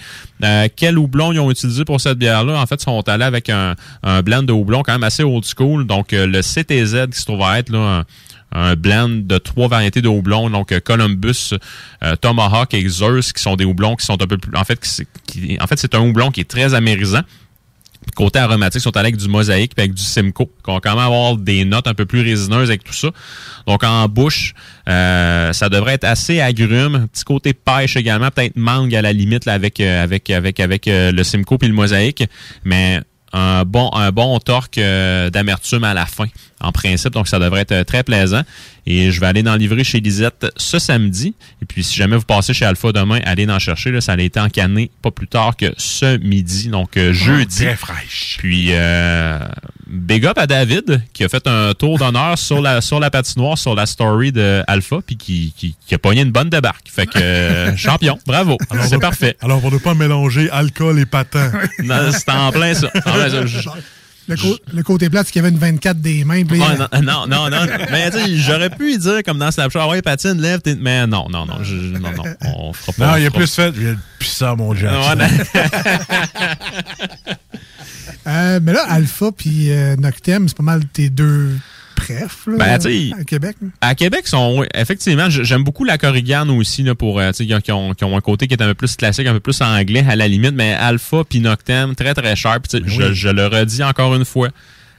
Euh, 0.43 0.67
quel 0.75 0.97
houblon 0.97 1.31
ils 1.33 1.39
ont 1.39 1.51
utilisé 1.51 1.83
pour 1.85 1.99
cette 1.99 2.17
bière-là? 2.17 2.59
En 2.61 2.65
fait, 2.65 2.75
ils 2.81 2.83
sont 2.85 3.07
allés 3.09 3.23
avec 3.25 3.49
un, 3.49 3.75
un 4.03 4.21
blend 4.21 4.43
de 4.43 4.53
houblon 4.53 4.83
quand 4.83 4.93
même 4.93 5.03
assez 5.03 5.23
old 5.23 5.43
school. 5.45 5.85
Donc, 5.85 6.13
euh, 6.13 6.25
le 6.27 6.41
CTZ 6.41 7.09
qui 7.11 7.19
se 7.19 7.25
trouve 7.25 7.41
à 7.43 7.59
être 7.59 7.69
là, 7.69 8.03
un, 8.51 8.67
un 8.69 8.75
blend 8.75 9.09
de 9.09 9.37
trois 9.37 9.67
variétés 9.67 10.01
de 10.01 10.07
houblons. 10.07 10.49
Donc, 10.49 10.71
euh, 10.71 10.79
Columbus, 10.79 11.51
euh, 12.03 12.15
Tomahawk 12.15 12.73
et 12.73 12.87
Zeus, 12.87 13.33
qui 13.33 13.41
sont 13.41 13.55
des 13.55 13.65
houblons 13.65 13.95
qui 13.95 14.05
sont 14.05 14.21
un 14.21 14.27
peu 14.27 14.37
plus... 14.37 14.55
En 14.55 14.63
fait, 14.63 14.79
qui, 14.79 15.05
qui- 15.27 15.57
en 15.61 15.67
fait 15.67 15.77
c'est 15.77 15.93
un 15.95 15.99
houblon 15.99 16.31
qui 16.31 16.41
est 16.41 16.49
très 16.49 16.73
amérisant. 16.73 17.21
Côté 18.15 18.39
aromatique, 18.39 18.81
sont 18.81 18.95
allés 18.95 19.07
avec 19.07 19.17
du 19.17 19.27
mosaïque 19.27 19.73
et 19.77 19.81
avec 19.81 19.93
du 19.93 20.03
Simcoe, 20.03 20.45
qui 20.45 20.71
vont 20.71 20.79
quand 20.79 20.95
même 20.95 21.05
avoir 21.05 21.37
des 21.37 21.65
notes 21.65 21.87
un 21.87 21.93
peu 21.93 22.05
plus 22.05 22.21
résineuses 22.21 22.69
avec 22.69 22.83
tout 22.83 22.93
ça. 22.93 23.09
Donc 23.67 23.83
en 23.83 24.07
bouche, 24.07 24.53
euh, 24.87 25.51
ça 25.53 25.69
devrait 25.69 25.93
être 25.93 26.03
assez 26.03 26.39
agrume, 26.39 27.07
petit 27.11 27.23
côté 27.23 27.53
pêche 27.53 27.95
également, 27.95 28.29
peut-être 28.31 28.55
mangue 28.55 28.93
à 28.95 29.01
la 29.01 29.11
limite 29.11 29.45
là, 29.45 29.53
avec 29.53 29.79
euh, 29.79 30.03
avec 30.03 30.29
avec 30.29 30.59
avec 30.59 30.87
euh, 30.87 31.11
le 31.11 31.23
Simcoe 31.23 31.57
puis 31.57 31.67
le 31.67 31.73
mosaïque, 31.73 32.23
mais 32.63 33.01
un 33.35 33.65
bon 33.65 33.89
un 33.93 34.11
bon 34.11 34.39
torque 34.39 34.77
euh, 34.77 35.29
d'amertume 35.29 35.83
à 35.83 35.93
la 35.93 36.05
fin 36.05 36.27
en 36.61 36.71
principe. 36.71 37.13
Donc 37.13 37.27
ça 37.27 37.39
devrait 37.39 37.61
être 37.61 37.71
euh, 37.71 37.83
très 37.83 38.03
plaisant. 38.03 38.41
Et 38.85 39.11
je 39.11 39.19
vais 39.19 39.27
aller 39.27 39.43
dans 39.43 39.55
livrer 39.55 39.83
chez 39.83 39.99
Lisette 39.99 40.47
ce 40.57 40.79
samedi. 40.79 41.35
Et 41.61 41.65
puis 41.65 41.83
si 41.83 41.95
jamais 41.95 42.15
vous 42.15 42.25
passez 42.25 42.53
chez 42.53 42.65
Alpha 42.65 42.91
demain, 42.91 43.19
allez 43.25 43.47
en 43.49 43.59
chercher. 43.59 43.91
Là, 43.91 44.01
ça 44.01 44.13
a 44.13 44.17
été 44.17 44.39
encanné 44.39 44.91
pas 45.01 45.11
plus 45.11 45.27
tard 45.27 45.55
que 45.57 45.73
ce 45.77 46.17
midi, 46.17 46.69
donc 46.69 46.97
euh, 46.97 47.13
jeudi. 47.13 47.65
Très 47.65 47.75
fraîche. 47.75 48.37
Puis, 48.39 48.67
euh, 48.71 49.39
big 49.87 50.25
up 50.25 50.37
à 50.37 50.47
David, 50.47 51.01
qui 51.13 51.23
a 51.23 51.29
fait 51.29 51.45
un 51.47 51.73
tour 51.73 51.97
d'honneur 51.97 52.37
sur 52.37 52.61
la, 52.61 52.81
sur 52.81 52.99
la 52.99 53.09
patinoire, 53.09 53.57
sur 53.57 53.75
la 53.75 53.85
story 53.85 54.31
de 54.31 54.63
Alpha, 54.67 54.97
puis 55.05 55.17
qui, 55.17 55.53
qui, 55.55 55.75
qui 55.85 55.95
a 55.95 55.99
pogné 55.99 56.21
une 56.21 56.31
bonne 56.31 56.49
débarque. 56.49 56.87
Fait 56.89 57.05
que, 57.05 57.19
euh, 57.19 57.75
champion, 57.77 58.17
bravo, 58.25 58.57
c'est 58.89 58.99
parfait. 58.99 59.37
Alors, 59.41 59.63
on 59.63 59.71
ne 59.71 59.77
pas 59.77 59.93
mélanger 59.93 60.49
alcool 60.51 60.99
et 60.99 61.05
patin. 61.05 61.51
Non, 61.83 62.11
C'était 62.11 62.31
en 62.31 62.51
plein 62.51 62.73
ça. 62.73 62.89
En 63.05 63.11
plein 63.11 63.29
ça. 63.29 63.45
Je- 64.27 64.35
Le, 64.73 64.81
côté 64.81 65.07
plat, 65.07 65.21
c'est 65.23 65.31
qu'il 65.31 65.43
y 65.43 65.45
avait 65.45 65.53
une 65.53 65.59
24 65.59 66.01
des 66.01 66.23
mains. 66.25 66.43
puis 66.45 66.57
là, 66.57 66.65
Ouais, 66.91 66.99
non, 67.03 67.27
non, 67.27 67.27
non, 67.27 67.49
non. 67.51 67.67
Mais 67.91 68.09
tu 68.09 68.17
sais, 68.17 68.37
j'aurais 68.37 68.71
pu 68.71 68.93
y 68.93 68.97
dire 68.97 69.19
comme 69.23 69.37
dans 69.37 69.51
Snapchat, 69.51 69.83
ah 69.83 69.87
ouais, 69.87 70.01
patine, 70.01 70.41
lève, 70.41 70.61
t'es- 70.61 70.73
mais 70.73 71.05
non, 71.05 71.27
non, 71.29 71.45
non, 71.45 71.63
je- 71.63 71.75
non, 71.75 72.09
non, 72.11 72.23
on 72.57 72.73
fera 72.73 72.91
pas. 72.93 73.05
Non, 73.11 73.17
il 73.17 73.23
y 73.23 73.27
a 73.27 73.29
plus 73.29 73.53
fait. 73.53 73.71
À 74.41 74.55
mon 74.55 74.73
Jack. 74.73 74.91
Ouais. 75.19 75.27
Euh, 78.27 78.59
mais 78.61 78.73
là, 78.73 78.83
Alpha 78.87 79.31
puis 79.35 79.71
euh, 79.71 79.95
Noctem, 79.95 80.47
c'est 80.47 80.57
pas 80.57 80.63
mal 80.63 80.85
tes 80.87 81.09
deux 81.09 81.49
prefs 81.95 82.45
là, 82.47 82.57
Ben, 82.57 83.13
à 83.19 83.23
Québec. 83.23 83.55
À 83.81 83.95
Québec, 83.95 84.27
sont, 84.27 84.63
effectivement, 84.73 85.29
j'aime 85.29 85.63
beaucoup 85.63 85.85
la 85.85 85.97
Corrigan 85.97 86.47
aussi 86.49 86.83
là, 86.83 86.93
pour 86.95 87.19
euh, 87.19 87.31
qui, 87.31 87.53
ont- 87.73 87.93
qui 87.93 88.03
ont, 88.03 88.17
un 88.17 88.21
côté 88.21 88.47
qui 88.47 88.53
est 88.53 88.61
un 88.61 88.67
peu 88.67 88.73
plus 88.73 88.95
classique, 88.95 89.27
un 89.27 89.33
peu 89.33 89.39
plus 89.39 89.61
anglais 89.61 90.05
à 90.07 90.15
la 90.15 90.27
limite, 90.27 90.53
mais 90.55 90.73
Alpha 90.73 91.23
puis 91.27 91.39
Noctem, 91.39 91.95
très 91.95 92.13
très 92.13 92.35
cher. 92.35 92.57
Sais, 92.69 92.81
je, 92.85 93.13
je 93.13 93.29
le 93.29 93.47
redis 93.47 93.83
encore 93.83 94.13
une 94.15 94.25
fois. 94.25 94.49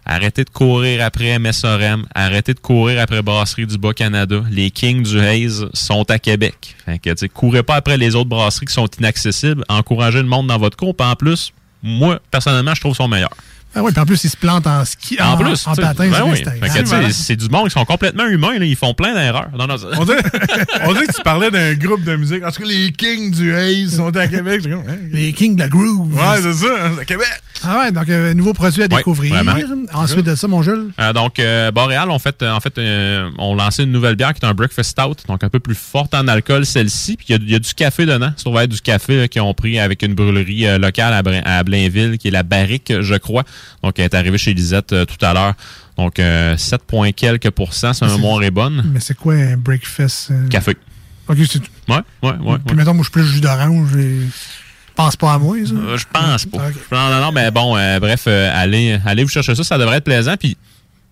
Arrêtez 0.09 0.45
de 0.45 0.51
courir 0.51 1.05
après 1.05 1.37
Messorem. 1.41 2.07
Arrêtez 2.15 2.55
de 2.55 2.61
courir 2.61 3.01
après 3.01 3.23
Brasserie 3.23 3.67
du 3.67 3.77
Bas-Canada. 3.77 4.41
Les 4.51 4.71
Kings 4.71 5.03
du 5.03 5.19
Haze 5.19 5.69
sont 5.75 6.09
à 6.11 6.21
Québec. 6.21 6.77
Fait 6.85 7.01
que, 7.01 7.27
courez 7.27 7.65
pas 7.65 7.75
après 7.75 7.97
les 7.97 8.15
autres 8.15 8.29
brasseries 8.29 8.67
qui 8.67 8.73
sont 8.73 8.87
inaccessibles. 9.01 9.65
Encouragez 9.69 10.19
le 10.23 10.29
monde 10.29 10.47
dans 10.47 10.59
votre 10.59 10.77
cours. 10.77 10.95
En 11.01 11.17
plus, 11.17 11.53
moi, 11.83 12.21
personnellement, 12.31 12.75
je 12.75 12.81
trouve 12.81 12.93
qu'ils 12.93 13.05
sont 13.05 13.09
meilleurs. 13.09 13.35
Ah 13.77 13.83
ouais, 13.83 13.93
puis 13.93 14.01
en 14.01 14.07
plus, 14.07 14.25
ils 14.25 14.31
se 14.31 14.37
plantent 14.37 14.67
en 14.67 14.85
ski, 14.87 15.19
en, 15.21 15.33
En, 15.33 15.37
plus, 15.37 15.67
en 15.67 15.75
patin. 15.75 16.09
ben 16.09 16.23
oui. 16.25 16.43
C'est 17.13 17.37
du 17.37 17.49
monde 17.51 17.65
qui 17.69 17.73
sont 17.73 17.85
complètement 17.85 18.27
humains. 18.27 18.59
Là. 18.59 18.65
Ils 18.65 18.75
font 18.77 18.95
plein 18.95 19.15
d'erreurs. 19.15 19.51
Non, 19.57 19.67
non, 19.67 19.77
On 19.99 20.05
dirait, 20.05 20.23
on 20.85 20.93
dirait 20.95 21.07
que 21.07 21.13
tu 21.15 21.23
parlais 21.23 21.51
d'un 21.51 21.75
groupe 21.75 22.03
de 22.03 22.17
musique. 22.17 22.43
En 22.43 22.51
tout 22.51 22.63
cas, 22.63 22.69
les 22.69 22.91
Kings 22.93 23.31
du 23.33 23.55
Haze 23.55 23.97
sont 23.97 24.17
à 24.17 24.27
Québec. 24.27 24.63
Hein? 24.67 24.83
Les 25.13 25.33
Kings 25.33 25.55
de 25.57 25.61
la 25.61 25.69
Groove. 25.69 26.13
Ouais, 26.15 26.41
c'est 26.41 26.53
ça, 26.55 26.67
c'est 26.95 27.01
à 27.03 27.05
Québec. 27.05 27.27
Ah 27.65 27.81
ouais, 27.81 27.91
donc 27.93 28.09
euh, 28.09 28.35
nouveau 28.35 28.53
produit 28.53 28.83
à 28.83 28.89
découvrir. 28.89 29.35
vraiment. 29.35 29.55
Ensuite 29.95 30.25
de 30.27 30.35
ça, 30.35 30.47
mon 30.47 30.63
Jules? 30.63 30.91
Euh, 31.01 31.13
donc, 31.13 31.39
euh, 31.39 31.71
Boréal, 31.71 32.11
en 32.11 32.19
fait, 32.19 32.43
euh, 32.43 32.51
en 32.53 32.61
fait 32.61 32.77
euh, 32.79 33.29
on 33.39 33.55
lancé 33.55 33.83
une 33.85 33.93
nouvelle 33.93 34.15
bière 34.17 34.35
qui 34.35 34.45
est 34.45 34.49
un 34.49 34.53
breakfast 34.55 34.91
stout, 34.91 35.17
donc 35.29 35.43
un 35.43 35.49
peu 35.49 35.59
plus 35.59 35.75
forte 35.75 36.15
en 36.15 36.29
alcool, 36.29 36.67
celle-ci. 36.67 37.17
Puis 37.17 37.27
il 37.31 37.33
y 37.33 37.35
a- 37.35 37.43
il 37.43 37.51
y, 37.51 37.55
a 37.55 37.59
du 37.59 37.73
café 37.75 38.05
dedans. 38.07 38.31
Ça 38.37 38.51
va 38.51 38.65
être 38.65 38.71
du 38.71 38.81
café 38.81 39.29
qu'ils 39.29 39.41
ont 39.43 39.55
pris 39.55 39.79
avec 39.79 40.03
une 40.03 40.15
brûlerie 40.15 40.67
euh, 40.67 40.79
locale 40.79 41.13
à, 41.15 41.59
à 41.59 41.63
Blainville, 41.63 42.19
qui 42.19 42.29
est 42.29 42.31
la 42.33 42.43
Barrique, 42.43 42.93
je 43.01 43.15
crois. 43.15 43.45
Donc, 43.83 43.99
elle 43.99 44.05
est 44.07 44.15
arrivée 44.15 44.39
chez 44.39 44.55
Lisette 44.55 44.93
euh, 44.93 45.05
tout 45.05 45.25
à 45.25 45.33
l'heure. 45.33 45.55
Donc, 45.97 46.19
euh, 46.19 46.57
7 46.57 46.83
points 46.83 47.13
quelques 47.13 47.51
pourcents, 47.51 47.93
si 47.93 48.05
ma 48.05 48.11
mémoire 48.11 48.43
est 48.43 48.51
bonne. 48.51 48.85
Mais 48.93 49.01
c'est 49.01 49.17
quoi 49.17 49.35
un 49.35 49.57
breakfast? 49.57 50.31
euh? 50.31 50.49
Café. 50.49 50.77
Ok, 51.29 51.39
c'est 51.51 51.59
tout. 51.59 51.71
Ouais, 51.89 51.97
ouais, 52.23 52.31
ouais. 52.31 52.37
Puis 52.39 52.71
ouais. 52.71 52.75
mettons, 52.75 52.95
moi, 52.95 53.03
je 53.03 53.11
suis 53.11 53.13
plus 53.13 53.25
jus 53.27 53.41
d'orange 53.41 53.97
et... 53.97 54.21
Pense 54.95 55.15
pas 55.17 55.35
à 55.35 55.39
moi, 55.39 55.57
ça. 55.67 55.75
Euh, 55.75 55.97
je 55.99 56.07
pense 56.11 56.47
pas. 56.47 56.71
Non, 56.91 57.11
non, 57.11 57.21
non, 57.21 57.33
mais 57.33 57.51
bon, 57.51 57.77
euh, 57.77 58.01
bref, 58.01 58.25
euh, 58.29 58.51
allez, 58.55 58.99
allez 59.05 59.25
vous 59.25 59.29
chercher 59.29 59.55
ça, 59.55 59.63
ça 59.63 59.77
devrait 59.77 59.99
être 59.99 60.05
plaisant. 60.05 60.37
Puis, 60.39 60.57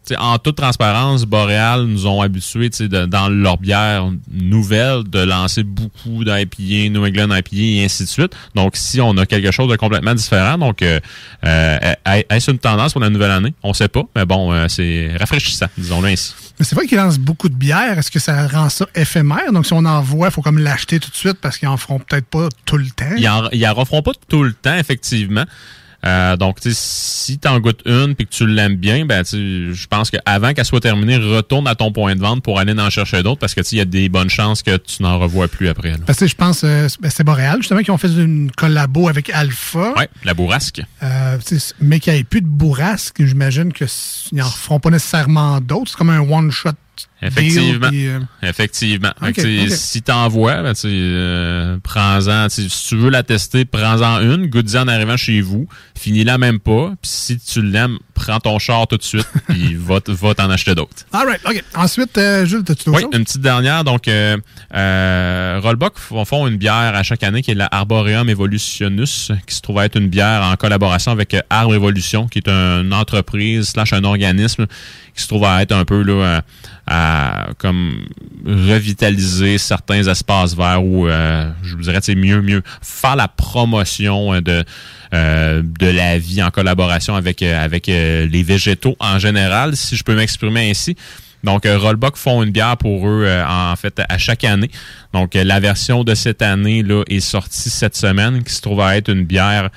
tu 0.07 0.15
sais, 0.15 0.17
en 0.21 0.39
toute 0.39 0.57
transparence, 0.57 1.25
Boréal 1.25 1.85
nous 1.85 2.07
ont 2.07 2.21
habitués, 2.21 2.69
de- 2.69 3.07
dans 3.07 3.29
leur 3.29 3.59
bière 3.59 4.11
nouvelle, 4.31 5.05
de 5.05 5.21
lancer 5.21 5.63
beaucoup 5.63 6.25
d'IPA, 6.25 6.91
New 6.91 7.05
England 7.05 7.35
IPA 7.35 7.57
et 7.57 7.85
ainsi 7.85 8.05
de 8.05 8.09
suite. 8.09 8.33
Donc, 8.55 8.73
si 8.77 9.01
on 9.01 9.17
a 9.17 9.27
quelque 9.27 9.51
chose 9.51 9.69
de 9.71 9.77
complètement 9.77 10.15
différent, 10.15 10.59
donc, 10.59 10.83
euh, 10.83 11.01
euh, 11.45 11.79
est-ce 12.31 12.51
une 12.51 12.59
tendance 12.59 12.93
pour 12.93 13.01
la 13.01 13.11
nouvelle 13.11 13.31
année? 13.31 13.55
On 13.63 13.73
sait 13.73 13.89
pas, 13.89 14.03
mais 14.15 14.25
bon, 14.25 14.53
euh, 14.53 14.67
c'est 14.69 15.11
rafraîchissant, 15.19 15.67
disons-le 15.79 16.09
ainsi. 16.09 16.35
Mais 16.59 16.65
c'est 16.65 16.75
vrai 16.77 16.87
qu'ils 16.87 16.99
lancent 16.99 17.19
beaucoup 17.19 17.49
de 17.49 17.55
bières. 17.57 17.99
Est-ce 17.99 18.11
que 18.11 18.21
ça 18.21 18.47
rend 18.47 18.69
ça 18.69 18.87
éphémère? 18.95 19.53
Donc, 19.53 19.67
si 19.67 19.73
on 19.73 19.85
en 19.85 20.01
voit, 20.03 20.29
il 20.29 20.33
faut 20.33 20.43
comme 20.43 20.59
l'acheter 20.59 21.01
tout 21.01 21.11
de 21.11 21.17
suite 21.17 21.39
parce 21.41 21.59
qu'ils 21.59 21.67
en 21.69 21.77
feront 21.77 21.99
peut-être 21.99 22.27
pas 22.27 22.49
tout 22.65 22.77
le 22.77 22.87
temps. 22.91 23.15
Ils 23.17 23.29
en, 23.29 23.49
ils 23.53 23.67
en 23.67 23.75
referont 23.75 24.03
pas 24.03 24.13
tout 24.29 24.45
le 24.45 24.53
temps, 24.53 24.77
effectivement. 24.77 25.45
Euh, 26.05 26.37
donc, 26.37 26.61
tu 26.61 26.71
si 26.73 27.39
t'en 27.39 27.59
goûtes 27.61 27.81
une 27.87 28.15
puis 28.15 28.27
que 28.27 28.33
tu 28.33 28.47
l'aimes 28.47 28.77
bien, 28.77 29.07
ben, 29.07 29.25
tu 29.25 29.75
je 29.75 29.87
pense 29.87 30.11
qu'avant 30.11 30.53
qu'elle 30.53 30.65
soit 30.65 30.81
terminée, 30.81 31.17
retourne 31.17 31.67
à 31.67 31.75
ton 31.75 31.93
point 31.93 32.15
de 32.15 32.21
vente 32.21 32.43
pour 32.43 32.59
aller 32.59 32.79
en 32.79 32.91
chercher 32.91 33.23
d'autres 33.23 33.39
parce 33.39 33.55
que, 33.55 33.61
tu 33.61 33.77
il 33.77 33.79
y 33.79 33.81
a 33.81 33.85
des 33.85 34.09
bonnes 34.09 34.31
chances 34.31 34.63
que 34.63 34.77
tu 34.77 35.03
n'en 35.03 35.19
revois 35.19 35.49
plus 35.49 35.69
après. 35.69 35.93
là. 35.93 35.99
Parce 36.07 36.19
que 36.19 36.27
je 36.27 36.35
pense, 36.35 36.63
euh, 36.65 36.89
ben, 37.01 37.11
c'est 37.11 37.25
Boréal, 37.25 37.57
justement, 37.59 37.81
qui 37.81 37.91
ont 37.91 37.99
fait 37.99 38.09
une 38.09 38.51
collabo 38.51 39.09
avec 39.09 39.31
Alpha. 39.31 39.95
Ouais, 39.97 40.09
la 40.25 40.35
bourrasque. 40.35 40.83
Euh, 41.03 41.39
tu 41.45 41.59
mais 41.81 42.01
qu'il 42.01 42.13
n'y 42.13 42.21
ait 42.21 42.25
plus 42.25 42.43
de 42.43 42.47
bourrasque, 42.47 43.25
j'imagine 43.25 43.73
qu'ils 43.73 43.87
n'en 44.33 44.45
feront 44.45 44.81
pas 44.81 44.91
nécessairement 44.91 45.61
d'autres. 45.61 45.91
C'est 45.91 45.97
comme 45.97 46.11
un 46.11 46.21
one-shot. 46.21 46.73
Deal, 47.31 47.39
Effectivement. 47.39 47.89
puis, 47.89 48.09
euh, 48.09 48.21
Effectivement. 48.43 49.13
Si 49.69 50.03
t'en 50.03 50.29
vois, 50.29 50.63
ben, 50.63 50.75
euh, 50.85 51.77
prends-en. 51.83 52.49
Si 52.49 52.69
tu 52.89 52.97
veux 52.97 53.11
la 53.11 53.23
tester, 53.23 53.65
prends-en 53.65 54.21
une, 54.21 54.47
goûte-en 54.47 54.83
en 54.83 54.89
arrivant 54.89 55.17
chez 55.17 55.41
vous, 55.41 55.69
finis-la 55.95 56.39
même 56.39 56.61
pas. 56.61 56.93
Puis 57.01 57.11
si 57.11 57.39
tu 57.39 57.63
l'aimes, 57.63 57.99
prends 58.15 58.41
ton 58.41 58.59
char 58.59 58.87
tout 58.87 58.97
de 58.97 59.03
suite, 59.03 59.29
puis 59.49 59.75
va, 59.75 59.99
va 60.07 60.35
t'en 60.35 60.51
acheter 60.51 60.75
d'autres. 60.75 61.05
All 61.13 61.27
right, 61.27 61.41
OK. 61.45 61.63
Ensuite, 61.75 62.17
euh, 62.19 62.47
Jules, 62.47 62.65
t'as-tu 62.65 62.85
d'autres 62.85 63.05
Oui, 63.05 63.17
une 63.17 63.25
petite 63.25 63.41
dernière. 63.41 63.85
Donc, 63.85 64.09
euh, 64.09 64.37
euh, 64.75 65.61
Rollbuck 65.63 65.99
font, 65.99 66.47
une 66.47 66.57
bière 66.57 66.95
à 66.95 67.03
chaque 67.03 67.23
année 67.23 67.43
qui 67.43 67.51
est 67.51 67.55
la 67.55 67.69
Arboreum 67.71 68.29
Evolutionus, 68.29 69.33
qui 69.47 69.55
se 69.55 69.61
trouve 69.61 69.81
être 69.81 69.97
une 69.97 70.09
bière 70.09 70.43
en 70.43 70.57
collaboration 70.57 71.13
avec 71.13 71.37
Arbre 71.51 71.75
Evolution, 71.75 72.29
qui 72.29 72.39
est 72.39 72.49
une 72.49 72.93
entreprise 72.93 73.69
slash 73.69 73.93
un 73.93 74.05
organisme 74.05 74.67
qui 75.15 75.23
se 75.23 75.29
trouve 75.29 75.45
à 75.45 75.63
être 75.63 75.73
un 75.73 75.85
peu 75.85 76.03
là, 76.03 76.43
à, 76.87 77.14
comme 77.59 78.07
revitaliser 78.47 79.59
certains 79.59 80.07
espaces 80.07 80.55
verts 80.55 80.85
ou 80.85 81.07
euh, 81.07 81.51
je 81.63 81.77
vous 81.77 81.83
dirais 81.83 82.01
c'est 82.03 82.15
mieux 82.15 82.43
mieux 82.43 82.63
faire 82.83 83.17
la 83.17 83.29
promotion 83.29 84.41
de 84.41 84.65
euh, 85.13 85.63
de 85.63 85.87
la 85.87 86.19
vie 86.19 86.43
en 86.43 86.51
collaboration 86.51 87.15
avec 87.15 87.43
avec 87.43 87.87
les 87.87 88.43
végétaux 88.43 88.97
en 89.01 89.19
général 89.19 89.77
si 89.77 89.97
je 89.97 90.05
peux 90.05 90.15
m'exprimer 90.15 90.71
ainsi. 90.71 90.97
Donc, 91.43 91.67
Rollbuck 91.67 92.17
font 92.17 92.43
une 92.43 92.53
bière 92.53 92.79
pour 92.79 93.07
eux, 93.07 93.29
en 93.47 93.77
fait, 93.77 94.01
à 94.09 94.17
chaque 94.17 94.45
année. 94.45 94.71
Donc, 95.13 95.35
la 95.35 95.61
version 95.61 96.03
de 96.03 96.15
cette 96.15 96.41
année 96.41 96.83
là 96.83 97.03
est 97.11 97.21
sortie 97.21 97.69
cette 97.69 97.97
semaine, 97.97 98.43
qui 98.43 98.55
se 98.55 98.63
trouve 98.63 98.81
à 98.81 98.97
être 98.97 99.11
une 99.11 99.25
bière 99.27 99.69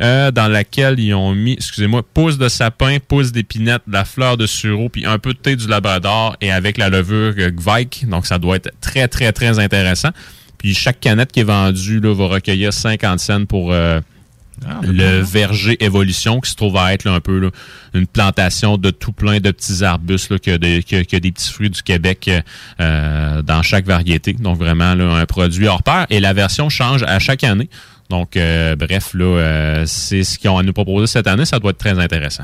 euh, 0.00 0.30
dans 0.30 0.48
laquelle 0.48 0.98
ils 0.98 1.14
ont 1.14 1.34
mis, 1.34 1.52
excusez-moi, 1.52 2.02
pousse 2.02 2.38
de 2.38 2.48
sapin, 2.48 2.96
pousse 3.06 3.30
d'épinette, 3.30 3.82
de 3.86 3.92
la 3.92 4.04
fleur 4.04 4.36
de 4.36 4.46
sureau, 4.46 4.88
puis 4.88 5.04
un 5.04 5.18
peu 5.18 5.34
de 5.34 5.38
thé 5.38 5.54
du 5.54 5.68
labrador 5.68 6.36
et 6.40 6.50
avec 6.50 6.78
la 6.78 6.88
levure 6.88 7.34
euh, 7.38 7.50
Gvike. 7.50 8.08
Donc, 8.08 8.26
ça 8.26 8.38
doit 8.38 8.56
être 8.56 8.70
très, 8.80 9.06
très, 9.06 9.32
très 9.32 9.58
intéressant. 9.58 10.08
Puis, 10.56 10.74
chaque 10.74 11.00
canette 11.00 11.30
qui 11.30 11.40
est 11.40 11.44
vendue 11.44 12.00
là, 12.00 12.14
va 12.14 12.26
recueillir 12.26 12.72
50 12.72 13.20
cents 13.20 13.44
pour... 13.44 13.72
Euh, 13.72 14.00
ah, 14.64 14.78
le 14.84 15.22
verger 15.22 15.82
évolution 15.82 16.40
qui 16.40 16.48
se 16.48 16.54
trouve 16.54 16.76
à 16.76 16.92
être 16.92 17.08
un 17.08 17.18
peu 17.18 17.50
une 17.94 18.06
plantation 18.06 18.76
de 18.76 18.90
tout 18.90 19.10
plein 19.10 19.40
de 19.40 19.50
petits 19.50 19.82
arbustes 19.82 20.30
là, 20.30 20.38
qui, 20.38 20.50
a 20.52 20.58
des, 20.58 20.84
qui, 20.84 20.94
des 21.04 21.32
petits 21.32 21.50
fruits 21.50 21.70
du 21.70 21.82
Québec 21.82 22.30
dans 22.78 23.62
chaque 23.62 23.86
variété. 23.86 24.34
Donc 24.34 24.58
vraiment 24.58 24.92
un 24.92 25.26
produit 25.26 25.66
hors 25.66 25.82
pair. 25.82 26.06
Et 26.10 26.20
la 26.20 26.32
version 26.32 26.68
change 26.68 27.02
à 27.02 27.18
chaque 27.18 27.42
année. 27.42 27.68
Donc, 28.12 28.36
euh, 28.36 28.76
bref, 28.76 29.14
là, 29.14 29.24
euh, 29.24 29.84
c'est 29.86 30.22
ce 30.22 30.38
qu'ils 30.38 30.50
ont 30.50 30.58
à 30.58 30.62
nous 30.62 30.74
proposer 30.74 31.06
cette 31.06 31.26
année. 31.26 31.46
Ça 31.46 31.58
doit 31.58 31.70
être 31.70 31.78
très 31.78 31.98
intéressant. 31.98 32.42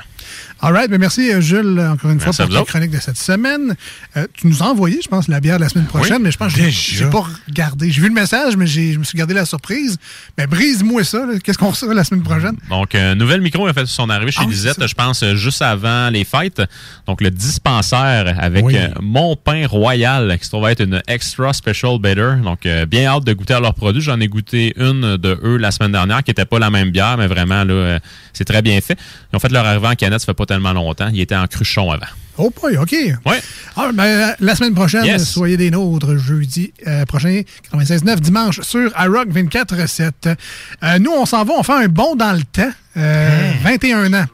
All 0.61 0.73
right. 0.73 0.91
Ben, 0.91 0.99
merci, 0.99 1.33
euh, 1.33 1.41
Jules, 1.41 1.79
encore 1.79 2.11
une 2.11 2.19
fois, 2.19 2.33
pour 2.33 2.53
la 2.53 2.65
chronique 2.65 2.91
de 2.91 2.99
cette 2.99 3.17
semaine. 3.17 3.77
Euh, 4.17 4.27
tu 4.35 4.49
nous 4.49 4.61
as 4.61 4.67
envoyé, 4.67 4.99
je 5.01 5.07
pense, 5.07 5.29
la 5.29 5.39
bière 5.39 5.59
de 5.59 5.63
la 5.63 5.69
semaine 5.69 5.87
prochaine, 5.87 6.21
mais 6.21 6.33
je 6.33 6.37
pense 6.37 6.53
que 6.53 6.69
je 6.69 7.05
n'ai 7.05 7.11
pas 7.11 7.25
regardé. 7.47 7.93
J'ai 7.93 8.01
vu 8.01 8.09
le 8.09 8.15
message, 8.15 8.57
mais 8.57 8.67
je 8.67 8.99
me 8.99 9.05
suis 9.05 9.17
gardé 9.17 9.35
la 9.35 9.45
surprise. 9.45 9.99
Mais 10.37 10.49
brise-moi 10.49 11.05
ça. 11.05 11.25
Qu'est-ce 11.45 11.59
qu'on 11.59 11.71
reçoit 11.71 11.95
la 11.95 12.03
semaine 12.03 12.25
prochaine? 12.25 12.57
Donc, 12.71 12.97
un 12.97 13.15
nouvel 13.15 13.41
micro 13.41 13.69
a 13.69 13.73
fait 13.73 13.87
son 13.87 14.11
arrivée 14.11 14.33
chez 14.33 14.43
ah 14.43 14.49
Lisette, 14.49 14.85
je 14.85 14.95
pense, 14.95 15.25
juste 15.35 15.63
avant 15.63 16.11
les 16.11 16.25
fêtes. 16.25 16.63
Donc, 17.07 17.21
le 17.21 17.31
dispensaire 17.31 18.35
avec 18.39 18.65
euh, 18.65 18.89
Mon 19.01 19.37
Pain 19.37 19.65
Royal, 19.69 20.37
qui 20.39 20.45
se 20.45 20.51
trouve 20.51 20.67
être 20.67 20.83
une 20.83 21.01
Extra 21.07 21.53
Special 21.53 22.01
Better. 22.01 22.33
Donc, 22.43 22.67
bien 22.89 23.07
hâte 23.07 23.25
de 23.25 23.33
goûter 23.33 23.55
à 23.55 23.61
leurs 23.61 23.75
produits. 23.75 24.03
J'en 24.03 24.19
ai 24.19 24.27
goûté 24.27 24.75
une 24.77 25.17
de 25.19 25.39
eux 25.45 25.57
la 25.57 25.71
semaine 25.71 25.93
dernière, 25.93 26.25
qui 26.25 26.31
n'était 26.31 26.47
pas 26.47 26.59
la 26.59 26.71
même 26.71 26.91
bière, 26.91 27.17
mais 27.17 27.29
vraiment, 27.29 27.63
là, 27.63 28.01
c'est 28.33 28.45
très 28.45 28.63
bien 28.63 28.81
fait. 28.81 28.99
Ils 29.33 29.37
ont 29.37 29.39
fait 29.39 29.53
leur 29.53 29.65
arrivée 29.65 29.87
en 29.87 29.95
canette, 29.95 30.21
ça 30.21 30.27
fait 30.27 30.35
pas 30.35 30.48
tellement 30.49 30.73
longtemps. 30.73 31.11
Il 31.13 31.21
était 31.21 31.37
en 31.37 31.47
cruchon 31.47 31.91
avant. 31.91 32.07
Oh 32.39 32.53
boy, 32.61 32.77
OK. 32.77 32.93
Ouais. 33.27 33.41
Ah, 33.77 33.91
ben, 33.93 34.35
la 34.39 34.55
semaine 34.55 34.75
prochaine, 34.75 35.19
soyez 35.19 35.57
des 35.57 35.73
nôtres, 35.73 36.17
jeudi 36.17 36.73
euh, 36.87 37.05
prochain, 37.05 37.43
96-9, 37.75 38.21
dimanche, 38.21 38.61
sur 38.61 38.93
iRock 38.97 39.29
24-7. 39.29 40.37
Euh, 40.83 40.99
nous, 41.01 41.11
on 41.11 41.27
s'en 41.27 41.45
va, 41.45 41.55
on 41.59 41.65
fait 41.65 41.73
un 41.73 41.89
bond 41.89 42.15
dans 42.15 42.33
le 42.33 42.43
temps. 42.43 42.71
21 42.95 43.03
euh, 43.03 44.23
ans. 44.23 44.27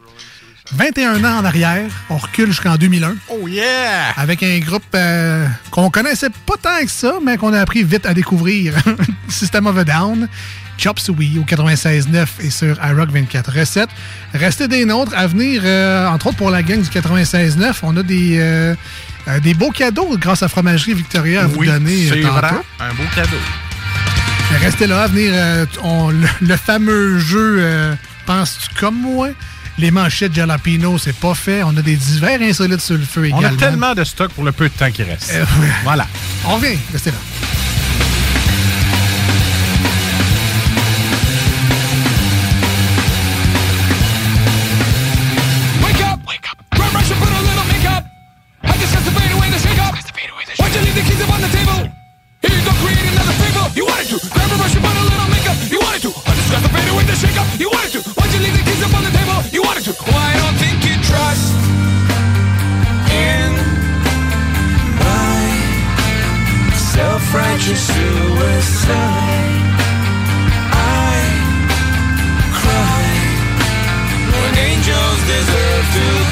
21 0.72 1.24
ans 1.24 1.38
en 1.38 1.44
arrière, 1.44 1.90
on 2.10 2.16
recule 2.16 2.46
jusqu'en 2.46 2.76
2001. 2.76 3.16
Oh 3.30 3.48
yeah! 3.48 4.12
Avec 4.16 4.42
un 4.42 4.58
groupe 4.60 4.96
qu'on 5.70 5.90
connaissait 5.90 6.30
pas 6.46 6.54
tant 6.60 6.82
que 6.82 6.90
ça, 6.90 7.18
mais 7.22 7.36
qu'on 7.36 7.52
a 7.52 7.60
appris 7.60 7.84
vite 7.84 8.06
à 8.06 8.14
découvrir. 8.14 8.74
System 9.28 9.66
of 9.66 9.78
a 9.78 9.84
Down. 9.84 10.28
Chop 10.78 10.98
Suey 10.98 11.38
au 11.38 11.42
96.9 11.42 12.26
et 12.40 12.50
sur 12.50 12.76
iRock 12.84 13.10
24.7. 13.10 13.86
Restez 14.34 14.68
des 14.68 14.84
nôtres 14.84 15.12
à 15.16 15.26
venir, 15.26 15.62
euh, 15.64 16.08
entre 16.08 16.28
autres 16.28 16.36
pour 16.36 16.50
la 16.50 16.62
gang 16.62 16.80
du 16.80 16.88
96.9. 16.88 17.74
On 17.82 17.96
a 17.96 18.02
des, 18.02 18.38
euh, 18.38 18.74
euh, 19.28 19.40
des 19.40 19.54
beaux 19.54 19.70
cadeaux 19.70 20.16
grâce 20.18 20.42
à 20.42 20.48
Fromagerie 20.48 20.94
Victoria 20.94 21.42
à 21.42 21.46
vous 21.46 21.64
donner. 21.64 22.08
C'est 22.08 22.24
un 22.24 22.94
beau 22.94 23.04
cadeau. 23.14 23.36
Restez 24.60 24.86
là 24.86 25.02
à 25.02 25.06
venir. 25.08 25.32
le, 26.40 26.56
fameux 26.56 27.18
jeu 27.18 27.96
Penses-tu 28.26 28.80
comme 28.80 29.00
moi? 29.00 29.28
Les 29.76 29.90
manchettes 29.90 30.32
Jalapino, 30.32 30.98
c'est 30.98 31.16
pas 31.16 31.34
fait. 31.34 31.62
On 31.64 31.76
a 31.76 31.82
des 31.82 31.96
divers 31.96 32.40
insolites 32.40 32.80
sur 32.80 32.96
le 32.96 33.02
feu 33.02 33.26
également. 33.26 33.48
On 33.48 33.54
a 33.54 33.56
tellement 33.56 33.94
de 33.94 34.04
stock 34.04 34.30
pour 34.32 34.44
le 34.44 34.52
peu 34.52 34.68
de 34.68 34.74
temps 34.74 34.90
qui 34.90 35.02
reste. 35.02 35.32
voilà. 35.82 36.06
On 36.46 36.54
revient. 36.56 36.78
Restez 36.92 37.10
là. 37.10 37.16
You 57.58 57.70
wanted 57.70 57.92
to. 57.92 58.00
Why'd 58.18 58.32
you 58.34 58.40
leave 58.40 58.56
the 58.56 58.64
keys 58.64 58.82
up 58.82 58.92
on 58.98 59.04
the 59.04 59.10
table? 59.10 59.38
You 59.52 59.62
wanted 59.62 59.84
to. 59.84 59.92
Well, 59.92 60.38
don't 60.42 60.58
think 60.58 60.82
you 60.82 60.96
trust 61.06 61.54
in 63.14 63.54
my 64.98 65.38
self-righteous 66.74 67.86
suicide. 67.94 69.62
I 70.74 71.14
cry 72.58 73.06
when 74.34 74.52
angels 74.58 75.20
deserve 75.30 75.86
to 75.94 76.23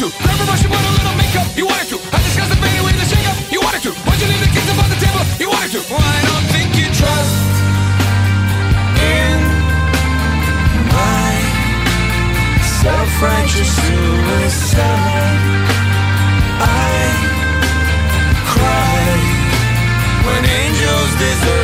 wanted 0.00 0.14
to. 0.14 0.42
A 0.42 0.46
brush 0.46 0.62
put 0.62 0.78
a 0.78 0.92
little 0.94 1.16
makeup. 1.16 1.46
You 1.56 1.66
wanted 1.66 1.88
to. 1.88 1.98
I 2.14 2.18
discussed 2.22 2.50
the 2.50 2.56
fade 2.56 2.80
away 2.80 2.92
the 2.92 3.04
shake 3.04 3.26
up. 3.26 3.36
You 3.50 3.60
wanted 3.60 3.82
to. 3.82 3.90
Why'd 4.06 4.20
you 4.20 4.28
leave 4.28 4.40
the 4.40 4.50
keys 4.54 4.70
upon 4.70 4.90
the 4.90 4.98
table? 5.02 5.22
You 5.42 5.48
wanted 5.50 5.70
to. 5.74 5.80
Well, 5.90 5.98
I 5.98 6.20
don't 6.22 6.46
think 6.54 6.68
you 6.78 6.86
trust 6.94 7.34
in 8.94 9.38
my 10.94 11.34
self-righteous 12.82 13.70
suicide. 13.82 15.40
I 16.62 16.94
cry 18.54 19.02
when 20.26 20.42
angels 20.46 21.10
deserve 21.18 21.57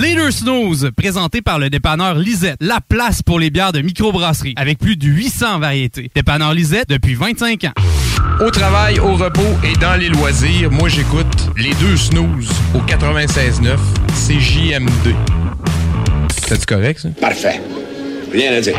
Leader 0.00 0.30
Snooze, 0.30 0.90
présenté 0.96 1.40
par 1.40 1.58
le 1.58 1.70
dépanneur 1.70 2.16
Lisette, 2.16 2.56
la 2.60 2.80
place 2.86 3.22
pour 3.22 3.38
les 3.38 3.50
bières 3.50 3.72
de 3.72 3.80
microbrasserie, 3.80 4.54
avec 4.56 4.78
plus 4.78 4.96
de 4.96 5.06
800 5.06 5.58
variétés. 5.58 6.10
Dépanneur 6.14 6.52
Lisette 6.52 6.88
depuis 6.88 7.14
25 7.14 7.64
ans. 7.64 7.72
Au 8.44 8.50
travail, 8.50 8.98
au 8.98 9.14
repos 9.14 9.40
et 9.64 9.72
dans 9.78 9.98
les 9.98 10.08
loisirs, 10.08 10.70
moi 10.70 10.88
j'écoute 10.88 11.48
les 11.56 11.72
deux 11.74 11.96
snooze 11.96 12.50
au 12.74 12.80
96.9, 12.80 13.76
c'est 14.14 14.38
JMD. 14.38 15.14
C'est 16.46 16.66
correct 16.66 17.00
ça? 17.00 17.08
Parfait. 17.20 17.62
Rien 18.30 18.52
à 18.52 18.60
dire. 18.60 18.78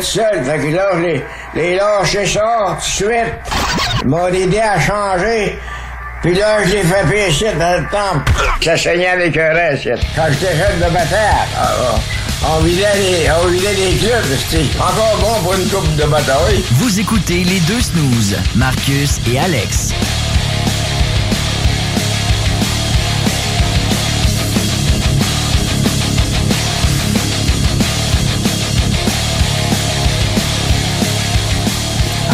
Tout 0.00 0.06
seul. 0.06 0.44
Fait 0.44 0.58
que 0.58 0.74
là, 0.74 0.90
je 0.94 1.00
les, 1.00 1.24
les 1.54 1.76
lâché 1.76 2.26
ça 2.26 2.76
tout 2.76 2.76
de 2.76 2.82
suite. 2.82 3.34
Ils 4.02 4.08
m'ont 4.08 4.26
aidé 4.28 4.58
à 4.58 4.80
changer. 4.80 5.58
Puis 6.22 6.34
là, 6.34 6.64
je 6.64 6.72
l'ai 6.72 6.82
frappé 6.82 7.28
ici 7.28 7.44
dans 7.58 7.80
le 7.80 7.86
temple. 7.90 8.32
Ça 8.62 8.76
saignait 8.76 9.08
avec 9.08 9.36
un 9.36 9.52
reste. 9.52 9.88
Quand 10.14 10.26
j'étais 10.30 10.56
jeune 10.56 10.76
de 10.76 10.92
bataille, 10.92 11.48
ah, 11.58 11.70
ah, 12.42 12.48
on 12.56 12.60
vidait 12.60 12.96
les, 12.96 13.30
on 13.42 13.46
vidait 13.48 13.74
les 13.74 13.96
clubs. 13.96 14.38
C'était 14.50 14.64
encore 14.78 15.16
bon 15.20 15.42
pour 15.42 15.54
une 15.54 15.68
coupe 15.68 15.96
de 15.96 16.04
bataille. 16.04 16.62
Vous 16.72 17.00
écoutez 17.00 17.44
les 17.44 17.60
deux 17.60 17.80
snooze, 17.80 18.36
Marcus 18.54 19.18
et 19.32 19.38
Alex. 19.38 19.92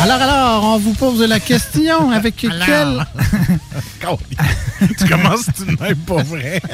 Alors, 0.09 0.23
alors, 0.23 0.65
on 0.65 0.79
vous 0.79 0.93
pose 0.93 1.21
la 1.21 1.41
question 1.41 2.13
avec 2.13 2.37
quel... 2.37 2.53
tu 4.99 5.09
commences 5.09 5.47
tout 5.57 5.65
de 5.65 5.77
même 5.83 5.97
pas 5.97 6.23
vrai. 6.23 6.63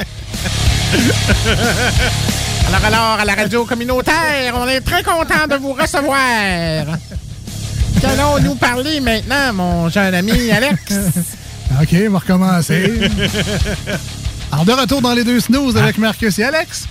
Alors, 2.69 2.85
alors, 2.85 3.21
à 3.21 3.25
la 3.25 3.35
radio 3.35 3.65
communautaire, 3.65 4.55
on 4.55 4.69
est 4.69 4.83
très 4.83 5.03
content 5.03 5.47
de 5.49 5.55
vous 5.57 5.73
recevoir. 5.73 6.99
Qu'allons-nous 8.03 8.55
parler 8.57 9.01
maintenant, 9.01 9.55
mon 9.55 9.89
jeune 9.89 10.15
ami 10.15 10.51
Alex? 10.51 10.93
OK, 11.81 11.97
on 12.07 12.11
va 12.11 12.19
recommencer. 12.19 13.01
Alors, 14.51 14.67
de 14.67 14.73
retour 14.73 15.01
dans 15.01 15.15
les 15.15 15.25
deux 15.25 15.41
snooze 15.41 15.79
avec 15.79 15.97
Marcus 15.97 16.39
et 16.39 16.45
Alex. 16.45 16.87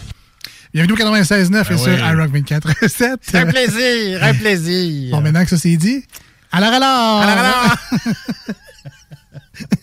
Bienvenue 0.73 0.93
au 0.93 0.97
96.9 0.97 1.49
Ben 1.51 1.75
et 1.75 1.77
sur 1.77 1.99
iRock 1.99 2.31
24.7. 2.31 3.17
Un 3.33 3.45
plaisir, 3.45 4.23
un 4.23 4.33
plaisir. 4.33 5.11
Bon, 5.11 5.21
maintenant 5.21 5.43
que 5.43 5.49
ça 5.49 5.57
c'est 5.57 5.75
dit, 5.75 6.03
alors, 6.51 6.73
alors! 6.73 7.21
Alors, 7.21 7.37
alors. 7.37 7.77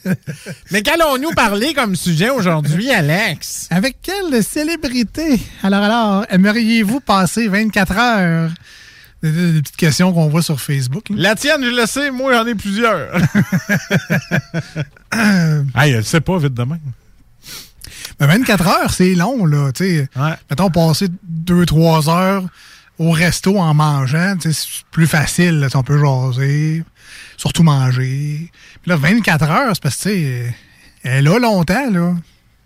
Mais 0.70 0.82
qu'allons-nous 0.82 1.30
parler 1.32 1.72
comme 1.74 1.94
sujet 1.96 2.30
aujourd'hui, 2.30 2.90
Alex? 2.90 3.68
Avec 3.70 3.98
quelle 4.02 4.42
célébrité, 4.42 5.40
alors, 5.62 5.82
alors, 5.82 6.26
aimeriez-vous 6.30 7.00
passer 7.00 7.48
24 7.48 7.96
heures? 7.98 8.50
Des, 9.22 9.32
des- 9.32 9.60
petites 9.62 9.76
questions 9.76 10.12
qu'on 10.12 10.28
voit 10.28 10.42
sur 10.42 10.60
Facebook. 10.60 11.08
là. 11.10 11.16
La 11.18 11.34
tienne, 11.34 11.62
je 11.64 11.70
le 11.70 11.86
sais, 11.86 12.10
moi, 12.10 12.32
j'en 12.34 12.46
ai 12.46 12.54
plusieurs. 12.54 13.16
hey, 15.76 15.92
je 15.94 16.00
sais 16.02 16.20
pas, 16.20 16.38
vite 16.38 16.54
de 16.54 16.62
même. 16.62 16.78
Ben, 18.20 18.26
24 18.26 18.66
heures, 18.66 18.92
c'est 18.92 19.14
long, 19.14 19.44
là. 19.44 19.72
Tu 19.72 19.84
sais, 20.00 20.08
mettons, 20.50 20.70
passer 20.70 21.08
2-3 21.46 22.08
heures 22.10 22.44
au 22.98 23.10
resto 23.10 23.58
en 23.58 23.74
mangeant, 23.74 24.36
c'est 24.40 24.54
plus 24.90 25.06
facile. 25.06 25.60
là. 25.60 25.68
On 25.74 25.82
peut 25.82 25.98
jaser, 25.98 26.82
surtout 27.36 27.62
manger. 27.62 28.50
Puis 28.82 28.90
là, 28.90 28.96
24 28.96 29.44
heures, 29.50 29.70
c'est 29.74 29.82
parce 29.82 29.96
que, 29.96 30.02
tu 30.02 30.08
sais, 30.10 30.54
elle 31.04 31.24
là 31.24 31.38
longtemps, 31.38 31.90
là. 31.90 32.14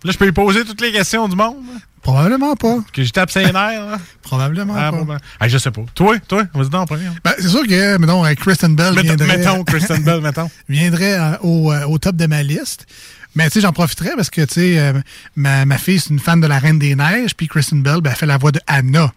Là, 0.04 0.10
je 0.10 0.18
peux 0.18 0.24
lui 0.24 0.32
poser 0.32 0.64
toutes 0.64 0.80
les 0.80 0.90
questions 0.90 1.28
du 1.28 1.36
monde. 1.36 1.58
là? 1.72 1.78
Probablement 2.02 2.56
pas. 2.56 2.78
Que 2.92 3.04
je 3.04 3.12
tape 3.12 3.30
ses 3.30 3.44
nerfs. 3.52 3.98
Probablement 4.22 4.74
Ah, 4.76 4.90
pas. 5.38 5.46
je 5.46 5.56
sais 5.58 5.70
pas. 5.70 5.82
Toi, 5.94 6.18
toi, 6.26 6.42
vas-y 6.52 6.68
donc 6.68 6.80
en 6.82 6.86
premier. 6.86 7.06
hein. 7.06 7.14
Ben, 7.22 7.32
c'est 7.38 7.46
sûr 7.48 7.64
que, 7.64 7.96
mettons, 7.98 8.24
euh, 8.26 8.34
Kristen 8.34 8.74
Bell 8.74 8.94
Mettons- 8.94 9.02
viendrait... 9.14 9.36
mettons 9.38 9.62
Kristen 9.62 10.02
Bell, 10.02 10.20
mettons. 10.20 10.50
viendrait 10.68 11.12
euh, 11.20 11.36
au, 11.42 11.72
euh, 11.72 11.84
au 11.86 11.98
top 11.98 12.16
de 12.16 12.26
ma 12.26 12.42
liste. 12.42 12.86
Mais 13.34 13.44
tu 13.48 13.54
sais, 13.54 13.60
j'en 13.60 13.72
profiterais 13.72 14.10
parce 14.16 14.28
que, 14.30 14.42
tu 14.42 14.54
sais, 14.54 14.78
euh, 14.78 14.92
ma, 15.36 15.64
ma 15.64 15.78
fille, 15.78 15.98
c'est 15.98 16.10
une 16.10 16.18
fan 16.18 16.40
de 16.40 16.46
La 16.46 16.58
Reine 16.58 16.78
des 16.78 16.94
Neiges, 16.94 17.34
puis 17.34 17.48
Kristen 17.48 17.82
Bell, 17.82 18.00
ben, 18.02 18.10
elle 18.10 18.16
fait 18.16 18.26
la 18.26 18.36
voix 18.36 18.52
de 18.52 18.60
Anna. 18.66 19.10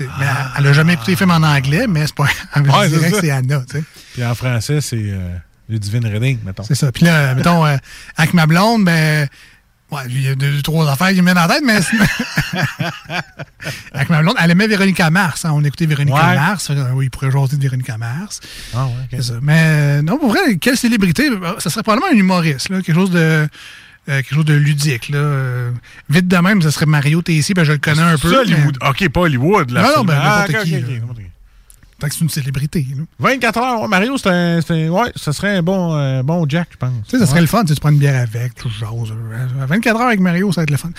Mais 0.00 0.06
elle- 0.20 0.26
elle 0.58 0.66
a 0.68 0.72
jamais 0.72 0.94
écouté 0.94 1.12
les 1.12 1.16
films 1.16 1.30
en 1.32 1.42
anglais, 1.42 1.86
mais 1.86 2.06
c'est 2.06 2.14
pas... 2.14 2.26
Elle 2.54 2.62
Ouais, 2.70 2.88
dirait 2.88 3.10
que 3.10 3.20
c'est 3.20 3.30
Anna, 3.30 3.62
tu 3.70 3.78
sais. 3.78 3.84
Puis 4.14 4.24
en 4.24 4.34
français, 4.34 4.80
c'est 4.80 4.96
euh, 4.96 5.36
Ludivine 5.68 6.06
Redding, 6.06 6.38
mettons. 6.44 6.62
C'est 6.64 6.74
ça. 6.74 6.90
Puis 6.92 7.04
là, 7.04 7.34
mettons, 7.34 7.64
euh, 7.66 7.76
avec 8.16 8.32
ma 8.34 8.46
blonde, 8.46 8.84
ben... 8.84 9.28
Ouais, 9.92 10.00
il 10.08 10.22
y 10.22 10.28
a 10.28 10.34
deux, 10.34 10.62
trois 10.62 10.90
affaires 10.90 11.10
qui 11.10 11.20
me 11.20 11.26
viennent 11.26 11.38
en 11.38 11.46
tête, 11.46 11.62
mais... 11.64 11.78
avec 13.92 14.08
ma 14.10 14.22
blonde, 14.22 14.34
elle 14.42 14.50
aimait 14.50 14.66
Véronica 14.66 15.10
Mars. 15.10 15.44
hein. 15.44 15.50
On 15.54 15.62
écoutait 15.64 15.86
Véronica 15.86 16.16
Ouais. 16.16 16.34
Mars. 16.36 16.70
Euh, 16.70 16.90
oui, 16.94 17.06
il 17.06 17.10
pourrait 17.10 17.30
jaser 17.30 17.56
de 17.56 17.62
Véronica 17.62 17.98
Mars. 17.98 18.40
Ah 18.74 18.86
ouais, 18.86 19.20
ça. 19.22 19.34
Mais 19.42 19.60
euh, 19.64 20.02
non, 20.02 20.18
pour 20.18 20.30
vrai, 20.30 20.56
quelle 20.60 20.76
célébrité? 20.76 21.28
Euh, 21.28 21.58
Ça 21.58 21.70
serait 21.70 21.82
probablement 21.82 22.10
un 22.12 22.16
humoriste, 22.16 22.70
là, 22.70 22.80
quelque 22.82 22.94
chose 22.94 23.10
de. 23.10 23.18
euh, 23.18 23.46
quelque 24.06 24.34
chose 24.34 24.44
de 24.46 24.54
ludique. 24.54 25.10
Là. 25.10 25.18
Euh, 25.18 25.70
vite 26.08 26.26
de 26.28 26.36
même, 26.38 26.62
ça 26.62 26.70
serait 26.70 26.86
Mario 26.86 27.20
Tessier, 27.22 27.54
ben 27.54 27.64
je 27.64 27.72
le 27.72 27.78
connais 27.78 28.02
un 28.02 28.16
peu. 28.18 28.30
Ça, 28.30 28.42
mais- 28.46 28.54
Hollywood. 28.54 28.78
OK, 28.88 29.08
pas 29.10 29.20
Hollywood. 29.20 29.70
Là, 29.70 29.82
Non, 29.82 29.88
non, 29.98 30.04
ben, 30.04 30.14
n'importe 30.14 30.50
Ah, 30.58 30.64
qui. 30.64 30.74
Tant 32.02 32.08
que 32.08 32.14
c'est 32.14 32.22
une 32.24 32.28
célébrité. 32.30 32.84
là. 32.96 33.04
24 33.20 33.58
heures, 33.60 33.82
ouais, 33.82 33.86
Mario, 33.86 34.18
c'est 34.18 34.28
un, 34.28 34.60
c'est 34.60 34.72
un- 34.86 34.88
Ouais, 34.90 35.12
ça 35.14 35.32
serait 35.32 35.58
un 35.58 35.62
bon, 35.62 35.94
euh, 35.94 36.24
bon 36.24 36.44
Jack, 36.48 36.66
je 36.72 36.76
pense. 36.76 36.90
Tu 37.04 37.10
sais, 37.10 37.18
ça 37.20 37.26
serait 37.26 37.40
le 37.42 37.46
fun, 37.46 37.64
tu 37.64 37.72
prends 37.76 37.90
une 37.90 37.98
bière 37.98 38.20
avec, 38.20 38.56
tout 38.56 38.68
chose. 38.70 39.12
euh, 39.12 39.46
24 39.66 40.00
heures 40.00 40.08
avec 40.08 40.18
Mario, 40.18 40.50
ça 40.50 40.60
va 40.60 40.64
être 40.64 40.70
le 40.70 40.76
fun. 40.78 40.90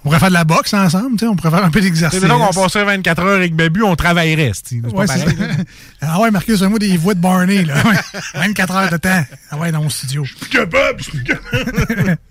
On 0.00 0.10
pourrait 0.10 0.20
faire 0.20 0.28
de 0.28 0.34
la 0.34 0.44
boxe 0.44 0.72
ensemble, 0.74 1.12
tu 1.12 1.18
sais, 1.18 1.26
on 1.26 1.34
pourrait 1.34 1.50
faire 1.50 1.64
un 1.64 1.70
peu 1.70 1.80
C'est 1.80 1.86
d'exercice. 1.86 2.22
mettons 2.22 2.38
qu'on 2.38 2.52
passerait 2.62 2.84
24 2.84 3.22
heures 3.22 3.36
avec 3.36 3.54
Babu, 3.54 3.82
on 3.82 3.96
travaillerait, 3.96 4.52
c'est 4.54 4.80
pas 4.80 4.88
Ouais, 4.90 5.06
c'est 5.08 5.24
pareil. 5.36 5.56
Ah 6.00 6.20
ouais, 6.20 6.30
Marcus, 6.30 6.62
un 6.62 6.68
mot 6.68 6.78
des 6.78 6.96
voix 6.96 7.14
de 7.14 7.20
Barney, 7.20 7.64
là. 7.64 7.74
24 8.34 8.74
heures 8.76 8.90
de 8.90 8.96
temps. 8.96 9.24
Ah 9.50 9.56
ouais, 9.58 9.72
dans 9.72 9.82
mon 9.82 9.90
studio. 9.90 10.24
Je 10.24 10.36
suis 10.36 10.46
capable, 10.48 10.98
je 11.02 11.04
suis 11.10 11.24
capable. 11.24 12.16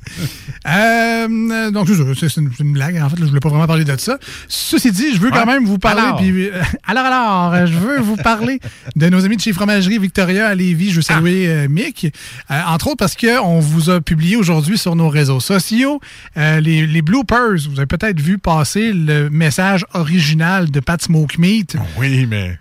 Euh, 0.67 1.71
donc, 1.71 1.87
c'est 1.87 1.95
c'est 2.19 2.29
c'est 2.29 2.41
une, 2.41 2.49
c'est 2.55 2.63
une 2.63 2.73
blague. 2.73 2.97
En 2.97 3.09
fait, 3.09 3.15
là, 3.17 3.21
je 3.25 3.29
voulais 3.29 3.39
pas 3.39 3.49
vraiment 3.49 3.67
parler 3.67 3.85
de 3.85 3.95
ça. 3.97 4.17
Ceci 4.47 4.91
dit, 4.91 5.13
je 5.15 5.19
veux 5.19 5.31
quand 5.31 5.45
même 5.45 5.65
vous 5.65 5.77
parler. 5.77 6.01
Alors? 6.01 6.21
euh, 6.21 6.61
alors, 6.85 7.05
alors, 7.05 7.67
je 7.67 7.73
veux 7.73 7.99
vous 7.99 8.15
parler 8.17 8.59
de 8.95 9.09
nos 9.09 9.23
amis 9.25 9.37
de 9.37 9.41
chez 9.41 9.53
Fromagerie 9.53 9.97
Victoria 9.99 10.47
à 10.47 10.55
Lévis. 10.55 10.91
Je 10.91 10.97
veux 10.97 11.01
saluer 11.01 11.47
euh, 11.47 11.67
Mick. 11.69 12.07
Entre 12.49 12.87
autres 12.87 12.97
parce 12.97 13.15
qu'on 13.15 13.59
vous 13.59 13.89
a 13.89 14.01
publié 14.01 14.35
aujourd'hui 14.35 14.77
sur 14.77 14.95
nos 14.95 15.09
réseaux 15.09 15.39
sociaux 15.39 15.99
les, 16.35 16.85
les 16.87 17.01
bloopers. 17.01 17.66
Vous 17.69 17.79
avez 17.79 17.87
peut-être 17.87 18.19
vu 18.19 18.37
passer 18.37 18.93
le 18.93 19.29
message 19.29 19.85
original 19.93 20.71
de 20.71 20.79
Pat 20.79 21.01
Smoke 21.01 21.37
Meat. 21.37 21.77
Oui, 21.97 22.25
mais 22.25 22.57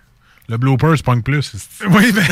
le 0.49 0.57
blooper, 0.57 0.93
c'est 0.95 1.05
pas 1.05 1.15
plus. 1.17 1.51
Oui, 1.89 2.11
ben, 2.13 2.23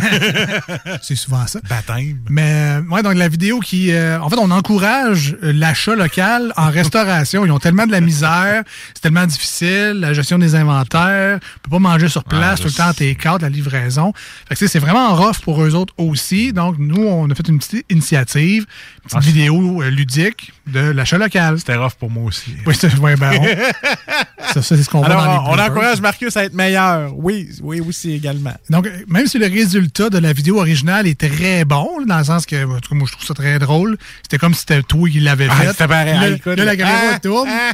c'est 1.02 1.16
souvent 1.16 1.46
ça. 1.48 1.60
Baptême. 1.70 2.20
Mais, 2.30 2.80
euh, 2.80 2.82
ouais, 2.90 3.04
donc 3.04 3.16
la 3.16 3.28
vidéo 3.28 3.60
qui. 3.60 3.92
euh, 3.92 4.20
en 4.22 4.30
fait, 4.30 4.38
on 4.40 4.52
encourage 4.52 5.36
euh, 5.44 5.52
l'achat 5.52 5.96
local 5.96 6.54
en 6.56 6.70
restauration. 6.70 7.46
Ils 7.46 7.52
ont 7.52 7.60
tellement 7.60 7.86
de 7.86 7.92
la 7.92 8.02
misère, 8.02 8.64
c'est 8.94 9.02
tellement 9.02 9.26
difficile, 9.26 9.94
la 10.00 10.14
gestion 10.14 10.38
des 10.40 10.56
inventaires, 10.56 11.40
on 11.42 11.60
peut 11.64 11.72
pas 11.72 11.80
manger 11.80 12.08
sur 12.08 12.24
place 12.24 12.60
Ouais, 12.60 12.66
tout 12.66 12.72
le 12.72 12.74
temps, 12.84 12.94
tes 12.94 13.16
cartes, 13.16 13.42
la 13.42 13.50
livraison. 13.50 14.14
Fait 14.48 14.56
que, 14.56 14.60
tu 14.60 14.68
c'est 14.68 14.80
vraiment 14.80 15.14
rough 15.16 15.40
pour 15.44 15.62
eux 15.64 15.76
autres 15.76 15.94
aussi. 15.98 16.54
Donc, 16.54 16.76
nous, 16.80 17.04
on 17.04 17.30
a 17.30 17.36
fait 17.36 17.48
une 17.50 17.60
petite 17.60 17.86
initiative, 17.90 18.62
une 18.64 19.04
petite 19.04 19.18
Ah, 19.18 19.20
vidéo 19.20 19.82
euh, 19.82 19.90
ludique 19.90 20.54
de 20.68 20.80
l'achat 20.80 21.18
local. 21.18 21.60
C'était 21.60 21.76
rough 21.76 21.94
pour 22.00 22.10
moi 22.10 22.24
aussi. 22.24 22.56
Oui, 22.66 22.76
c'est 22.80 22.96
ouais, 22.98 23.16
ben, 23.18 23.34
on- 23.40 23.46
ça, 24.54 24.54
ça, 24.54 24.62
c'est 24.64 24.84
ce 24.84 24.90
qu'on 24.90 25.00
voit 25.00 25.10
dans 25.10 25.16
les 25.16 25.22
Alors, 25.22 25.50
on, 25.50 25.60
encourage 25.60 26.00
Marcus 26.02 26.36
à 26.38 26.46
être 26.46 26.54
meilleur. 26.54 27.12
Oui, 27.18 27.50
oui, 27.62 27.82
aussi 27.82 28.05
également. 28.14 28.54
Donc, 28.70 28.88
euh, 28.88 28.92
même 29.08 29.28
si 29.28 29.38
le 29.38 29.48
résultat 29.48 30.10
de 30.10 30.18
la 30.18 30.34
vidéo 30.34 30.58
originale 30.60 31.08
est 31.08 31.20
très 31.20 31.66
bon, 31.66 31.88
dans 32.08 32.18
le 32.18 32.24
sens 32.24 32.46
que, 32.46 32.66
en 32.66 32.80
tout 32.80 32.90
cas, 32.90 32.96
moi, 32.96 33.08
je 33.08 33.14
trouve 33.14 33.26
ça 33.26 33.34
très 33.34 33.60
drôle, 33.60 33.98
c'était 34.24 34.38
comme 34.38 34.54
si 34.54 34.62
c'était 34.62 34.82
toi 34.84 35.10
qui 35.10 35.20
l'avais 35.20 35.48
Ah, 35.50 35.56
fait. 35.56 35.68
c'était 35.72 35.88
pareil. 35.88 36.18
Ah, 36.20 36.30
écoute, 36.30 36.58
là, 36.58 36.66
la 36.66 36.76
caméra 36.76 36.98
ah, 37.14 37.20
tourne. 37.20 37.50
ah. 37.50 37.72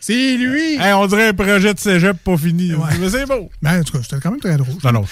C'est 0.00 0.36
lui! 0.36 0.76
Hey, 0.80 0.94
on 0.94 1.06
dirait 1.06 1.28
un 1.28 1.34
projet 1.34 1.74
de 1.74 1.78
cégep 1.78 2.16
pas 2.24 2.36
fini. 2.38 2.72
Mais 3.00 3.10
c'est 3.10 3.26
beau. 3.26 3.50
Ben, 3.60 3.80
en 3.80 3.84
tout 3.84 3.92
cas, 3.92 4.02
c'était 4.02 4.16
quand 4.20 4.30
même 4.30 4.40
très 4.40 4.56
drôle. 4.56 4.74
Non, 4.82 4.92
non. 4.92 5.04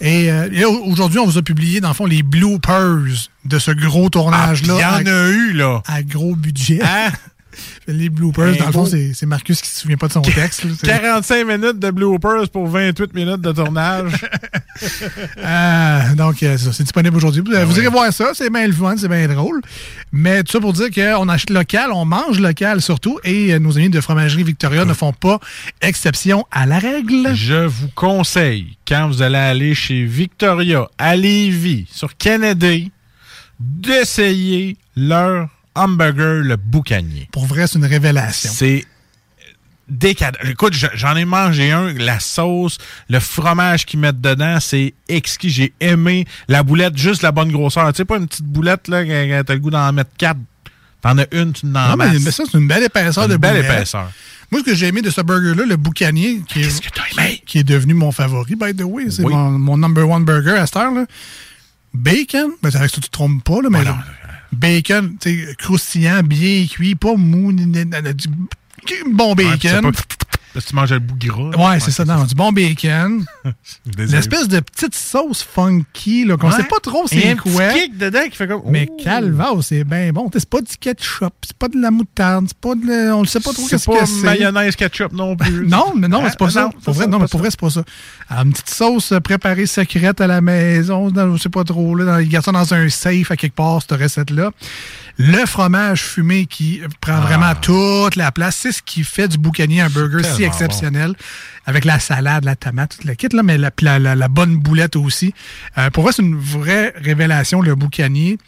Et, 0.00 0.30
euh, 0.30 0.48
et 0.52 0.64
au- 0.64 0.84
aujourd'hui, 0.84 1.18
on 1.18 1.26
vous 1.26 1.38
a 1.38 1.42
publié, 1.42 1.80
dans 1.80 1.88
le 1.88 1.94
fond, 1.94 2.06
les 2.06 2.22
bloopers 2.22 3.00
de 3.44 3.58
ce 3.58 3.72
gros 3.72 4.08
tournage-là. 4.08 4.74
Ah, 4.82 4.98
il 5.00 5.08
y 5.08 5.10
en 5.10 5.14
a 5.14 5.28
eu, 5.28 5.52
là. 5.54 5.82
À 5.86 6.02
gros 6.02 6.36
budget. 6.36 6.80
les 7.88 8.08
bloopers, 8.08 8.56
dans 8.56 8.66
le 8.66 8.72
fond, 8.72 8.86
c'est 8.86 9.26
Marcus 9.26 9.60
qui 9.60 9.68
se 9.68 9.80
souvient 9.80 9.96
pas 9.96 10.08
de 10.08 10.12
son 10.12 10.22
texte. 10.22 10.64
là. 10.64 10.70
C'est- 10.78 10.86
45 10.86 11.44
minutes 11.46 11.78
de 11.78 11.90
bloopers 11.90 12.48
pour 12.50 12.66
28 12.68 13.14
minutes 13.14 13.40
de 13.40 13.52
tournage. 13.52 14.12
Euh, 15.38 16.14
donc, 16.16 16.42
euh, 16.42 16.56
c'est 16.56 16.82
disponible 16.82 17.16
aujourd'hui. 17.16 17.42
Ah 17.54 17.64
Vous- 17.64 17.72
Vous 17.72 17.78
irez 17.78 17.88
voir 17.88 18.12
ça, 18.12 18.30
c'est 18.34 18.50
bien 18.50 18.66
le 18.66 18.72
fun, 18.72 18.96
c'est 18.96 19.08
bien 19.08 19.26
drôle. 19.28 19.60
Mais 20.12 20.42
tout 20.42 20.52
ça 20.52 20.60
pour 20.60 20.72
dire 20.72 20.90
qu'on 20.90 21.28
achète 21.28 21.50
local, 21.50 21.90
on 21.92 22.04
mange 22.04 22.38
local 22.40 22.80
surtout, 22.80 23.18
et 23.24 23.52
euh, 23.54 23.58
nos 23.58 23.76
amis 23.76 23.90
de 23.90 24.00
Fromagerie 24.00 24.42
Victoria 24.44 24.84
ne 24.84 24.94
font 24.94 25.12
pas 25.12 25.38
exception 25.80 26.44
à 26.50 26.66
la 26.66 26.78
règle. 26.78 27.34
Je 27.34 27.66
vous 27.66 27.88
conseille, 27.94 28.76
quand 28.86 29.08
vous 29.08 29.22
allez 29.22 29.38
aller 29.38 29.74
chez 29.74 30.04
Victoria, 30.04 30.88
à 30.98 31.16
Lévis, 31.16 31.86
sur 31.92 32.16
Kennedy, 32.16 32.90
d'essayer 33.58 34.76
leur 34.96 35.48
hamburger, 35.74 36.42
le 36.42 36.56
boucanier. 36.56 37.28
Pour 37.32 37.46
vrai, 37.46 37.66
c'est 37.66 37.78
une 37.78 37.84
révélation. 37.86 38.50
C'est 38.52 38.84
décadent. 39.88 40.36
Écoute, 40.44 40.72
je- 40.74 40.86
j'en 40.94 41.16
ai 41.16 41.24
mangé 41.24 41.72
un, 41.72 41.92
la 41.94 42.20
sauce, 42.20 42.78
le 43.08 43.18
fromage 43.20 43.86
qu'ils 43.86 43.98
mettent 44.00 44.20
dedans, 44.20 44.58
c'est 44.60 44.94
exquis. 45.08 45.50
J'ai 45.50 45.72
aimé 45.80 46.26
la 46.48 46.62
boulette, 46.62 46.96
juste 46.96 47.22
la 47.22 47.32
bonne 47.32 47.50
grosseur. 47.50 47.92
Tu 47.92 47.98
sais, 47.98 48.04
pas 48.04 48.18
une 48.18 48.28
petite 48.28 48.44
boulette, 48.46 48.86
là, 48.88 49.04
quand 49.04 49.42
t'as 49.46 49.54
le 49.54 49.60
goût 49.60 49.70
d'en 49.70 49.92
mettre 49.92 50.10
quatre. 50.16 50.38
T'en 51.02 51.16
as 51.18 51.24
une, 51.32 51.52
tu 51.54 51.66
n'en 51.66 51.90
Non, 51.90 51.96
mais, 51.96 52.18
mais 52.18 52.30
ça, 52.30 52.44
c'est 52.50 52.58
une 52.58 52.68
belle 52.68 52.82
épaisseur 52.84 53.24
Une 53.24 53.30
de 53.30 53.36
belle 53.38 53.56
boulette. 53.56 53.70
épaisseur. 53.72 54.10
Moi, 54.52 54.60
ce 54.60 54.66
que 54.66 54.74
j'ai 54.74 54.88
aimé 54.88 55.00
de 55.00 55.08
ce 55.10 55.22
burger-là, 55.22 55.64
le 55.64 55.76
boucanier, 55.76 56.42
qui 56.46 56.60
est, 56.62 57.44
qui 57.46 57.58
est 57.58 57.64
devenu 57.64 57.94
mon 57.94 58.12
favori, 58.12 58.54
by 58.54 58.74
the 58.74 58.82
way, 58.82 59.04
c'est 59.10 59.22
Oui. 59.24 59.32
mon, 59.32 59.50
mon 59.52 59.76
number 59.78 60.08
one 60.08 60.24
burger 60.24 60.50
à 60.58 60.66
cette 60.66 60.76
heure, 60.76 60.92
là. 60.92 61.06
Bacon, 61.94 62.50
ben, 62.62 62.70
ça, 62.70 62.86
tu 62.88 63.00
te 63.00 63.08
trompes 63.10 63.42
pas, 63.42 63.62
là, 63.62 63.68
mais 63.70 63.82
tu 63.82 63.88
sais, 65.20 65.54
croustillant, 65.58 66.22
bien 66.22 66.66
cuit, 66.66 66.94
pas 66.94 67.14
mou, 67.14 67.52
du 67.52 69.04
bon 69.12 69.34
bacon. 69.34 69.92
Parce 70.52 70.64
que 70.64 70.70
tu 70.70 70.76
manges 70.76 70.92
le 70.92 70.98
bout 70.98 71.14
gras. 71.16 71.70
Ouais, 71.70 71.78
c'est 71.80 71.92
ça, 71.92 72.04
non, 72.04 72.24
du 72.24 72.34
bon 72.34 72.50
bacon. 72.50 73.24
L'espèce 73.96 74.48
de 74.48 74.58
petite 74.60 74.94
sauce 74.94 75.42
funky, 75.42 76.24
là, 76.24 76.36
qu'on 76.36 76.48
Ouais. 76.50 76.56
sait 76.56 76.64
pas 76.64 76.80
trop 76.82 77.04
c'est 77.06 77.30
un 77.30 77.36
quoi. 77.36 77.68
kick 77.72 77.96
dedans 77.96 78.24
qui 78.28 78.36
fait 78.36 78.48
comme. 78.48 78.62
Mais 78.66 78.88
calvaire, 79.02 79.52
c'est 79.62 79.84
bien 79.84 80.10
bon. 80.12 80.28
C'est 80.32 80.48
pas 80.48 80.60
du 80.60 80.76
ketchup, 80.78 81.32
c'est 81.42 81.56
pas 81.56 81.68
de 81.68 81.80
la 81.80 81.90
moutarde, 81.90 82.46
c'est 82.48 82.58
pas 82.58 82.74
de 82.74 82.86
la- 82.86 83.16
On 83.16 83.20
le 83.20 83.26
sait 83.28 83.38
pas 83.40 83.52
trop 83.52 83.62
C'est 83.62 83.70
qu'est-ce 83.76 83.86
pas 83.86 84.00
que 84.00 84.06
c'est. 84.06 84.22
mayonnaise 84.24 84.74
ketchup 84.76 85.12
non 85.12 85.36
plus. 85.36 85.66
Non, 85.68 85.92
mais 85.96 86.08
non, 86.08 86.22
c'est 86.28 86.38
pas 86.38 86.46
Ah, 86.46 86.50
ça. 86.50 86.62
non, 86.64 86.70
Pour 86.70 86.80
c'est 86.84 86.90
vrai, 86.92 87.04
ça, 87.04 87.06
non, 87.10 87.18
pas 87.18 87.24
mais 87.24 87.28
pour 87.28 87.40
vrai, 87.40 87.50
c'est 87.50 87.60
pas 87.60 87.70
ça. 87.70 87.82
Alors, 88.28 88.44
une 88.44 88.52
petite 88.52 88.70
sauce 88.70 89.12
euh, 89.12 89.20
préparée 89.20 89.66
secrète 89.66 90.20
à 90.20 90.26
la 90.26 90.40
maison, 90.40 91.10
dans, 91.10 91.36
je 91.36 91.42
sais 91.42 91.48
pas 91.48 91.62
trop, 91.64 91.94
là, 91.94 92.04
dans, 92.04 92.18
ils 92.18 92.28
gardent 92.28 92.44
ça 92.44 92.52
dans 92.52 92.74
un 92.74 92.88
safe 92.88 93.30
à 93.30 93.36
quelque 93.36 93.54
part, 93.54 93.80
cette 93.82 94.00
recette-là. 94.00 94.50
Le 95.22 95.44
fromage 95.44 96.02
fumé 96.02 96.46
qui 96.46 96.80
prend 97.02 97.16
Ah. 97.18 97.20
vraiment 97.20 97.54
toute 97.54 98.16
la 98.16 98.32
place, 98.32 98.56
c'est 98.56 98.72
ce 98.72 98.80
qui 98.82 99.04
fait 99.04 99.28
du 99.28 99.36
boucanier 99.36 99.82
un 99.82 99.90
burger 99.90 100.22
si 100.22 100.44
exceptionnel. 100.44 101.14
Avec 101.66 101.84
la 101.84 101.98
salade, 102.00 102.44
la 102.46 102.56
tomate, 102.56 102.96
toute 102.96 103.04
la 103.04 103.14
kit, 103.14 103.28
là, 103.32 103.42
mais 103.42 103.58
la, 103.58 103.70
la, 103.82 103.98
la- 103.98 104.14
la 104.14 104.28
bonne 104.28 104.56
boulette 104.56 104.96
aussi. 104.96 105.34
Euh, 105.76 105.90
pour 105.90 106.04
vrai, 106.04 106.12
c'est 106.14 106.22
une 106.22 106.38
vraie 106.38 106.94
révélation, 106.96 107.60
le 107.60 107.74
boucanier. 107.74 108.38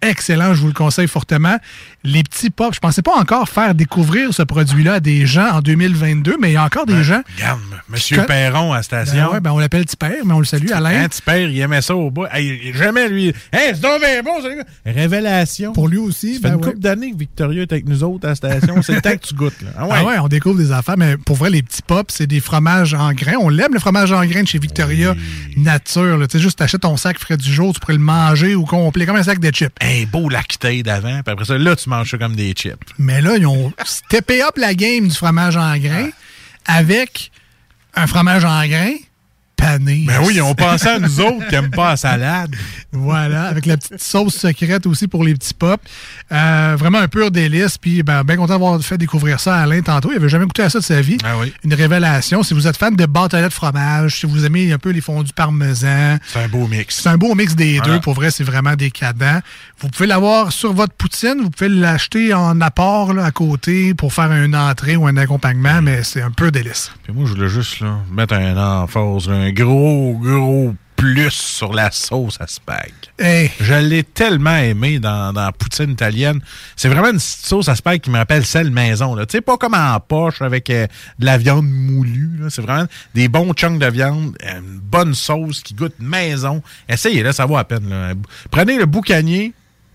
Excellent, 0.00 0.54
je 0.54 0.60
vous 0.62 0.68
le 0.68 0.72
conseille 0.72 1.06
fortement. 1.06 1.58
Les 2.04 2.22
petits 2.24 2.50
pops, 2.50 2.74
je 2.74 2.80
pensais 2.80 3.02
pas 3.02 3.14
encore 3.16 3.48
faire 3.48 3.74
découvrir 3.74 4.34
ce 4.34 4.42
produit-là 4.42 4.94
à 4.94 5.00
des 5.00 5.24
gens 5.24 5.48
en 5.52 5.60
2022, 5.60 6.36
mais 6.40 6.50
il 6.50 6.54
y 6.54 6.56
a 6.56 6.64
encore 6.64 6.84
des 6.84 7.04
gens. 7.04 7.22
Regarde, 7.36 7.60
Monsieur 7.88 8.24
Perron 8.24 8.72
à 8.72 8.76
la 8.76 8.80
Ben 8.80 8.82
station. 8.82 9.32
ouais, 9.32 9.40
ben 9.40 9.52
on 9.52 9.58
l'appelle 9.58 9.84
petit 9.84 9.96
père, 9.96 10.24
mais 10.24 10.32
on 10.34 10.40
le 10.40 10.44
salue, 10.44 10.70
Alain. 10.72 11.04
Hein, 11.04 11.08
père, 11.24 11.48
il 11.48 11.60
aimait 11.60 11.80
ça 11.82 11.94
au 11.94 12.10
bout. 12.10 12.26
Hey, 12.32 12.72
jamais 12.74 13.08
lui. 13.08 13.28
Hey, 13.52 13.72
c'est 13.74 13.80
donc 13.80 14.00
bien 14.00 14.22
bon, 14.22 14.42
gars. 14.42 14.64
Révélation. 14.84 15.72
Pour 15.72 15.88
lui 15.88 15.98
aussi. 15.98 16.34
Ça 16.34 16.40
fait 16.40 16.48
ben 16.48 16.54
une 16.54 16.60
ouais. 16.60 16.70
couple 16.70 16.78
d'années 16.80 17.12
que 17.12 17.18
Victoria 17.18 17.62
est 17.62 17.72
avec 17.72 17.86
nous 17.88 18.02
autres 18.02 18.26
à 18.26 18.30
la 18.30 18.34
station. 18.34 18.82
C'est 18.82 18.94
le 18.94 19.00
temps 19.00 19.12
que 19.12 19.26
tu 19.26 19.34
goûtes. 19.34 19.62
Là. 19.62 19.70
Ah 19.76 19.86
ouais. 19.86 19.94
Ah 19.96 20.04
ouais, 20.04 20.18
on 20.18 20.28
découvre 20.28 20.58
des 20.58 20.72
affaires, 20.72 20.96
mais 20.98 21.16
pour 21.16 21.36
vrai, 21.36 21.50
les 21.50 21.62
petits 21.62 21.82
pops, 21.82 22.12
c'est 22.14 22.26
des 22.26 22.40
fromages 22.40 22.94
en 22.94 23.12
grains. 23.12 23.36
On 23.40 23.48
l'aime, 23.48 23.74
le 23.74 23.80
fromage 23.80 24.10
en 24.12 24.24
grains 24.24 24.42
de 24.42 24.48
chez 24.48 24.58
Victoria 24.58 25.14
Nature. 25.56 26.18
Tu 26.22 26.38
sais, 26.38 26.42
juste 26.42 26.58
t'achètes 26.58 26.80
ton 26.82 26.96
sac 26.96 27.18
frais 27.18 27.36
du 27.36 27.52
jour, 27.52 27.72
tu 27.72 27.80
pourrais 27.80 27.92
le 27.94 27.98
manger 28.00 28.54
au 28.54 28.64
complet, 28.64 29.06
comme 29.06 29.16
un 29.16 29.22
sac 29.22 29.38
de 29.38 29.50
chips. 29.50 29.72
Un 29.80 30.04
beau 30.10 30.28
lactate 30.28 30.88
avant, 30.88 31.22
puis 31.22 31.32
après 31.32 31.44
ça, 31.44 31.58
là, 31.58 31.76
tu 31.76 31.88
manges 31.92 32.10
ça 32.10 32.18
comme 32.18 32.36
des 32.36 32.52
chips. 32.52 32.90
Mais 32.98 33.20
là, 33.20 33.36
ils 33.36 33.46
ont 33.46 33.72
steppé 33.84 34.42
up 34.42 34.56
la 34.56 34.74
game 34.74 35.08
du 35.08 35.14
fromage 35.14 35.56
en 35.56 35.76
grains 35.78 36.10
avec 36.66 37.30
un 37.94 38.06
fromage 38.06 38.44
en 38.44 38.66
grains 38.66 38.96
pané. 39.62 40.04
Ben 40.06 40.20
oui, 40.24 40.34
ils 40.36 40.42
ont 40.42 40.54
pensé 40.54 40.88
à 40.88 40.98
nous 40.98 41.20
autres 41.20 41.46
qui 41.48 41.54
n'aiment 41.54 41.70
pas 41.70 41.90
la 41.90 41.96
salade. 41.96 42.54
Voilà, 42.92 43.44
avec 43.44 43.64
la 43.66 43.76
petite 43.76 44.02
sauce 44.02 44.34
secrète 44.34 44.86
aussi 44.86 45.08
pour 45.08 45.24
les 45.24 45.34
petits 45.34 45.54
pops. 45.54 45.82
Euh, 46.30 46.76
vraiment 46.78 46.98
un 46.98 47.08
pur 47.08 47.30
délice. 47.30 47.78
Puis 47.78 48.02
ben, 48.02 48.22
bien 48.24 48.36
content 48.36 48.54
d'avoir 48.54 48.80
fait 48.82 48.98
découvrir 48.98 49.40
ça 49.40 49.56
à 49.56 49.62
Alain 49.62 49.80
tantôt. 49.80 50.10
Il 50.12 50.16
avait 50.16 50.28
jamais 50.28 50.44
goûté 50.46 50.62
à 50.62 50.70
ça 50.70 50.78
de 50.80 50.84
sa 50.84 51.00
vie. 51.00 51.16
Ah 51.24 51.38
oui. 51.38 51.52
Une 51.64 51.74
révélation. 51.74 52.42
Si 52.42 52.54
vous 52.54 52.66
êtes 52.66 52.76
fan 52.76 52.94
de 52.96 53.06
bâtonnets 53.06 53.48
de 53.48 53.52
fromage, 53.52 54.20
si 54.20 54.26
vous 54.26 54.44
aimez 54.44 54.72
un 54.72 54.78
peu 54.78 54.90
les 54.90 55.00
fondus 55.00 55.32
parmesan, 55.32 56.18
C'est 56.26 56.40
un 56.44 56.48
beau 56.48 56.66
mix. 56.66 57.00
c'est 57.02 57.08
un 57.08 57.16
beau 57.16 57.34
mix 57.34 57.54
des 57.54 57.78
Voilà. 57.78 57.94
deux. 57.94 58.00
Pour 58.00 58.14
vrai, 58.14 58.30
c'est 58.30 58.44
vraiment 58.44 58.74
décadent. 58.74 59.40
Vous 59.80 59.88
pouvez 59.88 60.06
l'avoir 60.06 60.52
sur 60.52 60.72
votre 60.72 60.92
poutine. 60.94 61.36
Vous 61.42 61.50
pouvez 61.50 61.68
l'acheter 61.70 62.34
en 62.34 62.60
apport 62.60 63.14
là, 63.14 63.24
à 63.24 63.30
côté 63.30 63.94
pour 63.94 64.12
faire 64.12 64.30
une 64.32 64.54
entrée 64.56 64.96
ou 64.96 65.06
un 65.06 65.16
accompagnement, 65.16 65.80
mais 65.82 66.02
c'est 66.02 66.22
un 66.22 66.30
peu 66.30 66.50
délice. 66.50 66.92
Puis 67.04 67.12
moi, 67.12 67.24
je 67.26 67.34
voulais 67.34 67.48
juste 67.48 67.80
là, 67.80 67.98
mettre 68.12 68.34
un 68.34 68.56
emphase, 68.56 69.28
un 69.30 69.51
gros, 69.52 70.16
gros 70.18 70.74
plus 70.96 71.30
sur 71.32 71.72
la 71.72 71.90
sauce 71.90 72.36
à 72.40 72.46
spag. 72.46 72.92
Hey. 73.18 73.50
Je 73.60 73.74
l'ai 73.74 74.04
tellement 74.04 74.56
aimé 74.56 75.00
dans, 75.00 75.32
dans 75.32 75.46
la 75.46 75.50
poutine 75.52 75.90
italienne. 75.90 76.40
C'est 76.76 76.88
vraiment 76.88 77.10
une 77.10 77.18
sauce 77.18 77.68
à 77.68 77.74
spag 77.74 78.00
qui 78.00 78.10
me 78.10 78.18
rappelle 78.18 78.44
celle 78.46 78.70
maison. 78.70 79.16
là. 79.16 79.26
Tu 79.26 79.32
sais, 79.32 79.40
pas 79.40 79.56
comme 79.56 79.74
en 79.74 79.98
poche 79.98 80.40
avec 80.42 80.70
euh, 80.70 80.86
de 81.18 81.26
la 81.26 81.38
viande 81.38 81.66
moulue. 81.68 82.36
là. 82.38 82.50
C'est 82.50 82.62
vraiment 82.62 82.86
des 83.14 83.28
bons 83.28 83.52
chunks 83.52 83.80
de 83.80 83.86
viande, 83.86 84.36
une 84.42 84.78
bonne 84.78 85.14
sauce 85.14 85.60
qui 85.62 85.74
goûte 85.74 85.94
maison. 85.98 86.62
Essayez-le, 86.88 87.32
ça 87.32 87.46
vaut 87.46 87.56
à 87.56 87.64
peine. 87.64 87.88
là. 87.88 88.12
Prenez 88.52 88.78
le 88.78 88.86
boucanier, 88.86 89.54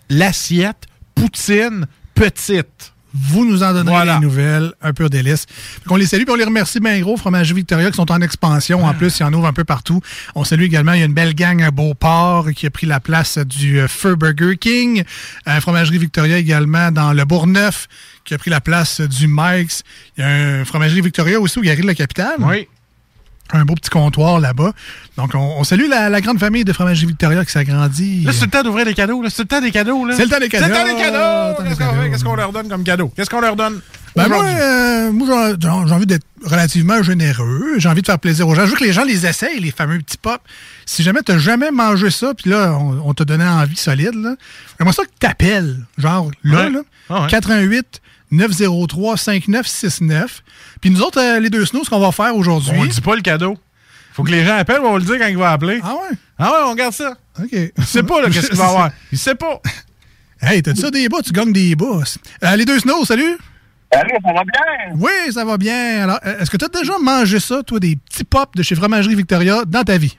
l'assiette, 0.09 0.87
poutine, 1.15 1.87
petite. 2.15 2.93
Vous 3.13 3.45
nous 3.45 3.63
en 3.63 3.71
donnerez 3.73 3.95
Voilà. 3.95 4.15
des 4.17 4.25
nouvelles, 4.25 4.73
un 4.81 4.93
pur 4.93 5.09
délice. 5.09 5.45
Donc, 5.85 5.93
on 5.93 5.95
les 5.95 6.05
salue, 6.05 6.23
puis 6.23 6.31
on 6.33 6.35
les 6.35 6.43
remercie 6.43 6.79
bien 6.79 6.99
gros. 6.99 7.17
Fromagerie 7.17 7.55
Victoria 7.55 7.89
qui 7.89 7.95
sont 7.95 8.11
en 8.11 8.21
expansion. 8.21 8.85
En 8.85 8.93
plus, 8.93 9.17
il 9.19 9.21
y 9.21 9.25
en 9.25 9.33
ouvre 9.33 9.47
un 9.47 9.53
peu 9.53 9.63
partout. 9.63 10.01
On 10.35 10.43
salue 10.43 10.63
également, 10.63 10.93
il 10.93 10.99
y 10.99 11.03
a 11.03 11.05
une 11.05 11.13
belle 11.13 11.33
gang 11.33 11.61
à 11.63 11.71
Beauport 11.71 12.51
qui 12.55 12.67
a 12.67 12.69
pris 12.69 12.85
la 12.85 12.99
place 12.99 13.37
du 13.39 13.79
euh, 13.79 13.87
Feu 13.87 14.15
Burger 14.15 14.57
King. 14.57 15.03
Euh, 15.47 15.59
Fromagerie 15.61 15.97
Victoria 15.97 16.37
également 16.37 16.91
dans 16.91 17.13
le 17.13 17.23
Bourgneuf 17.25 17.87
qui 18.25 18.33
a 18.33 18.37
pris 18.37 18.51
la 18.51 18.59
place 18.61 18.99
du 19.01 19.27
Mike's. 19.29 19.83
Il 20.17 20.21
y 20.21 20.23
a 20.23 20.29
un 20.29 20.65
Fromagerie 20.65 21.01
Victoria 21.01 21.39
aussi 21.39 21.59
au 21.59 21.61
Galerie 21.61 21.83
de 21.83 21.87
la 21.87 21.95
Capitale. 21.95 22.35
Oui. 22.39 22.67
Un 23.53 23.63
beau 23.65 23.75
petit 23.75 23.89
comptoir 23.89 24.39
là-bas. 24.39 24.73
Donc, 25.17 25.31
on, 25.33 25.39
on 25.59 25.63
salue 25.63 25.87
la, 25.89 26.09
la 26.09 26.21
grande 26.21 26.39
famille 26.39 26.65
de 26.65 26.73
Fromagerie 26.73 27.05
Victoria 27.07 27.45
qui 27.45 27.51
s'agrandit. 27.51 28.23
Là, 28.23 28.33
c'est 28.33 28.45
le 28.45 28.51
temps 28.51 28.63
d'ouvrir 28.63 28.85
des 28.85 28.93
cadeaux. 28.93 29.23
C'est 29.29 29.43
le 29.43 29.47
temps 29.47 29.61
des 29.61 29.71
cadeaux. 29.71 30.05
là. 30.05 30.15
C'est 30.15 30.23
le 30.25 30.29
temps 30.29 30.39
des 30.39 30.49
cadeaux. 30.49 30.65
C'est 30.65 30.71
le 30.71 30.85
temps 30.85 31.63
des 31.63 31.75
cadeaux. 31.75 32.09
Qu'est-ce 32.11 32.23
qu'on 32.23 32.35
leur 32.35 32.51
donne 32.51 32.67
comme 32.67 32.83
cadeau? 32.83 33.11
Qu'est-ce 33.15 33.29
qu'on 33.29 33.41
leur 33.41 33.55
donne? 33.55 33.79
Ben 34.15 34.27
moi, 34.29 34.43
euh, 34.45 35.11
moi, 35.11 35.51
j'ai- 35.61 35.67
envie 35.93 36.07
d'être 36.07 36.25
relativement 36.43 37.03
généreux. 37.03 37.75
J'ai 37.77 37.87
envie 37.87 38.01
de 38.01 38.07
faire 38.07 38.17
plaisir 38.17 38.47
aux 38.47 38.55
gens. 38.55 38.65
Je 38.65 38.71
veux 38.71 38.77
que 38.77 38.83
les 38.83 38.91
gens 38.93 39.03
les 39.03 39.27
essayent, 39.27 39.59
les 39.59 39.69
fameux 39.71 39.99
petits 39.99 40.17
pops. 40.17 40.39
Si 40.87 41.03
jamais 41.03 41.19
tu 41.23 41.37
jamais 41.39 41.69
mangé 41.69 42.09
ça, 42.09 42.33
puis 42.33 42.49
là, 42.49 42.75
on, 42.79 42.99
on 43.09 43.13
t'a 43.13 43.25
donné 43.25 43.45
envie 43.45 43.75
solide, 43.75 44.15
là, 44.15 44.35
j'aimerais 44.79 44.93
ça 44.95 45.03
que 45.03 45.09
tu 45.19 45.27
appelles, 45.27 45.77
genre 45.99 46.31
là, 46.43 46.63
Ouais. 46.63 46.69
là 46.71 46.79
Ah 47.09 47.21
ouais. 47.23 47.27
88 47.29 48.01
903 48.31 49.17
5969. 49.17 50.43
Puis 50.81 50.89
nous 50.89 51.01
autres, 51.01 51.19
euh, 51.19 51.39
les 51.39 51.49
deux 51.49 51.65
snows, 51.65 51.83
ce 51.83 51.89
qu'on 51.89 51.99
va 51.99 52.11
faire 52.11 52.35
aujourd'hui... 52.35 52.77
On 52.77 52.85
dit 52.85 53.01
pas 53.01 53.15
le 53.15 53.21
cadeau. 53.21 53.57
Faut 54.13 54.23
que 54.23 54.31
les 54.31 54.43
gens 54.43 54.57
appellent, 54.57 54.81
on 54.81 54.93
va 54.93 54.97
le 54.99 55.05
dire 55.05 55.19
quand 55.19 55.27
il 55.27 55.37
va 55.37 55.51
appeler. 55.51 55.79
Ah 55.83 55.93
ouais? 55.93 56.17
Ah 56.39 56.51
ouais, 56.51 56.57
on 56.65 56.71
regarde 56.71 56.93
ça. 56.93 57.13
OK. 57.39 57.49
Il 57.51 57.85
sait 57.85 58.03
pas, 58.03 58.21
là, 58.21 58.29
qu'est-ce 58.29 58.47
qu'il 58.47 58.57
va 58.57 58.67
avoir. 58.67 58.89
Il 59.11 59.17
sait 59.17 59.35
pas. 59.35 59.61
Hey, 60.39 60.61
t'as 60.61 60.73
dit 60.73 60.81
ça 60.81 60.91
des 60.91 61.09
bas, 61.09 61.17
tu 61.25 61.31
gagnes 61.31 61.51
des 61.51 61.75
bas. 61.75 62.03
Euh, 62.43 62.55
les 62.55 62.63
deux 62.63 62.77
snows, 62.77 63.03
salut! 63.05 63.39
Salut, 63.91 64.13
ça 64.23 64.33
va 64.33 64.43
bien? 64.43 64.95
Oui, 64.95 65.31
ça 65.31 65.43
va 65.45 65.57
bien. 65.57 66.03
Alors, 66.03 66.19
euh, 66.27 66.39
est-ce 66.39 66.51
que 66.51 66.57
tu 66.57 66.65
as 66.65 66.67
déjà 66.67 66.93
mangé 67.01 67.39
ça, 67.39 67.63
toi, 67.63 67.79
des 67.79 67.95
petits 67.95 68.23
pops 68.23 68.55
de 68.55 68.61
chez 68.61 68.75
Fromagerie 68.75 69.15
Victoria 69.15 69.65
dans 69.65 69.83
ta 69.83 69.97
vie? 69.97 70.15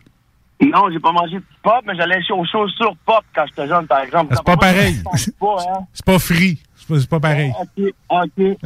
Non, 0.60 0.90
j'ai 0.90 0.98
pas 0.98 1.12
mangé 1.12 1.36
de 1.36 1.44
pop, 1.62 1.84
mais 1.86 1.94
j'allais 1.96 2.20
chez 2.24 2.32
aux 2.32 2.44
chaussures 2.44 2.96
pop 3.06 3.22
quand 3.32 3.44
j'étais 3.46 3.68
jeune, 3.68 3.86
par 3.86 4.00
exemple. 4.00 4.32
Ah, 4.32 4.36
c'est 4.38 4.44
pas 4.44 4.56
pareil. 4.56 5.00
C'est 5.14 5.36
pas, 5.38 5.56
hein? 5.60 5.86
C'est 5.94 6.04
pas 6.04 6.18
free. 6.18 6.58
C'est 6.88 7.08
pas, 7.08 7.20
pareil. 7.20 7.52
OK, 7.60 7.92
OK. 8.10 8.56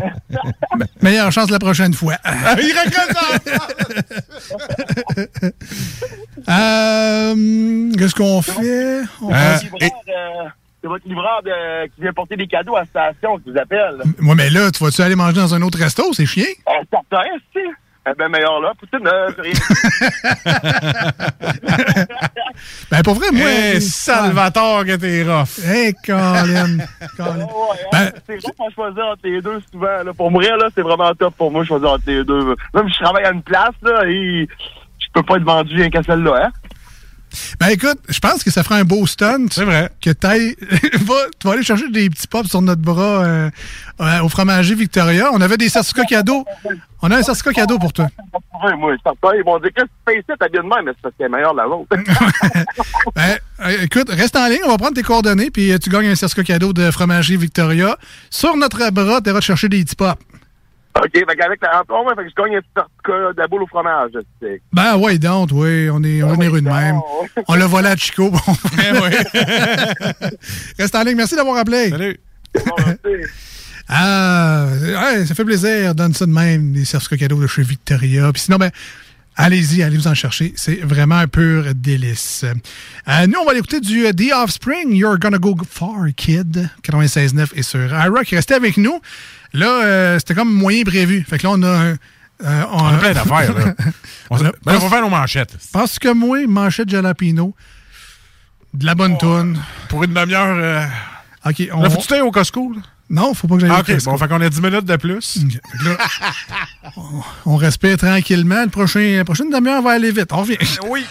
Meilleure 1.02 1.32
chance 1.32 1.50
la 1.50 1.58
prochaine 1.58 1.92
fois. 1.94 2.14
il 2.58 2.72
Euh, 6.48 7.92
Qu'est-ce 7.98 8.14
qu'on 8.14 8.40
fait? 8.42 9.02
On 9.20 9.32
Euh, 9.32 9.56
C'est 10.80 10.88
votre 10.88 11.06
livreur 11.06 11.42
de- 11.44 11.86
qui 11.94 12.00
vient 12.00 12.12
porter 12.12 12.36
des 12.36 12.46
cadeaux 12.48 12.74
à 12.76 12.80
la 12.80 12.86
station 12.86 13.38
qui 13.38 13.50
vous 13.52 13.58
appelle. 13.58 14.02
Ouais, 14.20 14.34
mais 14.34 14.50
là, 14.50 14.68
tu 14.72 14.82
vas-tu 14.82 15.00
aller 15.02 15.14
manger 15.14 15.36
dans 15.36 15.54
un 15.54 15.62
autre 15.62 15.78
resto? 15.78 16.12
C'est 16.12 16.26
chien? 16.26 16.46
Euh, 16.68 16.72
certain, 16.90 17.22
si. 17.52 17.60
Eh 18.08 18.12
ben, 18.18 18.28
meilleur 18.28 18.60
là. 18.60 18.72
Poutine, 18.78 19.06
euh, 19.06 19.30
rien. 19.38 19.52
Ben, 22.90 23.02
pour 23.02 23.14
vrai, 23.14 23.30
moi. 23.32 23.48
Hey, 23.48 23.80
Salvatore, 23.80 24.84
que 24.84 24.96
t'es 24.96 25.22
rough. 25.22 25.58
Hey, 25.64 25.94
Colin. 26.04 26.78
Colin. 27.16 27.46
Ouais, 27.46 27.78
Ben- 27.90 27.98
hein, 27.98 28.10
c'est 28.26 28.34
rare 28.44 28.52
qu'on 28.58 28.70
choisir 28.70 29.04
entre 29.06 29.20
les 29.24 29.40
deux 29.40 29.60
souvent. 29.72 30.02
Là. 30.04 30.12
Pour 30.16 30.30
mourir, 30.30 30.56
là, 30.58 30.68
c'est 30.74 30.82
vraiment 30.82 31.12
top 31.14 31.34
pour 31.36 31.50
moi 31.50 31.64
choisir 31.64 31.92
entre 31.92 32.04
les 32.06 32.22
deux. 32.24 32.54
Même 32.74 32.88
si 32.88 32.94
je 32.98 33.04
travaille 33.04 33.24
à 33.24 33.30
une 33.32 33.42
place, 33.42 33.70
là, 33.82 34.02
et 34.06 34.46
je 34.98 35.06
peux 35.14 35.22
pas 35.22 35.36
être 35.36 35.44
vendu 35.44 35.74
rien 35.76 35.88
qu'à 35.90 36.02
celle-là, 36.02 36.46
hein. 36.46 36.50
Ben, 37.60 37.68
écoute, 37.68 37.98
je 38.09 38.18
pense 38.18 38.42
que 38.44 38.50
ça 38.50 38.62
ferait 38.62 38.80
un 38.80 38.84
beau 38.84 39.06
stunt. 39.06 39.46
C'est 39.50 39.64
vrai. 39.64 39.90
Que 40.00 40.10
t'ailles. 40.10 40.54
Va- 41.00 41.26
tu 41.38 41.46
vas 41.46 41.54
aller 41.54 41.62
chercher 41.62 41.88
des 41.90 42.09
petits 42.10 42.26
pops 42.26 42.48
sur 42.48 42.62
notre 42.62 42.82
bras 42.82 43.24
euh, 43.24 43.50
euh, 44.00 44.20
au 44.22 44.28
fromager 44.28 44.74
Victoria. 44.74 45.30
On 45.32 45.40
avait 45.40 45.56
des 45.56 45.68
certificats 45.68 46.04
cadeaux. 46.04 46.44
On 47.02 47.10
a 47.10 47.16
un 47.16 47.22
certificat 47.22 47.52
cadeau 47.52 47.78
pour 47.78 47.92
toi. 47.92 48.09
Moi. 48.78 48.94
Ils 49.34 49.42
vont 49.44 49.59
dire 49.59 49.70
que 49.74 49.82
tu 49.82 49.88
fais 50.06 50.14
ici, 50.14 50.24
t'as 50.38 50.48
bien 50.48 50.62
de 50.62 50.68
même, 50.68 50.84
mais 50.84 50.92
c'est 51.02 51.28
de 51.28 51.56
la 51.56 51.66
vôtre. 51.66 51.96
Ben, 53.16 53.38
euh, 53.60 53.82
écoute, 53.82 54.09
reste 54.09 54.36
en 54.36 54.46
ligne, 54.48 54.60
on 54.64 54.70
va 54.70 54.78
prendre 54.78 54.94
tes 54.94 55.02
coordonnées, 55.02 55.50
puis 55.50 55.72
euh, 55.72 55.78
tu 55.78 55.90
gagnes 55.90 56.06
un 56.09 56.14
certificat 56.14 56.54
cadeau 56.54 56.72
de 56.72 56.90
fromagerie 56.90 57.36
Victoria. 57.36 57.96
Sur 58.30 58.56
notre 58.56 58.88
bras, 58.90 59.20
tu 59.20 59.32
te 59.32 59.40
chercher 59.40 59.68
des 59.68 59.82
petits 59.84 59.96
pops. 59.96 60.16
OK, 60.94 61.10
fait 61.14 61.24
qu'avec 61.36 61.60
la 61.62 61.78
rentrée, 61.78 61.94
ouais, 61.94 62.14
fait 62.16 62.24
que 62.24 62.31
je 62.31 62.35
gagne 62.43 62.56
un 62.56 62.60
petit 62.60 63.35
de 63.35 63.40
la 63.40 63.47
boule 63.48 63.62
au 63.62 63.66
fromage. 63.66 64.10
c'est- 64.40 64.60
Ben, 64.73 64.97
ouais, 64.98 65.19
donc, 65.19 65.48
oui, 65.52 65.89
on 65.90 66.02
est, 66.05 66.23
on 66.23 66.32
est 66.32 66.35
généreux 66.35 66.60
de 66.60 66.69
même. 66.69 67.01
On 67.48 67.55
l'a 67.55 67.66
volé 67.66 67.89
à 67.89 67.97
Chico. 67.97 68.31
bon. 68.31 68.39
Reste 70.78 70.94
en 70.94 71.02
ligne, 71.05 71.16
merci 71.16 71.35
d'avoir 71.35 71.56
appelé. 71.56 71.89
Salut. 71.90 72.19
Ah, 73.89 74.66
ouais, 74.81 75.27
ça 75.27 75.35
fait 75.35 75.44
plaisir. 75.44 75.94
Donne 75.94 76.14
ça 76.14 76.27
de 76.27 76.31
même, 76.31 76.73
des 76.73 76.85
certificats 76.85 77.24
cadeaux 77.24 77.40
de 77.40 77.47
chez 77.47 77.62
Victoria. 77.62 78.31
Puis 78.32 78.43
sinon, 78.43 78.56
ben, 78.59 78.70
allez-y, 79.36 79.82
allez 79.82 79.97
vous 79.97 80.09
en 80.09 80.14
chercher. 80.14 80.52
C'est 80.56 80.77
vraiment 80.82 81.16
un 81.16 81.27
pur 81.27 81.64
délice. 81.74 82.44
Euh, 83.09 83.27
nous, 83.27 83.39
on 83.40 83.44
va 83.44 83.51
aller 83.51 83.60
écouter 83.60 83.81
du 83.81 84.06
euh, 84.06 84.12
The 84.12 84.32
Offspring, 84.35 84.94
You're 84.94 85.19
Gonna 85.19 85.39
Go 85.39 85.56
Far, 85.69 86.06
Kid. 86.16 86.69
96.9 86.82 87.48
et 87.55 87.62
sur 87.62 87.81
iRock. 87.93 88.28
Restez 88.28 88.55
avec 88.55 88.77
nous. 88.77 89.01
Là, 89.54 89.66
euh, 89.84 90.18
c'était 90.18 90.34
comme 90.34 90.52
moyen 90.52 90.82
prévu. 90.84 91.24
Fait 91.28 91.38
que 91.38 91.46
là, 91.46 91.50
on 91.54 91.62
a 91.62 91.68
un... 91.68 91.90
euh, 91.92 92.64
On 92.70 92.86
a 92.86 92.98
plein 92.98 93.12
d'affaires, 93.12 93.52
là. 93.54 93.74
On 94.30 94.36
a- 94.36 94.52
ben, 94.64 94.76
on 94.76 94.78
va 94.78 94.88
faire 94.88 95.02
nos 95.02 95.10
manchettes. 95.10 95.56
Parce 95.72 95.98
que 95.98 96.12
moi, 96.12 96.46
manchette 96.46 96.88
jalapino, 96.88 97.54
de 98.72 98.86
la 98.86 98.94
bonne 98.94 99.18
toune. 99.18 99.60
Pour 99.88 100.02
une 100.04 100.14
demi-heure. 100.14 100.56
euh, 100.58 100.86
OK, 101.44 101.62
on... 101.74 101.82
Là, 101.82 101.90
faut-tu 101.90 102.20
au 102.20 102.30
Costco, 102.30 102.72
là? 102.74 102.80
Non, 103.10 103.34
faut 103.34 103.46
pas 103.46 103.56
que 103.56 103.60
j'aille 103.60 103.70
Ah, 103.70 103.78
au 103.78 103.80
OK, 103.80 103.86
Costco. 103.92 104.10
bon, 104.10 104.16
fait 104.16 104.28
qu'on 104.28 104.40
a 104.40 104.48
10 104.48 104.60
minutes 104.62 104.84
de 104.86 104.96
plus. 104.96 105.38
On 107.46 107.56
respire 107.56 107.98
tranquillement. 107.98 108.62
Le 108.62 108.68
prochain, 108.70 109.16
la 109.18 109.24
prochaine 109.24 109.50
demi-heure 109.50 109.82
va 109.82 109.90
aller 109.92 110.10
vite. 110.12 110.32
On 110.32 110.38
revient. 110.38 110.56
Oui. 110.88 111.04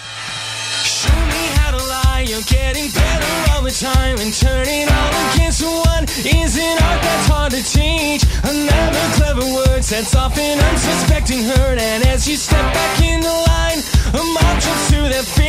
Show 0.84 1.10
me 1.12 1.60
how 1.60 1.78
to 1.78 1.84
lie, 1.84 2.24
you're 2.28 2.42
getting 2.48 2.90
better 2.92 3.52
all 3.56 3.64
the 3.64 3.72
time 3.72 4.18
And 4.20 4.32
turning 4.34 4.88
all 4.88 5.34
against 5.36 5.62
one 5.64 6.06
is 6.26 6.58
an 6.58 6.78
art 6.84 7.02
that's 7.02 7.28
hard 7.28 7.31
to 7.64 8.26
Another 8.44 9.06
clever 9.18 9.46
word 9.54 9.84
sets 9.84 10.16
off 10.16 10.38
an 10.38 10.60
unsuspecting 10.60 11.44
hurt 11.44 11.78
And 11.78 12.06
as 12.08 12.28
you 12.28 12.36
step 12.36 12.74
back 12.74 13.02
in 13.02 13.22
the 13.22 13.28
line, 13.28 13.80
a 14.14 14.24
jumps 14.60 14.90
to 14.92 15.02
their 15.10 15.41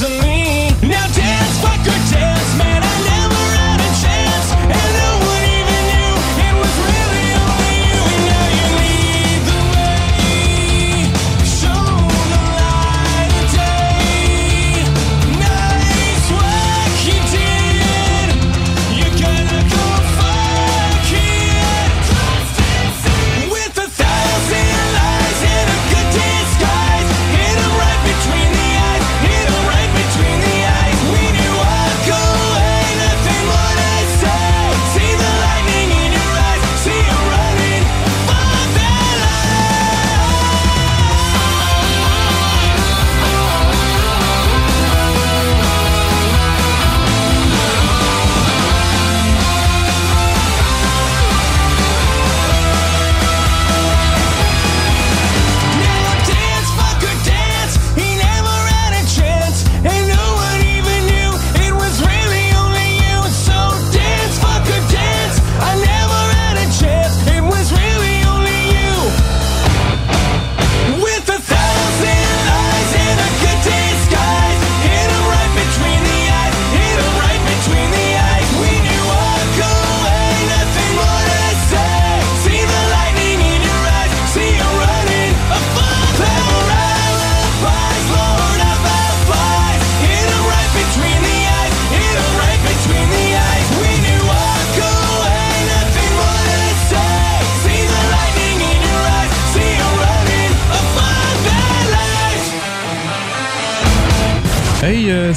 doesn't 0.00 0.27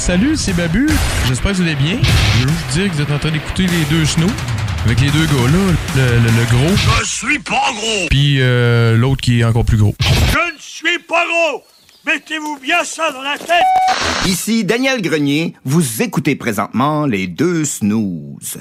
salut, 0.02 0.36
c'est 0.36 0.52
Babu. 0.54 0.88
J'espère 1.28 1.52
que 1.52 1.56
vous 1.58 1.62
allez 1.62 1.74
bien. 1.76 1.96
Je 2.40 2.44
veux 2.46 2.48
juste 2.52 2.68
dire 2.72 2.90
que 2.90 2.96
vous 2.96 3.02
êtes 3.02 3.10
en 3.12 3.18
train 3.18 3.30
d'écouter 3.30 3.66
les 3.66 3.84
deux 3.90 4.04
snows. 4.04 4.26
Avec 4.84 5.00
les 5.00 5.10
deux 5.10 5.26
gars 5.26 5.32
là, 5.52 5.72
le, 5.96 6.02
le- 6.02 6.38
le 6.40 6.44
gros, 6.50 6.76
Je 7.00 7.04
suis 7.06 7.38
pas 7.38 7.70
gros. 7.72 8.08
puis 8.10 8.38
euh, 8.40 8.96
l'autre 8.96 9.20
qui 9.20 9.38
est 9.40 9.44
encore 9.44 9.64
plus 9.64 9.76
gros. 9.76 9.94
Je 10.00 10.54
ne 10.54 10.58
suis 10.58 10.98
pas 11.08 11.24
gros. 11.24 11.62
Mettez-vous 12.04 12.58
bien 12.60 12.82
ça 12.82 13.12
dans 13.12 13.22
la 13.22 13.38
tête. 13.38 13.62
Ici 14.26 14.64
Daniel 14.64 15.00
Grenier, 15.02 15.54
vous 15.64 16.02
écoutez 16.02 16.34
présentement 16.34 17.06
les 17.06 17.28
deux 17.28 17.64
snooze. 17.64 18.58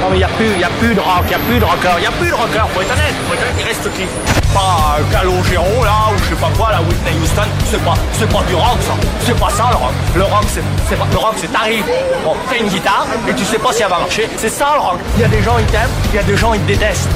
Non 0.00 0.08
mais 0.10 0.18
y 0.18 0.24
a 0.24 0.28
plus, 0.28 0.58
y 0.58 0.64
a 0.64 0.70
plus 0.80 0.94
de 0.94 1.00
rock, 1.00 1.24
y 1.30 1.34
a 1.34 1.38
plus 1.38 1.58
de 1.58 1.64
rocker, 1.64 2.00
y 2.02 2.06
a 2.06 2.10
plus 2.12 2.28
de 2.28 2.34
rocker, 2.34 2.64
faut 2.72 2.80
être 2.80 2.92
honnête, 2.92 3.14
faut 3.26 3.34
être 3.34 3.42
honnête, 3.42 3.54
il 3.58 3.64
reste 3.64 3.92
qui? 3.92 4.06
Pas 4.52 4.96
euh, 4.98 5.12
Calogero 5.12 5.84
là, 5.84 6.12
ou 6.12 6.18
je 6.18 6.24
sais 6.30 6.40
pas 6.40 6.50
quoi, 6.56 6.70
là, 6.70 6.80
Whitney 6.80 7.20
Houston, 7.22 7.48
c'est 7.70 7.84
pas, 7.84 7.94
c'est 8.12 8.28
pas 8.28 8.42
du 8.48 8.54
rock 8.54 8.78
ça, 8.80 8.94
c'est 9.24 9.38
pas 9.38 9.50
ça 9.50 9.64
le 9.70 9.76
rock. 9.76 9.92
Le 10.14 10.22
rock 10.24 10.44
c'est, 10.48 10.62
c'est 10.88 10.96
pas, 10.96 11.06
le 11.10 11.18
rock 11.18 11.34
c'est 11.36 11.52
t'arrives, 11.52 11.84
bon, 12.24 12.34
t'as 12.48 12.58
une 12.58 12.68
guitare, 12.68 13.06
et 13.28 13.34
tu 13.34 13.44
sais 13.44 13.58
pas 13.58 13.72
si 13.72 13.82
elle 13.82 13.90
va 13.90 13.98
marcher, 13.98 14.28
c'est 14.36 14.48
ça 14.48 14.72
le 14.74 14.80
rock. 14.80 14.98
Y 15.18 15.24
a 15.24 15.28
des 15.28 15.42
gens 15.42 15.58
ils 15.58 15.66
t'aiment, 15.66 15.90
y 16.14 16.18
a 16.18 16.22
des 16.22 16.36
gens 16.36 16.54
ils 16.54 16.60
te 16.60 16.68
détestent. 16.68 17.10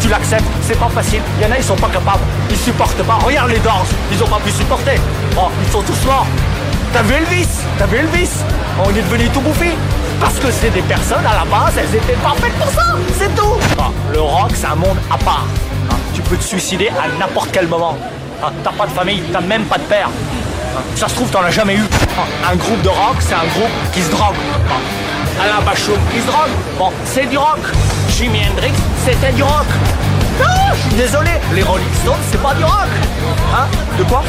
Tu 0.00 0.08
l'acceptes, 0.08 0.44
c'est 0.62 0.78
pas 0.78 0.88
facile. 0.88 1.20
Il 1.38 1.44
y 1.44 1.50
en 1.50 1.52
a, 1.52 1.58
ils 1.58 1.64
sont 1.64 1.74
pas 1.74 1.88
capables. 1.88 2.22
Ils 2.48 2.56
supportent 2.56 3.02
pas. 3.02 3.14
Regarde 3.14 3.50
les 3.50 3.58
Doors, 3.58 3.84
ils 4.12 4.22
ont 4.22 4.28
pas 4.28 4.38
pu 4.38 4.52
supporter. 4.52 5.00
Bon, 5.34 5.48
ils 5.60 5.72
sont 5.72 5.82
tous 5.82 6.06
morts. 6.06 6.26
T'as 6.92 7.02
vu 7.02 7.14
Elvis? 7.14 7.48
T'as 7.76 7.86
vu 7.86 7.98
Elvis? 7.98 8.30
On 8.78 8.88
est 8.90 9.02
devenu 9.02 9.28
tout 9.30 9.40
bouffi 9.40 9.72
Parce 10.20 10.38
que 10.38 10.50
c'est 10.50 10.70
des 10.70 10.82
personnes, 10.82 11.24
à 11.26 11.34
la 11.34 11.44
base, 11.44 11.74
elles 11.78 11.94
étaient 11.94 12.14
pas 12.22 12.34
faites 12.40 12.54
pour 12.54 12.70
ça 12.70 12.96
C'est 13.18 13.34
tout 13.34 13.56
Ah, 13.78 13.90
Le 14.12 14.20
rock, 14.20 14.50
c'est 14.54 14.66
un 14.66 14.74
monde 14.74 14.96
à 15.10 15.18
part. 15.18 15.46
Ah, 15.90 15.94
tu 16.14 16.22
peux 16.22 16.36
te 16.36 16.44
suicider 16.44 16.88
à 16.88 17.08
n'importe 17.18 17.50
quel 17.52 17.66
moment. 17.66 17.96
Ah, 18.42 18.50
t'as 18.64 18.72
pas 18.72 18.86
de 18.86 18.92
famille, 18.92 19.22
t'as 19.32 19.40
même 19.40 19.64
pas 19.64 19.78
de 19.78 19.84
père. 19.84 20.08
Ça 20.94 21.08
se 21.08 21.14
trouve, 21.14 21.30
t'en 21.30 21.42
as 21.42 21.50
jamais 21.50 21.74
eu. 21.76 21.84
Un 22.50 22.56
groupe 22.56 22.82
de 22.82 22.88
rock, 22.88 23.16
c'est 23.20 23.34
un 23.34 23.46
groupe 23.54 23.70
qui 23.92 24.02
se 24.02 24.10
drogue. 24.10 24.34
Alain 25.42 25.62
Bachung, 25.64 25.98
il 26.14 26.20
se 26.22 26.26
drogue. 26.26 26.50
Bon, 26.78 26.90
c'est 27.04 27.26
du 27.26 27.38
rock. 27.38 27.60
Jimi 28.10 28.40
Hendrix, 28.50 28.72
c'était 29.04 29.32
du 29.32 29.42
rock. 29.42 29.66
Non, 30.38 30.46
je 30.74 30.80
suis 30.80 30.94
désolé, 30.96 31.30
les 31.54 31.62
Rolling 31.62 31.94
Stones, 32.02 32.14
c'est 32.30 32.42
pas 32.42 32.54
du 32.54 32.64
rock. 32.64 32.88
Hein 33.56 33.66
De 33.98 34.04
quoi 34.04 34.22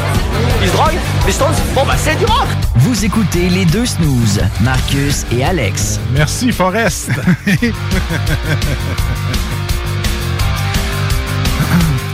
Ils 0.62 0.68
se 0.68 0.72
droguent 0.72 0.96
Les 1.26 1.32
Stones 1.32 1.54
Bon, 1.74 1.84
bah, 1.84 1.96
c'est 1.98 2.16
du 2.16 2.24
rock. 2.24 2.46
Vous 2.76 3.04
écoutez 3.04 3.50
les 3.50 3.66
deux 3.66 3.84
snooze, 3.84 4.40
Marcus 4.62 5.26
et 5.30 5.44
Alex. 5.44 6.00
Merci, 6.14 6.50
Forrest. 6.50 7.10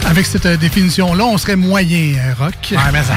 Avec 0.06 0.26
cette 0.26 0.46
euh, 0.46 0.56
définition-là, 0.56 1.24
on 1.24 1.38
serait 1.38 1.54
moyen 1.54 2.16
euh, 2.18 2.34
rock. 2.36 2.56
Ouais, 2.72 2.78
mais 2.92 3.04
ça. 3.04 3.14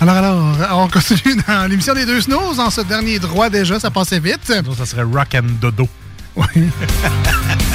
Alors, 0.00 0.16
alors, 0.16 0.78
on 0.78 0.88
continue 0.88 1.36
dans 1.46 1.68
l'émission 1.68 1.92
des 1.92 2.06
deux 2.06 2.22
snows. 2.22 2.58
En 2.58 2.70
ce 2.70 2.80
dernier 2.80 3.18
droit, 3.18 3.50
déjà, 3.50 3.78
ça 3.78 3.90
passait 3.90 4.18
vite. 4.18 4.40
Ça, 4.44 4.54
ça 4.78 4.86
serait 4.86 5.02
rock 5.02 5.34
and 5.34 5.48
dodo. 5.60 5.86
Oui. 6.36 6.46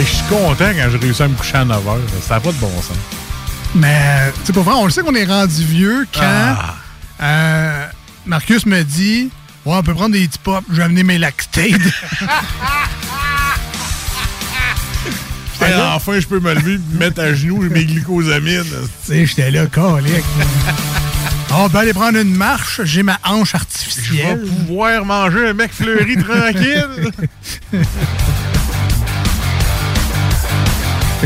Je 0.00 0.04
suis 0.04 0.24
content 0.28 0.70
quand 0.74 0.88
j'ai 0.90 0.98
réussi 0.98 1.22
à 1.22 1.28
me 1.28 1.34
coucher 1.34 1.56
à 1.58 1.64
9 1.64 1.76
h. 1.84 1.98
Ça 2.26 2.34
n'a 2.34 2.40
pas 2.40 2.52
de 2.52 2.56
bon 2.56 2.70
sens. 2.80 2.96
Mais, 3.74 4.32
tu 4.40 4.46
sais, 4.46 4.52
pour 4.52 4.62
vrai, 4.64 4.74
on 4.74 4.84
le 4.86 4.90
sait 4.90 5.02
qu'on 5.02 5.14
est 5.14 5.24
rendu 5.26 5.64
vieux 5.64 6.06
quand 6.12 6.20
Ah. 6.22 6.74
euh, 7.22 7.86
Marcus 8.26 8.66
me 8.66 8.82
dit 8.82 9.30
Ouais, 9.66 9.74
on 9.76 9.82
peut 9.82 9.92
prendre 9.94 10.12
des 10.12 10.26
petits 10.26 10.38
pop, 10.38 10.64
je 10.70 10.76
vais 10.76 10.82
amener 10.84 11.02
mes 11.02 11.18
lactates. 11.18 11.72
Enfin, 15.94 16.18
je 16.18 16.26
peux 16.26 16.40
me 16.40 16.54
lever 16.54 16.74
et 16.74 16.78
me 16.78 16.98
mettre 16.98 17.20
à 17.20 17.34
genoux 17.34 17.60
mes 17.70 17.84
glycosamines. 17.84 18.62
Tu 18.64 19.12
sais, 19.12 19.26
j'étais 19.26 19.50
là, 19.50 19.66
colique. 19.66 20.24
On 21.52 21.68
peut 21.68 21.78
aller 21.78 21.92
prendre 21.92 22.18
une 22.18 22.34
marche, 22.34 22.80
j'ai 22.84 23.02
ma 23.02 23.18
hanche 23.24 23.48
Je 23.52 23.56
vais 23.56 23.60
artificielle. 23.60 24.40
pouvoir 24.66 25.04
manger 25.04 25.48
un 25.48 25.52
mec 25.52 25.70
fleuri 25.72 26.16
tranquille. 26.16 27.10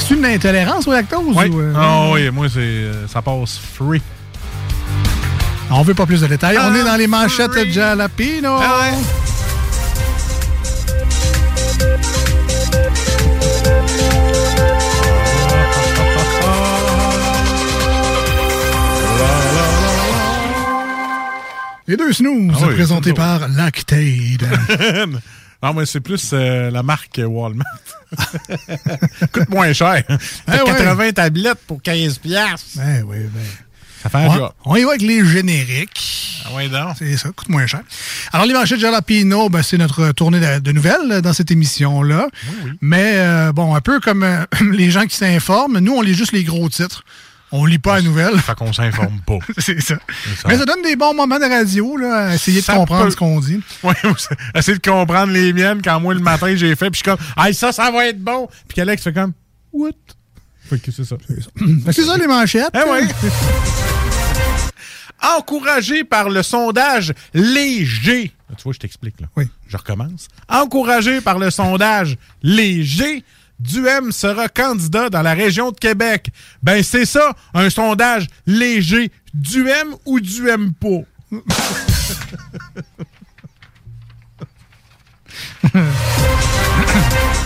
Est-ce 0.04 0.12
une 0.12 0.26
intolérance 0.26 0.86
au 0.86 0.92
lactose? 0.92 1.34
Oui. 1.34 1.48
ou, 1.48 1.60
euh, 1.60 1.72
Ah 1.74 2.10
oui, 2.12 2.28
moi, 2.30 2.46
c'est, 2.52 2.58
euh, 2.60 3.08
ça 3.08 3.22
passe 3.22 3.58
free. 3.58 4.02
On 5.70 5.80
veut 5.80 5.94
pas 5.94 6.04
plus 6.04 6.20
de 6.20 6.26
détails. 6.26 6.58
on 6.58 6.70
Ah, 6.74 6.76
est 6.78 6.84
dans 6.84 6.96
les 6.96 7.06
manchettes 7.06 7.52
de 7.54 7.64
Jalapino. 7.70 8.54
Ah 8.60 8.90
Les 21.86 21.96
deux 21.96 22.12
snooze, 22.12 22.54
Ah 22.62 22.66
oui, 22.68 22.74
présentés 22.74 23.10
c'est 23.10 23.14
par 23.14 23.48
Lactaid. 23.48 24.48
non, 25.64 25.74
mais 25.74 25.86
c'est 25.86 26.00
plus 26.00 26.30
euh, 26.32 26.70
la 26.70 26.82
marque 26.82 27.20
Walmart. 27.24 27.66
Coûte 29.32 29.48
moins 29.48 29.72
cher. 29.72 30.02
Eh 30.08 30.52
ouais. 30.52 30.64
80 30.64 31.12
tablettes 31.12 31.60
pour 31.66 31.82
15 31.82 32.18
piastres. 32.18 32.76
Ben 32.76 33.02
oui, 33.06 33.18
ben. 33.32 33.42
Ça 34.04 34.10
fait 34.10 34.18
un 34.18 34.28
On, 34.28 34.52
on 34.66 34.76
y 34.76 34.82
va 34.82 34.90
avec 34.90 35.02
les 35.02 35.24
génériques. 35.24 36.42
Ah 36.44 36.68
donc. 36.68 36.96
C'est 36.98 37.16
ça, 37.16 37.30
coûte 37.34 37.48
moins 37.48 37.66
cher. 37.66 37.80
Alors, 38.32 38.44
les 38.46 38.52
manchettes 38.52 38.78
Jalapino, 38.78 39.48
ben, 39.48 39.62
c'est 39.62 39.78
notre 39.78 40.12
tournée 40.12 40.40
de, 40.40 40.58
de 40.58 40.72
nouvelles 40.72 41.10
euh, 41.10 41.20
dans 41.22 41.32
cette 41.32 41.50
émission-là. 41.50 42.28
Mais, 42.82 43.14
euh, 43.14 43.52
bon, 43.52 43.74
un 43.74 43.80
peu 43.80 44.00
comme 44.00 44.22
euh, 44.22 44.44
les 44.72 44.90
gens 44.90 45.06
qui 45.06 45.16
s'informent, 45.16 45.78
nous, 45.78 45.94
on 45.94 46.02
lit 46.02 46.14
juste 46.14 46.32
les 46.32 46.44
gros 46.44 46.68
titres. 46.68 47.02
On 47.56 47.66
lit 47.66 47.78
pas 47.78 47.96
la 47.96 48.02
nouvelle. 48.02 48.36
Fait 48.40 48.56
qu'on 48.56 48.72
s'informe 48.72 49.20
pas. 49.24 49.38
c'est 49.58 49.80
ça. 49.80 49.94
ça. 49.94 50.48
Mais 50.48 50.58
ça 50.58 50.64
donne 50.64 50.82
des 50.82 50.96
bons 50.96 51.14
moments 51.14 51.38
de 51.38 51.44
radio, 51.44 51.96
là, 51.96 52.30
à 52.30 52.34
essayer 52.34 52.60
de 52.60 52.66
comprendre 52.66 53.04
peut- 53.04 53.10
ce 53.12 53.16
qu'on 53.16 53.38
dit. 53.38 53.60
Ouais, 53.84 53.94
essayer 54.56 54.76
de 54.76 54.82
comprendre 54.90 55.32
les 55.32 55.52
miennes 55.52 55.80
quand 55.80 56.00
moi, 56.00 56.14
le 56.14 56.20
matin, 56.20 56.52
j'ai 56.56 56.74
fait, 56.74 56.90
puis 56.90 57.00
je 57.04 57.08
suis 57.08 57.16
comme, 57.16 57.24
ah, 57.36 57.52
ça, 57.52 57.70
ça 57.70 57.92
va 57.92 58.08
être 58.08 58.18
bon. 58.18 58.48
Puis 58.66 58.74
qu'Alex 58.74 59.04
fait 59.04 59.12
comme, 59.12 59.32
what? 59.72 59.90
Fait 60.68 60.80
que 60.80 60.90
c'est 60.90 61.04
ça. 61.04 61.16
C'est 61.92 62.02
ça. 62.04 62.16
Les 62.16 62.26
manchettes. 62.26 62.74
Ouais. 62.74 63.06
Encouragé 65.38 66.02
par 66.04 66.28
le 66.30 66.42
sondage 66.42 67.14
léger. 67.32 68.32
Tu 68.56 68.62
vois, 68.64 68.72
je 68.72 68.78
t'explique, 68.78 69.20
là. 69.20 69.28
Oui. 69.36 69.44
Je 69.68 69.76
recommence. 69.76 70.28
Encouragé 70.48 71.20
par 71.20 71.38
le 71.38 71.50
sondage 71.50 72.16
léger, 72.42 73.24
Duhem 73.60 74.10
sera 74.12 74.48
candidat 74.48 75.08
dans 75.10 75.22
la 75.22 75.32
région 75.34 75.70
de 75.70 75.78
Québec. 75.78 76.30
Ben, 76.62 76.82
c'est 76.82 77.06
ça, 77.06 77.34
un 77.54 77.70
sondage 77.70 78.26
léger. 78.46 79.10
Duhem 79.32 79.94
ou 80.04 80.20
Duhem 80.20 80.72
pas? 80.74 81.00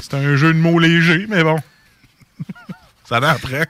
c'est 0.03 0.15
un 0.15 0.37
jeu 0.37 0.53
de 0.53 0.59
mots 0.59 0.79
léger, 0.79 1.27
mais 1.29 1.43
bon. 1.43 1.57
Ça 3.09 3.21
va 3.21 3.31
après. 3.31 3.67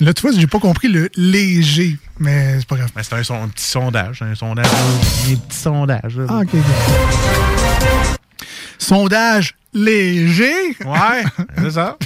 Là, 0.00 0.14
tu 0.14 0.22
vois, 0.22 0.32
j'ai 0.32 0.46
pas 0.46 0.60
compris 0.60 0.88
le 0.88 1.10
léger, 1.16 1.96
mais 2.18 2.58
c'est 2.58 2.68
pas 2.68 2.76
grave. 2.76 2.90
Mais 2.94 3.02
c'est 3.02 3.14
un, 3.14 3.22
son- 3.24 3.42
un 3.42 3.48
petit 3.48 3.64
sondage. 3.64 4.22
Un 4.22 4.34
sondage. 4.34 4.66
Un 4.66 5.36
petit 5.36 5.56
sondage. 5.58 6.16
là. 6.16 6.26
Ah. 6.28 6.42
Sondage 8.78 9.56
léger. 9.72 10.76
Ouais, 10.84 11.24
c'est 11.58 11.70
ça. 11.70 11.96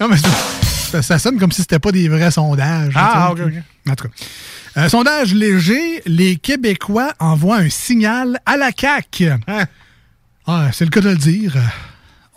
non, 0.00 0.08
mais 0.08 0.16
ça, 0.16 1.02
ça 1.02 1.18
sonne 1.18 1.38
comme 1.38 1.52
si 1.52 1.62
c'était 1.62 1.78
pas 1.78 1.92
des 1.92 2.08
vrais 2.08 2.30
sondages. 2.30 2.92
Ah, 2.96 3.30
ok, 3.32 3.40
ok. 3.46 3.52
En 3.88 3.94
tout 3.94 4.08
cas. 4.08 4.14
Euh, 4.76 4.88
sondage 4.88 5.34
léger, 5.34 6.02
les 6.04 6.34
Québécois 6.36 7.12
envoient 7.20 7.58
un 7.58 7.68
signal 7.68 8.40
à 8.44 8.56
la 8.56 8.70
CAQ. 8.76 9.30
Hein? 9.46 9.66
Ah, 10.46 10.70
c'est 10.72 10.84
le 10.84 10.90
cas 10.90 11.00
de 11.00 11.10
le 11.10 11.16
dire. 11.16 11.56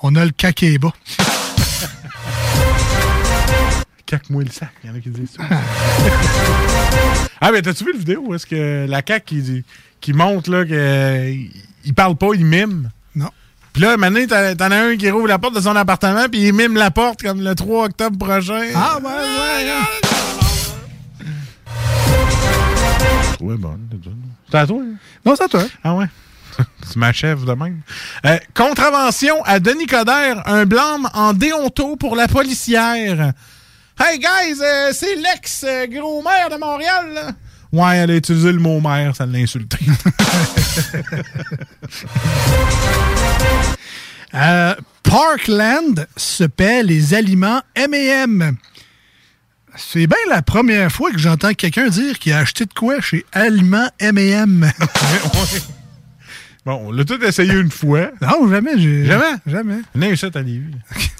On 0.03 0.15
a 0.15 0.23
le 0.23 0.31
CAQ 0.39 0.53
qui 0.53 0.65
est 0.67 0.77
bas. 0.77 0.93
Caque-moi 4.05 4.43
le 4.43 4.51
sac. 4.51 4.69
Il 4.83 4.89
y 4.89 4.93
en 4.93 4.95
a 4.95 4.99
qui 4.99 5.09
disent 5.09 5.31
ça. 5.35 5.43
ah, 7.41 7.51
mais 7.51 7.61
t'as-tu 7.63 7.85
vu 7.85 7.93
le 7.93 7.99
vidéo 7.99 8.23
où 8.27 8.35
est-ce 8.35 8.45
que 8.45 8.85
la 8.87 9.01
CAQ 9.05 9.25
qui, 9.25 9.65
qui 9.99 10.13
montre 10.13 10.51
là, 10.51 10.63
que, 10.63 11.33
il 11.85 11.93
parle 11.95 12.15
pas, 12.15 12.29
il 12.35 12.45
mime? 12.45 12.91
Puis 13.77 13.85
là, 13.85 13.95
maintenant, 13.95 14.25
t'en 14.57 14.71
as 14.71 14.75
un 14.75 14.97
qui 14.97 15.07
rouvre 15.11 15.27
la 15.27 15.37
porte 15.37 15.53
de 15.53 15.61
son 15.61 15.75
appartement, 15.75 16.27
puis 16.31 16.47
il 16.47 16.51
mime 16.51 16.73
la 16.73 16.89
porte 16.89 17.21
comme 17.21 17.41
le 17.41 17.53
3 17.53 17.85
octobre 17.85 18.17
prochain. 18.17 18.71
Ah, 18.73 18.97
ouais, 18.97 19.05
ouais. 19.05 19.69
Ouais, 23.39 23.55
bon. 23.55 23.77
C'est 24.49 24.57
à 24.57 24.65
toi? 24.65 24.81
hein? 24.81 24.95
Non, 25.23 25.35
c'est 25.35 25.43
à 25.43 25.47
toi. 25.47 25.63
Ah 25.83 25.93
ouais? 25.93 26.07
tu 26.91 26.97
m'achèves 26.97 27.45
de 27.45 27.53
même. 27.53 27.81
Euh, 28.25 28.39
contravention 28.55 29.43
à 29.43 29.59
Denis 29.59 29.85
Coderre, 29.85 30.41
un 30.47 30.65
blâme 30.65 31.07
en 31.13 31.33
déonto 31.33 31.97
pour 31.97 32.15
la 32.15 32.27
policière. 32.27 33.31
Hey 33.99 34.17
guys, 34.17 34.59
euh, 34.59 34.89
c'est 34.91 35.17
l'ex-gros-maire 35.17 36.49
de 36.49 36.57
Montréal, 36.57 37.11
là. 37.13 37.27
Ouais, 37.73 37.97
elle 37.97 38.11
a 38.11 38.15
utilisé 38.15 38.51
le 38.51 38.59
mot 38.59 38.79
maire, 38.79 39.15
ça 39.15 39.25
l'a 39.25 39.39
insulté. 39.39 39.77
Euh, 44.33 44.75
Parkland 45.03 46.05
se 46.17 46.43
paie 46.43 46.83
les 46.83 47.13
aliments 47.13 47.61
M&M. 47.75 48.57
C'est 49.75 50.05
bien 50.05 50.17
la 50.29 50.41
première 50.41 50.91
fois 50.91 51.11
que 51.11 51.17
j'entends 51.17 51.53
quelqu'un 51.53 51.87
dire 51.87 52.19
qu'il 52.19 52.33
a 52.33 52.39
acheté 52.39 52.65
de 52.65 52.73
quoi 52.73 52.99
chez 52.99 53.25
Aliments 53.31 53.89
M&M. 53.99 54.69
bon, 56.65 56.87
on 56.87 56.91
l'a 56.91 57.05
tout 57.05 57.23
essayé 57.23 57.53
une 57.53 57.71
fois. 57.71 58.11
Non, 58.21 58.49
jamais. 58.49 58.77
Jamais? 58.77 59.35
Jamais. 59.45 59.81
Non, 59.95 60.15
ça, 60.15 60.29
t'as 60.29 60.41
vu. 60.41 60.71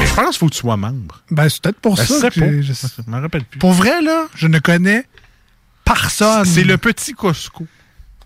Mais 0.00 0.06
je 0.06 0.14
pense 0.14 0.28
qu'il 0.30 0.38
faut 0.38 0.46
que 0.48 0.52
tu 0.54 0.58
sois 0.60 0.76
membre. 0.76 1.22
Ben, 1.30 1.48
c'est 1.48 1.62
peut-être 1.62 1.80
pour 1.80 1.94
Ben, 1.96 2.04
ça 2.04 2.30
que 2.30 2.62
je- 2.62 2.72
Je 2.72 3.10
m'en 3.10 3.20
rappelle 3.20 3.44
plus. 3.44 3.58
Pour 3.58 3.72
vrai, 3.72 4.00
là, 4.02 4.26
je 4.34 4.46
ne 4.46 4.58
connais 4.58 5.04
personne. 5.84 6.44
C'est 6.46 6.64
le 6.64 6.78
petit 6.78 7.12
Costco. 7.12 7.66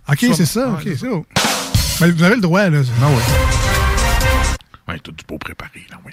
OK, 0.09 0.21
Ça. 0.21 0.35
c'est 0.35 0.47
ça. 0.47 0.69
Ouais, 0.69 0.93
OK, 0.93 0.97
c'est. 0.99 2.01
Ben, 2.01 2.13
vous 2.13 2.23
avez 2.23 2.35
le 2.37 2.41
droit, 2.41 2.69
là. 2.69 2.81
Ah 3.03 3.07
oui. 3.09 4.55
Ouais, 4.89 4.99
tout 5.01 5.13
du 5.13 5.25
beau 5.27 5.39
préparé, 5.39 5.87
là, 5.91 5.97
oui. 6.05 6.13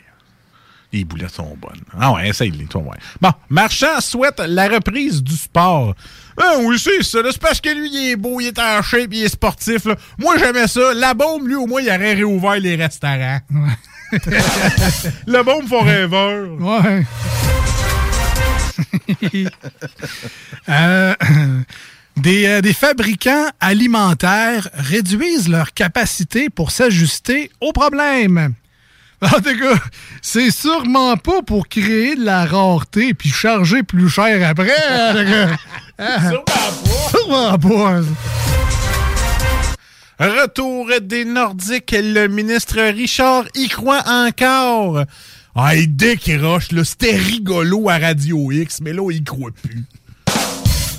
Les 0.94 1.06
boulettes 1.06 1.32
sont 1.32 1.56
bonnes. 1.56 1.80
Ah 1.98 2.12
ouais, 2.14 2.28
essaye-les, 2.30 2.66
toi, 2.66 2.82
ouais. 2.82 2.98
Bon, 3.22 3.32
Marchand 3.50 4.02
souhaite 4.02 4.40
la 4.46 4.68
reprise 4.68 5.24
du 5.24 5.36
sport. 5.38 5.96
Ah 6.38 6.56
oui, 6.64 6.78
c'est 6.78 7.02
ça. 7.04 7.20
C'est 7.32 7.40
parce 7.40 7.62
que 7.62 7.70
lui, 7.70 7.90
il 7.94 8.10
est 8.12 8.16
beau, 8.18 8.42
il 8.42 8.48
est 8.48 8.60
en 8.60 8.82
shape, 8.82 9.08
il 9.12 9.24
est 9.24 9.30
sportif. 9.30 9.86
là. 9.86 9.96
Moi, 10.18 10.38
j'aimais 10.38 10.68
ça. 10.68 10.94
La 10.94 11.14
bombe, 11.14 11.48
lui, 11.48 11.56
au 11.56 11.66
moins, 11.66 11.82
il 11.82 11.88
aurait 11.88 12.14
réouvert 12.16 12.56
les 12.60 12.76
restaurants. 12.76 13.40
La 15.28 15.44
bombe 15.44 15.68
font 15.68 15.82
rêveur. 15.84 16.48
Ouais. 16.60 17.06
Euh, 20.70 21.14
des, 22.18 22.46
euh, 22.46 22.62
des 22.62 22.74
fabricants 22.74 23.48
alimentaires 23.60 24.70
réduisent 24.74 25.50
leur 25.50 25.74
capacité 25.74 26.50
pour 26.50 26.72
s'ajuster 26.72 27.52
aux 27.62 27.74
problèmes. 27.74 28.54
En 29.22 29.30
tout 29.40 29.58
cas, 29.60 29.80
c'est 30.22 30.52
sûrement 30.52 31.18
pas 31.18 31.42
pour 31.46 31.68
créer 31.68 32.16
de 32.16 32.24
la 32.26 32.46
rareté 32.46 33.14
puis 33.14 33.30
charger 33.30 33.84
plus 33.84 34.10
cher 34.10 34.48
après. 34.48 34.68
cas. 34.68 35.48
Ah, 36.04 36.32
Sûrement 37.12 37.60
pas. 37.60 38.02
Retour 40.22 40.88
des 41.02 41.26
Nordiques, 41.26 41.96
le 41.98 42.28
ministre 42.28 42.80
Richard 42.80 43.46
y 43.56 43.68
croit 43.70 44.04
encore. 44.06 45.04
Ah, 45.56 45.76
il 45.76 45.96
décroche, 45.96 46.72
là. 46.72 46.84
C'était 46.84 47.16
rigolo 47.16 47.90
à 47.90 47.98
Radio 47.98 48.52
X, 48.52 48.82
mais 48.84 48.94
là, 48.94 49.10
il 49.10 49.24
croit 49.24 49.50
plus. 49.50 49.84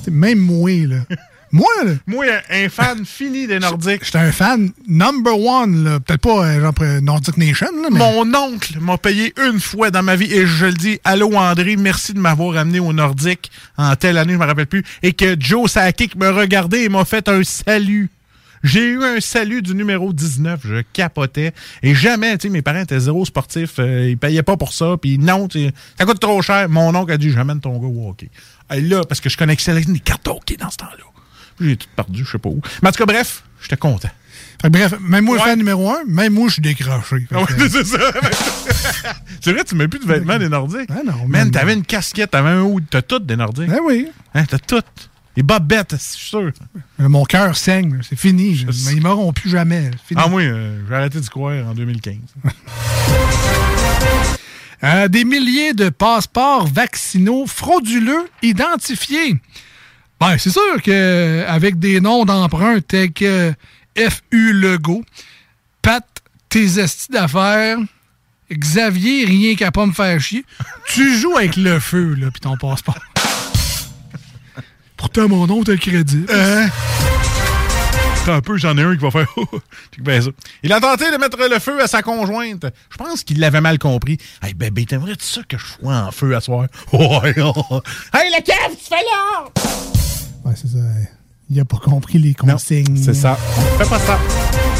C'est 0.04 0.10
Même 0.10 0.40
moi, 0.40 0.72
là. 0.88 0.96
Moi, 1.52 1.68
là. 1.84 1.92
Moi, 2.06 2.24
un 2.50 2.68
fan 2.68 3.04
fini 3.04 3.46
des 3.46 3.60
Nordiques. 3.60 4.04
J'étais 4.04 4.18
un 4.18 4.32
fan 4.32 4.70
number 4.88 5.38
one, 5.38 5.84
là. 5.84 6.00
Peut-être 6.00 6.22
pas 6.22 6.44
euh, 6.44 6.60
genre 6.60 6.74
Nordic 7.02 7.36
Nation, 7.36 7.68
là, 7.80 7.90
mais. 7.92 7.98
Mon 7.98 8.34
oncle 8.34 8.80
m'a 8.80 8.98
payé 8.98 9.32
une 9.46 9.60
fois 9.60 9.92
dans 9.92 10.02
ma 10.02 10.16
vie 10.16 10.32
et 10.32 10.48
je 10.48 10.66
le 10.66 10.72
dis, 10.72 10.98
allô 11.04 11.36
André, 11.36 11.76
merci 11.76 12.12
de 12.12 12.18
m'avoir 12.18 12.56
amené 12.56 12.80
au 12.80 12.92
Nordique 12.92 13.52
en 13.76 13.94
telle 13.94 14.18
année, 14.18 14.32
je 14.32 14.38
me 14.38 14.46
rappelle 14.46 14.66
plus, 14.66 14.82
et 15.04 15.12
que 15.12 15.36
Joe 15.38 15.70
Sakic 15.70 16.16
me 16.16 16.30
regardait 16.30 16.82
et 16.82 16.88
m'a 16.88 17.04
fait 17.04 17.28
un 17.28 17.44
salut. 17.44 18.10
J'ai 18.62 18.84
eu 18.84 19.02
un 19.02 19.20
salut 19.20 19.60
du 19.62 19.74
numéro 19.74 20.12
19, 20.12 20.60
je 20.64 20.82
capotais. 20.92 21.52
Et 21.82 21.94
jamais, 21.94 22.38
tu 22.38 22.46
sais, 22.46 22.52
mes 22.52 22.62
parents 22.62 22.80
étaient 22.80 23.00
zéro 23.00 23.24
sportifs, 23.24 23.78
euh, 23.78 24.10
ils 24.10 24.18
payaient 24.18 24.42
pas 24.42 24.56
pour 24.56 24.72
ça, 24.72 24.96
puis 25.00 25.18
non, 25.18 25.48
tu 25.48 25.66
sais, 25.66 25.72
ça 25.98 26.04
coûte 26.04 26.20
trop 26.20 26.40
cher. 26.42 26.68
Mon 26.68 26.94
oncle 26.94 27.12
a 27.12 27.18
dit, 27.18 27.30
j'amène 27.30 27.60
ton 27.60 27.78
gars 27.78 27.88
au 27.88 28.10
hockey. 28.10 28.30
Et 28.72 28.80
là, 28.80 29.02
parce 29.04 29.20
que 29.20 29.28
je 29.28 29.36
connaissais 29.36 29.74
les 29.74 30.00
cartes 30.00 30.26
hockey 30.28 30.56
dans 30.56 30.70
ce 30.70 30.76
temps-là. 30.78 31.04
J'ai 31.60 31.76
tout 31.76 31.88
perdu, 31.94 32.24
je 32.24 32.30
sais 32.30 32.38
pas 32.38 32.48
où. 32.48 32.60
Mais 32.82 32.88
en 32.88 32.92
tout 32.92 32.98
cas, 32.98 33.12
bref, 33.12 33.44
j'étais 33.60 33.76
content. 33.76 34.08
Fait 34.60 34.68
que 34.68 34.72
bref, 34.72 34.94
même 35.00 35.24
moi, 35.24 35.38
fan 35.40 35.58
numéro 35.58 35.90
un, 35.90 36.04
même 36.06 36.32
moi, 36.32 36.46
je 36.46 36.54
suis 36.54 36.62
décroché. 36.62 37.26
Ah 37.32 37.40
ouais, 37.40 37.46
c'est 37.68 37.84
ça. 37.84 37.98
c'est 39.40 39.52
vrai, 39.52 39.64
tu 39.64 39.74
mets 39.74 39.88
plus 39.88 39.98
de 39.98 40.06
vêtements 40.06 40.38
des 40.38 40.48
Nordiques. 40.48 40.88
Ah 40.88 41.00
non, 41.04 41.26
Man, 41.26 41.50
t'avais 41.50 41.74
une 41.74 41.84
casquette, 41.84 42.30
t'avais 42.30 42.50
un 42.50 42.62
hood, 42.62 42.84
t'as 42.88 43.02
tout 43.02 43.18
des 43.18 43.36
Nordiques. 43.36 43.68
Ben 43.68 43.80
oui. 43.84 44.08
Hein, 44.34 44.44
t'as 44.48 44.58
tout. 44.58 44.80
Les 45.36 45.42
bobettes, 45.42 45.92
je 45.92 45.96
suis 45.96 46.28
sûr. 46.28 46.52
Euh, 47.00 47.08
Mon 47.08 47.24
cœur 47.24 47.56
saigne, 47.56 48.00
c'est 48.02 48.18
fini. 48.18 48.54
je- 48.54 48.66
Mais 48.66 48.96
ils 48.96 49.02
m'auront 49.02 49.32
plus 49.32 49.48
jamais. 49.50 49.90
c'est 49.92 50.08
fini. 50.08 50.20
Ah, 50.22 50.28
moi, 50.28 50.42
euh, 50.42 50.78
j'ai 50.88 50.94
arrêté 50.94 51.20
d'y 51.20 51.28
croire 51.28 51.66
en 51.66 51.74
2015. 51.74 52.16
Euh, 54.84 55.06
des 55.06 55.24
milliers 55.24 55.74
de 55.74 55.90
passeports 55.90 56.66
vaccinaux 56.66 57.46
frauduleux 57.46 58.28
identifiés. 58.42 59.36
Ben, 60.20 60.36
c'est 60.38 60.50
sûr 60.50 60.82
que 60.82 61.44
avec 61.46 61.78
des 61.78 62.00
noms 62.00 62.24
d'emprunt 62.24 62.80
tels 62.80 63.12
que 63.12 63.52
F.U. 63.96 64.52
Legault, 64.52 65.04
Pat, 65.82 66.04
tes 66.48 66.80
estis 66.80 67.12
d'affaires, 67.12 67.78
Xavier, 68.52 69.24
rien 69.24 69.54
qu'à 69.54 69.70
pas 69.70 69.86
me 69.86 69.92
faire 69.92 70.18
chier, 70.20 70.44
tu 70.88 71.16
joues 71.16 71.36
avec 71.36 71.54
le 71.56 71.78
feu, 71.78 72.14
là, 72.18 72.32
pis 72.32 72.40
ton 72.40 72.56
passeport. 72.56 72.98
Pourtant, 75.02 75.28
mon 75.28 75.48
nom, 75.48 75.64
t'as 75.64 75.72
le 75.72 75.78
crédit. 75.78 76.24
Hein? 76.32 76.68
Attends 78.22 78.34
un 78.34 78.40
peu, 78.40 78.56
j'en 78.56 78.78
ai 78.78 78.82
un 78.82 78.94
qui 78.94 79.02
va 79.02 79.10
faire. 79.10 79.26
Ça. 80.22 80.30
Il 80.62 80.72
a 80.72 80.78
tenté 80.78 81.10
de 81.10 81.16
mettre 81.16 81.36
le 81.50 81.58
feu 81.58 81.82
à 81.82 81.88
sa 81.88 82.02
conjointe. 82.02 82.66
Je 82.88 82.96
pense 82.96 83.24
qu'il 83.24 83.40
l'avait 83.40 83.60
mal 83.60 83.80
compris. 83.80 84.16
Hey, 84.40 84.54
bébé, 84.54 84.86
t'aimerais-tu 84.86 85.24
ça 85.24 85.40
que 85.42 85.58
je 85.58 85.66
sois 85.66 85.96
en 85.96 86.12
feu 86.12 86.36
à 86.36 86.40
soir? 86.40 86.66
Hey, 86.92 88.30
le 88.30 88.42
cave, 88.44 88.76
tu 88.78 88.86
fais 88.88 88.94
là! 88.94 89.44
Ouais, 90.44 90.54
c'est 90.54 90.68
ça. 90.68 90.78
Il 91.50 91.58
a 91.58 91.64
pas 91.64 91.78
compris 91.78 92.20
les 92.20 92.34
consignes. 92.34 93.02
C'est 93.02 93.14
ça. 93.14 93.36
Fais 93.78 93.88
pas 93.88 93.98
ça. 93.98 94.20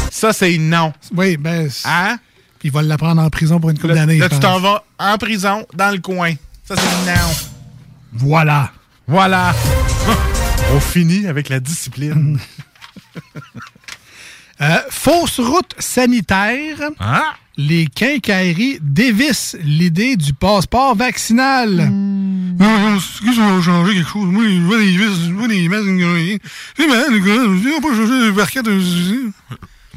Ça, 0.09 0.31
c'est 0.31 0.57
non. 0.57 0.93
Oui, 1.17 1.35
ben. 1.35 1.69
Hein? 1.83 2.17
Il 2.63 2.71
va 2.71 2.81
l'apprendre 2.81 3.21
en 3.21 3.29
prison 3.29 3.59
pour 3.59 3.71
une 3.71 3.77
couple 3.77 3.95
d'années. 3.95 4.19
là, 4.19 4.29
tu 4.29 4.39
t'en 4.39 4.61
vas 4.61 4.85
en 4.97 5.17
prison, 5.17 5.67
dans 5.73 5.91
le 5.91 5.99
coin. 5.99 6.33
Ça, 6.63 6.75
c'est 6.77 7.11
non. 7.11 7.19
Voilà. 8.13 8.71
Voilà. 9.07 9.53
On 10.73 10.79
finit 10.79 11.27
avec 11.27 11.49
la 11.49 11.59
discipline. 11.59 12.39
Euh, 14.61 14.77
fausse 14.89 15.39
route 15.39 15.73
sanitaire. 15.79 16.77
Ah! 16.99 17.33
Les 17.57 17.87
quincailleries 17.87 18.77
dévissent 18.81 19.57
l'idée 19.61 20.15
du 20.15 20.31
passeport 20.33 20.95
vaccinal. 20.95 21.89
Hmm. 21.89 22.55
Non, 22.59 22.77
non, 22.79 22.99
c'est 22.99 23.25
que 23.25 23.33
ça 23.33 23.41
va 23.41 23.59
changer 23.61 23.95
quelque 23.95 24.09
chose. 24.09 24.29
Moi, 24.29 24.43
je 24.47 24.59
vois 24.61 24.77
des 24.77 24.91
vis, 24.91 25.25
je 25.27 25.33
vois 25.33 25.47
des 25.47 25.67
masques. 25.67 25.87
C'est 26.77 26.87
malade, 26.87 27.07
les 27.11 27.19
gars. 27.19 27.41
On 27.45 27.55
va 27.55 27.81
pas 27.81 27.95
changer 27.95 28.19
les 28.25 28.31
barquettes. 28.31 28.67
On 28.67 29.31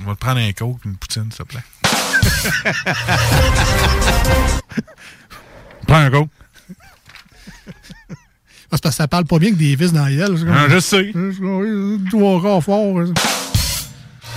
va 0.05 0.15
te 0.15 0.19
prendre 0.19 0.41
un 0.41 0.53
coke, 0.53 0.85
une 0.85 0.97
poutine, 0.97 1.31
s'il 1.31 1.45
te 1.45 1.49
plaît. 1.49 1.62
Prends 5.87 5.97
un 5.97 6.11
coke. 6.11 6.31
Parce 8.71 8.81
que 8.83 8.91
ça 8.91 9.07
parle 9.09 9.25
pas 9.25 9.39
bien 9.39 9.51
que 9.51 9.57
des 9.57 9.77
vis 9.77 9.93
dans 9.93 10.07
la. 10.07 10.27
C'est 10.27 10.45
comme- 10.45 10.55
Ah, 10.57 10.67
je 10.69 10.79
sais. 10.81 11.13
Trois 12.11 12.41
quarts 12.43 12.63
fort. 12.65 12.97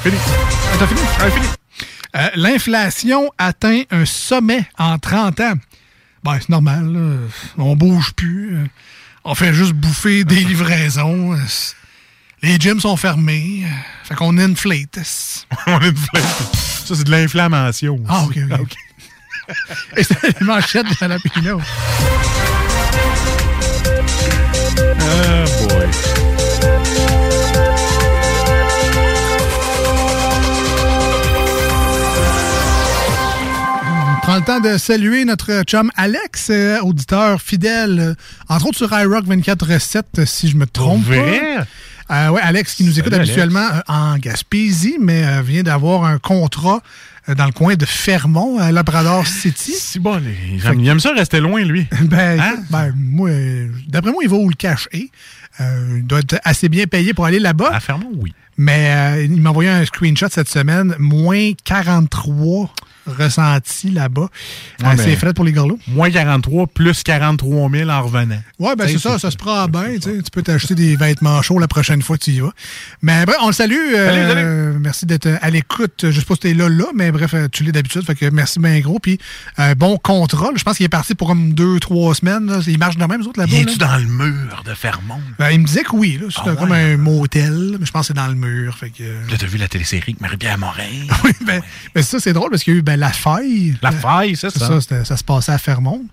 Fini. 0.03 0.15
Ah, 0.17 0.75
T'as 0.79 0.87
fini? 0.87 0.99
Ah, 1.19 1.29
fini. 1.31 1.45
Euh, 2.15 2.29
L'inflation 2.35 3.31
atteint 3.37 3.83
un 3.91 4.05
sommet 4.05 4.65
en 4.77 4.97
30 4.97 5.39
ans. 5.41 5.53
Ben, 6.23 6.37
c'est 6.39 6.49
normal. 6.49 6.91
là. 6.91 7.15
On 7.57 7.75
bouge 7.75 8.13
plus. 8.13 8.55
Euh, 8.55 8.65
On 9.25 9.35
fait 9.35 9.53
juste 9.53 9.73
bouffer 9.73 10.23
des 10.25 10.35
livraisons. 10.43 11.33
Euh, 11.33 11.37
Les 12.41 12.57
gyms 12.59 12.79
sont 12.79 12.95
fermés. 12.97 13.63
Fait 14.05 14.15
qu'on 14.15 14.37
inflate. 14.37 14.97
On 15.67 15.73
inflate. 15.75 16.55
Ça, 16.85 16.95
c'est 16.95 17.03
de 17.03 17.11
l'inflammation. 17.11 17.99
Ah, 18.07 18.23
ok, 18.23 18.37
ok. 18.61 18.75
Et 19.97 20.03
c'est 20.03 20.39
les 20.39 20.45
manchettes 20.45 20.87
de 20.89 20.93
Jalapino. 20.95 21.59
Le 34.35 34.45
temps 34.45 34.59
de 34.61 34.77
saluer 34.77 35.25
notre 35.25 35.63
chum 35.63 35.91
Alex, 35.95 36.47
euh, 36.49 36.79
auditeur 36.81 37.41
fidèle, 37.41 37.99
euh, 37.99 38.13
entre 38.47 38.67
autres 38.67 38.77
sur 38.77 38.91
iRock 38.97 39.25
24-7, 39.25 40.03
euh, 40.19 40.25
si 40.25 40.47
je 40.49 40.55
me 40.55 40.65
trompe 40.65 41.05
pas. 41.07 41.65
Euh, 42.11 42.29
ouais, 42.29 42.41
Alex 42.41 42.73
qui 42.75 42.83
nous 42.85 42.97
écoute 42.99 43.11
Salut, 43.11 43.23
habituellement 43.25 43.67
en 43.87 44.17
Gaspésie, 44.17 44.97
mais 44.99 45.23
euh, 45.25 45.41
vient 45.41 45.63
d'avoir 45.63 46.05
un 46.05 46.19
contrat 46.19 46.81
euh, 47.27 47.35
dans 47.35 47.45
le 47.45 47.51
coin 47.51 47.75
de 47.75 47.85
Fermont, 47.85 48.57
à 48.59 48.71
Labrador 48.71 49.27
City. 49.27 49.73
Si 49.77 49.99
bon, 49.99 50.21
il 50.53 50.65
aime- 50.65 50.79
il 50.79 50.87
aime 50.87 50.99
ça 50.99 51.11
rester 51.13 51.39
loin, 51.39 51.61
lui. 51.63 51.85
Ben, 52.03 52.39
Hein? 52.39 52.55
ben, 52.69 52.93
moi, 52.95 53.29
d'après 53.87 54.11
moi, 54.11 54.21
il 54.23 54.29
va 54.29 54.37
où 54.37 54.47
le 54.49 54.55
cacher. 54.55 55.11
Il 55.59 56.03
doit 56.05 56.19
être 56.19 56.39
assez 56.45 56.69
bien 56.69 56.85
payé 56.85 57.13
pour 57.13 57.25
aller 57.25 57.39
là-bas. 57.39 57.71
À 57.73 57.79
Fermont, 57.81 58.09
oui. 58.15 58.33
Mais 58.57 59.25
il 59.25 59.41
m'a 59.41 59.49
envoyé 59.49 59.69
un 59.69 59.83
screenshot 59.85 60.27
cette 60.31 60.49
semaine, 60.49 60.95
moins 60.99 61.51
43 61.65 62.73
ressentis 63.17 63.89
là-bas. 63.91 64.29
Ouais, 64.81 64.87
Euh, 64.87 64.93
c'est 64.97 65.15
frais 65.15 65.33
pour 65.33 65.45
les 65.45 65.51
gorlots. 65.51 65.79
Moins 65.87 66.09
43, 66.11 66.67
plus 66.67 67.03
43 67.03 67.69
000 67.69 67.89
en 67.89 68.01
revenant. 68.03 68.41
Ouais, 68.59 68.75
ben 68.75 68.87
c'est 68.87 68.97
ça, 68.99 69.17
ça 69.19 69.31
se 69.31 69.37
prend 69.37 69.67
bien. 69.67 69.97
Tu 69.99 70.21
peux 70.31 70.41
t'acheter 70.41 70.75
des 70.75 70.95
vêtements 70.95 71.41
chauds 71.41 71.59
la 71.59 71.67
prochaine 71.67 72.01
fois 72.01 72.17
que 72.17 72.23
tu 72.23 72.31
y 72.31 72.39
vas. 72.39 72.51
Mais 73.01 73.25
bref, 73.25 73.37
on 73.41 73.47
le 73.47 73.53
salue. 73.53 73.75
euh, 73.95 74.77
Merci 74.79 75.05
d'être 75.05 75.27
à 75.41 75.49
l'écoute. 75.49 76.05
Je 76.09 76.19
sais 76.19 76.25
pas 76.25 76.33
si 76.35 76.39
t'es 76.41 76.53
là, 76.53 76.69
là, 76.69 76.85
mais 76.95 77.11
bref, 77.11 77.33
euh, 77.33 77.47
tu 77.51 77.63
l'es 77.63 77.71
d'habitude. 77.71 78.03
Fait 78.05 78.15
que 78.15 78.29
merci 78.29 78.59
bien 78.59 78.79
gros. 78.79 78.99
Puis 78.99 79.17
bon 79.77 79.97
contrat. 79.97 80.47
là. 80.47 80.53
Je 80.57 80.63
pense 80.63 80.77
qu'il 80.77 80.85
est 80.85 80.89
parti 80.89 81.15
pour 81.15 81.27
comme 81.27 81.53
deux, 81.53 81.79
trois 81.79 82.13
semaines. 82.15 82.45
là. 82.47 82.59
Il 82.67 82.77
marche 82.77 82.97
de 82.97 83.05
même, 83.05 83.21
les 83.21 83.27
autres, 83.27 83.39
là-bas. 83.39 83.51
Viens-tu 83.51 83.77
là. 83.79 83.87
dans 83.87 83.97
le 83.97 84.05
mur 84.05 84.63
de 84.65 84.73
Fermont? 84.73 85.21
Ben, 85.37 85.51
il 85.51 85.59
me 85.61 85.65
disait 85.65 85.83
que 85.83 85.95
oui. 85.95 86.19
C'est 86.29 86.41
Ah 86.45 86.55
comme 86.55 86.71
ouais. 86.71 86.93
un 86.93 86.97
motel, 86.97 87.77
mais 87.79 87.85
je 87.85 87.91
pense 87.91 88.01
que 88.01 88.07
c'est 88.07 88.13
dans 88.13 88.27
le 88.27 88.35
mur. 88.35 88.77
Fait 88.77 88.89
que... 88.89 89.03
Là, 89.03 89.37
t'as 89.37 89.45
vu 89.47 89.57
la 89.57 89.67
télésérie 89.67 90.03
avec 90.03 90.21
Marie-Pierre 90.21 90.57
Morin? 90.57 90.83
oui, 91.23 91.31
ben, 91.45 91.61
ben 91.93 92.03
ça, 92.03 92.19
c'est 92.19 92.33
drôle 92.33 92.49
parce 92.49 92.63
qu'il 92.63 92.73
y 92.73 92.77
a 92.77 92.79
eu 92.79 92.81
ben, 92.83 92.98
la 92.99 93.11
faille. 93.11 93.75
La 93.81 93.91
faille, 93.91 94.35
c'est 94.35 94.49
ça. 94.49 94.67
c'était- 94.81 95.05
ça 95.05 95.17
se 95.17 95.23
passait 95.23 95.51
à 95.51 95.57
Fermont. 95.57 96.03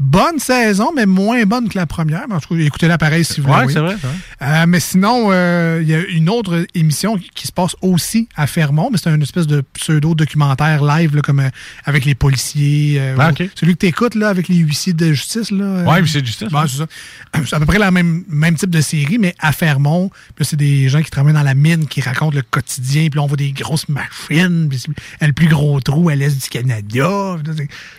Bonne 0.00 0.40
saison, 0.40 0.90
mais 0.94 1.06
moins 1.06 1.44
bonne 1.44 1.68
que 1.68 1.78
la 1.78 1.86
première. 1.86 2.24
En 2.28 2.40
tout 2.40 2.54
cas, 2.56 2.60
écoutez-la 2.60 2.98
pareil 2.98 3.24
si 3.24 3.40
vous 3.40 3.48
Ouais, 3.48 3.62
voulez. 3.62 3.72
c'est 3.74 3.78
vrai, 3.80 3.96
c'est 4.00 4.06
vrai. 4.06 4.16
Euh, 4.42 4.66
mais 4.66 4.80
sinon, 4.80 5.28
euh, 5.30 5.78
il 5.82 5.88
y 5.88 5.94
a 5.94 6.00
une 6.00 6.28
autre 6.28 6.66
émission 6.74 7.16
qui, 7.16 7.46
se 7.46 7.52
passe 7.52 7.76
aussi 7.80 8.28
à 8.34 8.46
Fermont, 8.48 8.88
mais 8.90 8.98
c'est 8.98 9.10
une 9.10 9.22
espèce 9.22 9.46
de 9.46 9.62
pseudo-documentaire 9.74 10.82
live, 10.84 11.14
là, 11.14 11.22
comme 11.22 11.40
euh, 11.40 11.48
avec 11.84 12.04
les 12.04 12.16
policiers. 12.16 13.00
Ah. 13.18 13.30
Celui 13.54 13.74
que 13.74 13.78
tu 13.80 13.86
écoutes 13.86 14.16
là, 14.16 14.30
avec 14.30 14.48
les 14.48 14.56
huissiers 14.56 14.94
de 14.94 15.12
justice. 15.12 15.50
Ouais, 15.52 16.00
huissiers 16.00 16.22
de 16.22 16.26
justice, 16.26 16.50
Ouais, 16.50 16.60
ouais. 16.62 16.66
c'est 16.68 16.78
ça. 16.78 17.56
À 17.56 17.60
peu 17.60 17.66
près 17.66 17.78
le 17.78 17.90
même, 17.90 18.24
même 18.28 18.56
type 18.56 18.70
de 18.70 18.80
série, 18.80 19.18
mais 19.18 19.34
à 19.38 19.52
Fermont. 19.52 20.10
C'est 20.40 20.56
des 20.56 20.88
gens 20.88 21.02
qui 21.02 21.10
travaillent 21.10 21.34
dans 21.34 21.42
la 21.42 21.54
mine 21.54 21.86
qui 21.86 22.00
racontent 22.00 22.34
le 22.34 22.42
quotidien. 22.42 23.08
Puis 23.08 23.18
là, 23.18 23.22
on 23.22 23.26
voit 23.26 23.36
des 23.36 23.52
grosses 23.52 23.88
machines. 23.88 24.68
Puis 24.68 24.82
le 25.20 25.32
plus 25.32 25.48
gros 25.48 25.80
trou 25.80 26.08
à 26.08 26.14
l'est 26.16 26.34
du 26.42 26.48
Canada. 26.48 27.36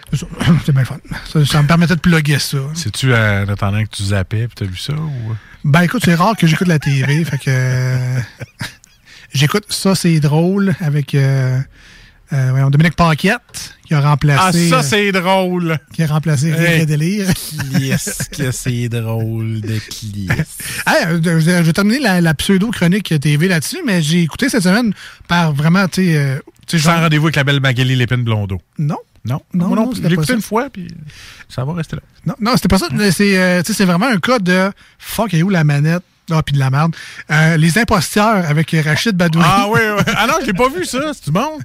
C'est- 0.14 0.26
ça. 0.66 0.72
Bien 0.72 0.86
fun. 0.86 0.98
Ça, 1.32 1.46
ça 1.46 1.62
me 1.62 1.68
permettait 1.68 1.96
de 1.96 2.00
plugger 2.00 2.40
ça. 2.40 2.58
C'est-tu 2.74 3.14
euh, 3.14 3.46
en 3.46 3.50
attendant 3.50 3.84
que 3.84 3.90
tu 3.90 4.04
zappais 4.04 4.48
puis 4.48 4.56
t'as 4.56 4.66
vu 4.66 4.78
ça? 4.78 4.94
Ou... 4.94 5.36
Ben 5.64 5.82
écoute, 5.82 6.02
c'est 6.06 6.16
rare 6.16 6.36
que 6.38 6.48
j'écoute 6.48 6.68
la 6.68 6.80
TV, 6.80 7.24
fait 7.26 7.38
que 7.38 7.44
euh, 7.50 8.20
j'écoute 9.34 9.66
ça, 9.70 9.96
c'est 9.96 10.20
drôle 10.20 10.76
avec 10.80 11.16
euh, 11.16 11.60
euh, 12.34 12.48
voyons, 12.52 12.70
Dominique 12.70 12.96
Paquette 12.96 13.74
qui 13.86 13.94
a 13.94 14.00
Ah, 14.00 14.10
remplacé 14.12 14.70
ça, 14.70 14.80
euh, 14.80 14.82
c'est 14.84 15.12
drôle! 15.12 15.78
qui 15.94 16.02
a 16.04 16.08
remplacé 16.08 16.52
Rire 16.54 16.70
Hey. 16.70 16.82
et 16.82 16.86
délire. 16.86 17.28
Yes, 17.80 18.30
que 18.36 18.52
c'est 18.52 18.90
drôle 18.90 19.62
de 19.62 19.78
Clies. 19.80 20.28
Hey, 20.88 21.06
je, 21.24 21.40
je 21.40 21.50
vais 21.62 21.74
terminer 21.74 22.00
la, 22.00 22.22
la 22.22 22.34
pseudo-chronique 22.34 23.20
TV 23.20 23.48
là-dessus, 23.48 23.80
mais 23.86 24.02
j'ai 24.02 24.22
écouté 24.22 24.50
cette 24.50 24.64
semaine 24.64 24.94
par 25.28 25.52
vraiment, 25.54 25.88
tu 25.88 26.14
sais... 26.14 26.80
Sans 26.80 27.00
rendez-vous 27.00 27.26
avec 27.28 27.36
la 27.36 27.44
belle 27.44 27.60
Magali 27.60 27.96
Lépine 27.96 28.24
Blondeau. 28.24 28.60
Non. 28.80 28.98
Non, 29.26 29.42
Non, 29.54 29.76
non, 29.76 29.94
c'était 29.94 30.10
J'ai 30.10 30.14
écouté 30.14 30.34
une 30.34 30.42
fois, 30.42 30.70
puis 30.70 30.88
ça 31.50 31.64
va 31.66 31.74
rester 31.74 31.96
là. 31.96 32.02
Non, 32.26 32.36
non 32.40 32.52
c'était 32.56 32.68
pas 32.68 32.78
ça. 32.78 32.88
C'est 33.12 33.38
euh, 33.38 33.62
c'est 33.64 33.86
vraiment 33.86 34.08
un 34.08 34.20
cas 34.20 34.40
de 34.40 34.72
fuck, 35.00 35.34
est 35.34 35.42
où 35.42 35.50
la 35.50 35.64
manette? 35.64 36.04
Ah, 36.32 36.42
puis 36.42 36.54
de 36.54 36.60
la 36.60 36.72
merde. 36.72 36.96
Euh, 37.30 37.56
les 37.58 37.78
imposteurs 37.78 38.46
avec 38.48 38.76
Rachid 38.84 39.16
Badouri. 39.16 39.46
Ah 39.48 39.68
oui, 39.70 39.80
oui. 39.96 40.04
Ah 40.18 40.26
non, 40.28 40.34
je 40.42 40.48
l'ai 40.48 40.54
pas 40.54 40.70
vu, 40.70 40.84
ça. 40.86 41.12
C'est 41.14 41.32
bon? 41.32 41.60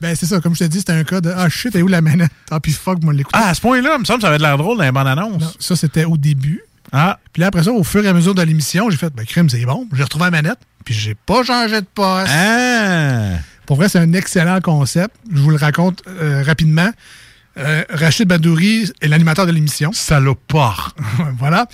Ben, 0.00 0.16
c'est 0.16 0.26
ça. 0.26 0.40
Comme 0.40 0.54
je 0.54 0.60
te 0.60 0.64
dis, 0.64 0.80
c'était 0.80 0.92
un 0.92 1.04
cas 1.04 1.20
de 1.20 1.32
Ah, 1.34 1.48
shit, 1.48 1.74
et 1.76 1.82
où 1.82 1.86
la 1.88 2.00
manette? 2.00 2.32
Ah, 2.50 2.58
puis 2.58 2.72
fuck, 2.72 3.00
moi, 3.02 3.12
l'écouter. 3.12 3.38
Ah, 3.40 3.50
à 3.50 3.54
ce 3.54 3.60
point-là, 3.60 3.94
il 3.96 4.00
me 4.00 4.04
semble 4.04 4.18
que 4.18 4.22
ça 4.22 4.28
avait 4.28 4.38
de 4.38 4.42
l'air 4.42 4.58
drôle 4.58 4.76
dans 4.76 4.84
les 4.84 4.90
bandes 4.90 5.06
annonces. 5.06 5.56
Ça, 5.60 5.76
c'était 5.76 6.04
au 6.04 6.16
début. 6.16 6.62
Ah. 6.90 7.18
Puis 7.32 7.40
là, 7.40 7.46
après 7.46 7.62
ça, 7.62 7.72
au 7.72 7.84
fur 7.84 8.04
et 8.04 8.08
à 8.08 8.12
mesure 8.12 8.34
de 8.34 8.42
l'émission, 8.42 8.90
j'ai 8.90 8.96
fait, 8.96 9.10
ben, 9.14 9.24
crème, 9.24 9.48
c'est 9.48 9.64
bon. 9.64 9.86
J'ai 9.92 10.02
retrouvé 10.02 10.24
la 10.24 10.30
manette, 10.32 10.58
puis 10.84 10.94
j'ai 10.94 11.14
pas 11.14 11.44
changé 11.44 11.80
de 11.80 11.86
poste. 11.86 12.30
Ah! 12.30 13.38
Pour 13.72 13.78
vrai, 13.78 13.88
c'est 13.88 14.00
un 14.00 14.12
excellent 14.12 14.60
concept. 14.60 15.16
Je 15.32 15.40
vous 15.40 15.48
le 15.48 15.56
raconte 15.56 16.02
euh, 16.06 16.42
rapidement. 16.42 16.90
Euh, 17.56 17.82
Rachid 17.88 18.28
Badouri 18.28 18.92
est 19.00 19.08
l'animateur 19.08 19.46
de 19.46 19.50
l'émission. 19.50 19.92
Salopard. 19.94 20.94
voilà. 21.38 21.66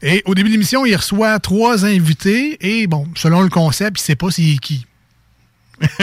Et 0.00 0.22
au 0.26 0.36
début 0.36 0.48
de 0.48 0.52
l'émission, 0.52 0.86
il 0.86 0.94
reçoit 0.94 1.40
trois 1.40 1.84
invités 1.84 2.56
et, 2.60 2.86
bon, 2.86 3.08
selon 3.16 3.40
le 3.40 3.48
concept, 3.48 3.98
il 3.98 4.04
sait 4.04 4.14
pas 4.14 4.30
c'est 4.30 4.58
qui. 4.62 4.86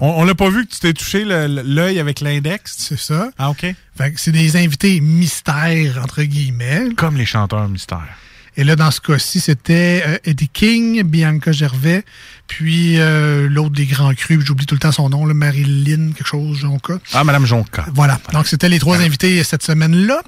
on 0.00 0.22
l'a 0.22 0.36
pas 0.36 0.48
vu 0.48 0.64
que 0.64 0.72
tu 0.72 0.78
t'es 0.78 0.92
touché 0.92 1.24
l'œil 1.24 1.98
avec 1.98 2.20
l'index? 2.20 2.76
C'est 2.78 3.00
ça. 3.00 3.30
Ah, 3.38 3.50
OK. 3.50 3.66
C'est 4.14 4.30
des 4.30 4.54
invités 4.54 5.00
mystères, 5.00 6.00
entre 6.04 6.22
guillemets. 6.22 6.90
Comme 6.94 7.16
les 7.16 7.26
chanteurs 7.26 7.68
mystères. 7.68 8.16
Et 8.56 8.64
là, 8.64 8.74
dans 8.74 8.90
ce 8.90 9.00
cas-ci, 9.00 9.40
c'était 9.40 10.02
euh, 10.06 10.18
Eddie 10.24 10.48
King, 10.48 11.02
Bianca 11.02 11.52
Gervais, 11.52 12.04
puis 12.46 12.98
euh, 12.98 13.48
l'autre 13.48 13.74
des 13.74 13.86
grands 13.86 14.14
crus, 14.14 14.40
j'oublie 14.44 14.66
tout 14.66 14.74
le 14.74 14.78
temps 14.80 14.92
son 14.92 15.08
nom, 15.08 15.26
là, 15.26 15.34
Marilyn, 15.34 16.12
quelque 16.12 16.26
chose, 16.26 16.58
Jonca. 16.58 16.98
Ah, 17.12 17.24
Madame 17.24 17.46
Jonca. 17.46 17.86
Voilà. 17.92 18.20
Donc, 18.32 18.46
c'était 18.46 18.68
les 18.68 18.78
trois 18.78 18.98
invités 18.98 19.42
cette 19.44 19.62
semaine-là. 19.62 20.22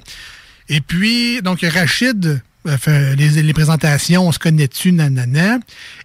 Et 0.67 0.81
puis, 0.81 1.41
donc, 1.41 1.61
Rachid 1.61 2.41
euh, 2.67 2.77
fait 2.77 3.15
les, 3.15 3.41
les 3.41 3.53
présentations, 3.53 4.27
on 4.27 4.31
se 4.31 4.39
connaît-tu, 4.39 4.91
nanana. 4.91 5.59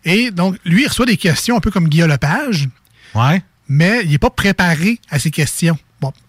Et 0.04 0.30
donc, 0.30 0.56
lui, 0.64 0.82
il 0.82 0.88
reçoit 0.88 1.06
des 1.06 1.16
questions 1.16 1.56
un 1.56 1.60
peu 1.60 1.70
comme 1.70 1.88
Guillaume 1.88 2.10
Lepage. 2.10 2.68
Ouais. 3.14 3.42
Mais 3.68 4.02
il 4.04 4.10
n'est 4.10 4.18
pas 4.18 4.30
préparé 4.30 5.00
à 5.10 5.18
ces 5.18 5.30
questions. 5.30 5.78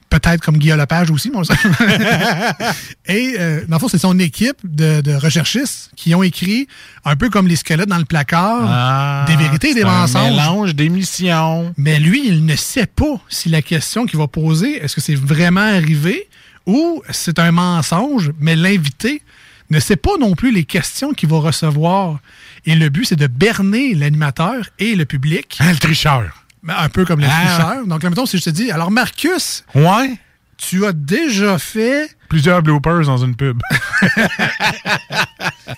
Peut-être 0.10 0.42
comme 0.42 0.58
Guillaume 0.58 0.78
Lepage 0.80 1.12
aussi, 1.12 1.30
mais 1.30 1.38
on 1.38 1.40
le 1.40 1.46
sait. 1.46 1.54
Et, 3.08 3.36
euh, 3.40 3.66
dans 3.68 3.76
le 3.76 3.80
fond, 3.80 3.88
c'est 3.88 3.98
son 3.98 4.18
équipe 4.20 4.58
de, 4.64 5.02
de 5.02 5.14
recherchistes 5.14 5.92
qui 5.96 6.16
ont 6.16 6.24
écrit, 6.24 6.68
un 7.04 7.16
peu 7.16 7.30
comme 7.30 7.48
les 7.48 7.56
squelettes 7.56 7.90
dans 7.90 7.98
le 7.98 8.06
placard, 8.06 8.66
Ah, 8.70 9.26
des 9.28 9.36
vérités 9.36 9.72
et 9.72 9.74
des 9.74 9.82
c'est 9.82 9.88
un 9.88 9.92
mensonges. 10.02 10.32
mélange 10.32 10.76
d'émissions. 10.76 11.74
Mais 11.78 12.00
lui, 12.00 12.28
il 12.28 12.46
ne 12.46 12.56
sait 12.56 12.86
pas 12.86 13.20
si 13.30 13.50
la 13.50 13.62
question 13.62 14.06
qu'il 14.06 14.18
va 14.20 14.28
poser, 14.28 14.84
est-ce 14.84 14.96
que 14.96 15.02
c'est 15.02 15.16
vraiment 15.16 15.62
arrivé 15.62 16.28
ou 16.66 17.02
c'est 17.10 17.38
un 17.40 17.52
mensonge, 17.52 18.32
mais 18.40 18.56
l'invité 18.56 19.22
ne 19.70 19.80
sait 19.80 19.96
pas 19.98 20.12
non 20.20 20.34
plus 20.36 20.52
les 20.52 20.64
questions 20.64 21.14
qu'il 21.14 21.30
va 21.30 21.38
recevoir. 21.40 22.20
Et 22.66 22.76
le 22.76 22.90
but, 22.90 23.06
c'est 23.06 23.16
de 23.16 23.28
berner 23.28 23.94
l'animateur 23.96 24.66
et 24.80 24.96
le 24.96 25.06
public. 25.06 25.58
le 25.60 25.76
tricheur. 25.78 26.45
Ben, 26.66 26.74
un 26.78 26.90
peu 26.90 27.06
comme 27.06 27.20
le 27.22 27.28
Ah. 27.30 27.78
Donc, 27.86 28.04
mettons, 28.04 28.26
si 28.26 28.38
je 28.40 28.44
te 28.44 28.50
dis, 28.50 28.72
alors 28.72 28.90
Marcus, 28.92 29.64
Ouais. 29.76 30.18
tu 30.58 30.86
as 30.86 30.94
déjà 30.94 31.58
fait... 31.60 32.10
Plusieurs 32.28 32.62
bloopers 32.64 33.06
dans 33.06 33.18
une 33.18 33.36
pub. 33.36 33.62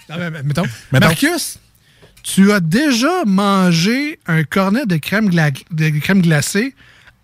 Non, 0.10 0.16
mais, 0.18 0.30
mais, 0.32 0.44
mettons, 0.44 0.64
Mettons. 0.92 1.08
Marcus, 1.08 1.60
tu 2.24 2.52
as 2.52 2.60
déjà 2.60 3.24
mangé 3.26 4.20
un 4.28 4.44
cornet 4.44 4.86
de 4.86 4.98
crème, 4.98 5.30
gla- 5.30 5.64
de 5.72 6.00
crème 6.00 6.22
glacée 6.22 6.76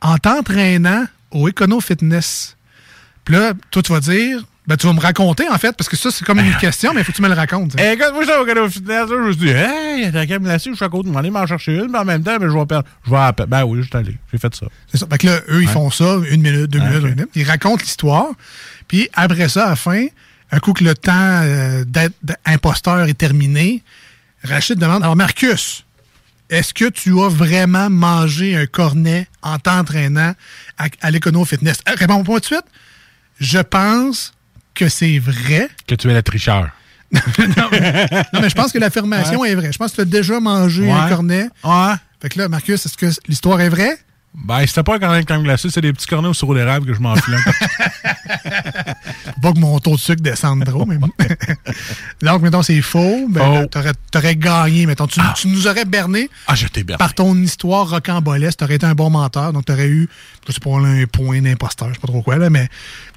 en 0.01 0.17
t'entraînant 0.17 1.05
au 1.31 1.47
Econo 1.49 1.79
Fitness. 1.81 2.57
Puis 3.25 3.35
là, 3.35 3.53
toi, 3.71 3.81
tu 3.81 3.91
vas 3.91 3.99
dire, 3.99 4.43
ben, 4.65 4.77
tu 4.77 4.87
vas 4.87 4.93
me 4.93 4.99
raconter, 5.01 5.47
en 5.49 5.57
fait, 5.57 5.75
parce 5.75 5.89
que 5.89 5.97
ça, 5.97 6.09
c'est 6.11 6.23
comme 6.23 6.39
une 6.39 6.55
question, 6.61 6.93
mais 6.93 7.01
il 7.01 7.03
faut 7.03 7.11
que 7.11 7.17
tu 7.17 7.21
me 7.21 7.27
le 7.27 7.33
racontes. 7.33 7.73
Eh, 7.77 7.97
quand 7.97 8.13
moi, 8.13 8.23
j'étais 8.23 8.59
au 8.59 8.69
Fitness, 8.69 9.07
je 9.09 9.15
me 9.15 9.31
suis 9.33 9.41
dit, 9.41 9.49
hey, 9.49 9.97
il 9.97 10.03
y 10.03 10.05
a 10.05 10.11
la 10.11 10.25
crème 10.25 10.43
glacée, 10.43 10.69
je 10.69 10.75
suis 10.75 10.85
à 10.85 10.89
côté 10.89 11.09
de 11.09 11.13
m'en 11.13 11.45
chercher 11.47 11.75
une, 11.75 11.89
mais 11.91 11.99
en 11.99 12.05
même 12.05 12.23
temps, 12.23 12.37
ben, 12.37 12.49
je 12.49 12.57
vais 12.57 12.65
perdre. 12.65 12.87
Je 13.05 13.11
vais 13.11 13.33
peine. 13.35 13.45
Ben 13.47 13.63
oui, 13.65 13.79
je 13.81 13.87
suis 13.87 13.97
allé. 13.97 14.17
J'ai 14.31 14.37
fait 14.37 14.55
ça. 14.55 14.65
C'est 14.89 14.97
ça. 14.97 15.05
Fait 15.09 15.17
que 15.17 15.27
là, 15.27 15.39
eux, 15.49 15.61
ils 15.61 15.67
font 15.67 15.91
ça, 15.91 16.15
une 16.29 16.41
minute, 16.41 16.67
deux 16.67 16.79
Ouais, 16.79 16.85
minutes, 16.87 17.03
une 17.03 17.09
minute. 17.15 17.29
Ils 17.35 17.43
racontent 17.43 17.81
l'histoire. 17.83 18.27
Puis 18.87 19.09
après 19.13 19.49
ça, 19.49 19.65
à 19.65 19.69
la 19.71 19.75
fin, 19.75 20.05
un 20.51 20.59
coup 20.59 20.73
que 20.73 20.83
le 20.83 20.93
temps 20.95 21.11
euh, 21.13 21.83
d'être 21.85 22.13
imposteur 22.45 23.03
est 23.07 23.13
terminé, 23.17 23.81
Rachid 24.43 24.77
demande 24.77 25.03
Alors, 25.03 25.15
Marcus, 25.15 25.85
est-ce 26.49 26.73
que 26.73 26.89
tu 26.89 27.19
as 27.21 27.29
vraiment 27.29 27.89
mangé 27.89 28.55
un 28.55 28.65
cornet 28.65 29.27
en 29.41 29.57
t'entraînant 29.57 30.33
à, 30.77 30.85
à 31.01 31.11
l'Econo 31.11 31.43
Fitness? 31.45 31.77
Euh, 31.89 31.93
Réponds-moi 31.97 32.39
tout 32.39 32.49
de 32.49 32.55
suite. 32.55 32.65
Je 33.39 33.59
pense 33.59 34.32
que 34.73 34.89
c'est 34.89 35.19
vrai. 35.19 35.69
Que 35.87 35.95
tu 35.95 36.09
es 36.09 36.13
le 36.13 36.23
tricheur. 36.23 36.69
non, 37.13 37.69
mais 38.41 38.49
je 38.49 38.55
pense 38.55 38.71
que 38.71 38.79
l'affirmation 38.79 39.39
Ouais. 39.41 39.51
est 39.51 39.55
vraie. 39.55 39.71
Je 39.71 39.77
pense 39.77 39.91
que 39.91 39.97
tu 39.97 40.01
as 40.01 40.05
déjà 40.05 40.39
mangé 40.39 40.89
un 40.91 41.07
cornet. 41.09 41.47
Ouais. 41.63 41.93
Fait 42.21 42.29
que 42.29 42.39
là, 42.39 42.47
Marcus, 42.49 42.83
est-ce 42.85 42.97
que 42.97 43.05
l'histoire 43.27 43.61
est 43.61 43.69
vraie? 43.69 43.97
Ben, 44.33 44.65
c'était 44.65 44.81
pas 44.81 44.95
un 44.95 44.99
cornet 44.99 45.21
de 45.21 45.25
crème 45.25 45.43
glacée, 45.43 45.69
c'est 45.69 45.81
des 45.81 45.93
petits 45.93 46.07
cornets 46.07 46.29
au 46.29 46.33
sirop 46.33 46.55
d'érable 46.55 46.87
que 46.87 46.93
je 46.95 46.99
m'enfile. 46.99 47.37
Pas 49.41 49.53
que 49.53 49.59
mon 49.59 49.79
taux 49.79 49.95
de 49.95 49.99
sucre 49.99 50.21
descende 50.21 50.63
trop, 50.65 50.85
mais 50.85 50.97
bon. 50.97 51.09
Donc, 52.21 52.41
mettons, 52.41 52.63
c'est 52.63 52.81
faux. 52.81 53.27
Ben, 53.29 53.67
t'aurais, 53.67 53.93
t'aurais 54.11 54.35
gagné. 54.35 54.85
Mettons, 54.85 55.07
tu, 55.07 55.19
tu 55.35 55.47
nous 55.47 55.67
aurais 55.67 55.85
berné. 55.85 56.29
Ah, 56.47 56.55
je 56.55 56.67
t'ai 56.67 56.83
berné. 56.83 56.97
Par 56.97 57.13
ton 57.13 57.35
histoire 57.37 57.89
rocambolesque, 57.89 58.59
t'aurais 58.59 58.75
été 58.75 58.85
un 58.85 58.95
bon 58.95 59.09
menteur. 59.09 59.53
Donc, 59.53 59.65
t'aurais 59.65 59.87
eu, 59.87 60.09
je 60.47 60.53
sais 60.53 60.59
pas, 60.59 60.69
un 60.71 61.05
point 61.05 61.41
d'imposteur, 61.41 61.89
je 61.89 61.93
sais 61.95 61.99
pas 61.99 62.07
trop 62.07 62.21
quoi, 62.21 62.37
là, 62.37 62.49
mais. 62.49 62.69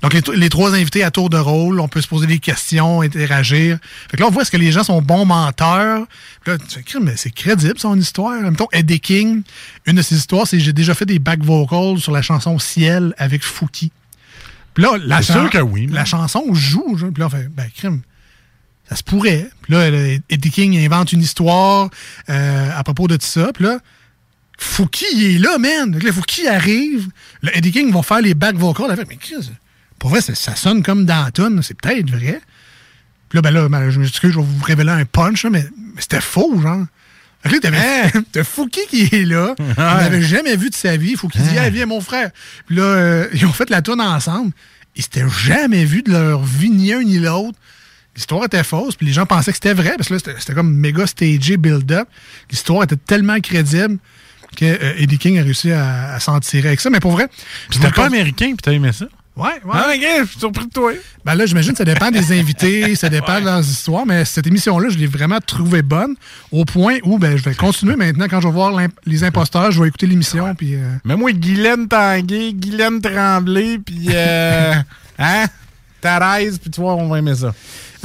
Donc, 0.03 0.13
les, 0.13 0.23
les 0.37 0.49
trois 0.49 0.75
invités 0.75 1.05
à 1.05 1.11
tour 1.11 1.31
de 1.31 1.39
rôle, 1.39 1.81
on 1.81 1.89
peut 1.89 2.01
se 2.01 2.09
poser 2.09 2.27
des 2.27 2.39
questions, 2.39 3.01
interagir. 3.01 3.79
Fait 4.11 4.17
que 4.17 4.23
là, 4.23 4.29
on 4.29 4.31
voit 4.31 4.43
est-ce 4.43 4.51
que 4.51 4.57
les 4.57 4.73
gens 4.73 4.85
sont 4.85 5.03
bons 5.03 5.25
menteurs. 5.25 6.07
Puis 6.43 6.53
là, 6.53 6.59
tu 6.59 6.83
fais, 6.85 7.01
mais 7.01 7.17
c'est 7.17 7.31
crédible, 7.31 7.79
son 7.79 7.99
histoire. 7.99 8.41
Mettons, 8.43 8.69
Eddie 8.73 9.01
King, 9.01 9.43
une 9.87 9.97
de 9.97 10.03
ses 10.03 10.17
histoires, 10.17 10.47
c'est 10.47 10.61
j'ai 10.61 10.73
déjà 10.73 10.95
fait 10.95 11.07
des 11.07 11.19
back 11.19 11.43
vocals 11.43 11.99
sur 11.99 12.13
la 12.13 12.23
chanson 12.23 12.59
Ciel 12.59 13.15
avec 13.19 13.43
Fouki. 13.43 13.93
Puis 14.77 14.85
là, 14.85 14.99
la, 15.03 15.23
sûr 15.23 15.49
que 15.49 15.57
oui, 15.57 15.87
la 15.87 16.05
chanson 16.05 16.53
joue. 16.53 16.99
genre. 16.99 17.11
Puis 17.11 17.21
là, 17.21 17.27
on 17.27 17.31
fait, 17.31 17.49
ben, 17.49 17.67
crime, 17.75 18.03
ça 18.87 18.95
se 18.95 19.03
pourrait. 19.03 19.49
Puis 19.63 19.73
là, 19.73 19.89
Eddie 20.29 20.51
King 20.51 20.77
invente 20.85 21.13
une 21.13 21.23
histoire 21.23 21.89
euh, 22.29 22.71
à 22.79 22.85
propos 22.85 23.09
de 23.09 23.17
tout 23.17 23.25
ça. 23.25 23.53
Puis 23.55 23.65
là, 23.65 23.79
Fouki, 24.59 25.07
il 25.15 25.37
est 25.37 25.39
là, 25.39 25.57
man. 25.57 25.93
Donc 25.93 26.03
là, 26.03 26.13
Fouki 26.13 26.47
arrive. 26.47 27.09
Le 27.41 27.57
Eddie 27.57 27.73
King 27.73 27.91
va 27.91 28.03
faire 28.03 28.21
les 28.21 28.35
back 28.35 28.57
vocals. 28.57 28.89
Elle 28.91 28.97
fait, 28.97 29.09
mais 29.09 29.17
Chris, 29.17 29.51
pour 29.99 30.11
vrai, 30.11 30.21
ça, 30.21 30.35
ça 30.35 30.55
sonne 30.55 30.83
comme 30.83 31.07
dans 31.07 31.31
toune. 31.31 31.63
C'est 31.63 31.81
peut-être 31.81 32.11
vrai. 32.11 32.43
Puis 33.31 33.39
là, 33.39 33.41
ben 33.41 33.53
là, 33.53 33.71
ben, 33.71 33.89
je 33.89 33.99
m'excuse, 33.99 34.31
je 34.31 34.39
vais 34.39 34.45
vous 34.45 34.63
révéler 34.63 34.91
un 34.91 35.07
punch, 35.07 35.45
là, 35.45 35.49
mais, 35.49 35.65
mais 35.95 36.03
c'était 36.03 36.21
faux, 36.21 36.61
genre. 36.61 36.85
Là, 37.51 37.59
t'avais 37.61 38.13
t'as 38.33 38.45
Fouki 38.45 38.81
qui 38.89 39.03
est 39.13 39.25
là. 39.25 39.55
Il 39.59 39.75
n'avait 39.77 40.23
jamais 40.23 40.57
vu 40.57 40.71
de 40.71 40.75
sa 40.75 40.97
vie. 40.97 41.17
Fouki 41.17 41.39
dit, 41.39 41.59
ah, 41.59 41.71
viens, 41.71 41.87
mon 41.87 42.01
frère. 42.01 42.31
Puis 42.67 42.77
là, 42.77 42.83
euh, 42.83 43.29
ils 43.33 43.45
ont 43.47 43.53
fait 43.53 43.71
la 43.71 43.83
tourne 43.83 44.01
ensemble. 44.01 44.53
Ils 44.95 45.03
s'étaient 45.03 45.29
jamais 45.29 45.85
vus 45.85 46.03
de 46.03 46.13
leur 46.13 46.43
vie, 46.43 46.71
ni 46.71 46.93
un 46.93 47.03
ni 47.03 47.19
l'autre. 47.19 47.59
L'histoire 48.15 48.45
était 48.45 48.65
fausse, 48.65 48.97
puis 48.97 49.07
les 49.07 49.13
gens 49.13 49.27
pensaient 49.27 49.51
que 49.51 49.57
c'était 49.57 49.75
vrai, 49.75 49.93
parce 49.99 50.09
que 50.09 50.15
là, 50.15 50.21
c'était 50.39 50.55
comme 50.55 50.73
méga 50.73 51.07
stagé, 51.07 51.59
build-up. 51.59 52.09
L'histoire 52.51 52.83
était 52.83 52.97
tellement 52.97 53.39
crédible 53.41 53.99
que 54.57 54.65
euh, 54.65 54.95
Eddie 54.97 55.19
King 55.19 55.39
a 55.39 55.43
réussi 55.43 55.71
à, 55.71 56.15
à 56.15 56.21
s'en 56.21 56.41
tirer 56.41 56.69
avec 56.69 56.81
ça. 56.81 56.89
Mais 56.89 57.01
pour 57.01 57.13
vrai. 57.13 57.29
C'était 57.71 57.91
pas 57.91 58.07
américain, 58.07 58.47
puis 58.47 58.63
t'as 58.63 58.73
aimé 58.73 58.93
ça? 58.93 59.07
Ouais, 59.37 59.61
ouais. 59.65 59.73
Ah, 59.73 59.93
ok, 59.95 60.07
je 60.21 60.31
suis 60.31 60.39
surpris 60.39 60.65
de 60.65 60.71
toi. 60.71 60.93
Ben 61.23 61.35
là, 61.35 61.45
j'imagine 61.45 61.73
que 61.73 61.79
ça 61.79 61.85
dépend 61.85 62.11
des 62.11 62.33
invités, 62.41 62.95
ça 62.95 63.11
dépend 63.11 63.39
de 63.39 63.45
leurs 63.45 63.61
histoires, 63.61 64.07
mais 64.07 64.25
cette 64.25 64.47
émission-là, 64.47 64.89
je 64.89 64.97
l'ai 64.97 65.07
vraiment 65.07 65.39
trouvée 65.41 65.83
bonne, 65.83 66.15
au 66.51 66.65
point 66.65 66.97
où 67.05 67.19
ben, 67.19 67.37
je 67.37 67.43
vais 67.43 67.55
continuer 67.55 67.97
maintenant. 67.97 68.27
Quand 68.31 68.41
je 68.41 68.49
vais 68.49 68.55
voir 68.55 68.73
les 69.05 69.25
imposteurs, 69.25 69.71
je 69.71 69.83
vais 69.83 69.89
écouter 69.89 70.07
l'émission. 70.07 70.55
Puis, 70.55 70.75
euh, 70.75 70.97
Mais 71.05 71.17
moi, 71.17 71.33
Guylaine 71.33 71.87
Tanguay, 71.87 72.55
Guylaine 72.55 73.03
Tremblay, 73.03 73.79
puis 73.79 74.07
euh, 74.11 74.73
hein? 75.19 75.45
Thérèse, 76.01 76.59
puis 76.59 76.71
tu 76.71 76.81
vois, 76.81 76.95
on 76.95 77.09
va 77.09 77.19
aimer 77.19 77.35
ça. 77.35 77.55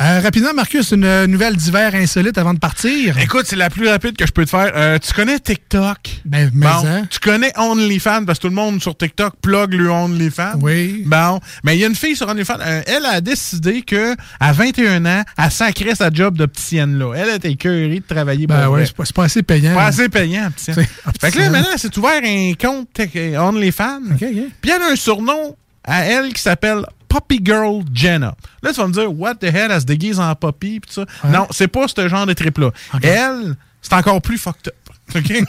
Euh, 0.02 0.19
rapidement, 0.22 0.53
Marcus, 0.53 0.91
une 0.91 1.26
nouvelle 1.28 1.56
d'hiver 1.56 1.94
insolite 1.95 2.38
avant 2.38 2.53
de 2.53 2.60
partir. 2.60 3.18
Écoute, 3.19 3.44
c'est 3.45 3.56
la 3.56 3.69
plus 3.69 3.88
rapide 3.88 4.18
que 4.18 4.26
je 4.26 4.32
peux 4.32 4.45
te 4.45 4.49
faire. 4.49 4.72
Euh, 4.76 4.98
tu 4.98 5.14
connais 5.14 5.38
TikTok? 5.40 5.98
Ben, 6.26 6.49
mais 6.53 6.65
Bon, 6.65 6.88
hein. 6.88 7.03
tu 7.10 7.19
connais 7.19 7.52
OnlyFans 7.57 8.26
parce 8.26 8.40
que 8.40 8.44
tout 8.44 8.49
le 8.49 8.56
monde 8.56 8.82
sur 8.82 8.98
TikTok 8.98 9.36
plug 9.41 9.73
le 9.73 9.90
OnlyFans. 9.90 10.53
Oui. 10.61 11.03
Bon, 11.06 11.40
mais 11.64 11.76
il 11.78 11.82
y 11.82 11.84
a 11.84 11.88
une 11.88 11.95
fille 11.95 12.15
sur 12.15 12.28
OnlyFans. 12.28 12.57
euh, 12.61 12.82
elle 12.88 13.06
a 13.06 13.22
décidé 13.22 13.82
que 13.84 14.15
à 14.40 14.52
21 14.53 15.06
ans, 15.06 15.23
elle 15.38 15.52
sacrait 15.52 15.95
sa 15.95 16.10
job 16.11 16.38
d'opticienne 16.38 16.98
là. 16.98 17.14
Elle 17.15 17.36
était 17.36 17.56
curée 17.56 17.99
de 17.99 18.14
travailler 18.14 18.48
Ben 18.48 18.64
pour 18.65 18.73
ouais, 18.73 18.86
c'est 18.86 18.95
pas, 18.95 19.06
c'est 19.06 19.15
pas 19.15 19.26
assez 19.26 19.44
payant. 19.44 19.73
Pas 19.76 19.86
assez 19.86 20.10
payant, 20.10 20.48
opticienne. 20.48 20.78
C'est 20.78 21.19
Fait 21.22 21.32
que 21.32 21.40
là, 21.40 21.49
maintenant, 21.49 21.69
elle 21.73 21.80
s'est 21.80 21.98
ouvert 21.98 22.22
un 22.23 22.53
compte 22.60 22.91
tech- 22.94 23.10
euh, 23.15 23.38
OnlyFans. 23.38 24.02
Puis 24.18 24.72
elle 24.72 24.82
a 24.82 24.91
un 24.91 24.95
surnom 24.95 25.56
à 25.84 26.06
elle 26.06 26.32
qui 26.34 26.41
s'appelle 26.41 26.86
Poppy 27.11 27.41
Girl 27.43 27.83
Jenna. 27.93 28.35
Là, 28.63 28.71
tu 28.73 28.79
vas 28.79 28.88
me 28.88 28.93
dire, 28.93 29.11
what 29.19 29.35
the 29.35 29.43
hell, 29.45 29.69
elle 29.69 29.81
se 29.81 29.85
déguise 29.85 30.19
en 30.19 30.33
Poppy, 30.35 30.79
pis 30.79 30.88
tout 30.88 30.93
ça. 30.93 31.05
Non, 31.29 31.45
c'est 31.51 31.67
pas 31.67 31.88
ce 31.88 32.07
genre 32.07 32.25
de 32.25 32.33
trip-là. 32.33 32.71
Elle, 33.03 33.55
c'est 33.81 33.93
encore 33.93 34.21
plus 34.21 34.38
fucked 34.38 34.67
up. 34.69 34.75
OK? 35.15 35.43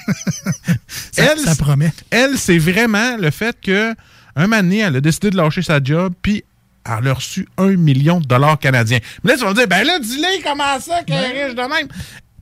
Ça- 1.13 1.37
ça 1.37 1.55
promet. 1.57 1.93
Elle, 2.11 2.37
c'est 2.37 2.59
vraiment 2.59 3.17
le 3.17 3.31
fait 3.31 3.57
que 3.61 3.95
un 4.35 4.43
moment 4.47 4.57
donné, 4.63 4.79
elle 4.79 4.97
a 4.97 5.01
décidé 5.01 5.31
de 5.31 5.37
lâcher 5.37 5.63
sa 5.63 5.83
job, 5.83 6.15
puis 6.21 6.43
elle 6.85 7.07
a 7.07 7.13
reçu 7.15 7.47
un 7.59 7.77
million 7.77 8.19
de 8.21 8.27
dollars 8.27 8.59
canadiens. 8.59 8.99
Mais 9.23 9.33
là, 9.33 9.39
tu 9.39 9.45
vas 9.45 9.51
me 9.51 9.55
dire, 9.55 9.69
ben 9.69 9.85
là, 9.87 9.99
dis-le 10.01 10.43
comment 10.43 10.81
ça 10.81 11.03
qu'elle 11.05 11.23
est 11.37 11.45
riche 11.47 11.55
de 11.55 11.61
même? 11.63 11.89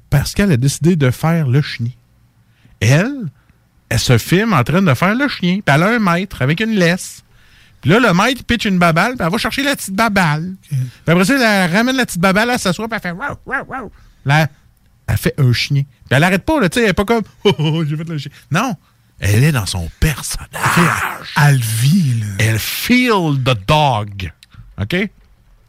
parce 0.09 0.33
qu'elle 0.35 0.51
a 0.51 0.57
décidé 0.57 0.97
de 0.97 1.11
faire 1.11 1.47
le 1.47 1.61
chien. 1.63 1.87
Elle, 2.81 3.27
elle 3.89 3.99
se 3.99 4.19
filme 4.19 4.53
en 4.55 4.65
train 4.65 4.83
de 4.83 4.95
faire 4.95 5.15
le 5.15 5.29
chien. 5.29 5.61
Puis 5.65 5.75
elle 5.75 5.83
a 5.85 5.89
un 5.89 5.99
maître 5.99 6.43
avec 6.43 6.61
une 6.61 6.73
laisse. 6.73 7.23
Puis 7.81 7.91
là, 7.91 7.99
le 7.99 8.13
maître 8.13 8.45
pitch 8.45 8.67
une 8.67 8.79
babale, 8.79 9.17
puis 9.17 9.25
elle 9.25 9.33
va 9.33 9.39
chercher 9.39 9.63
la 9.63 9.75
petite 9.75 9.95
babale. 9.95 10.55
Puis 10.69 10.79
après 11.07 11.25
ça, 11.25 11.65
elle 11.65 11.75
ramène 11.75 11.97
la 11.97 12.07
petite 12.07 12.21
babale, 12.21 12.51
elle 12.51 12.59
s'assoit, 12.59 12.89
puis 12.89 12.97
elle 13.03 13.11
fait 13.11 13.17
wow, 13.17 13.37
wow, 13.47 13.65
wow. 13.67 13.93
Là, 14.25 14.49
elle 15.07 15.17
fait 15.17 15.35
un 15.39 15.53
chien. 15.53 15.83
Puis 15.83 16.11
elle 16.11 16.25
arrête 16.25 16.45
pas, 16.45 16.61
là, 16.61 16.69
tu 16.69 16.79
sais, 16.79 16.85
elle 16.85 16.91
est 16.91 16.95
pas 16.95 17.05
comme 17.05 17.23
oh, 17.45 17.55
oh, 17.59 17.71
oh, 17.75 17.85
j'ai 17.85 17.97
fait 17.97 18.09
le 18.09 18.19
chien. 18.19 18.31
Non, 18.51 18.75
elle 19.19 19.45
est 19.45 19.53
dans 19.53 19.67
son 19.67 19.91
personnage. 19.99 20.49
Elle 21.37 21.61
vit, 21.61 22.21
là. 22.21 22.27
Elle 22.39 22.59
feel 22.59 23.43
the 23.45 23.57
dog. 23.67 24.31
OK? 24.81 25.11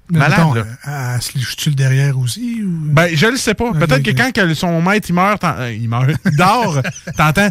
Malade, 0.10 0.40
mettons, 0.40 0.54
là. 0.54 1.16
elle 1.16 1.22
se 1.22 1.38
liche-tu 1.38 1.70
le 1.70 1.76
derrière 1.76 2.18
aussi? 2.18 2.62
Ou... 2.62 2.92
Ben, 2.92 3.16
je 3.16 3.28
le 3.28 3.38
sais 3.38 3.54
pas. 3.54 3.72
Peut-être 3.72 4.04
que 4.04 4.12
quand 4.12 4.56
son 4.56 4.82
maître, 4.82 5.10
il 5.10 5.14
meurt, 5.14 5.42
euh, 5.44 5.72
il 5.72 5.88
meurt, 5.88 6.12
il 6.26 6.36
dort, 6.36 6.82
t'entends... 7.18 7.50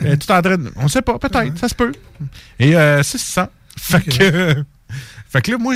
Est 0.00 0.16
tout 0.16 0.30
en 0.30 0.40
train 0.42 0.56
de- 0.58 0.72
On 0.76 0.88
sait 0.88 1.02
pas, 1.02 1.18
peut-être, 1.18 1.58
ça 1.58 1.68
se 1.68 1.74
peut. 1.74 1.92
Et 2.58 2.76
euh, 2.76 3.02
c'est 3.02 3.18
ça. 3.18 3.50
Fait 3.76 4.00
que... 4.00 4.64
fait 5.28 5.42
que 5.42 5.50
là, 5.52 5.58
moi, 5.58 5.74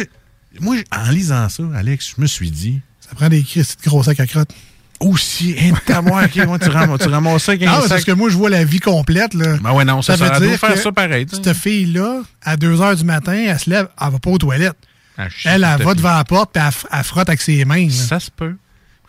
moi, 0.61 0.77
en 0.93 1.11
lisant 1.11 1.49
ça, 1.49 1.63
Alex, 1.75 2.15
je 2.17 2.23
me 2.23 2.27
suis 2.27 2.51
dit... 2.51 2.81
Ça 3.01 3.15
prend 3.15 3.29
des 3.29 3.43
crises 3.43 3.77
de 3.77 3.89
gros 3.89 4.03
sacs 4.03 4.21
à 4.21 4.27
crotte. 4.27 4.53
Aussi, 5.01 5.57
hein, 5.59 5.73
t'as 5.85 6.01
moi, 6.01 6.25
ok, 6.25 6.47
moi, 6.47 6.59
tu 6.59 6.69
ramasses, 6.69 7.01
tu 7.01 7.09
ramasses 7.09 7.43
ça 7.43 7.57
Non, 7.57 7.89
parce 7.89 8.05
que 8.05 8.13
moi, 8.13 8.31
je 8.31 8.37
vois 8.37 8.51
la 8.51 8.65
vie 8.65 8.79
complète. 8.79 9.35
Là. 9.35 9.57
Ben 9.61 9.73
ouais, 9.73 9.85
non, 9.85 10.01
ça, 10.01 10.17
ça, 10.17 10.31
veut 10.39 10.47
dire 10.47 10.59
faire 10.59 10.79
ça 10.79 10.93
pareil. 10.93 11.27
Cette 11.31 11.53
fille-là, 11.55 12.23
à 12.43 12.57
2 12.57 12.77
h 12.77 12.97
du 12.97 13.05
matin, 13.05 13.33
elle 13.33 13.59
se 13.59 13.69
lève, 13.69 13.89
elle 14.01 14.11
va 14.11 14.19
pas 14.21 14.31
aux 14.31 14.39
toilettes. 14.39 14.77
Ah, 15.19 15.27
elle, 15.45 15.65
à 15.65 15.77
va 15.77 15.95
devant 15.95 16.15
la 16.17 16.25
porte, 16.25 16.53
puis 16.53 16.63
elle 16.63 17.05
frotte 17.05 17.29
avec 17.29 17.41
ses 17.41 17.65
mains. 17.65 17.91
Ça 17.91 18.21
se 18.21 18.31
peut. 18.31 18.55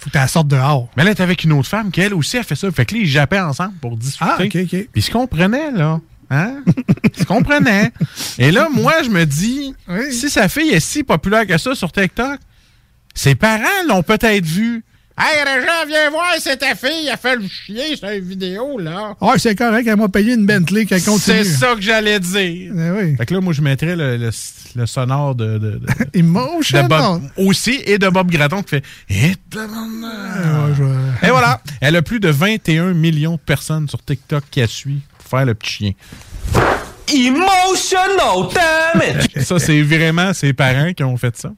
Faut 0.04 0.10
qu'elle 0.10 0.28
sorte 0.28 0.50
dehors. 0.50 0.90
Mais 0.98 1.04
elle 1.04 1.10
est 1.10 1.22
avec 1.22 1.46
une 1.46 1.54
autre 1.54 1.70
femme 1.70 1.90
qui, 1.90 2.02
elle 2.02 2.14
aussi, 2.14 2.38
a 2.38 2.44
fait 2.44 2.56
ça. 2.56 2.70
Fait 2.72 2.86
que 2.86 2.94
là, 2.94 3.00
ils 3.00 3.08
jappaient 3.08 3.40
ensemble 3.40 3.76
pour 3.80 3.96
discuter. 3.96 4.26
Ah, 4.28 4.38
OK, 4.38 4.54
OK. 4.54 4.68
Puis 4.68 4.90
ils 4.96 5.02
se 5.02 5.12
comprenaient, 5.12 5.72
là. 5.72 6.02
Hein? 6.30 6.58
ils 7.16 7.20
se 7.22 7.24
comprenaient. 7.24 7.90
Et 8.38 8.52
là, 8.52 8.68
moi, 8.70 9.02
je 9.02 9.10
me 9.10 9.26
dis, 9.26 9.74
si 10.12 10.30
sa 10.30 10.50
fille 10.50 10.72
est 10.72 10.82
si 10.82 11.06
populaire 11.06 11.48
que 11.48 11.58
ça 11.58 11.74
sur 11.74 11.90
TikTok, 11.90 12.38
ses 13.16 13.36
parents 13.36 13.64
l'ont 13.88 14.04
peut-être 14.04 14.46
vu. 14.46 14.84
Hey, 15.15 15.44
Régent, 15.44 15.85
viens 15.88 16.10
voir, 16.10 16.34
c'est 16.40 16.57
ta 16.57 16.73
fille, 16.73 17.07
elle 17.07 17.18
fait 17.19 17.35
le 17.35 17.48
chien 17.48 17.95
sur 17.95 18.10
une 18.10 18.23
vidéo, 18.27 18.80
là. 18.80 19.15
Ah, 19.22 19.34
c'est 19.38 19.56
correct, 19.56 19.85
elle 19.88 19.95
m'a 19.95 20.10
payé 20.10 20.34
une 20.34 20.48
Bentley 20.48 20.85
qu'elle 20.85 21.03
continue. 21.03 21.38
C'est 21.38 21.52
ça 21.52 21.76
que 21.76 21.81
j'allais 21.81 22.19
dire. 22.19 22.72
oui. 22.73 23.15
Fait 23.15 23.26
que 23.27 23.34
là, 23.35 23.40
moi, 23.41 23.53
je 23.53 23.61
mettrais 23.61 23.95
le, 23.95 24.18
le- 24.18 24.31
le 24.76 24.85
sonore 24.88 25.35
de, 25.35 25.60
de, 25.60 25.72
de- 25.77 25.81
Emotion. 26.18 26.81
de 26.81 26.88
Bob 26.88 27.22
aussi 27.38 27.80
et 27.85 27.99
de 27.99 28.10
Bob 28.10 28.31
Gratton 28.31 28.64
qui 28.64 28.69
fait 28.72 28.84
Eh, 29.07 29.34
tabarnak. 29.52 30.80
Et 31.22 31.27
voilà, 31.30 31.61
elle 31.80 31.95
a 31.95 32.02
plus 32.02 32.19
de 32.19 32.30
21 32.30 32.94
millions 32.94 33.34
de 33.35 33.40
personnes 33.40 33.88
sur 33.88 34.03
TikTok 34.03 34.44
qui 34.49 34.61
la 34.61 34.68
suivent 34.68 35.02
pour 35.19 35.27
faire 35.30 35.45
le 35.45 35.53
petit 35.53 35.72
chien. 35.72 35.91
Emotional 37.08 38.48
damage! 38.54 39.28
Ça, 39.44 39.60
c'est 39.60 39.82
vraiment 39.82 40.34
ses 40.34 40.54
parents 40.54 40.94
qui 40.94 41.04
ont 41.04 41.18
fait 41.18 41.36
ça. 41.36 41.52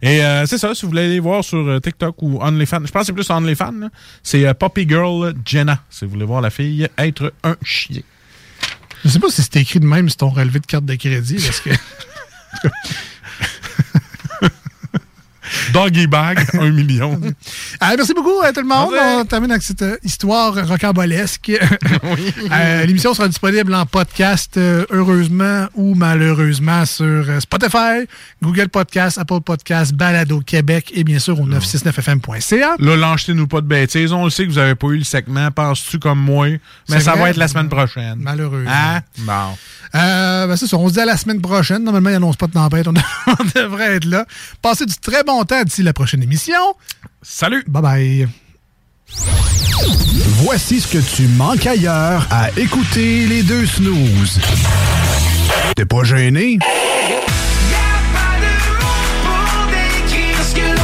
Et 0.00 0.22
euh, 0.22 0.46
c'est 0.46 0.58
ça, 0.58 0.74
si 0.74 0.82
vous 0.82 0.90
voulez 0.90 1.06
aller 1.06 1.20
voir 1.20 1.42
sur 1.42 1.58
euh, 1.58 1.80
TikTok 1.80 2.22
ou 2.22 2.38
OnlyFans, 2.40 2.86
je 2.86 2.92
pense 2.92 3.02
que 3.02 3.06
c'est 3.06 3.12
plus 3.12 3.30
OnlyFans, 3.30 3.88
c'est 4.22 4.46
euh, 4.46 4.54
Poppy 4.54 4.88
Girl 4.88 5.34
Jenna, 5.44 5.80
si 5.90 6.04
vous 6.04 6.12
voulez 6.12 6.24
voir 6.24 6.40
la 6.40 6.50
fille 6.50 6.88
être 6.98 7.32
un 7.42 7.56
chien. 7.64 8.02
Je 9.04 9.10
sais 9.10 9.18
pas 9.18 9.28
si 9.28 9.42
c'est 9.42 9.56
écrit 9.56 9.80
de 9.80 9.86
même 9.86 10.08
sur 10.08 10.18
ton 10.18 10.28
relevé 10.28 10.60
de 10.60 10.66
carte 10.66 10.84
de 10.84 10.94
crédit, 10.94 11.36
parce 11.44 11.60
que. 11.60 11.70
Doggy 15.72 16.06
Bag, 16.06 16.46
un 16.60 16.70
million. 16.70 17.20
Ah, 17.80 17.94
merci 17.96 18.14
beaucoup 18.14 18.40
à 18.42 18.52
tout 18.52 18.60
le 18.60 18.66
monde. 18.66 18.92
On 18.94 19.24
termine 19.24 19.50
avec 19.50 19.62
cette 19.62 19.82
euh, 19.82 19.96
histoire 20.02 20.54
rocambolesque. 20.66 21.52
Euh, 22.50 22.84
L'émission 22.86 23.14
sera 23.14 23.28
disponible 23.28 23.74
en 23.74 23.84
podcast, 23.86 24.56
euh, 24.56 24.84
heureusement 24.90 25.66
ou 25.74 25.94
malheureusement, 25.94 26.84
sur 26.86 27.04
euh, 27.06 27.40
Spotify, 27.40 28.06
Google 28.42 28.68
Podcast, 28.68 29.18
Apple 29.18 29.40
Podcast, 29.44 29.92
Balado 29.92 30.40
Québec 30.40 30.90
et 30.94 31.04
bien 31.04 31.18
sûr 31.18 31.38
au 31.40 31.46
969fm.ca. 31.46 32.76
Là, 32.78 32.96
lancez-nous 32.96 33.46
pas 33.46 33.60
de 33.60 33.66
bêtises. 33.66 34.12
On 34.12 34.24
le 34.24 34.30
sait 34.30 34.46
que 34.46 34.50
vous 34.50 34.58
avez 34.58 34.74
pas 34.74 34.88
eu 34.88 34.98
le 34.98 35.04
segment. 35.04 35.50
Penses-tu 35.50 35.98
comme 35.98 36.20
moi? 36.20 36.48
Mais 36.88 37.00
ça 37.00 37.12
vrai? 37.12 37.20
va 37.20 37.30
être 37.30 37.36
la 37.36 37.48
semaine 37.48 37.68
prochaine. 37.68 38.16
Malheureusement. 38.18 38.70
Hein? 38.70 39.00
Bon. 39.18 39.56
Euh, 39.94 40.46
ben, 40.46 40.56
c'est 40.56 40.66
ça, 40.66 40.76
on 40.76 40.88
se 40.88 40.94
dit 40.94 41.00
à 41.00 41.06
la 41.06 41.16
semaine 41.16 41.40
prochaine. 41.40 41.82
Normalement, 41.82 42.10
il 42.10 42.14
n'annonce 42.14 42.36
pas 42.36 42.46
de 42.46 42.52
tempête. 42.52 42.86
On, 42.88 42.94
on 43.26 43.60
devrait 43.60 43.96
être 43.96 44.04
là. 44.04 44.26
Passez 44.62 44.86
du 44.86 44.94
très 44.94 45.24
bon 45.24 45.37
temps 45.44 45.62
d'ici 45.62 45.82
la 45.82 45.92
prochaine 45.92 46.22
émission. 46.22 46.74
Salut! 47.22 47.64
Bye 47.66 47.82
bye. 47.82 48.28
Voici 50.42 50.80
ce 50.80 50.88
que 50.88 50.98
tu 50.98 51.26
manques 51.28 51.66
ailleurs 51.66 52.26
à 52.30 52.50
écouter 52.56 53.26
les 53.26 53.42
deux 53.42 53.66
snooze. 53.66 54.40
T'es 55.74 55.84
pas 55.84 56.04
gêné? 56.04 56.58
décrire 59.70 60.44
ce 60.44 60.54
que 60.54 60.78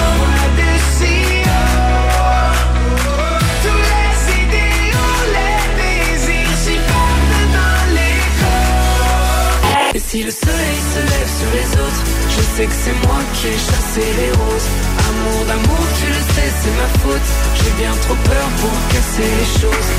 sais 12.56 12.66
que 12.66 12.72
c'est 12.85 13.06
moi 13.06 13.18
qui 13.35 13.47
ai 13.48 13.59
chassé 13.68 14.05
les 14.20 14.31
roses. 14.31 14.68
Amour 15.09 15.44
d'amour, 15.47 15.85
tu 15.98 16.06
le 16.06 16.22
sais, 16.35 16.51
c'est 16.60 16.74
ma 16.81 16.89
faute. 17.01 17.28
J'ai 17.59 17.82
bien 17.82 17.94
trop 18.05 18.14
peur 18.14 18.47
pour 18.60 18.74
casser 18.93 19.31
les 19.40 19.60
choses. 19.60 19.90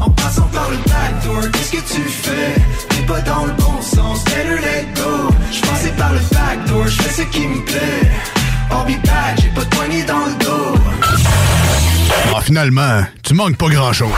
En 0.00 0.10
passant 0.10 0.48
par 0.52 0.68
le 0.70 0.76
backdoor, 0.76 1.50
qu'est-ce 1.52 1.72
que 1.72 1.94
tu 1.94 2.02
fais? 2.24 2.54
T'es 2.88 3.02
pas 3.06 3.20
dans 3.20 3.44
le 3.46 3.52
bon 3.52 3.80
sens, 3.80 4.24
better 4.24 4.58
let 4.66 4.86
go 4.96 5.30
Je 5.52 5.60
passais 5.60 5.92
par 5.96 6.12
le 6.12 6.20
backdoor, 6.32 6.86
je 6.88 7.02
fais 7.02 7.22
ce 7.22 7.26
qui 7.28 7.46
me 7.46 7.64
plaît 7.64 8.10
be 8.86 8.96
back, 9.06 9.40
j'ai 9.40 9.48
pas 9.50 9.64
de 9.64 9.68
poignée 9.76 10.02
dans 10.04 10.24
le 10.26 10.44
dos 10.44 10.74
Ah, 12.34 12.40
finalement, 12.40 13.02
tu 13.22 13.34
manques 13.34 13.56
pas 13.56 13.68
grand-chose. 13.68 14.10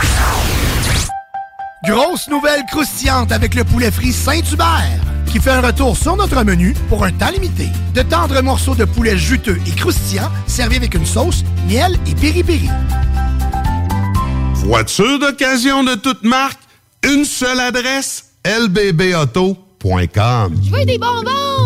Grosse 1.87 2.27
nouvelle 2.29 2.63
croustillante 2.71 3.31
avec 3.31 3.53
le 3.53 3.63
poulet 3.63 3.91
frit 3.91 4.11
Saint-Hubert 4.11 4.99
qui 5.35 5.39
fait 5.39 5.51
un 5.51 5.61
retour 5.61 5.97
sur 5.97 6.15
notre 6.15 6.43
menu 6.43 6.73
pour 6.87 7.03
un 7.03 7.11
temps 7.11 7.29
limité. 7.29 7.67
De 7.93 8.01
tendres 8.01 8.41
morceaux 8.41 8.73
de 8.73 8.85
poulet 8.85 9.17
juteux 9.17 9.59
et 9.67 9.71
croustillants 9.71 10.31
servis 10.47 10.77
avec 10.77 10.93
une 10.93 11.05
sauce, 11.05 11.43
miel 11.67 11.97
et 12.07 12.15
piri-piri. 12.15 12.69
Voiture 14.53 15.19
d'occasion 15.19 15.83
de 15.83 15.95
toute 15.95 16.23
marque, 16.23 16.59
une 17.03 17.25
seule 17.25 17.59
adresse, 17.59 18.31
lbbauto.com. 18.45 19.57
Je 20.63 20.71
veux 20.71 20.85
des 20.85 20.97
bonbons! 20.97 21.54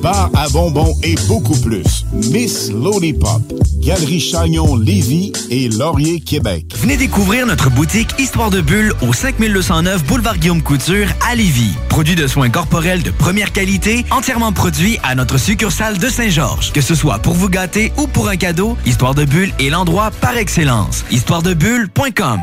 bar 0.00 0.30
à 0.34 0.48
bonbons 0.48 0.94
et 1.02 1.14
beaucoup 1.28 1.58
plus. 1.60 2.04
Miss 2.12 2.70
Lollipop, 2.70 3.42
Galerie 3.78 4.20
Chagnon 4.20 4.76
Lévis 4.76 5.32
et 5.50 5.68
Laurier 5.68 6.20
Québec. 6.20 6.66
Venez 6.76 6.96
découvrir 6.96 7.46
notre 7.46 7.70
boutique 7.70 8.14
Histoire 8.18 8.50
de 8.50 8.60
Bulle 8.60 8.92
au 9.02 9.12
5209 9.12 10.04
Boulevard 10.04 10.38
Guillaume 10.38 10.62
Couture 10.62 11.08
à 11.28 11.34
Lévis. 11.34 11.74
Produit 11.88 12.14
de 12.14 12.26
soins 12.26 12.50
corporels 12.50 13.02
de 13.02 13.10
première 13.10 13.52
qualité, 13.52 14.04
entièrement 14.10 14.52
produit 14.52 14.98
à 15.02 15.14
notre 15.14 15.38
succursale 15.38 15.98
de 15.98 16.08
Saint-Georges. 16.08 16.72
Que 16.72 16.80
ce 16.80 16.94
soit 16.94 17.18
pour 17.18 17.34
vous 17.34 17.48
gâter 17.48 17.92
ou 17.98 18.06
pour 18.06 18.28
un 18.28 18.36
cadeau, 18.36 18.76
Histoire 18.86 19.14
de 19.14 19.24
Bulle 19.24 19.52
est 19.58 19.70
l'endroit 19.70 20.10
par 20.20 20.36
excellence. 20.36 21.04
Histoiredebulle.com 21.10 22.40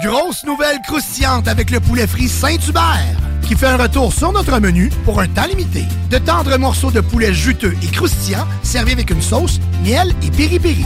Grosse 0.00 0.44
nouvelle 0.44 0.78
croustillante 0.86 1.48
avec 1.48 1.72
le 1.72 1.80
poulet 1.80 2.06
frit 2.06 2.28
Saint-Hubert 2.28 3.16
qui 3.42 3.56
fait 3.56 3.66
un 3.66 3.76
retour 3.76 4.12
sur 4.12 4.30
notre 4.30 4.60
menu 4.60 4.90
pour 5.04 5.20
un 5.20 5.26
temps 5.26 5.46
limité. 5.46 5.82
De 6.08 6.18
tendres 6.18 6.56
morceaux 6.56 6.92
de 6.92 7.00
poulet 7.00 7.34
juteux 7.34 7.74
et 7.82 7.86
croustillants 7.88 8.46
servis 8.62 8.92
avec 8.92 9.10
une 9.10 9.20
sauce, 9.20 9.58
miel 9.84 10.14
et 10.22 10.30
piri-piri. 10.30 10.84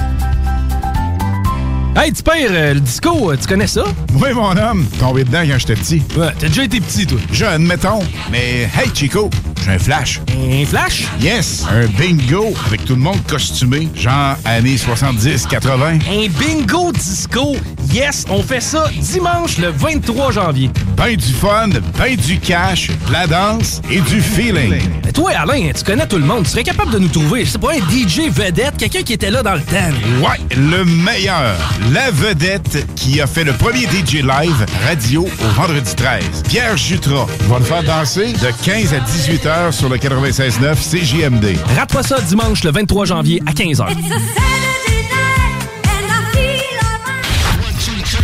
Hey, 1.94 2.10
tu 2.14 2.22
pères, 2.22 2.48
euh, 2.52 2.74
le 2.74 2.80
disco, 2.80 3.32
euh, 3.32 3.36
tu 3.36 3.46
connais 3.46 3.66
ça? 3.66 3.84
Oui, 4.14 4.32
mon 4.32 4.56
homme, 4.56 4.86
tombé 4.98 5.24
dedans 5.24 5.42
quand 5.46 5.58
j'étais 5.58 5.74
petit. 5.74 6.02
Ouais, 6.16 6.32
t'as 6.38 6.48
déjà 6.48 6.64
été 6.64 6.80
petit, 6.80 7.06
toi. 7.06 7.18
Jeune, 7.30 7.66
mettons. 7.66 8.00
Mais 8.30 8.62
hey, 8.62 8.90
Chico, 8.94 9.28
j'ai 9.64 9.72
un 9.72 9.78
flash. 9.78 10.20
Un 10.28 10.64
flash? 10.66 11.04
Yes, 11.20 11.64
un 11.70 11.86
bingo 11.86 12.52
avec 12.66 12.84
tout 12.84 12.94
le 12.94 13.00
monde 13.00 13.18
costumé, 13.28 13.88
genre 13.94 14.36
années 14.44 14.76
70-80. 14.76 16.00
Un 16.08 16.28
bingo 16.28 16.92
disco. 16.92 17.56
Yes, 17.92 18.24
on 18.30 18.42
fait 18.42 18.60
ça 18.60 18.90
dimanche 18.98 19.58
le 19.58 19.68
23 19.68 20.32
janvier. 20.32 20.70
Ben 20.96 21.14
du 21.16 21.32
fun, 21.32 21.68
ben 21.98 22.16
du 22.16 22.38
cash, 22.38 22.88
de 22.88 23.12
la 23.12 23.26
danse 23.26 23.80
et 23.90 24.00
du 24.00 24.20
feeling. 24.20 24.80
Mais 25.04 25.12
toi, 25.12 25.32
Alain, 25.36 25.70
tu 25.76 25.84
connais 25.84 26.06
tout 26.06 26.18
le 26.18 26.24
monde. 26.24 26.44
Tu 26.44 26.50
serais 26.50 26.64
capable 26.64 26.90
de 26.90 26.98
nous 26.98 27.08
trouver, 27.08 27.44
c'est 27.44 27.60
pas 27.60 27.72
un 27.72 27.90
DJ 27.90 28.30
vedette, 28.30 28.76
quelqu'un 28.78 29.02
qui 29.02 29.12
était 29.12 29.30
là 29.30 29.42
dans 29.42 29.54
le 29.54 29.62
temps. 29.62 30.26
Ouais, 30.26 30.38
le 30.56 30.84
meilleur. 30.84 31.56
La 31.92 32.10
vedette 32.10 32.86
qui 32.96 33.20
a 33.20 33.26
fait 33.26 33.44
le 33.44 33.52
premier 33.52 33.86
DJ 33.86 34.22
live 34.22 34.66
radio 34.86 35.26
au 35.26 35.48
vendredi 35.60 35.94
13. 35.94 36.22
Pierre 36.48 36.76
Jutras 36.76 37.26
va 37.48 37.58
le 37.58 37.64
faire 37.64 37.82
danser 37.82 38.32
de 38.32 38.64
15 38.64 38.94
à 38.94 39.00
18 39.00 39.46
heures 39.46 39.51
sur 39.70 39.88
le 39.90 39.96
96.9 39.96 40.76
CJMD. 40.76 41.58
Rate 41.76 41.92
pas 41.92 42.02
ça 42.02 42.18
dimanche 42.22 42.64
le 42.64 42.70
23 42.70 43.04
janvier 43.04 43.42
à 43.46 43.52
15h. 43.52 43.86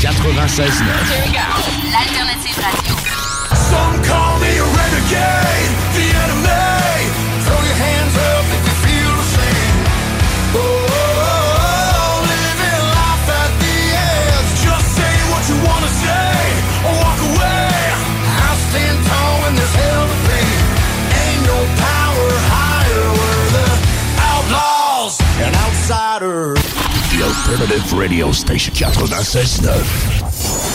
96.9. 0.01 0.71
L'alternative 1.93 2.59
radio. 2.63 2.95
Some 3.53 4.01
call 4.05 4.39
me 4.41 4.59
a 4.59 4.65
renegade, 4.65 5.73
outsiders. 26.23 26.63
The 27.13 27.23
Alternative 27.23 27.93
Radio 27.93 28.33
Station 28.33 28.75
96.9. 28.75 30.28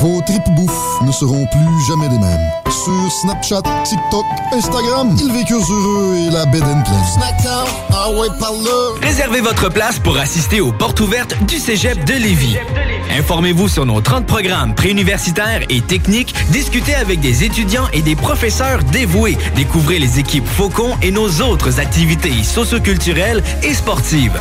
Vos 0.00 0.20
tripes 0.26 0.54
bouffe 0.54 1.00
ne 1.06 1.10
seront 1.10 1.46
plus 1.46 1.86
jamais 1.88 2.08
les 2.08 2.18
mêmes. 2.18 2.50
Sur 2.68 3.10
Snapchat, 3.10 3.62
TikTok, 3.84 4.24
Instagram, 4.52 5.16
ils 5.18 5.32
vécurent 5.32 5.64
heureux 5.70 6.16
et 6.16 6.30
la 6.30 6.44
bed 6.46 6.62
and 6.62 6.82
ah 7.90 8.10
ouais, 8.10 8.28
par 8.38 8.52
là. 8.52 8.94
Réservez 9.00 9.40
votre 9.40 9.70
place 9.70 9.98
pour 9.98 10.18
assister 10.18 10.60
aux 10.60 10.72
portes 10.72 11.00
ouvertes 11.00 11.34
du 11.46 11.58
Cégep 11.58 12.04
de 12.04 12.12
Lévis. 12.12 12.56
Informez-vous 13.18 13.68
sur 13.68 13.86
nos 13.86 14.00
30 14.02 14.26
programmes 14.26 14.74
préuniversitaires 14.74 15.62
et 15.70 15.80
techniques, 15.80 16.34
discutez 16.50 16.94
avec 16.94 17.20
des 17.20 17.44
étudiants 17.44 17.88
et 17.94 18.02
des 18.02 18.16
professeurs 18.16 18.82
dévoués, 18.82 19.38
découvrez 19.54 19.98
les 19.98 20.18
équipes 20.18 20.46
Faucon 20.46 20.90
et 21.00 21.10
nos 21.10 21.40
autres 21.40 21.80
activités 21.80 22.42
socioculturelles 22.42 23.42
et 23.62 23.72
sportives. 23.72 24.38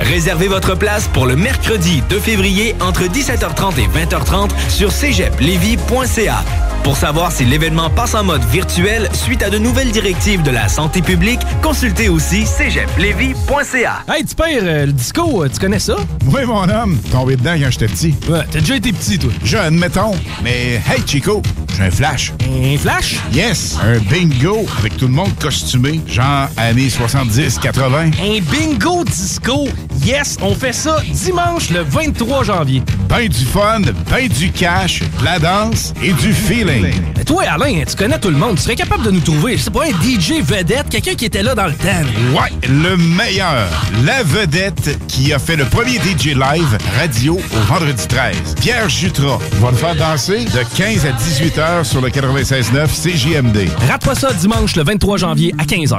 Réservez 0.00 0.48
votre 0.48 0.76
place 0.76 1.08
pour 1.08 1.26
le 1.26 1.36
mercredi 1.36 2.02
2 2.08 2.18
février 2.18 2.74
entre 2.80 3.02
17h30 3.02 3.78
et 3.78 3.88
20h30 3.88 4.50
sur 4.68 4.92
cégeplevy.ca. 4.92 6.44
Pour 6.86 6.96
savoir 6.96 7.32
si 7.32 7.44
l'événement 7.44 7.90
passe 7.90 8.14
en 8.14 8.22
mode 8.22 8.44
virtuel 8.44 9.08
suite 9.12 9.42
à 9.42 9.50
de 9.50 9.58
nouvelles 9.58 9.90
directives 9.90 10.44
de 10.44 10.52
la 10.52 10.68
santé 10.68 11.02
publique, 11.02 11.40
consultez 11.60 12.08
aussi 12.08 12.46
cégeplevy.ca. 12.46 14.04
Hey, 14.08 14.24
tu 14.24 14.36
pères, 14.36 14.62
euh, 14.62 14.86
le 14.86 14.92
disco, 14.92 15.42
euh, 15.42 15.48
tu 15.52 15.58
connais 15.58 15.80
ça? 15.80 15.96
Oui, 16.26 16.44
mon 16.46 16.68
homme. 16.68 16.96
Tombé 17.10 17.34
dedans 17.34 17.56
quand 17.60 17.70
j'étais 17.72 17.88
petit. 17.88 18.14
Ouais, 18.28 18.44
t'as 18.52 18.60
déjà 18.60 18.76
été 18.76 18.92
petit, 18.92 19.18
toi. 19.18 19.32
Jeune, 19.42 19.76
mettons. 19.80 20.12
Mais 20.44 20.80
hey, 20.88 21.02
Chico, 21.04 21.42
j'ai 21.76 21.82
un 21.82 21.90
flash. 21.90 22.32
Un 22.48 22.78
flash? 22.78 23.16
Yes, 23.32 23.76
un 23.82 23.98
bingo 23.98 24.64
avec 24.78 24.96
tout 24.96 25.08
le 25.08 25.12
monde 25.12 25.36
costumé, 25.40 26.00
genre 26.06 26.48
années 26.56 26.86
70-80. 26.86 28.12
Un 28.22 28.40
bingo 28.48 29.02
disco. 29.02 29.66
Yes, 30.04 30.36
on 30.40 30.54
fait 30.54 30.72
ça 30.72 30.98
dimanche 31.10 31.70
le 31.70 31.80
23 31.80 32.44
janvier. 32.44 32.80
Ben 33.08 33.26
du 33.26 33.44
fun, 33.44 33.80
ben 34.08 34.28
du 34.28 34.52
cash, 34.52 35.00
de 35.00 35.24
la 35.24 35.40
danse 35.40 35.92
et 36.00 36.12
du 36.12 36.32
feeling. 36.32 36.75
Mais 36.82 37.24
toi, 37.24 37.44
Alain, 37.44 37.82
tu 37.88 37.96
connais 37.96 38.18
tout 38.18 38.30
le 38.30 38.36
monde. 38.36 38.56
Tu 38.56 38.62
serais 38.62 38.76
capable 38.76 39.04
de 39.04 39.10
nous 39.10 39.20
trouver, 39.20 39.56
c'est 39.58 39.72
pas 39.72 39.84
un 39.84 39.90
DJ 40.02 40.42
vedette, 40.42 40.88
quelqu'un 40.90 41.14
qui 41.14 41.24
était 41.24 41.42
là 41.42 41.54
dans 41.54 41.66
le 41.66 41.74
temps. 41.74 41.86
Ouais, 42.32 42.52
le 42.68 42.96
meilleur. 42.96 43.68
La 44.04 44.22
vedette 44.22 44.98
qui 45.08 45.32
a 45.32 45.38
fait 45.38 45.56
le 45.56 45.64
premier 45.64 45.98
DJ 45.98 46.34
live 46.34 46.78
radio 46.98 47.34
au 47.34 47.72
vendredi 47.72 48.06
13. 48.06 48.54
Pierre 48.60 48.88
Jutras 48.88 49.38
va 49.60 49.70
le 49.70 49.76
faire 49.76 49.94
danser 49.94 50.44
de 50.44 50.76
15 50.76 51.06
à 51.06 51.12
18 51.12 51.58
heures 51.58 51.86
sur 51.86 52.00
le 52.00 52.08
96.9 52.08 52.86
CJMD. 52.86 53.68
Rate 53.88 54.04
pas 54.04 54.14
ça 54.14 54.32
dimanche 54.32 54.76
le 54.76 54.84
23 54.84 55.18
janvier 55.18 55.54
à 55.58 55.64
15h. 55.64 55.98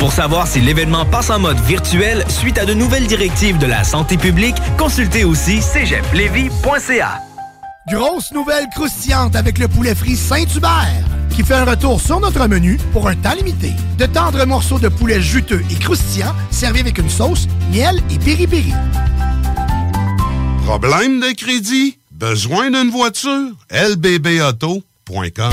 Pour 0.00 0.12
savoir 0.12 0.48
si 0.48 0.60
l'événement 0.60 1.04
passe 1.04 1.28
en 1.28 1.38
mode 1.38 1.60
virtuel 1.60 2.24
suite 2.28 2.56
à 2.56 2.64
de 2.64 2.72
nouvelles 2.72 3.06
directives 3.06 3.58
de 3.58 3.66
la 3.66 3.84
santé 3.84 4.16
publique, 4.16 4.56
consultez 4.78 5.24
aussi 5.24 5.60
cégeplevy.ca. 5.60 7.20
Grosse 7.92 8.32
nouvelle 8.32 8.64
croustillante 8.74 9.36
avec 9.36 9.58
le 9.58 9.68
poulet 9.68 9.94
frit 9.94 10.16
Saint-Hubert 10.16 11.04
qui 11.28 11.44
fait 11.44 11.54
un 11.54 11.66
retour 11.66 12.00
sur 12.00 12.18
notre 12.18 12.46
menu 12.48 12.78
pour 12.94 13.08
un 13.08 13.14
temps 13.14 13.34
limité. 13.34 13.72
De 13.98 14.06
tendres 14.06 14.46
morceaux 14.46 14.78
de 14.78 14.88
poulet 14.88 15.20
juteux 15.20 15.62
et 15.70 15.74
croustillants 15.74 16.34
servis 16.50 16.80
avec 16.80 16.96
une 16.96 17.10
sauce, 17.10 17.46
miel 17.70 18.02
et 18.10 18.18
piri-piri. 18.18 18.72
Problème 20.64 21.20
de 21.20 21.34
crédit? 21.36 21.98
Besoin 22.10 22.70
d'une 22.70 22.90
voiture? 22.90 23.50
lbbauto.com 23.70 25.52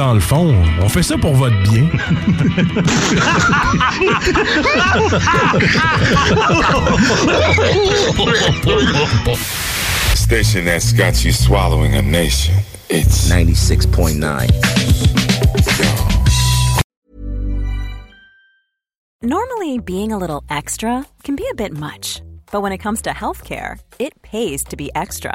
dans 0.00 0.14
le 0.14 0.20
fond, 0.20 0.54
on 0.80 0.88
fait 0.88 1.02
ça 1.02 1.18
pour 1.18 1.34
votre 1.34 1.60
bien. 1.62 1.86
Station 10.14 10.64
that's 10.64 10.94
got 10.94 11.22
you 11.22 11.32
swallowing 11.32 11.96
a 11.96 12.02
nation. 12.02 12.54
It's 12.88 13.30
96.9. 13.30 14.48
Normally, 19.20 19.78
being 19.80 20.12
a 20.12 20.18
little 20.18 20.42
extra 20.48 21.04
can 21.24 21.36
be 21.36 21.44
a 21.50 21.54
bit 21.54 21.76
much, 21.76 22.22
but 22.50 22.62
when 22.62 22.72
it 22.72 22.78
comes 22.78 23.02
to 23.02 23.10
healthcare, 23.10 23.78
it 23.98 24.14
pays 24.22 24.64
to 24.64 24.76
be 24.76 24.90
extra. 24.94 25.34